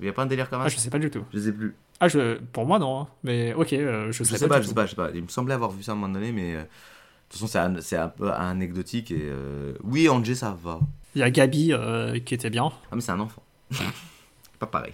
Il 0.00 0.06
y 0.06 0.08
a 0.08 0.12
pas 0.12 0.22
un 0.22 0.26
délire 0.26 0.48
comme 0.50 0.60
Ah, 0.60 0.68
ça 0.68 0.76
je 0.76 0.80
sais 0.80 0.90
pas 0.90 0.98
du 0.98 1.10
tout. 1.10 1.24
Je 1.32 1.38
sais 1.38 1.52
plus. 1.52 1.74
Ah, 2.00 2.08
je, 2.08 2.38
pour 2.52 2.66
moi, 2.66 2.78
non. 2.78 3.00
hein. 3.00 3.08
Mais 3.24 3.54
ok, 3.54 3.72
euh, 3.72 4.06
je 4.08 4.12
Je 4.12 4.24
sais, 4.24 4.36
sais 4.36 4.48
pas. 4.48 4.56
pas, 4.56 4.60
je 4.62 4.68
sais 4.68 4.74
pas, 4.74 4.84
je 4.84 4.90
sais 4.90 4.96
pas. 4.96 5.10
Il 5.14 5.22
me 5.22 5.28
semblait 5.28 5.54
avoir 5.54 5.70
vu 5.70 5.82
ça 5.82 5.92
à 5.92 5.94
un 5.94 5.98
moment 5.98 6.12
donné, 6.12 6.32
mais 6.32 6.54
euh, 6.54 6.58
de 6.60 6.64
toute 7.28 7.32
façon, 7.40 7.46
c'est 7.46 7.58
un, 7.58 7.80
c'est 7.80 7.96
un 7.96 8.08
peu 8.08 8.30
anecdotique. 8.30 9.10
Et 9.10 9.22
euh, 9.22 9.72
oui, 9.82 10.08
Angé, 10.08 10.34
ça 10.34 10.56
va. 10.62 10.80
Il 11.14 11.20
y 11.20 11.22
a 11.24 11.30
Gabi 11.30 11.72
euh, 11.72 12.18
qui 12.20 12.34
était 12.34 12.50
bien. 12.50 12.70
Ah, 12.90 12.94
mais 12.94 13.00
c'est 13.00 13.12
un 13.12 13.20
enfant. 13.20 13.42
pas 14.58 14.66
pareil. 14.66 14.92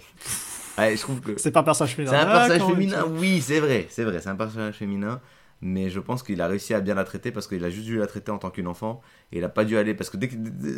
Ouais, 0.77 0.95
je 0.95 1.01
trouve 1.01 1.19
que. 1.21 1.37
C'est 1.37 1.51
pas 1.51 1.59
un 1.59 1.63
personnage 1.63 1.95
féminin. 1.95 2.11
C'est 2.11 2.17
un 2.17 2.25
personnage 2.25 2.49
D'accord, 2.49 2.69
ok. 2.69 2.75
féminin, 2.75 3.05
oui, 3.19 3.41
c'est 3.41 3.59
vrai, 3.59 3.87
c'est 3.89 4.03
vrai, 4.03 4.19
c'est 4.21 4.29
un 4.29 4.35
personnage 4.35 4.75
féminin. 4.75 5.21
Mais 5.61 5.89
je 5.89 5.99
pense 6.01 6.23
qu'il 6.23 6.41
a 6.41 6.47
réussi 6.47 6.73
à 6.73 6.81
bien 6.81 6.93
la 6.95 7.05
traiter 7.05 7.31
parce 7.31 7.47
qu'il 7.47 7.63
a 7.63 7.69
juste 7.69 7.85
dû 7.85 7.97
la 7.97 8.07
traiter 8.07 8.31
en 8.31 8.37
tant 8.37 8.49
qu'une 8.49 8.67
enfant. 8.67 9.01
Et 9.31 9.37
il 9.37 9.43
a 9.43 9.49
pas 9.49 9.63
dû 9.63 9.77
aller. 9.77 9.93
Parce 9.93 10.09
que 10.09 10.17
dès 10.17 10.27
que. 10.27 10.35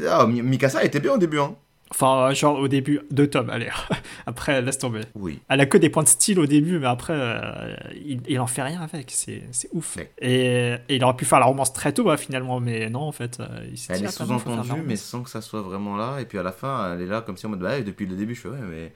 Ah, 0.09 0.27
Mi- 0.27 0.41
Mikasa 0.43 0.83
était 0.83 0.99
bien 0.99 1.13
au 1.13 1.17
début, 1.17 1.39
hein. 1.39 1.55
Enfin, 1.91 2.33
genre 2.33 2.59
au 2.59 2.67
début, 2.67 3.01
deux 3.11 3.27
tomes, 3.27 3.49
allez. 3.51 3.69
après, 4.25 4.61
laisse 4.61 4.79
tomber. 4.79 5.01
Oui. 5.13 5.39
Elle 5.49 5.61
a 5.61 5.65
que 5.67 5.77
des 5.77 5.89
points 5.89 6.01
de 6.03 6.07
style 6.07 6.39
au 6.39 6.47
début, 6.47 6.79
mais 6.79 6.87
après, 6.87 7.13
euh, 7.15 7.75
il, 7.93 8.21
il 8.27 8.39
en 8.39 8.47
fait 8.47 8.63
rien 8.63 8.81
avec. 8.81 9.11
C'est 9.11 9.43
ouf. 9.71 9.95
Ouais. 9.97 10.11
Et, 10.19 10.73
et 10.89 10.95
il 10.95 11.03
aurait 11.03 11.15
pu 11.15 11.25
faire 11.25 11.39
la 11.39 11.45
romance 11.45 11.73
très 11.73 11.93
tôt, 11.93 12.09
hein, 12.09 12.17
finalement, 12.17 12.59
mais 12.59 12.89
non, 12.89 13.01
en 13.01 13.11
fait. 13.11 13.39
euh, 13.39 13.45
il 13.71 13.79
Elle 13.89 14.03
est 14.03 14.07
ah, 14.07 14.11
sous-entendue, 14.11 14.81
mais 14.85 14.95
sans 14.95 15.21
que 15.21 15.29
ça 15.29 15.41
soit 15.41 15.61
vraiment 15.61 15.95
là. 15.95 16.19
Et 16.19 16.25
puis 16.25 16.39
à 16.39 16.43
la 16.43 16.51
fin, 16.51 16.93
elle 16.95 17.01
est 17.01 17.05
là 17.07 17.21
comme 17.21 17.37
si 17.37 17.45
en 17.45 17.49
mode. 17.49 17.59
Bah, 17.59 17.79
depuis 17.81 18.07
le 18.07 18.15
début, 18.15 18.33
je 18.35 18.41
fais 18.41 18.49
ouais, 18.49 18.57
mais. 18.67 18.91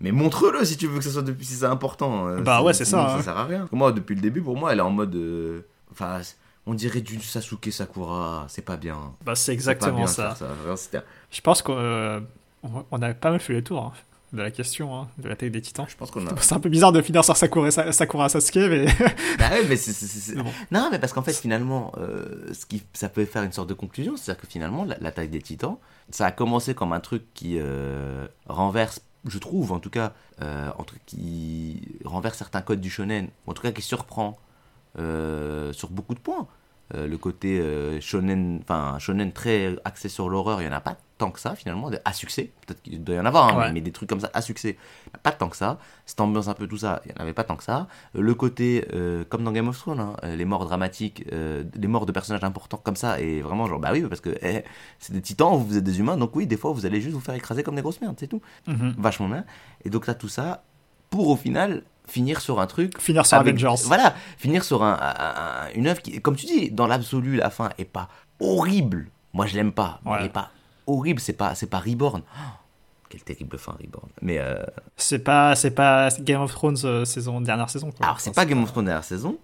Mais 0.00 0.12
montre-le 0.12 0.64
si 0.64 0.76
tu 0.76 0.86
veux 0.86 0.98
que 0.98 1.04
ça 1.04 1.10
soit 1.10 1.22
depuis 1.22 1.44
si 1.44 1.54
c'est 1.54 1.64
important. 1.64 2.28
euh, 2.28 2.40
Bah 2.40 2.62
ouais, 2.62 2.72
c'est 2.72 2.84
sinon, 2.84 3.04
ça, 3.08 3.14
hein. 3.14 3.16
Ça 3.18 3.22
sert 3.24 3.36
à 3.36 3.46
rien. 3.46 3.68
Moi, 3.72 3.90
depuis 3.90 4.14
le 4.14 4.20
début, 4.20 4.40
pour 4.42 4.56
moi, 4.56 4.72
elle 4.72 4.78
est 4.78 4.82
en 4.82 4.90
mode. 4.90 5.14
euh, 5.16 5.62
Enfin, 5.90 6.20
on 6.68 6.74
dirait 6.74 7.00
du 7.00 7.20
Sasuke 7.20 7.72
Sakura. 7.72 8.46
C'est 8.48 8.62
pas 8.62 8.76
bien. 8.76 9.14
Bah, 9.24 9.34
c'est 9.34 9.52
exactement 9.52 10.06
ça. 10.06 10.36
Je 11.30 11.40
pense 11.40 11.62
qu'on 11.62 11.76
euh, 11.76 12.20
on- 12.62 13.02
a 13.02 13.14
pas 13.14 13.30
mal 13.30 13.40
fait 13.40 13.54
le 13.54 13.64
tour 13.64 13.82
hein, 13.82 13.92
de 14.32 14.42
la 14.42 14.50
question 14.50 14.94
hein, 14.96 15.08
de 15.18 15.28
l'attaque 15.28 15.50
des 15.50 15.62
titans. 15.62 15.86
Je 15.88 15.96
pense 15.96 16.10
qu'on 16.10 16.26
a. 16.26 16.30
C'est 16.40 16.54
un 16.54 16.60
peu 16.60 16.68
bizarre 16.68 16.92
de 16.92 17.00
finir 17.02 17.24
sur 17.24 17.36
Sakura, 17.36 17.70
Sa- 17.70 17.92
Sakura 17.92 18.28
Sasuke, 18.28 18.56
mais. 18.56 18.86
Bah 19.38 19.50
ouais, 19.50 19.76
c'est- 19.76 20.34
bon. 20.36 20.52
Non, 20.70 20.88
mais 20.92 20.98
parce 20.98 21.12
qu'en 21.12 21.22
fait, 21.22 21.32
finalement, 21.32 21.92
euh, 21.98 22.52
ce 22.52 22.66
qui, 22.66 22.82
ça 22.92 23.08
peut 23.08 23.24
faire 23.24 23.42
une 23.42 23.52
sorte 23.52 23.68
de 23.68 23.74
conclusion, 23.74 24.16
c'est-à-dire 24.16 24.42
que 24.42 24.46
finalement, 24.46 24.84
la- 24.84 24.98
l'attaque 25.00 25.30
des 25.30 25.40
titans, 25.40 25.78
ça 26.10 26.26
a 26.26 26.30
commencé 26.32 26.74
comme 26.74 26.92
un 26.92 27.00
truc 27.00 27.22
qui 27.34 27.56
euh, 27.58 28.26
renverse, 28.48 29.00
je 29.26 29.38
trouve 29.38 29.72
en 29.72 29.78
tout 29.80 29.90
cas, 29.90 30.12
euh, 30.42 30.70
qui 31.06 31.80
renverse 32.04 32.36
certains 32.38 32.60
codes 32.62 32.80
du 32.80 32.90
shonen, 32.90 33.28
ou 33.46 33.50
en 33.50 33.54
tout 33.54 33.62
cas 33.62 33.72
qui 33.72 33.82
surprend 33.82 34.38
euh, 34.98 35.72
sur 35.72 35.90
beaucoup 35.90 36.14
de 36.14 36.18
points. 36.20 36.46
Euh, 36.94 37.06
le 37.06 37.18
côté 37.18 37.60
euh, 37.60 38.00
shonen, 38.00 38.60
enfin 38.62 38.98
shonen 38.98 39.30
très 39.32 39.76
axé 39.84 40.08
sur 40.08 40.28
l'horreur, 40.30 40.62
il 40.62 40.68
n'y 40.68 40.72
en 40.72 40.76
a 40.76 40.80
pas 40.80 40.96
tant 41.18 41.30
que 41.30 41.38
ça 41.40 41.54
finalement, 41.54 41.90
à 42.04 42.12
succès. 42.14 42.50
Peut-être 42.66 42.80
qu'il 42.80 43.02
doit 43.04 43.16
y 43.16 43.20
en 43.20 43.26
avoir, 43.26 43.48
hein, 43.48 43.58
Ouais. 43.58 43.66
mais, 43.66 43.72
mais 43.74 43.80
des 43.82 43.90
trucs 43.92 44.08
comme 44.08 44.20
ça 44.20 44.30
à 44.32 44.40
succès, 44.40 44.78
pas 45.22 45.32
tant 45.32 45.48
que 45.50 45.56
ça. 45.56 45.78
Cette 46.06 46.20
ambiance 46.20 46.48
un 46.48 46.54
peu 46.54 46.66
tout 46.66 46.78
ça, 46.78 47.02
il 47.04 47.08
n'y 47.12 47.18
en 47.18 47.22
avait 47.22 47.32
pas 47.34 47.44
tant 47.44 47.56
que 47.56 47.64
ça. 47.64 47.88
Euh, 48.16 48.20
Le 48.22 48.34
côté, 48.34 48.86
euh, 48.94 49.24
comme 49.28 49.44
dans 49.44 49.52
Game 49.52 49.68
of 49.68 49.76
Thrones, 49.78 50.00
hein, 50.00 50.16
les 50.36 50.44
morts 50.46 50.64
dramatiques, 50.64 51.24
euh, 51.32 51.64
les 51.74 51.88
morts 51.88 52.06
de 52.06 52.12
personnages 52.12 52.44
importants 52.44 52.80
comme 52.82 52.96
ça, 52.96 53.20
et 53.20 53.42
vraiment 53.42 53.66
genre, 53.66 53.80
bah 53.80 53.90
oui, 53.92 54.00
parce 54.08 54.20
que 54.22 54.30
eh, 54.40 54.62
c'est 54.98 55.12
des 55.12 55.20
titans, 55.20 55.56
vous 55.58 55.76
êtes 55.76 55.84
des 55.84 55.98
humains, 55.98 56.16
donc 56.16 56.34
oui, 56.36 56.46
des 56.46 56.56
fois 56.56 56.72
vous 56.72 56.86
allez 56.86 57.00
juste 57.02 57.14
vous 57.14 57.20
faire 57.20 57.34
écraser 57.34 57.62
comme 57.62 57.74
des 57.74 57.82
grosses 57.82 58.00
merdes, 58.00 58.16
c'est 58.18 58.28
tout. 58.28 58.40
Mhm. 58.66 58.94
Vachement 58.96 59.28
bien. 59.28 59.44
Et 59.84 59.90
donc 59.90 60.06
t'as 60.06 60.14
tout 60.14 60.28
ça 60.28 60.62
pour 61.10 61.28
au 61.28 61.36
final 61.36 61.82
finir 62.08 62.40
sur 62.40 62.60
un 62.60 62.66
truc 62.66 62.98
Finir 63.00 63.24
sur 63.26 63.36
avec- 63.38 63.54
Avengers. 63.62 63.82
Voilà, 63.86 64.14
finir 64.38 64.64
sur 64.64 64.82
un, 64.82 64.92
un- 64.94 65.68
un- 65.68 65.72
une 65.74 65.86
œuvre 65.86 66.00
qui, 66.02 66.20
comme 66.20 66.36
tu 66.36 66.46
dis, 66.46 66.70
dans 66.70 66.86
l'absolu, 66.86 67.36
la 67.36 67.50
fin 67.50 67.70
est 67.78 67.84
pas 67.84 68.08
horrible. 68.40 69.08
Moi, 69.32 69.46
je 69.46 69.54
l'aime 69.56 69.72
pas. 69.72 70.00
Ouais. 70.04 70.16
Elle 70.20 70.26
est 70.26 70.30
pas 70.30 70.50
horrible. 70.86 71.20
C'est 71.20 71.32
pas, 71.34 71.54
c'est 71.54 71.66
pas 71.66 71.78
Reborn. 71.78 72.22
Oh, 72.34 72.40
quelle 73.08 73.22
terrible 73.22 73.58
fin, 73.58 73.72
Reborn. 73.80 74.08
Mais 74.22 74.38
euh, 74.38 74.56
C'est 74.96 75.18
pas, 75.20 75.54
c'est 75.54 75.70
pas 75.72 76.08
Game 76.20 76.40
of 76.40 76.52
Thrones 76.52 76.78
euh, 76.84 77.04
saison, 77.04 77.40
dernière 77.40 77.70
saison. 77.70 77.90
Quoi. 77.90 78.06
alors, 78.06 78.20
c'est 78.20 78.34
pas 78.34 78.44
Game 78.46 78.62
of 78.62 78.70
Thrones 78.72 78.86
dernière 78.86 79.04
saison. 79.04 79.38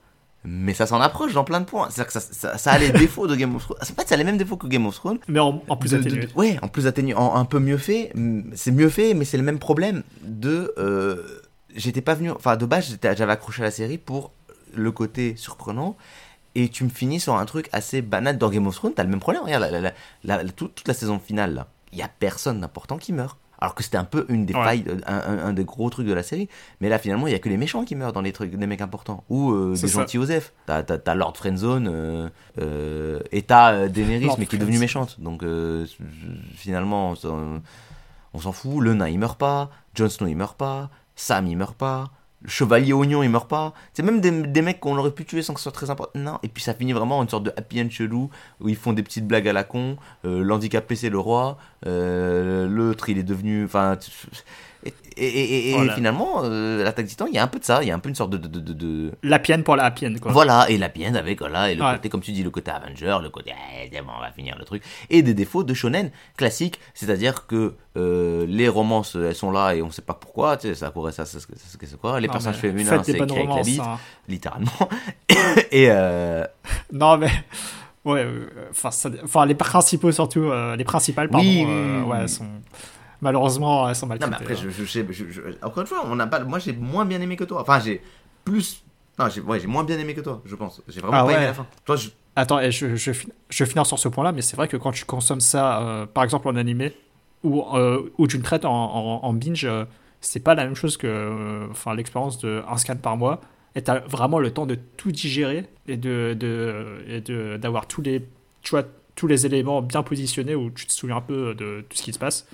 Mais 0.47 0.75
ça 0.75 0.87
s'en 0.87 1.01
approche 1.01 1.33
dans 1.33 1.45
plein 1.45 1.61
de 1.61 1.65
points. 1.65 1.89
C'est-à-dire 1.89 2.07
que 2.13 2.13
ça, 2.13 2.21
ça, 2.21 2.59
ça 2.59 2.73
a 2.73 2.79
les 2.79 2.91
défauts 2.93 3.27
de 3.27 3.35
Game 3.35 3.57
of 3.57 3.63
Thrones. 3.65 3.79
En 3.81 3.85
fait, 3.87 4.07
ça 4.09 4.15
a 4.15 4.19
les 4.19 4.25
mêmes 4.25 4.37
défauts 4.37 4.59
que 4.59 4.67
Game 4.67 4.85
of 4.87 4.95
Thrones. 4.95 5.19
Mais 5.27 5.41
en, 5.41 5.63
en 5.69 5.77
plus 5.79 5.93
De- 5.93 5.99
atténué. 5.99 6.27
de- 6.27 6.33
ouais, 6.35 6.59
en 6.61 6.69
plus 6.69 6.87
atténué, 6.87 7.15
en 7.15 7.35
un 7.37 7.47
peu 7.47 7.59
mieux 7.61 7.79
fait. 7.79 8.13
C'est 8.55 8.71
mieux 8.71 8.91
fait, 8.91 9.15
mais 9.15 9.25
c'est 9.25 9.39
le 9.39 9.43
même 9.43 9.59
problème 9.59 10.03
de. 10.23 10.75
euh, 10.77 11.41
j'étais 11.75 12.01
pas 12.01 12.15
venu. 12.15 12.31
Enfin, 12.31 12.57
de 12.57 12.67
base, 12.67 12.97
j'avais 13.03 13.33
accroché 13.33 13.63
à 13.63 13.67
la 13.67 13.71
série 13.71 13.99
pour 13.99 14.33
le 14.75 14.91
côté 14.93 15.35
surprenant. 15.37 15.97
Et 16.57 16.69
tu 16.69 16.85
me 16.85 16.89
finis 16.89 17.19
sur 17.19 17.35
un 17.37 17.45
truc 17.47 17.69
assez 17.73 18.01
banal 18.01 18.39
dans 18.39 18.49
Game 18.49 18.67
of 18.69 18.77
Thrones. 18.77 18.95
T'as 18.95 19.03
le 19.03 19.11
même 19.11 19.19
problème. 19.21 19.43
Regarde, 19.45 19.93
la- 20.23 20.45
toute, 20.45 20.75
toute 20.77 20.87
la 20.89 20.95
saison 20.95 21.19
finale, 21.19 21.55
là. 21.55 21.67
Il 21.93 21.99
y 21.99 22.03
a 22.03 22.09
personne 22.09 22.61
d'important 22.61 22.97
qui 22.97 23.13
meurt. 23.13 23.39
Alors 23.61 23.75
que 23.75 23.83
c'était 23.83 23.97
un 23.97 24.05
peu 24.05 24.27
une 24.29 24.47
des 24.47 24.55
Ouais. 24.55 24.63
failles, 24.63 24.85
euh, 24.89 24.99
un, 25.07 25.17
un- 25.17 25.47
un 25.47 25.53
des 25.53 25.65
gros 25.65 25.89
trucs 25.91 26.07
de 26.07 26.13
la 26.13 26.23
série. 26.23 26.49
Mais 26.81 26.89
là, 26.89 26.99
finalement, 26.99 27.27
il 27.27 27.33
y 27.33 27.35
a 27.35 27.39
que 27.39 27.49
les 27.49 27.57
méchants 27.57 27.85
qui 27.85 27.95
meurent 27.97 28.13
dans 28.13 28.21
les 28.21 28.33
trucs, 28.33 28.55
des 28.55 28.67
mecs 28.67 28.81
importants. 28.83 29.25
Ou 29.31 29.53
euh, 29.53 29.71
des 29.73 29.77
ça. 29.89 30.01
gentils 30.01 30.19
Osef. 30.19 30.53
T'as, 30.67 30.83
t'as, 30.83 30.99
t'as 30.99 31.15
Lord 31.15 31.37
Friendzone, 31.37 31.89
euh, 31.91 32.29
euh, 32.61 33.21
et 33.33 33.43
t'as 33.43 33.73
euh, 33.73 33.89
Daenerys, 33.89 34.27
Lord 34.27 34.37
mais 34.39 34.47
qui 34.47 34.57
est 34.57 34.59
devenue 34.59 34.79
méchante. 34.79 35.19
Donc 35.21 35.43
finalement, 36.57 37.15
ça, 37.15 37.29
on 38.33 38.39
s'en 38.41 38.53
fout. 38.53 38.81
Le 38.83 38.95
nain, 38.95 39.09
il 39.09 39.19
meurt 39.19 39.39
pas. 39.39 39.71
Jon 39.95 40.09
Snow, 40.09 40.27
il 40.27 40.37
meurt 40.37 40.57
pas. 40.57 40.91
Sam, 41.17 41.47
il 41.47 41.57
meurt 41.57 41.77
pas. 41.77 42.11
Le 42.43 42.51
chevalier 42.51 42.93
oignon, 42.93 43.23
il 43.23 43.31
meurt 43.31 43.49
pas. 43.49 43.73
C'est 43.95 44.03
même 44.03 44.21
des, 44.21 44.63
mecs 44.63 44.79
qu'on 44.79 44.99
aurait 44.99 45.13
pu 45.13 45.25
tuer 45.25 45.41
sans 45.41 45.55
que 45.55 45.61
ce 45.61 45.65
soit 45.65 45.73
très 45.73 45.89
important. 45.89 46.19
Non. 46.19 46.39
Et 46.43 46.49
puis 46.49 46.63
ça 46.63 46.75
finit 46.75 46.93
vraiment 46.93 47.19
en 47.19 47.23
une 47.23 47.29
sorte 47.29 47.45
de 47.45 47.53
happy 47.57 47.81
end 47.81 47.89
chelou 47.89 48.29
où 48.61 48.69
ils 48.69 48.77
font 48.77 48.93
des 48.93 49.03
petites 49.03 49.27
blagues 49.27 49.49
à 49.49 49.55
la 49.55 49.65
con. 49.65 49.97
Euh, 50.27 50.43
L'handicapé, 50.43 50.95
c'est 50.95 51.09
le 51.09 51.19
roi. 51.19 51.57
Euh, 51.87 52.69
L'autre, 52.69 53.09
il 53.09 53.17
est 53.17 53.23
devenu. 53.23 53.65
Enfin. 53.65 53.97
Et, 54.87 54.93
et, 55.17 55.27
et- 55.29 55.71
et 55.71 55.75
Voilà. 55.75 55.95
finalement, 55.95 56.41
euh, 56.43 56.83
l'attaque 56.85 57.07
titan, 57.07 57.27
il 57.27 57.35
y 57.35 57.39
a 57.39 57.43
un 57.43 57.47
peu 57.47 57.59
de 57.59 57.65
ça. 57.65 57.83
Il 57.83 57.89
y 57.89 57.91
a 57.91 57.95
un 57.95 57.99
peu 58.01 58.09
une 58.09 58.15
sorte 58.15 58.31
de- 58.31 58.37
de- 58.37 58.59
de- 58.61 58.73
de, 58.73 59.13
La 59.23 59.39
pienne 59.39 59.63
pour 59.63 59.77
la 59.77 59.91
pienne, 59.91 60.19
quoi. 60.21 60.33
voilà, 60.33 60.67
et 60.69 60.77
la 60.77 60.89
pienne 60.89 61.17
avec, 61.17 61.39
voilà, 61.39 61.71
et 61.71 61.75
le 61.77 61.83
Ouais. 61.85 61.93
côté, 61.95 62.09
comme 62.09 62.21
tu 62.21 62.33
dis, 62.33 62.43
le 62.43 62.51
côté 62.51 62.71
Avenger, 62.71 63.17
le 63.23 63.31
côté, 63.31 63.53
eh, 63.91 64.01
on 64.01 64.21
va 64.21 64.31
finir 64.33 64.57
le 64.59 64.65
truc, 64.65 64.83
et 65.11 65.23
des 65.23 65.33
défauts 65.33 65.63
de 65.65 65.73
shonen 65.73 66.11
classique, 66.37 66.81
c'est-à-dire 66.95 67.47
que 67.47 67.75
euh, 67.97 68.45
les 68.49 68.69
romances, 68.69 69.15
elles 69.15 69.37
sont 69.37 69.53
là 69.53 69.75
et 69.77 69.81
on 69.83 69.91
sait 69.91 70.03
pas 70.03 70.15
pourquoi, 70.15 70.57
tu 70.57 70.67
sais, 70.69 70.75
ça 70.75 70.91
courait 70.91 71.13
ça, 71.13 71.25
c'est 71.25 71.39
ce 71.39 71.47
que 71.47 71.53
c'est 71.57 71.71
ce 71.73 71.77
que 71.77 71.87
c'est 71.87 71.97
quoi, 71.99 72.19
les 72.21 72.27
Non, 72.27 72.33
personnages 72.33 72.59
féminins, 72.61 73.01
c'est 73.05 73.13
écrit 73.13 73.23
avec 73.39 73.49
la 73.55 73.63
bite, 73.63 73.81
hein. 73.81 73.99
littéralement, 74.29 74.89
et 75.71 75.87
euh, 75.91 76.45
Non, 76.93 77.17
mais. 77.17 77.31
Ouais, 78.05 78.21
euh, 78.23 78.47
enfin, 78.71 78.91
ça- 78.91 79.09
les 79.47 79.55
principaux 79.55 80.13
surtout, 80.13 80.51
les 80.77 80.85
principales, 80.85 81.31
pardon, 81.31 81.47
Oui, 81.47 81.65
oui, 81.67 82.03
oui, 82.05 82.11
ouais, 82.11 82.29
sont. 82.29 82.45
Malheureusement, 83.25 83.89
elles 83.89 83.97
sont 83.97 84.07
mal 84.07 84.19
non, 84.21 84.29
mais 84.29 84.37
après, 84.37 84.55
hein. 84.55 84.71
je, 84.71 84.85
je, 84.85 85.41
encore 85.63 85.81
une 85.81 85.87
fois, 85.87 86.03
on 86.05 86.15
n'a 86.15 86.27
pas, 86.27 86.45
moi 86.45 86.59
j'ai 86.59 86.73
moins 86.73 87.05
bien 87.05 87.21
aimé 87.21 87.37
que 87.37 87.45
toi, 87.45 87.63
enfin 87.63 87.81
j'ai 87.81 88.01
plus, 88.45 88.85
non, 89.19 89.29
j'ai 89.31 89.41
ouais, 89.41 89.67
moins 89.67 89.83
bien 89.83 89.99
aimé 89.99 90.15
que 90.15 90.21
toi, 90.21 90.43
je 90.45 90.55
pense, 90.55 90.83
j'ai 90.89 91.01
vraiment 91.01 91.17
Ah 91.19 91.25
pas 91.25 91.33
aimé 91.33 91.41
ouais. 91.41 91.47
la 91.47 91.55
fin. 91.55 91.67
Toi, 91.85 91.97
je, 91.97 92.11
Attends, 92.37 92.61
je, 92.71 92.97
je, 92.97 93.13
je 93.49 93.65
finir 93.65 93.87
sur 93.87 93.99
ce 93.99 94.09
point-là, 94.09 94.33
mais 94.33 94.43
c'est 94.43 94.57
vrai 94.57 94.69
que 94.69 94.77
quand 94.77 94.93
tu 94.93 95.05
consommes 95.05 95.41
ça, 95.41 95.81
euh, 95.81 96.07
par 96.07 96.23
exemple 96.25 96.49
en 96.49 96.57
animé, 96.57 96.93
ou, 97.43 97.63
euh, 97.75 98.11
ou 98.19 98.27
tu 98.27 98.37
le 98.37 98.43
traites 98.43 98.65
en, 98.65 98.73
en, 98.73 99.25
en 99.25 99.33
binge, 99.33 99.65
euh, 99.65 99.85
c'est 100.21 100.41
pas 100.41 100.55
la 100.55 100.65
même 100.65 100.75
chose 100.75 100.97
que 100.97 101.07
euh, 101.07 101.67
enfin, 101.71 101.95
l'expérience 101.95 102.39
de 102.39 102.63
un 102.69 102.77
scan 102.77 102.97
par 102.97 103.17
mois. 103.17 103.41
Et 103.77 103.83
t'as 103.83 104.01
vraiment 104.01 104.39
le 104.39 104.53
temps 104.53 104.67
de 104.67 104.77
tout 104.97 105.11
digérer 105.11 105.67
et 105.89 105.97
de, 105.97 106.37
de, 106.39 107.21
de, 107.25 107.57
d'avoir 107.57 107.87
tous 107.87 108.03
les, 108.03 108.25
tu 108.63 108.71
vois, 108.71 108.85
tous 109.17 109.27
les 109.27 109.47
éléments 109.47 109.83
bien 109.83 110.03
positionnés 110.03 110.55
où 110.55 110.71
tu 110.71 110.87
te 110.87 110.93
souviens 110.93 111.17
un 111.17 111.21
peu 111.21 111.55
de 111.55 111.85
tout 111.89 111.97
ce 111.97 112.03
qui 112.03 112.13
se 112.13 112.19
passe. 112.19 112.47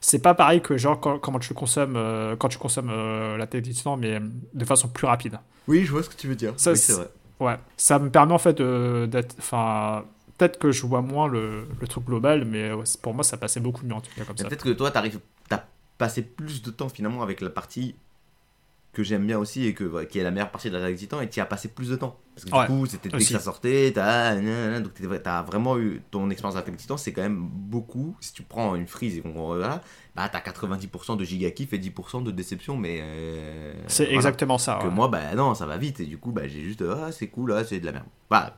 C'est 0.00 0.18
pas 0.20 0.34
pareil 0.34 0.60
que 0.60 0.76
genre 0.76 1.00
quand, 1.00 1.18
comment 1.18 1.38
tu 1.38 1.54
consommes, 1.54 1.96
euh, 1.96 2.36
quand 2.36 2.48
tu 2.48 2.58
consommes 2.58 2.90
euh, 2.90 3.36
la 3.36 3.46
télé 3.46 3.62
du 3.62 3.74
temps, 3.74 3.96
mais 3.96 4.20
de 4.54 4.64
façon 4.64 4.88
plus 4.88 5.06
rapide. 5.06 5.38
oui, 5.68 5.84
je 5.84 5.92
vois 5.92 6.02
ce 6.02 6.08
que 6.10 6.16
tu 6.16 6.28
veux 6.28 6.36
dire, 6.36 6.52
Ça, 6.56 6.72
oui, 6.72 6.76
c'est- 6.78 6.92
c'est 6.92 6.98
vrai. 6.98 7.08
Ouais, 7.40 7.56
ça 7.76 7.98
me 7.98 8.08
permet 8.10 8.32
en 8.32 8.38
fait 8.38 8.60
d'être. 8.62 9.34
Enfin, 9.38 10.04
peut-être 10.38 10.58
que 10.58 10.70
je 10.72 10.86
vois 10.86 11.02
moins 11.02 11.28
le, 11.28 11.66
le 11.80 11.86
truc 11.88 12.04
global, 12.04 12.44
mais 12.46 12.72
ouais, 12.72 12.86
c'est- 12.86 13.00
pour 13.00 13.12
moi, 13.14 13.24
ça 13.24 13.36
passait 13.36 13.60
beaucoup 13.60 13.84
mieux 13.84 13.94
en 13.94 14.00
tout 14.00 14.10
cas 14.16 14.24
comme 14.24 14.36
ça. 14.36 14.44
Peut-être 14.48 14.64
que 14.64 14.70
toi, 14.70 14.90
t'arrives, 14.90 15.20
t'as 15.48 15.64
passer 15.98 16.22
plus 16.22 16.62
de 16.62 16.70
temps 16.70 16.88
finalement 16.90 17.22
avec 17.22 17.40
la 17.40 17.50
partie 17.50 17.94
que 18.96 19.02
j'aime 19.02 19.26
bien 19.26 19.38
aussi 19.38 19.66
et 19.66 19.74
que, 19.74 20.04
qui 20.04 20.18
est 20.18 20.22
la 20.22 20.30
meilleure 20.30 20.50
partie 20.50 20.70
de 20.70 20.78
des 20.78 20.94
titans 20.94 21.20
et 21.22 21.28
tu 21.28 21.38
y 21.38 21.42
as 21.42 21.46
passé 21.46 21.68
plus 21.68 21.90
de 21.90 21.96
temps. 21.96 22.18
Parce 22.34 22.46
que 22.46 22.56
Ouais, 22.56 22.62
du 22.62 22.72
coup, 22.72 22.86
c'était 22.86 23.10
dès 23.10 23.18
que 23.18 23.24
ça 23.24 23.40
sortait, 23.40 23.92
t'as, 23.94 24.34
nanana, 24.34 24.80
donc 24.80 24.92
t'as 25.22 25.42
vraiment 25.42 25.78
eu 25.78 26.00
ton 26.10 26.30
expérience 26.30 26.62
des 26.64 26.72
titans, 26.72 26.96
c'est 26.96 27.12
quand 27.12 27.20
même 27.20 27.38
beaucoup. 27.38 28.16
Si 28.20 28.32
tu 28.32 28.42
prends 28.42 28.74
une 28.74 28.86
frise 28.86 29.18
et 29.18 29.20
qu'on 29.20 29.32
voilà, 29.32 29.82
bah 30.14 30.30
t'as 30.30 30.40
90% 30.40 31.18
de 31.18 31.24
giga 31.24 31.50
kiff 31.50 31.74
et 31.74 31.78
10% 31.78 32.22
de 32.24 32.30
déception, 32.30 32.78
mais. 32.78 33.00
euh, 33.02 33.74
C'est 33.86 34.04
voilà. 34.04 34.16
exactement 34.16 34.56
ça. 34.56 34.78
Que 34.80 34.86
ouais. 34.86 34.94
moi, 34.94 35.08
bah 35.08 35.34
non, 35.34 35.54
ça 35.54 35.66
va 35.66 35.76
vite 35.76 36.00
et 36.00 36.06
du 36.06 36.16
coup, 36.16 36.32
bah 36.32 36.48
j'ai 36.48 36.62
juste, 36.62 36.82
ah 36.82 37.12
c'est 37.12 37.28
cool, 37.28 37.52
ah, 37.52 37.64
c'est 37.64 37.80
de 37.80 37.84
la 37.86 37.92
merde. 37.92 38.06
Bah, 38.30 38.56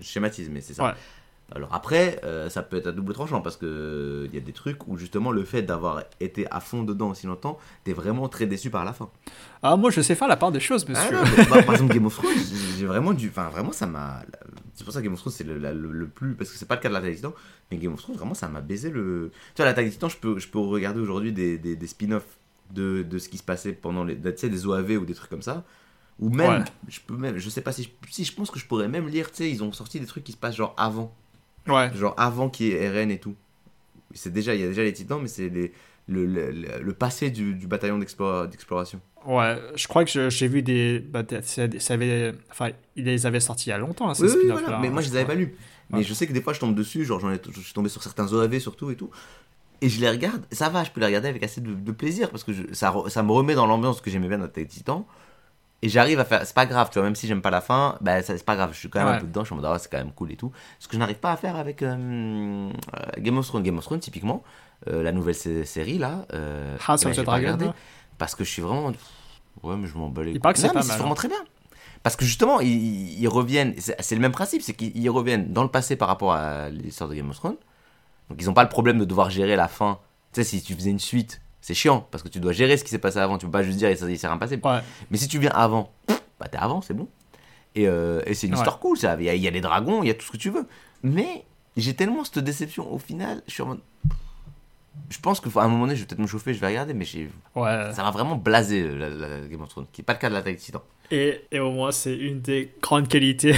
je 0.00 0.04
schématise, 0.06 0.48
mais 0.50 0.62
c'est 0.62 0.72
ça. 0.74 0.84
Ouais. 0.86 0.94
Alors 1.54 1.72
après, 1.72 2.20
euh, 2.24 2.50
ça 2.50 2.62
peut 2.62 2.76
être 2.78 2.88
à 2.88 2.92
double 2.92 3.12
tranchant 3.14 3.40
parce 3.40 3.56
que 3.56 4.26
il 4.28 4.34
y 4.34 4.38
a 4.38 4.40
des 4.40 4.52
trucs 4.52 4.88
où 4.88 4.96
justement 4.98 5.30
le 5.30 5.44
fait 5.44 5.62
d'avoir 5.62 6.02
été 6.18 6.50
à 6.50 6.58
fond 6.60 6.82
dedans 6.82 7.10
aussi 7.10 7.26
longtemps, 7.28 7.58
t'es 7.84 7.92
vraiment 7.92 8.28
très 8.28 8.46
déçu 8.46 8.70
par 8.70 8.84
la 8.84 8.92
fin. 8.92 9.08
Ah, 9.62 9.76
moi, 9.76 9.90
je 9.90 10.00
sais 10.00 10.14
faire 10.16 10.26
la 10.28 10.36
part 10.36 10.50
des 10.50 10.58
choses, 10.60 10.84
Ah 10.88 10.90
monsieur. 10.92 11.16
non, 11.16 11.22
bah, 11.50 11.62
par 11.62 11.74
exemple 11.76 11.94
Game 11.94 12.06
of 12.06 12.14
Thrones, 12.16 12.32
j'ai- 12.76 12.86
vraiment 12.86 13.12
du, 13.12 13.28
enfin 13.28 13.48
vraiment 13.50 13.70
ça 13.72 13.86
m'a, 13.86 14.22
c'est 14.74 14.82
pour 14.84 14.92
ça 14.92 14.98
que 14.98 15.04
Game 15.04 15.14
of 15.14 15.20
Thrones 15.20 15.32
c'est 15.32 15.44
le, 15.44 15.56
la- 15.58 15.72
le- 15.72 15.92
le 15.92 16.08
plus, 16.08 16.34
parce 16.34 16.50
que 16.50 16.58
c'est 16.58 16.66
pas 16.66 16.74
le 16.74 16.80
cas 16.80 16.88
de 16.88 16.94
l'attaque 16.94 17.10
des 17.10 17.16
Titans, 17.16 17.32
mais 17.70 17.76
Game 17.78 17.92
of 17.94 18.02
Thrones 18.02 18.16
vraiment 18.16 18.34
ça 18.34 18.48
m'a 18.48 18.60
baisé 18.60 18.90
le, 18.90 19.30
tu 19.54 19.62
vois 19.62 19.66
l'attaque 19.66 19.84
des 19.86 19.92
Titans, 19.92 20.10
je 20.10 20.16
peux, 20.16 20.38
je 20.40 20.48
peux 20.48 20.58
regarder 20.58 21.00
aujourd'hui 21.00 21.32
des, 21.32 21.56
des, 21.58 21.76
des 21.76 21.86
spin-offs 21.86 22.26
de, 22.72 23.02
de 23.04 23.18
ce 23.18 23.28
qui 23.28 23.38
se 23.38 23.42
passait 23.44 23.72
pendant 23.72 24.02
les, 24.04 24.16
tu 24.20 24.28
sais 24.36 24.48
des 24.48 24.66
OAV 24.66 24.96
ou 25.00 25.04
des 25.04 25.14
trucs 25.14 25.30
comme 25.30 25.42
ça. 25.42 25.62
Ou 26.20 26.30
même, 26.30 26.60
Ouais. 26.60 26.64
je 26.88 27.00
peux 27.04 27.16
même, 27.16 27.38
je 27.38 27.48
sais 27.48 27.60
pas 27.60 27.72
si, 27.72 27.84
je- 27.84 28.12
si 28.12 28.24
je 28.24 28.32
pense 28.34 28.50
que 28.50 28.58
je 28.58 28.66
pourrais 28.66 28.86
même 28.88 29.08
lire, 29.08 29.30
tu 29.30 29.38
sais, 29.38 29.50
ils 29.50 29.62
ont 29.64 29.72
sorti 29.72 29.98
des 30.00 30.06
trucs 30.06 30.22
qui 30.24 30.32
se 30.32 30.36
passent 30.36 30.54
genre 30.56 30.74
avant. 30.76 31.14
Ouais. 31.68 31.90
genre 31.94 32.14
avant 32.18 32.48
qu'il 32.50 32.66
y 32.66 32.70
ait 32.72 32.88
RN 32.90 33.10
et 33.10 33.18
tout. 33.18 33.34
C'est 34.14 34.32
déjà, 34.32 34.54
il 34.54 34.60
y 34.60 34.64
a 34.64 34.68
déjà 34.68 34.82
les 34.82 34.92
titans, 34.92 35.20
mais 35.20 35.28
c'est 35.28 35.48
les- 35.48 35.72
le, 36.06 36.26
le, 36.26 36.50
le- 36.50 36.82
le 36.82 36.92
passé 36.92 37.30
du, 37.30 37.54
du 37.54 37.66
bataillon 37.66 37.98
d'explora- 37.98 38.46
d'exploration. 38.46 39.00
Ouais, 39.26 39.56
je 39.74 39.88
crois 39.88 40.04
que 40.04 40.28
j'ai 40.28 40.48
vu 40.48 40.62
des. 40.62 40.98
Bah, 41.00 41.22
ça, 41.42 41.62
avait, 41.94 42.34
enfin, 42.50 42.70
ils 42.94 43.04
les 43.06 43.24
avaient 43.24 43.40
sortis 43.40 43.68
il 43.68 43.70
y 43.70 43.72
a 43.72 43.78
longtemps, 43.78 44.10
hein, 44.10 44.14
ces 44.14 44.24
Oui, 44.24 44.48
voilà. 44.50 44.76
hein, 44.76 44.78
Mais 44.82 44.90
moi, 44.90 45.00
je 45.00 45.08
les 45.08 45.16
avais 45.16 45.24
pas 45.24 45.34
lus. 45.34 45.54
Mais 45.90 45.98
Ouais. 45.98 46.02
je 46.04 46.12
sais 46.12 46.26
que 46.26 46.32
des 46.34 46.42
fois, 46.42 46.52
je 46.52 46.60
tombe 46.60 46.74
dessus, 46.74 47.04
genre, 47.06 47.20
ai, 47.30 47.40
je 47.50 47.60
suis 47.60 47.72
tombé 47.72 47.88
sur 47.88 48.02
certains 48.02 48.30
OAV 48.32 48.58
surtout 48.58 48.90
et 48.90 48.96
tout. 48.96 49.10
Et 49.80 49.88
je 49.88 49.98
les 50.00 50.08
regarde, 50.10 50.42
ça 50.52 50.68
va, 50.68 50.84
je 50.84 50.90
peux 50.90 51.00
les 51.00 51.06
regarder 51.06 51.28
avec 51.28 51.42
assez 51.42 51.60
de, 51.62 51.72
de 51.74 51.92
plaisir 51.92 52.30
parce 52.30 52.44
que 52.44 52.52
je- 52.52 52.72
ça, 52.72 52.94
ça 53.08 53.22
me 53.22 53.32
remet 53.32 53.54
dans 53.54 53.66
l'ambiance 53.66 54.00
que 54.02 54.10
j'aimais 54.10 54.28
bien 54.28 54.38
dans 54.38 54.48
les 54.54 54.66
titans. 54.66 55.04
Et 55.84 55.88
j'arrive 55.90 56.18
à 56.18 56.24
faire, 56.24 56.46
c'est 56.46 56.54
pas 56.54 56.64
grave, 56.66 56.88
tu 56.90 56.94
vois, 56.98 57.02
même 57.04 57.14
si 57.14 57.26
j'aime 57.26 57.42
pas 57.42 57.50
la 57.50 57.60
fin, 57.60 57.98
bah, 58.00 58.22
c'est 58.22 58.42
pas 58.44 58.56
grave, 58.56 58.70
je 58.72 58.78
suis 58.78 58.88
quand 58.88 59.00
même 59.00 59.08
Ouais. 59.08 59.14
un 59.16 59.20
peu 59.20 59.26
dedans, 59.26 59.42
je 59.42 59.46
suis 59.48 59.52
en 59.52 59.56
mode, 59.56 59.66
ah, 59.66 59.78
c'est 59.78 59.90
quand 59.90 59.98
même 59.98 60.12
cool 60.12 60.32
et 60.32 60.36
tout. 60.36 60.50
Ce 60.78 60.88
que 60.88 60.94
je 60.94 60.98
n'arrive 60.98 61.18
pas 61.18 61.32
à 61.32 61.36
faire 61.36 61.56
avec 61.56 61.82
euh, 61.82 61.94
euh, 61.94 62.70
Game 63.18 63.36
of 63.36 63.46
Thrones. 63.46 63.62
Game 63.62 63.76
of 63.76 63.84
Thrones, 63.84 64.00
typiquement, 64.00 64.42
euh, 64.88 65.02
la 65.02 65.12
nouvelle 65.12 65.34
sé- 65.34 65.64
série 65.66 65.98
là, 65.98 66.26
euh, 66.32 66.76
House 66.86 67.02
eh 67.02 67.04
ben, 67.04 67.10
of 67.10 67.16
the 67.18 67.20
Dragon, 67.20 67.36
regardé 67.42 67.64
là. 67.66 67.74
parce 68.18 68.34
que 68.34 68.44
je 68.44 68.50
suis 68.50 68.62
vraiment. 68.62 68.92
Ouais, 69.62 69.76
mais 69.76 69.86
je 69.86 69.96
m'en 69.96 70.08
bats 70.08 70.22
les 70.22 70.32
Il 70.32 70.40
paraît 70.40 70.54
que 70.54 70.60
c'est 70.60 70.68
Non, 70.68 70.72
pas 70.72 70.80
mais 70.80 70.86
mal, 70.86 70.96
vraiment 70.98 71.12
hein. 71.12 71.16
très 71.16 71.28
bien. 71.28 71.44
Parce 72.02 72.16
que 72.16 72.24
justement, 72.24 72.60
ils, 72.60 73.18
ils 73.20 73.28
reviennent, 73.28 73.74
c'est 73.78 73.96
c'est 74.00 74.14
le 74.14 74.20
même 74.22 74.32
principe, 74.32 74.62
c'est 74.62 74.72
qu'ils 74.74 74.96
ils 74.96 75.08
reviennent 75.10 75.52
dans 75.52 75.62
le 75.62 75.70
passé 75.70 75.96
par 75.96 76.08
rapport 76.08 76.32
à 76.32 76.68
l'histoire 76.70 77.08
de 77.10 77.14
Game 77.14 77.28
of 77.30 77.36
Thrones. 77.36 77.56
Donc 78.30 78.40
ils 78.40 78.46
n'ont 78.46 78.54
pas 78.54 78.62
le 78.62 78.68
problème 78.70 78.98
de 78.98 79.04
devoir 79.04 79.28
gérer 79.30 79.54
la 79.56 79.68
fin. 79.68 79.98
Tu 80.32 80.42
sais, 80.42 80.48
si 80.48 80.62
tu 80.62 80.74
faisais 80.74 80.90
une 80.90 80.98
suite, 80.98 81.40
c'est 81.66 81.72
chiant, 81.72 82.06
parce 82.10 82.22
que 82.22 82.28
tu 82.28 82.40
dois 82.40 82.52
gérer 82.52 82.76
ce 82.76 82.84
qui 82.84 82.90
s'est 82.90 82.98
passé 82.98 83.18
avant, 83.18 83.38
tu 83.38 83.46
peux 83.46 83.52
pas 83.52 83.62
juste 83.62 83.78
dire 83.78 83.88
il 83.90 83.96
s'est 84.18 84.26
rien 84.28 84.36
passé. 84.36 84.60
Ouais. 84.62 84.80
Mais 85.10 85.16
si 85.16 85.28
tu 85.28 85.38
viens 85.38 85.50
avant, 85.52 85.90
bah 86.38 86.46
t'es 86.50 86.58
avant, 86.58 86.82
c'est 86.82 86.92
bon. 86.92 87.08
Et, 87.74 87.88
euh, 87.88 88.20
et 88.26 88.34
c'est 88.34 88.46
une 88.48 88.52
Ouais. 88.52 88.58
histoire 88.58 88.78
cool, 88.80 88.98
ça. 88.98 89.16
Il 89.18 89.24
y, 89.24 89.30
a, 89.30 89.34
il 89.34 89.40
y 89.42 89.48
a 89.48 89.50
les 89.50 89.62
dragons, 89.62 90.02
il 90.02 90.08
y 90.08 90.10
a 90.10 90.14
tout 90.14 90.26
ce 90.26 90.30
que 90.32 90.36
tu 90.36 90.50
veux. 90.50 90.66
Mais 91.02 91.44
j'ai 91.78 91.94
tellement 91.94 92.22
cette 92.22 92.40
déception 92.40 92.92
au 92.92 92.98
final, 92.98 93.42
je 93.48 93.52
suis 93.54 93.62
en 93.62 93.66
mode. 93.68 93.80
Je 95.10 95.18
pense 95.20 95.40
qu'à 95.40 95.48
un 95.62 95.68
moment 95.68 95.86
donné, 95.86 95.96
je 95.96 96.02
vais 96.02 96.06
peut-être 96.06 96.20
me 96.20 96.26
chauffer, 96.26 96.52
je 96.54 96.60
vais 96.60 96.66
regarder, 96.68 96.92
mais 96.94 97.04
j'ai- 97.06 97.30
Ouais. 97.56 97.92
ça 97.94 98.02
m'a 98.02 98.10
vraiment 98.10 98.36
blasé 98.36 98.82
euh, 98.82 98.96
la, 98.96 99.08
la 99.08 99.48
Game 99.48 99.62
of 99.62 99.68
Thrones, 99.70 99.86
qui 99.90 100.02
n'est 100.02 100.04
pas 100.04 100.12
le 100.12 100.18
cas 100.18 100.28
de 100.28 100.34
l'attaque 100.34 100.54
des 100.56 100.60
titans. 100.60 100.82
Et, 101.10 101.40
et 101.50 101.58
au 101.60 101.72
moins, 101.72 101.92
c'est 101.92 102.14
une 102.14 102.40
des 102.42 102.72
grandes 102.82 103.08
qualités 103.08 103.54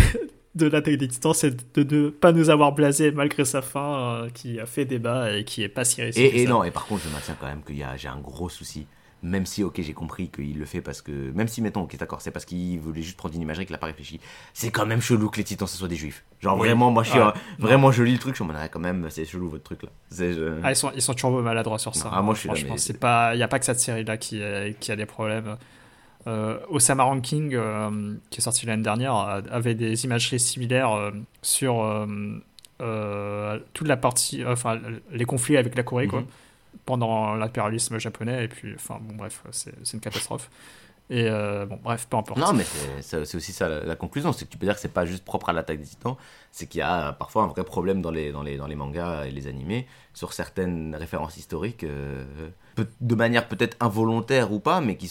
de 0.56 0.66
l'attaque 0.66 0.94
des 0.96 1.08
titans, 1.08 1.34
c'est 1.34 1.74
de 1.78 1.96
ne 1.96 2.08
pas 2.10 2.32
nous 2.32 2.50
avoir 2.50 2.72
blasé 2.72 3.10
malgré 3.12 3.44
sa 3.44 3.62
fin, 3.62 4.24
euh, 4.24 4.28
qui 4.30 4.58
a 4.58 4.66
fait 4.66 4.84
débat 4.84 5.32
et 5.36 5.44
qui 5.44 5.62
est 5.62 5.68
pas 5.68 5.84
si 5.84 6.02
réussi. 6.02 6.20
Et, 6.20 6.42
et 6.42 6.46
non, 6.46 6.64
et 6.64 6.70
par 6.70 6.86
contre, 6.86 7.02
je 7.04 7.08
maintiens 7.10 7.36
quand 7.38 7.46
même 7.46 7.62
que 7.62 7.72
j'ai 7.74 8.08
un 8.08 8.18
gros 8.20 8.48
souci. 8.48 8.86
Même 9.22 9.46
si, 9.46 9.64
ok, 9.64 9.80
j'ai 9.80 9.94
compris 9.94 10.28
qu'il 10.28 10.58
le 10.58 10.66
fait 10.66 10.82
parce 10.82 11.00
que. 11.00 11.10
Même 11.32 11.48
si, 11.48 11.62
mettons, 11.62 11.80
ok, 11.82 11.96
d'accord, 11.96 12.20
c'est 12.20 12.30
parce 12.30 12.44
qu'il 12.44 12.78
voulait 12.78 13.00
juste 13.02 13.16
prendre 13.16 13.34
une 13.34 13.40
imagerie 13.40 13.64
qu'il 13.64 13.72
n'a 13.72 13.78
pas 13.78 13.86
réfléchi. 13.86 14.20
C'est 14.52 14.70
quand 14.70 14.84
même 14.86 15.00
chelou 15.00 15.30
que 15.30 15.38
les 15.38 15.44
titans, 15.44 15.66
ce 15.66 15.76
soient 15.78 15.88
des 15.88 15.96
juifs. 15.96 16.22
Genre, 16.40 16.54
Oui. 16.54 16.68
vraiment, 16.68 16.90
moi, 16.90 17.02
je 17.02 17.10
suis. 17.10 17.18
Euh, 17.18 17.30
vraiment, 17.58 17.90
je 17.90 18.02
lis 18.02 18.12
le 18.12 18.18
truc, 18.18 18.34
je 18.34 18.36
suis 18.36 18.44
en 18.44 18.46
mode, 18.46 18.56
ah, 18.60 18.68
quand 18.68 18.78
même, 18.78 19.06
c'est 19.10 19.24
chelou 19.24 19.48
votre 19.48 19.64
truc 19.64 19.82
là. 19.84 19.88
Je- 20.12 20.58
Ah, 20.62 20.70
ils 20.70 20.76
sont, 20.76 20.92
ils 20.94 21.00
sont 21.02 21.14
toujours 21.14 21.40
maladroits 21.42 21.78
sur 21.78 21.94
ça. 21.96 22.10
Ah, 22.12 22.20
moi, 22.22 22.34
je 22.34 22.40
suis 22.40 22.48
là, 22.48 22.54
Franchement, 22.54 22.74
mais- 22.74 22.78
c'est 22.78 23.00
pas, 23.00 23.34
il 23.34 23.38
n'y 23.38 23.42
a 23.42 23.48
pas 23.48 23.58
que 23.58 23.64
cette 23.64 23.80
série-là 23.80 24.16
qui, 24.18 24.42
a- 24.42 24.70
qui 24.72 24.92
a 24.92 24.96
des 24.96 25.06
problèmes. 25.06 25.56
Euh, 26.26 26.58
Osama 26.68 27.04
Ranking, 27.04 27.54
euh, 27.54 28.14
qui 28.30 28.40
est 28.40 28.42
sorti 28.42 28.66
l'année 28.66 28.82
dernière, 28.82 29.14
avait 29.50 29.74
des 29.74 30.04
imageries 30.04 30.40
similaires 30.40 30.92
euh, 30.92 31.10
sur 31.42 31.84
toute 33.72 33.88
la 33.88 33.96
partie, 33.96 34.44
enfin, 34.44 34.78
les 35.10 35.24
conflits 35.24 35.56
avec 35.56 35.74
la 35.76 35.82
Corée, 35.82 36.08
quoi, 36.08 36.20
Mhm. 36.20 36.26
pendant 36.84 37.34
l'impérialisme 37.34 37.98
japonais. 37.98 38.44
Et 38.44 38.48
puis, 38.48 38.74
enfin, 38.74 38.98
bon, 39.00 39.14
bref, 39.16 39.42
c'est 39.50 39.72
une 39.94 40.00
catastrophe. 40.00 40.50
Et 41.08 41.28
euh, 41.30 41.66
bon, 41.66 41.78
bref, 41.84 42.08
peu 42.10 42.16
importe. 42.16 42.38
Non, 42.40 42.52
mais 42.52 42.64
c'est- 43.00 43.36
aussi 43.36 43.52
ça 43.52 43.68
la, 43.68 43.84
la 43.84 43.94
conclusion, 43.96 44.32
c'est 44.32 44.44
que 44.44 44.50
tu 44.50 44.58
peux 44.58 44.66
dire 44.66 44.74
que 44.74 44.80
c'est 44.80 44.92
pas 44.92 45.06
juste 45.06 45.24
propre 45.24 45.48
à 45.50 45.52
l'attaque 45.52 45.78
des 45.78 45.86
titans, 45.86 46.16
c'est 46.50 46.66
qu'il 46.66 46.80
y 46.80 46.82
a 46.82 47.12
parfois 47.12 47.44
un 47.44 47.46
vrai 47.46 47.62
problème 47.62 48.02
dans 48.02 48.10
les, 48.10 48.32
dans, 48.32 48.42
les, 48.42 48.56
dans 48.56 48.66
les 48.66 48.74
mangas 48.74 49.26
et 49.26 49.30
les 49.30 49.46
animés 49.46 49.86
sur 50.14 50.32
certaines 50.32 50.96
références 50.96 51.36
historiques, 51.36 51.84
euh, 51.84 52.24
de 53.00 53.14
manière 53.14 53.46
peut-être 53.46 53.76
involontaire 53.78 54.50
ou 54.52 54.58
pas, 54.58 54.80
mais 54.80 54.96
qui, 54.96 55.08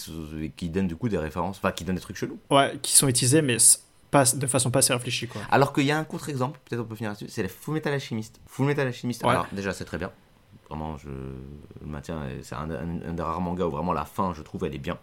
qui 0.58 0.70
donnent 0.70 0.88
du 0.88 0.98
coup 0.98 1.08
des 1.08 1.18
références, 1.18 1.58
enfin 1.60 1.72
qui 1.72 1.86
donnent 1.86 1.96
des 1.96 2.02
trucs 2.02 2.18
chelous. 2.18 2.40
Ouais, 2.50 2.78
qui 2.82 2.92
sont 2.94 3.08
utilisés, 3.08 3.42
mais 3.42 3.56
pas, 4.12 4.26
de 4.36 4.48
façon 4.48 4.72
pas 4.72 4.80
assez 4.80 4.92
réfléchie, 4.94 5.28
quoi. 5.30 5.42
Alors 5.50 5.72
qu'il 5.72 5.86
y 5.86 5.92
a 5.92 5.98
un 5.98 6.04
contre-exemple, 6.04 6.60
peut-être 6.66 6.82
on 6.82 6.86
peut 6.86 6.96
finir 6.96 7.12
là-dessus, 7.12 7.28
c'est 7.30 7.42
les 7.42 7.48
Full 7.48 7.74
Metal 7.74 7.94
Alchemist. 7.94 8.42
Full 8.48 8.66
Metal 8.66 8.86
Alchemist, 8.86 9.24
Ouais. 9.24 9.30
alors 9.30 9.48
déjà 9.54 9.72
c'est 9.72 9.86
très 9.86 9.98
bien, 9.98 10.12
vraiment 10.70 10.98
je 10.98 11.08
le 11.08 11.88
maintiens, 11.88 12.22
c'est 12.42 12.56
un, 12.56 12.70
un- 12.70 13.02
un 13.10 13.14
des 13.14 13.24
rares 13.24 13.40
mangas 13.42 13.66
où 13.66 13.72
vraiment 13.72 13.94
la 13.94 14.04
fin, 14.06 14.34
je 14.34 14.42
trouve, 14.42 14.66
elle 14.66 14.76
est 14.76 14.80
bien. 14.80 14.98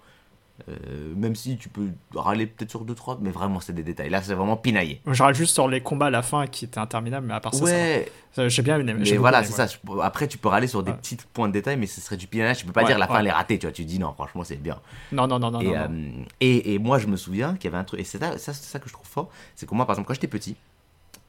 Euh, 0.69 1.13
même 1.17 1.35
si 1.35 1.57
tu 1.57 1.69
peux 1.69 1.89
râler 2.15 2.47
peut-être 2.47 2.71
sur 2.71 2.85
2-3, 2.85 3.19
mais 3.21 3.31
vraiment 3.31 3.59
c'est 3.61 3.73
des 3.73 3.83
détails. 3.83 4.11
Là 4.11 4.23
c'est 4.23 4.35
vraiment 4.35 4.57
pinaillé. 4.57 5.01
Je 5.07 5.23
râle 5.23 5.35
juste 5.35 5.55
sur 5.55 5.67
les 5.69 5.81
combats 5.81 6.07
à 6.07 6.11
la 6.11 6.23
fin 6.23 6.47
qui 6.47 6.65
étaient 6.67 6.79
interminables, 6.79 7.27
mais 7.27 7.35
à 7.35 7.41
part 7.41 7.53
ça, 7.55 7.65
Ouais, 7.65 8.11
va. 8.37 8.49
j'ai 8.49 8.63
bien 8.63 8.79
aimé. 8.79 8.95
mais 8.95 9.17
voilà, 9.17 9.43
c'est 9.43 9.59
ouais. 9.61 9.67
ça. 9.67 9.79
Après, 10.03 10.29
tu 10.29 10.39
peux 10.39 10.49
râler 10.49 10.67
sur 10.69 10.83
des 10.83 10.93
Ouais. 10.93 10.97
petits 10.99 11.17
points 11.33 11.49
de 11.49 11.53
détail, 11.53 11.77
mais 11.77 11.87
ce 11.87 12.01
serait 12.01 12.17
du 12.17 12.27
pinaillage. 12.29 12.59
Tu 12.59 12.67
peux 12.67 12.73
pas 12.73 12.85
dire 12.85 12.99
la 12.99 13.07
fin 13.09 13.19
elle 13.21 13.27
est 13.27 13.33
ratée, 13.33 13.59
tu 13.59 13.67
vois. 13.67 13.73
Tu 13.73 13.85
dis 13.85 13.99
non, 13.99 14.13
franchement, 14.15 14.45
c'est 14.45 14.57
bien. 14.57 14.79
Non, 15.11 15.27
non, 15.27 15.39
non, 15.39 15.51
non. 15.51 15.61
et, 15.61 15.65
non, 15.67 15.75
euh, 15.75 15.89
non. 15.89 16.25
et, 16.41 16.75
et 16.75 16.79
moi, 16.79 16.99
je 16.99 17.07
me 17.09 17.17
souviens 17.17 17.55
qu'il 17.57 17.65
y 17.65 17.75
avait 17.75 17.81
un 17.81 17.85
truc, 17.85 18.01
et 18.01 18.05
c'est 18.05 18.19
ça, 18.19 18.39
ça, 18.39 18.53
ça 18.53 18.79
que 18.79 18.89
je 18.89 18.93
trouve 18.93 19.07
fort, 19.09 19.31
c'est 19.57 19.69
que 19.69 19.75
moi, 19.75 19.85
par 19.87 19.95
exemple, 19.95 20.09
quand 20.09 20.15
j'étais 20.15 20.29
petit, 20.29 20.55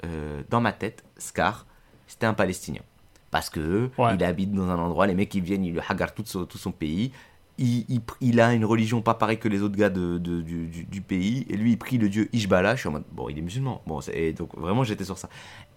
euh, 0.06 0.42
dans 0.50 0.62
ma 0.62 0.74
tête, 0.74 1.04
Scar, 1.18 1.66
c'était 2.08 2.26
un 2.26 2.34
Palestinien. 2.34 2.82
Parce 3.32 3.50
que 3.50 3.90
Ouais. 3.98 4.14
il 4.14 4.24
habite 4.24 4.52
dans 4.52 4.70
un 4.70 4.78
endroit, 4.78 5.08
les 5.08 5.16
mecs 5.16 5.34
ils 5.34 5.42
viennent, 5.42 5.66
ils 5.66 5.72
lui 5.74 5.80
hagarent 5.90 6.14
tout 6.14 6.24
son, 6.26 6.46
tout 6.46 6.60
son 6.60 6.72
pays. 6.72 7.12
Il, 7.60 8.40
a 8.40 8.54
une 8.54 8.66
religion 8.66 9.02
pas 9.04 9.14
pareille 9.14 9.38
que 9.38 9.48
les 9.48 9.62
autres 9.62 9.76
gars 9.76 9.90
du, 9.92 11.02
pays. 11.08 11.46
Et 11.50 11.56
lui, 11.56 11.72
il 11.74 11.78
prie 11.78 11.98
le 11.98 12.10
dieu 12.10 12.28
Ishbala. 12.34 12.76
Je 12.76 12.80
suis 12.82 12.90
en 12.90 12.94
mode, 12.94 13.04
bon, 13.12 13.30
il 13.30 13.38
est 13.38 13.42
musulman. 13.42 13.82
Bon, 13.86 14.00
et 14.12 14.34
donc 14.34 14.58
vraiment, 14.58 14.84
j'étais 14.84 15.04
sur 15.06 15.18
ça. 15.18 15.30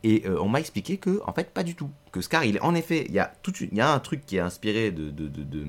Et 0.02 0.22
euh, 0.26 0.38
on 0.40 0.48
m'a 0.48 0.60
expliqué 0.60 0.96
que, 0.96 1.20
en 1.26 1.32
fait, 1.32 1.50
pas 1.52 1.62
du 1.62 1.74
tout. 1.74 1.90
Que 2.12 2.20
Scar, 2.22 2.44
il 2.44 2.56
est 2.56 2.60
en 2.60 2.74
effet, 2.74 3.04
il 3.08 3.14
y 3.14 3.18
a, 3.18 3.30
toute 3.42 3.60
il 3.60 3.74
y 3.74 3.80
a 3.80 3.92
un 3.92 3.98
truc 3.98 4.24
qui 4.24 4.36
est 4.36 4.40
inspiré 4.40 4.90
de. 4.90 5.10
de, 5.10 5.28
de- 5.28 5.66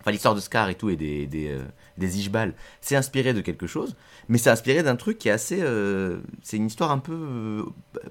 Enfin, 0.00 0.10
l'histoire 0.10 0.34
de 0.34 0.40
Scar 0.40 0.68
et 0.68 0.74
tout, 0.74 0.90
et 0.90 0.96
des, 0.96 1.28
euh, 1.48 1.62
des 1.96 2.18
Ishbal, 2.18 2.54
c'est 2.80 2.96
inspiré 2.96 3.34
de 3.34 3.40
quelque 3.40 3.68
chose, 3.68 3.94
mais 4.28 4.36
c'est 4.36 4.50
inspiré 4.50 4.82
d'un 4.82 4.96
truc 4.96 5.16
qui 5.16 5.28
est 5.28 5.32
assez. 5.32 5.60
euh, 5.62 6.18
c'est 6.42 6.56
une 6.56 6.66
histoire 6.66 6.90
un 6.90 6.98
peu. 6.98 7.66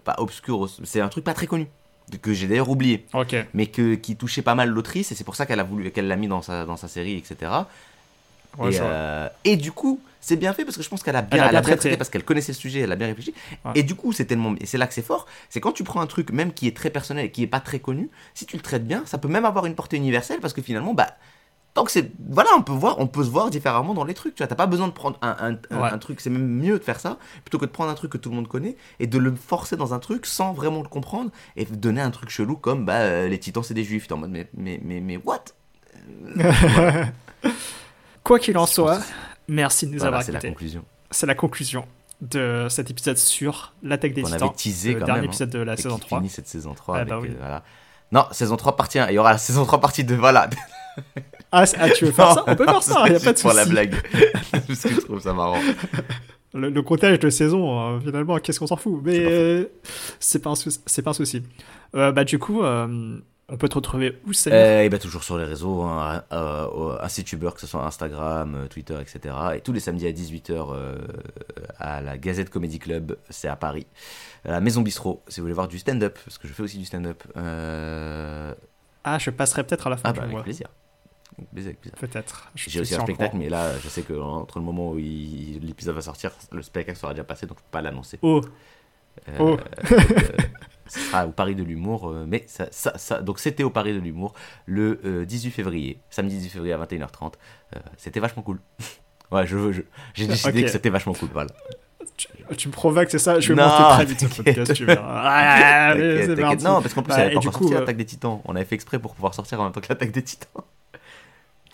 pas 0.05 0.15
obscure, 0.19 0.69
c'est 0.85 1.01
un 1.01 1.09
truc 1.09 1.25
pas 1.25 1.33
très 1.33 1.47
connu, 1.47 1.67
que 2.21 2.33
j'ai 2.33 2.47
d'ailleurs 2.47 2.69
oublié, 2.69 3.05
mais 3.53 3.67
que, 3.67 3.95
qui 3.95 4.15
touchait 4.15 4.41
pas 4.41 4.55
mal 4.55 4.69
l'autrice, 4.69 5.11
et 5.11 5.15
c'est 5.15 5.23
pour 5.23 5.35
ça 5.35 5.45
qu'elle 5.45 5.59
a 5.59 5.63
voulu 5.63 5.91
qu'elle 5.91 6.07
l'a 6.07 6.15
mis 6.17 6.27
dans 6.27 6.41
sa, 6.41 6.65
dans 6.65 6.77
sa 6.77 6.87
série, 6.87 7.15
etc. 7.17 7.51
Ouais, 8.57 8.73
et, 8.73 8.79
euh, 8.81 9.29
et 9.45 9.55
du 9.55 9.71
coup, 9.71 10.01
c'est 10.19 10.35
bien 10.35 10.53
fait 10.53 10.65
parce 10.65 10.75
que 10.75 10.83
je 10.83 10.89
pense 10.89 11.03
qu'elle 11.03 11.15
a 11.15 11.21
bien, 11.21 11.37
Elle 11.37 11.43
a 11.45 11.49
elle 11.49 11.55
a 11.55 11.61
bien 11.61 11.61
bien 11.61 11.67
traité. 11.67 11.79
traité 11.79 11.97
parce 11.97 12.09
qu'elle 12.09 12.25
connaissait 12.25 12.51
ce 12.53 12.59
sujet, 12.59 12.81
elle 12.81 12.91
a 12.91 12.97
bien 12.97 13.07
réfléchi. 13.07 13.33
Ouais. 13.63 13.71
Et 13.75 13.83
du 13.83 13.95
coup, 13.95 14.11
c'est 14.11 14.25
tellement, 14.25 14.53
et 14.59 14.65
c'est 14.65 14.77
là 14.77 14.87
que 14.87 14.93
c'est 14.93 15.01
fort, 15.01 15.25
c'est 15.49 15.61
quand 15.61 15.71
tu 15.71 15.83
prends 15.85 16.01
un 16.01 16.05
truc 16.07 16.31
même 16.31 16.51
qui 16.51 16.67
est 16.67 16.75
très 16.75 16.89
personnel 16.89 17.25
et 17.27 17.31
qui 17.31 17.43
est 17.43 17.47
pas 17.47 17.61
très 17.61 17.79
connu, 17.79 18.09
si 18.33 18.45
tu 18.45 18.57
le 18.57 18.61
traites 18.61 18.85
bien, 18.85 19.03
ça 19.05 19.17
peut 19.17 19.29
même 19.29 19.45
avoir 19.45 19.65
une 19.65 19.75
portée 19.75 19.95
universelle 19.97 20.39
parce 20.41 20.53
que 20.53 20.61
finalement, 20.61 20.93
bah, 20.93 21.15
tant 21.73 21.83
que 21.85 21.91
c'est, 21.91 22.11
voilà, 22.29 22.49
on 22.57 22.61
peut 22.63 22.73
voir, 22.73 22.99
on 22.99 23.07
peut 23.07 23.23
se 23.23 23.29
voir 23.29 23.49
différemment 23.49 23.93
dans 23.93 24.03
les 24.03 24.13
trucs. 24.13 24.35
Tu 24.35 24.43
vois, 24.43 24.47
t'as 24.47 24.55
pas 24.55 24.65
besoin 24.67 24.87
de 24.87 24.93
prendre 24.93 25.17
un, 25.21 25.35
un, 25.39 25.51
un- 25.75 25.81
Ouais. 25.81 25.89
un 25.89 25.97
truc, 25.97 26.19
c'est 26.21 26.29
même 26.29 26.45
mieux 26.47 26.77
de 26.79 26.83
faire 26.83 26.99
ça 26.99 27.17
plutôt 27.45 27.57
que 27.59 27.65
de 27.65 27.71
prendre 27.71 27.89
un 27.89 27.93
truc 27.95 28.11
que 28.11 28.17
tout 28.17 28.29
le 28.29 28.35
monde 28.35 28.47
connaît 28.47 28.75
et 28.99 29.07
de 29.07 29.17
le 29.17 29.33
forcer 29.35 29.77
dans 29.77 29.93
un 29.93 29.99
truc 29.99 30.25
sans 30.25 30.51
vraiment 30.53 30.81
le 30.81 30.89
comprendre 30.89 31.31
et 31.55 31.65
donner 31.65 32.01
un 32.01 32.11
truc 32.11 32.29
chelou 32.29 32.55
comme 32.57 32.85
bah 32.85 32.95
euh, 32.99 33.27
les 33.27 33.39
titans 33.39 33.63
c'est 33.63 33.73
des 33.73 33.83
juifs. 33.83 34.07
T'es 34.07 34.13
en 34.13 34.17
mode 34.17 34.31
mais 34.31 34.47
mais 34.53 34.79
mais 34.83 34.99
mais 34.99 35.17
what? 35.23 35.43
Quoi 38.23 38.39
qu'il 38.39 38.57
en 38.57 38.65
soit, 38.65 38.99
merci 39.47 39.87
de 39.87 39.91
nous 39.93 39.97
Voilà, 39.99 40.17
avoir 40.19 40.23
c'est 40.23 40.31
la 40.31 40.39
conclusion. 40.41 40.83
C'est 41.09 41.25
la 41.25 41.35
conclusion 41.35 41.85
de 42.21 42.67
cet 42.69 42.91
épisode 42.91 43.17
sur 43.17 43.73
l'attaque 43.81 44.13
des 44.13 44.21
On 44.23 44.25
titans. 44.27 44.43
avait 44.49 44.55
teasé 44.55 44.93
le 44.93 44.99
quand 44.99 45.05
dernier 45.07 45.21
même. 45.21 45.29
hein. 45.29 45.31
épisode 45.31 45.49
de 45.49 45.59
la 45.59 45.75
saison 45.75 45.95
qui 45.95 46.01
3. 46.01 46.19
finit 46.19 46.29
cette 46.29 46.47
saison 46.47 46.73
3 46.73 46.95
Ah 46.95 46.99
avec, 46.99 47.09
bah 47.13 47.19
oui. 47.21 47.29
euh, 47.31 47.35
voilà. 47.39 47.63
Non, 48.11 48.25
saison 48.31 48.57
3 48.57 48.75
partie 48.75 48.99
1. 48.99 49.07
Il 49.09 49.13
y 49.15 49.17
aura 49.17 49.31
la 49.31 49.37
saison 49.39 49.65
3 49.65 49.79
partie 49.81 50.03
2. 50.03 50.15
Voilà. 50.15 50.49
Ah, 51.53 51.65
c'est- 51.65 51.77
ah, 51.81 51.89
tu 51.89 52.05
veux 52.05 52.11
faire 52.11 52.31
ça? 52.33 52.43
On 52.47 52.55
peut 52.55 52.63
faire 52.65 52.81
ça, 52.83 53.03
il 53.07 53.15
a 53.15 53.19
pas 53.19 53.31
de 53.33 53.37
Juste 53.37 53.41
pour 53.41 53.51
la 53.53 53.63
souci. 53.63 53.71
blague. 53.71 53.95
Parce 54.67 54.81
que 54.83 54.89
je 54.89 54.99
trouve 55.01 55.19
ça 55.19 55.33
marrant. 55.33 55.59
Le, 56.53 56.69
le 56.69 56.81
comptage 56.81 57.19
de 57.19 57.29
saison, 57.29 57.95
euh, 57.95 57.99
finalement, 57.99 58.37
qu'est-ce 58.37 58.59
qu'on 58.59 58.67
s'en 58.67 58.77
fout? 58.77 59.01
Mais 59.03 59.15
C'est 59.15 59.25
euh, 59.31 59.65
c'est 60.19 60.39
pas, 60.41 60.49
un 60.51 60.55
souci- 60.55 60.79
c'est 60.85 61.01
pas 61.01 61.09
un 61.11 61.13
souci. 61.13 61.43
Euh, 61.95 62.11
bah, 62.13 62.23
du 62.23 62.39
coup, 62.39 62.63
euh, 62.63 63.17
on 63.49 63.57
peut 63.57 63.67
te 63.67 63.75
retrouver 63.75 64.17
où, 64.25 64.31
Euh, 64.47 64.81
et 64.83 64.87
bah 64.89 64.97
toujours 64.97 65.23
sur 65.25 65.37
les 65.37 65.43
réseaux, 65.43 65.81
hein, 65.81 66.23
un 66.31 67.07
site 67.09 67.31
Uber, 67.33 67.49
que 67.53 67.59
ce 67.59 67.67
soit 67.67 67.83
Instagram, 67.85 68.67
Twitter, 68.69 68.95
etc. 69.01 69.35
Et 69.55 69.59
tous 69.59 69.73
les 69.73 69.81
samedis 69.81 70.07
à 70.07 70.11
18h 70.13 70.73
à 71.79 71.99
la 71.99 72.17
Gazette 72.17 72.49
Comedy 72.49 72.79
Club, 72.79 73.17
c'est 73.29 73.49
à 73.49 73.57
Paris. 73.57 73.87
À 74.45 74.51
la 74.51 74.61
Maison 74.61 74.81
Bistrot, 74.81 75.21
si 75.27 75.41
vous 75.41 75.43
voulez 75.45 75.53
voir 75.53 75.67
du 75.67 75.79
stand-up, 75.79 76.17
parce 76.23 76.37
que 76.37 76.47
je 76.47 76.53
fais 76.53 76.63
aussi 76.63 76.77
du 76.77 76.85
stand-up. 76.85 77.23
Ah, 77.35 79.17
je 79.19 79.29
passerai 79.31 79.63
peut-être 79.63 79.87
à 79.87 79.89
la 79.89 79.97
fin 79.97 80.09
Ah 80.09 80.13
bah 80.13 80.21
avec 80.21 80.31
mois. 80.33 80.43
plaisir. 80.43 80.67
Peut-être. 81.99 82.51
J'ai 82.55 82.81
aussi 82.81 82.95
un 82.95 83.01
spectacle, 83.01 83.35
mais 83.37 83.49
là, 83.49 83.71
je 83.83 83.87
sais 83.89 84.01
que 84.03 84.13
entre 84.13 84.59
le 84.59 84.65
moment 84.65 84.91
où 84.91 84.97
l'épisode 84.97 85.95
va 85.95 86.01
sortir, 86.01 86.31
le 86.51 86.61
spectacle 86.61 86.97
sera 86.97 87.13
déjà 87.13 87.23
passé, 87.23 87.45
donc 87.47 87.57
je 87.59 87.63
peux 87.63 87.71
pas 87.71 87.81
l'annoncer. 87.81 88.19
Oh, 88.21 88.41
Euh, 89.27 89.31
Oh. 89.39 89.57
donc, 89.57 89.59
euh, 89.91 89.99
ce 90.87 90.99
sera 90.99 91.27
au 91.27 91.31
Paris 91.31 91.53
de 91.55 91.63
l'humour, 91.63 92.09
euh, 92.09 92.25
mais 92.27 92.45
ça, 92.47 92.67
ça, 92.71 92.97
ça- 92.97 93.21
donc 93.21 93.39
c'était 93.39 93.63
au 93.63 93.69
Paris 93.69 93.93
de 93.93 93.99
l'humour 93.99 94.33
le 94.65 95.01
euh, 95.03 95.25
18 95.25 95.51
février, 95.51 95.99
samedi 96.09 96.37
18 96.37 96.49
février 96.49 96.73
à 96.73 96.77
21h30. 96.77 97.33
Euh, 97.75 97.79
c'était 97.97 98.21
vachement 98.21 98.41
cool. 98.41 98.59
ouais, 99.31 99.45
je 99.45 99.57
veux, 99.57 99.85
j'ai 100.13 100.27
décidé 100.27 100.63
que 100.63 100.69
c'était 100.69 100.89
vachement 100.89 101.13
cool, 101.13 101.27
voilà. 101.33 101.49
tu, 102.15 102.27
tu 102.55 102.67
me 102.69 102.73
provoques, 102.73 103.09
c'est 103.11 103.19
ça? 103.19 103.39
Je 103.41 103.51
vais 103.53 103.61
Non, 103.61 103.67
monter 103.67 103.83
très 103.95 104.05
vite 104.05 104.19
ce 104.33 104.41
podcast, 104.41 104.73
tu 104.73 104.85
verras. 104.85 105.23
Ah, 105.25 105.93
t'inquiète. 105.97 106.39
parti. 106.39 106.63
Non, 106.63 106.81
parce 106.81 106.93
qu'en 106.93 107.03
plus, 107.03 107.09
Bah, 107.13 107.19
elle 107.19 107.33
pas 107.33 107.39
du 107.41 107.47
encore 107.49 107.57
coup, 107.59 107.63
sorti 107.65 107.75
euh, 107.75 107.79
l'attaque 107.81 107.97
des 107.97 108.05
titans. 108.05 108.41
On 108.45 108.55
avait 108.55 108.63
fait 108.65 108.75
exprès 108.75 108.97
pour 108.99 109.13
pouvoir 109.13 109.33
sortir 109.33 109.59
en 109.59 109.65
même 109.65 109.73
temps 109.73 109.81
que 109.81 109.89
l'attaque 109.89 110.11
des 110.11 110.23
titans. 110.23 110.63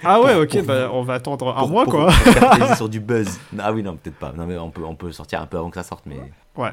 Ah 0.03 0.22
ouais, 0.22 0.36
ok, 0.36 0.64
bah, 0.65 0.90
on 0.94 1.02
va 1.02 1.15
attendre 1.15 1.49
un 1.56 1.60
Pour- 1.60 1.69
mois, 1.69 1.84
pour- 1.86 1.94
quoi. 1.94 2.11
pour 2.60 2.76
sur 2.76 2.90
du 2.90 2.99
buzz. 2.99 3.40
Ah 3.57 3.72
oui, 3.74 3.82
non, 3.84 3.95
peut-être 3.98 4.18
pas. 4.18 4.32
Non, 4.36 4.45
mais 4.45 4.57
on 4.57 4.69
peut, 4.69 4.84
on 4.84 4.95
peut 4.95 5.11
sortir 5.11 5.41
un 5.41 5.48
peu 5.48 5.57
avant 5.57 5.69
que 5.69 5.76
ça 5.76 5.84
sorte, 5.84 6.06
mais. 6.06 6.18
Ouais. 6.56 6.69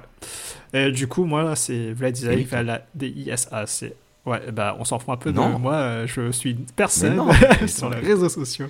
Et 0.73 0.91
du 0.91 1.07
coup, 1.09 1.25
moi, 1.25 1.43
là, 1.43 1.57
c'est 1.57 1.93
Vladislav 1.93 2.33
Eric. 2.35 2.53
à 2.53 2.63
la 2.63 2.83
DISA. 2.95 3.65
C'est... 3.67 3.95
Ouais, 4.27 4.51
bah, 4.53 4.77
on 4.79 4.85
s'en 4.85 4.99
fout 4.99 5.11
un 5.11 5.17
peu 5.17 5.33
de 5.33 5.37
Non. 5.37 5.59
moi. 5.59 5.75
euh, 5.75 6.07
Je 6.07 6.31
suis 6.33 6.53
une 6.53 6.65
personne 6.77 7.17
non, 7.17 7.29
sur 7.67 7.91
les 7.91 7.99
réseaux 7.99 8.29
sociaux. 8.29 8.69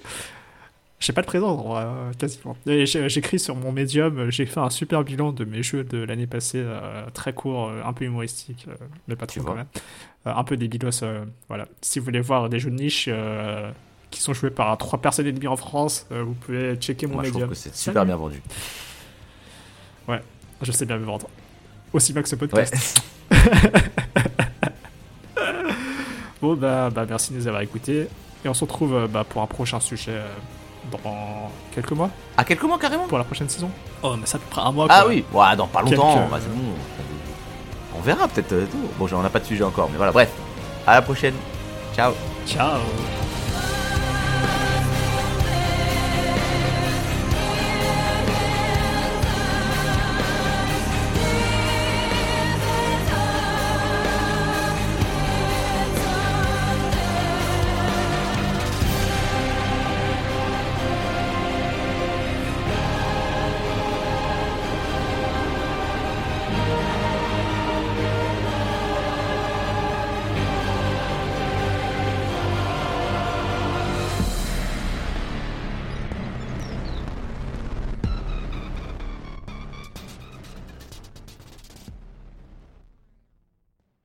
J'ai 1.00 1.12
pas 1.12 1.22
de 1.22 1.26
vrai, 1.26 1.38
euh, 1.42 2.12
quasiment. 2.18 2.56
J'écris 2.66 3.38
sur 3.38 3.54
mon 3.56 3.72
médium, 3.72 4.30
j'ai 4.30 4.46
fait 4.46 4.60
un 4.60 4.70
super 4.70 5.04
bilan 5.04 5.32
de 5.32 5.44
mes 5.44 5.62
jeux 5.62 5.84
de 5.84 5.98
l'année 5.98 6.26
passée, 6.26 6.62
euh, 6.64 7.04
très 7.12 7.32
court, 7.34 7.68
euh, 7.68 7.82
un 7.84 7.92
peu 7.92 8.04
humoristique, 8.06 8.66
mais 9.06 9.14
pas 9.16 9.26
trop 9.26 9.42
quand 9.42 9.54
même. 9.54 9.66
Un 10.24 10.44
peu 10.44 10.56
débilos, 10.56 11.04
voilà. 11.48 11.66
Si 11.82 11.98
vous 11.98 12.06
voulez 12.06 12.20
voir 12.20 12.48
des 12.48 12.58
jeux 12.58 12.70
de 12.70 12.76
niche 12.76 13.10
qui 14.14 14.20
sont 14.20 14.32
joués 14.32 14.50
par 14.50 14.76
trois 14.78 15.00
personnes 15.00 15.26
et 15.26 15.32
demie 15.32 15.46
en 15.48 15.56
France, 15.56 16.06
euh, 16.12 16.22
vous 16.22 16.34
pouvez 16.34 16.76
checker 16.76 17.06
mon 17.06 17.14
Moi, 17.14 17.24
je 17.24 17.28
trouve 17.30 17.42
médium. 17.42 17.50
que 17.50 17.56
c'est 17.56 17.74
super 17.74 17.94
Salut. 18.00 18.06
bien 18.06 18.16
vendu. 18.16 18.42
Je 20.62 20.72
sais 20.72 20.86
bien 20.86 20.96
me 20.96 21.04
vendre. 21.04 21.26
Aussi 21.92 22.12
bien 22.14 22.22
que 22.22 22.28
ce 22.28 22.36
Ouais. 22.36 22.46
podcast. 22.48 23.02
Bon, 26.40 26.54
bah, 26.54 26.90
bah, 26.90 27.06
merci 27.08 27.32
de 27.32 27.38
nous 27.38 27.46
avoir 27.46 27.62
écoutés. 27.62 28.06
Et 28.44 28.48
on 28.48 28.54
se 28.54 28.60
retrouve 28.64 28.94
euh, 28.94 29.06
bah, 29.06 29.24
pour 29.28 29.40
un 29.42 29.46
prochain 29.46 29.80
sujet 29.80 30.12
euh, 30.12 30.28
dans 30.92 31.50
quelques 31.74 31.92
mois, 31.92 32.10
À 32.36 32.44
quelques 32.44 32.62
mois 32.64 32.78
carrément 32.78 33.06
pour 33.06 33.16
la 33.18 33.24
prochaine 33.24 33.48
saison. 33.48 33.70
Oh, 34.02 34.14
mais 34.18 34.26
ça 34.26 34.38
peut 34.38 34.44
près 34.50 34.60
un 34.60 34.70
mois. 34.72 34.86
Ah 34.90 35.00
quoi. 35.02 35.08
oui, 35.10 35.24
ouais, 35.32 35.56
dans 35.56 35.66
pas 35.66 35.80
longtemps. 35.82 36.14
Quelques- 36.18 36.30
bah, 36.30 36.38
c'est 36.40 36.54
bon. 36.54 36.62
On 37.96 38.00
verra 38.02 38.28
peut-être. 38.28 38.52
euh, 38.52 38.66
tout. 38.70 38.88
Bon, 38.98 39.08
on 39.12 39.22
n'a 39.22 39.30
pas 39.30 39.40
de 39.40 39.46
sujet 39.46 39.64
encore, 39.64 39.88
mais 39.90 39.96
voilà, 39.96 40.12
bref. 40.12 40.30
À 40.86 40.94
la 40.94 41.02
prochaine. 41.02 41.34
Ciao. 41.94 42.12
Ciao. 42.46 42.80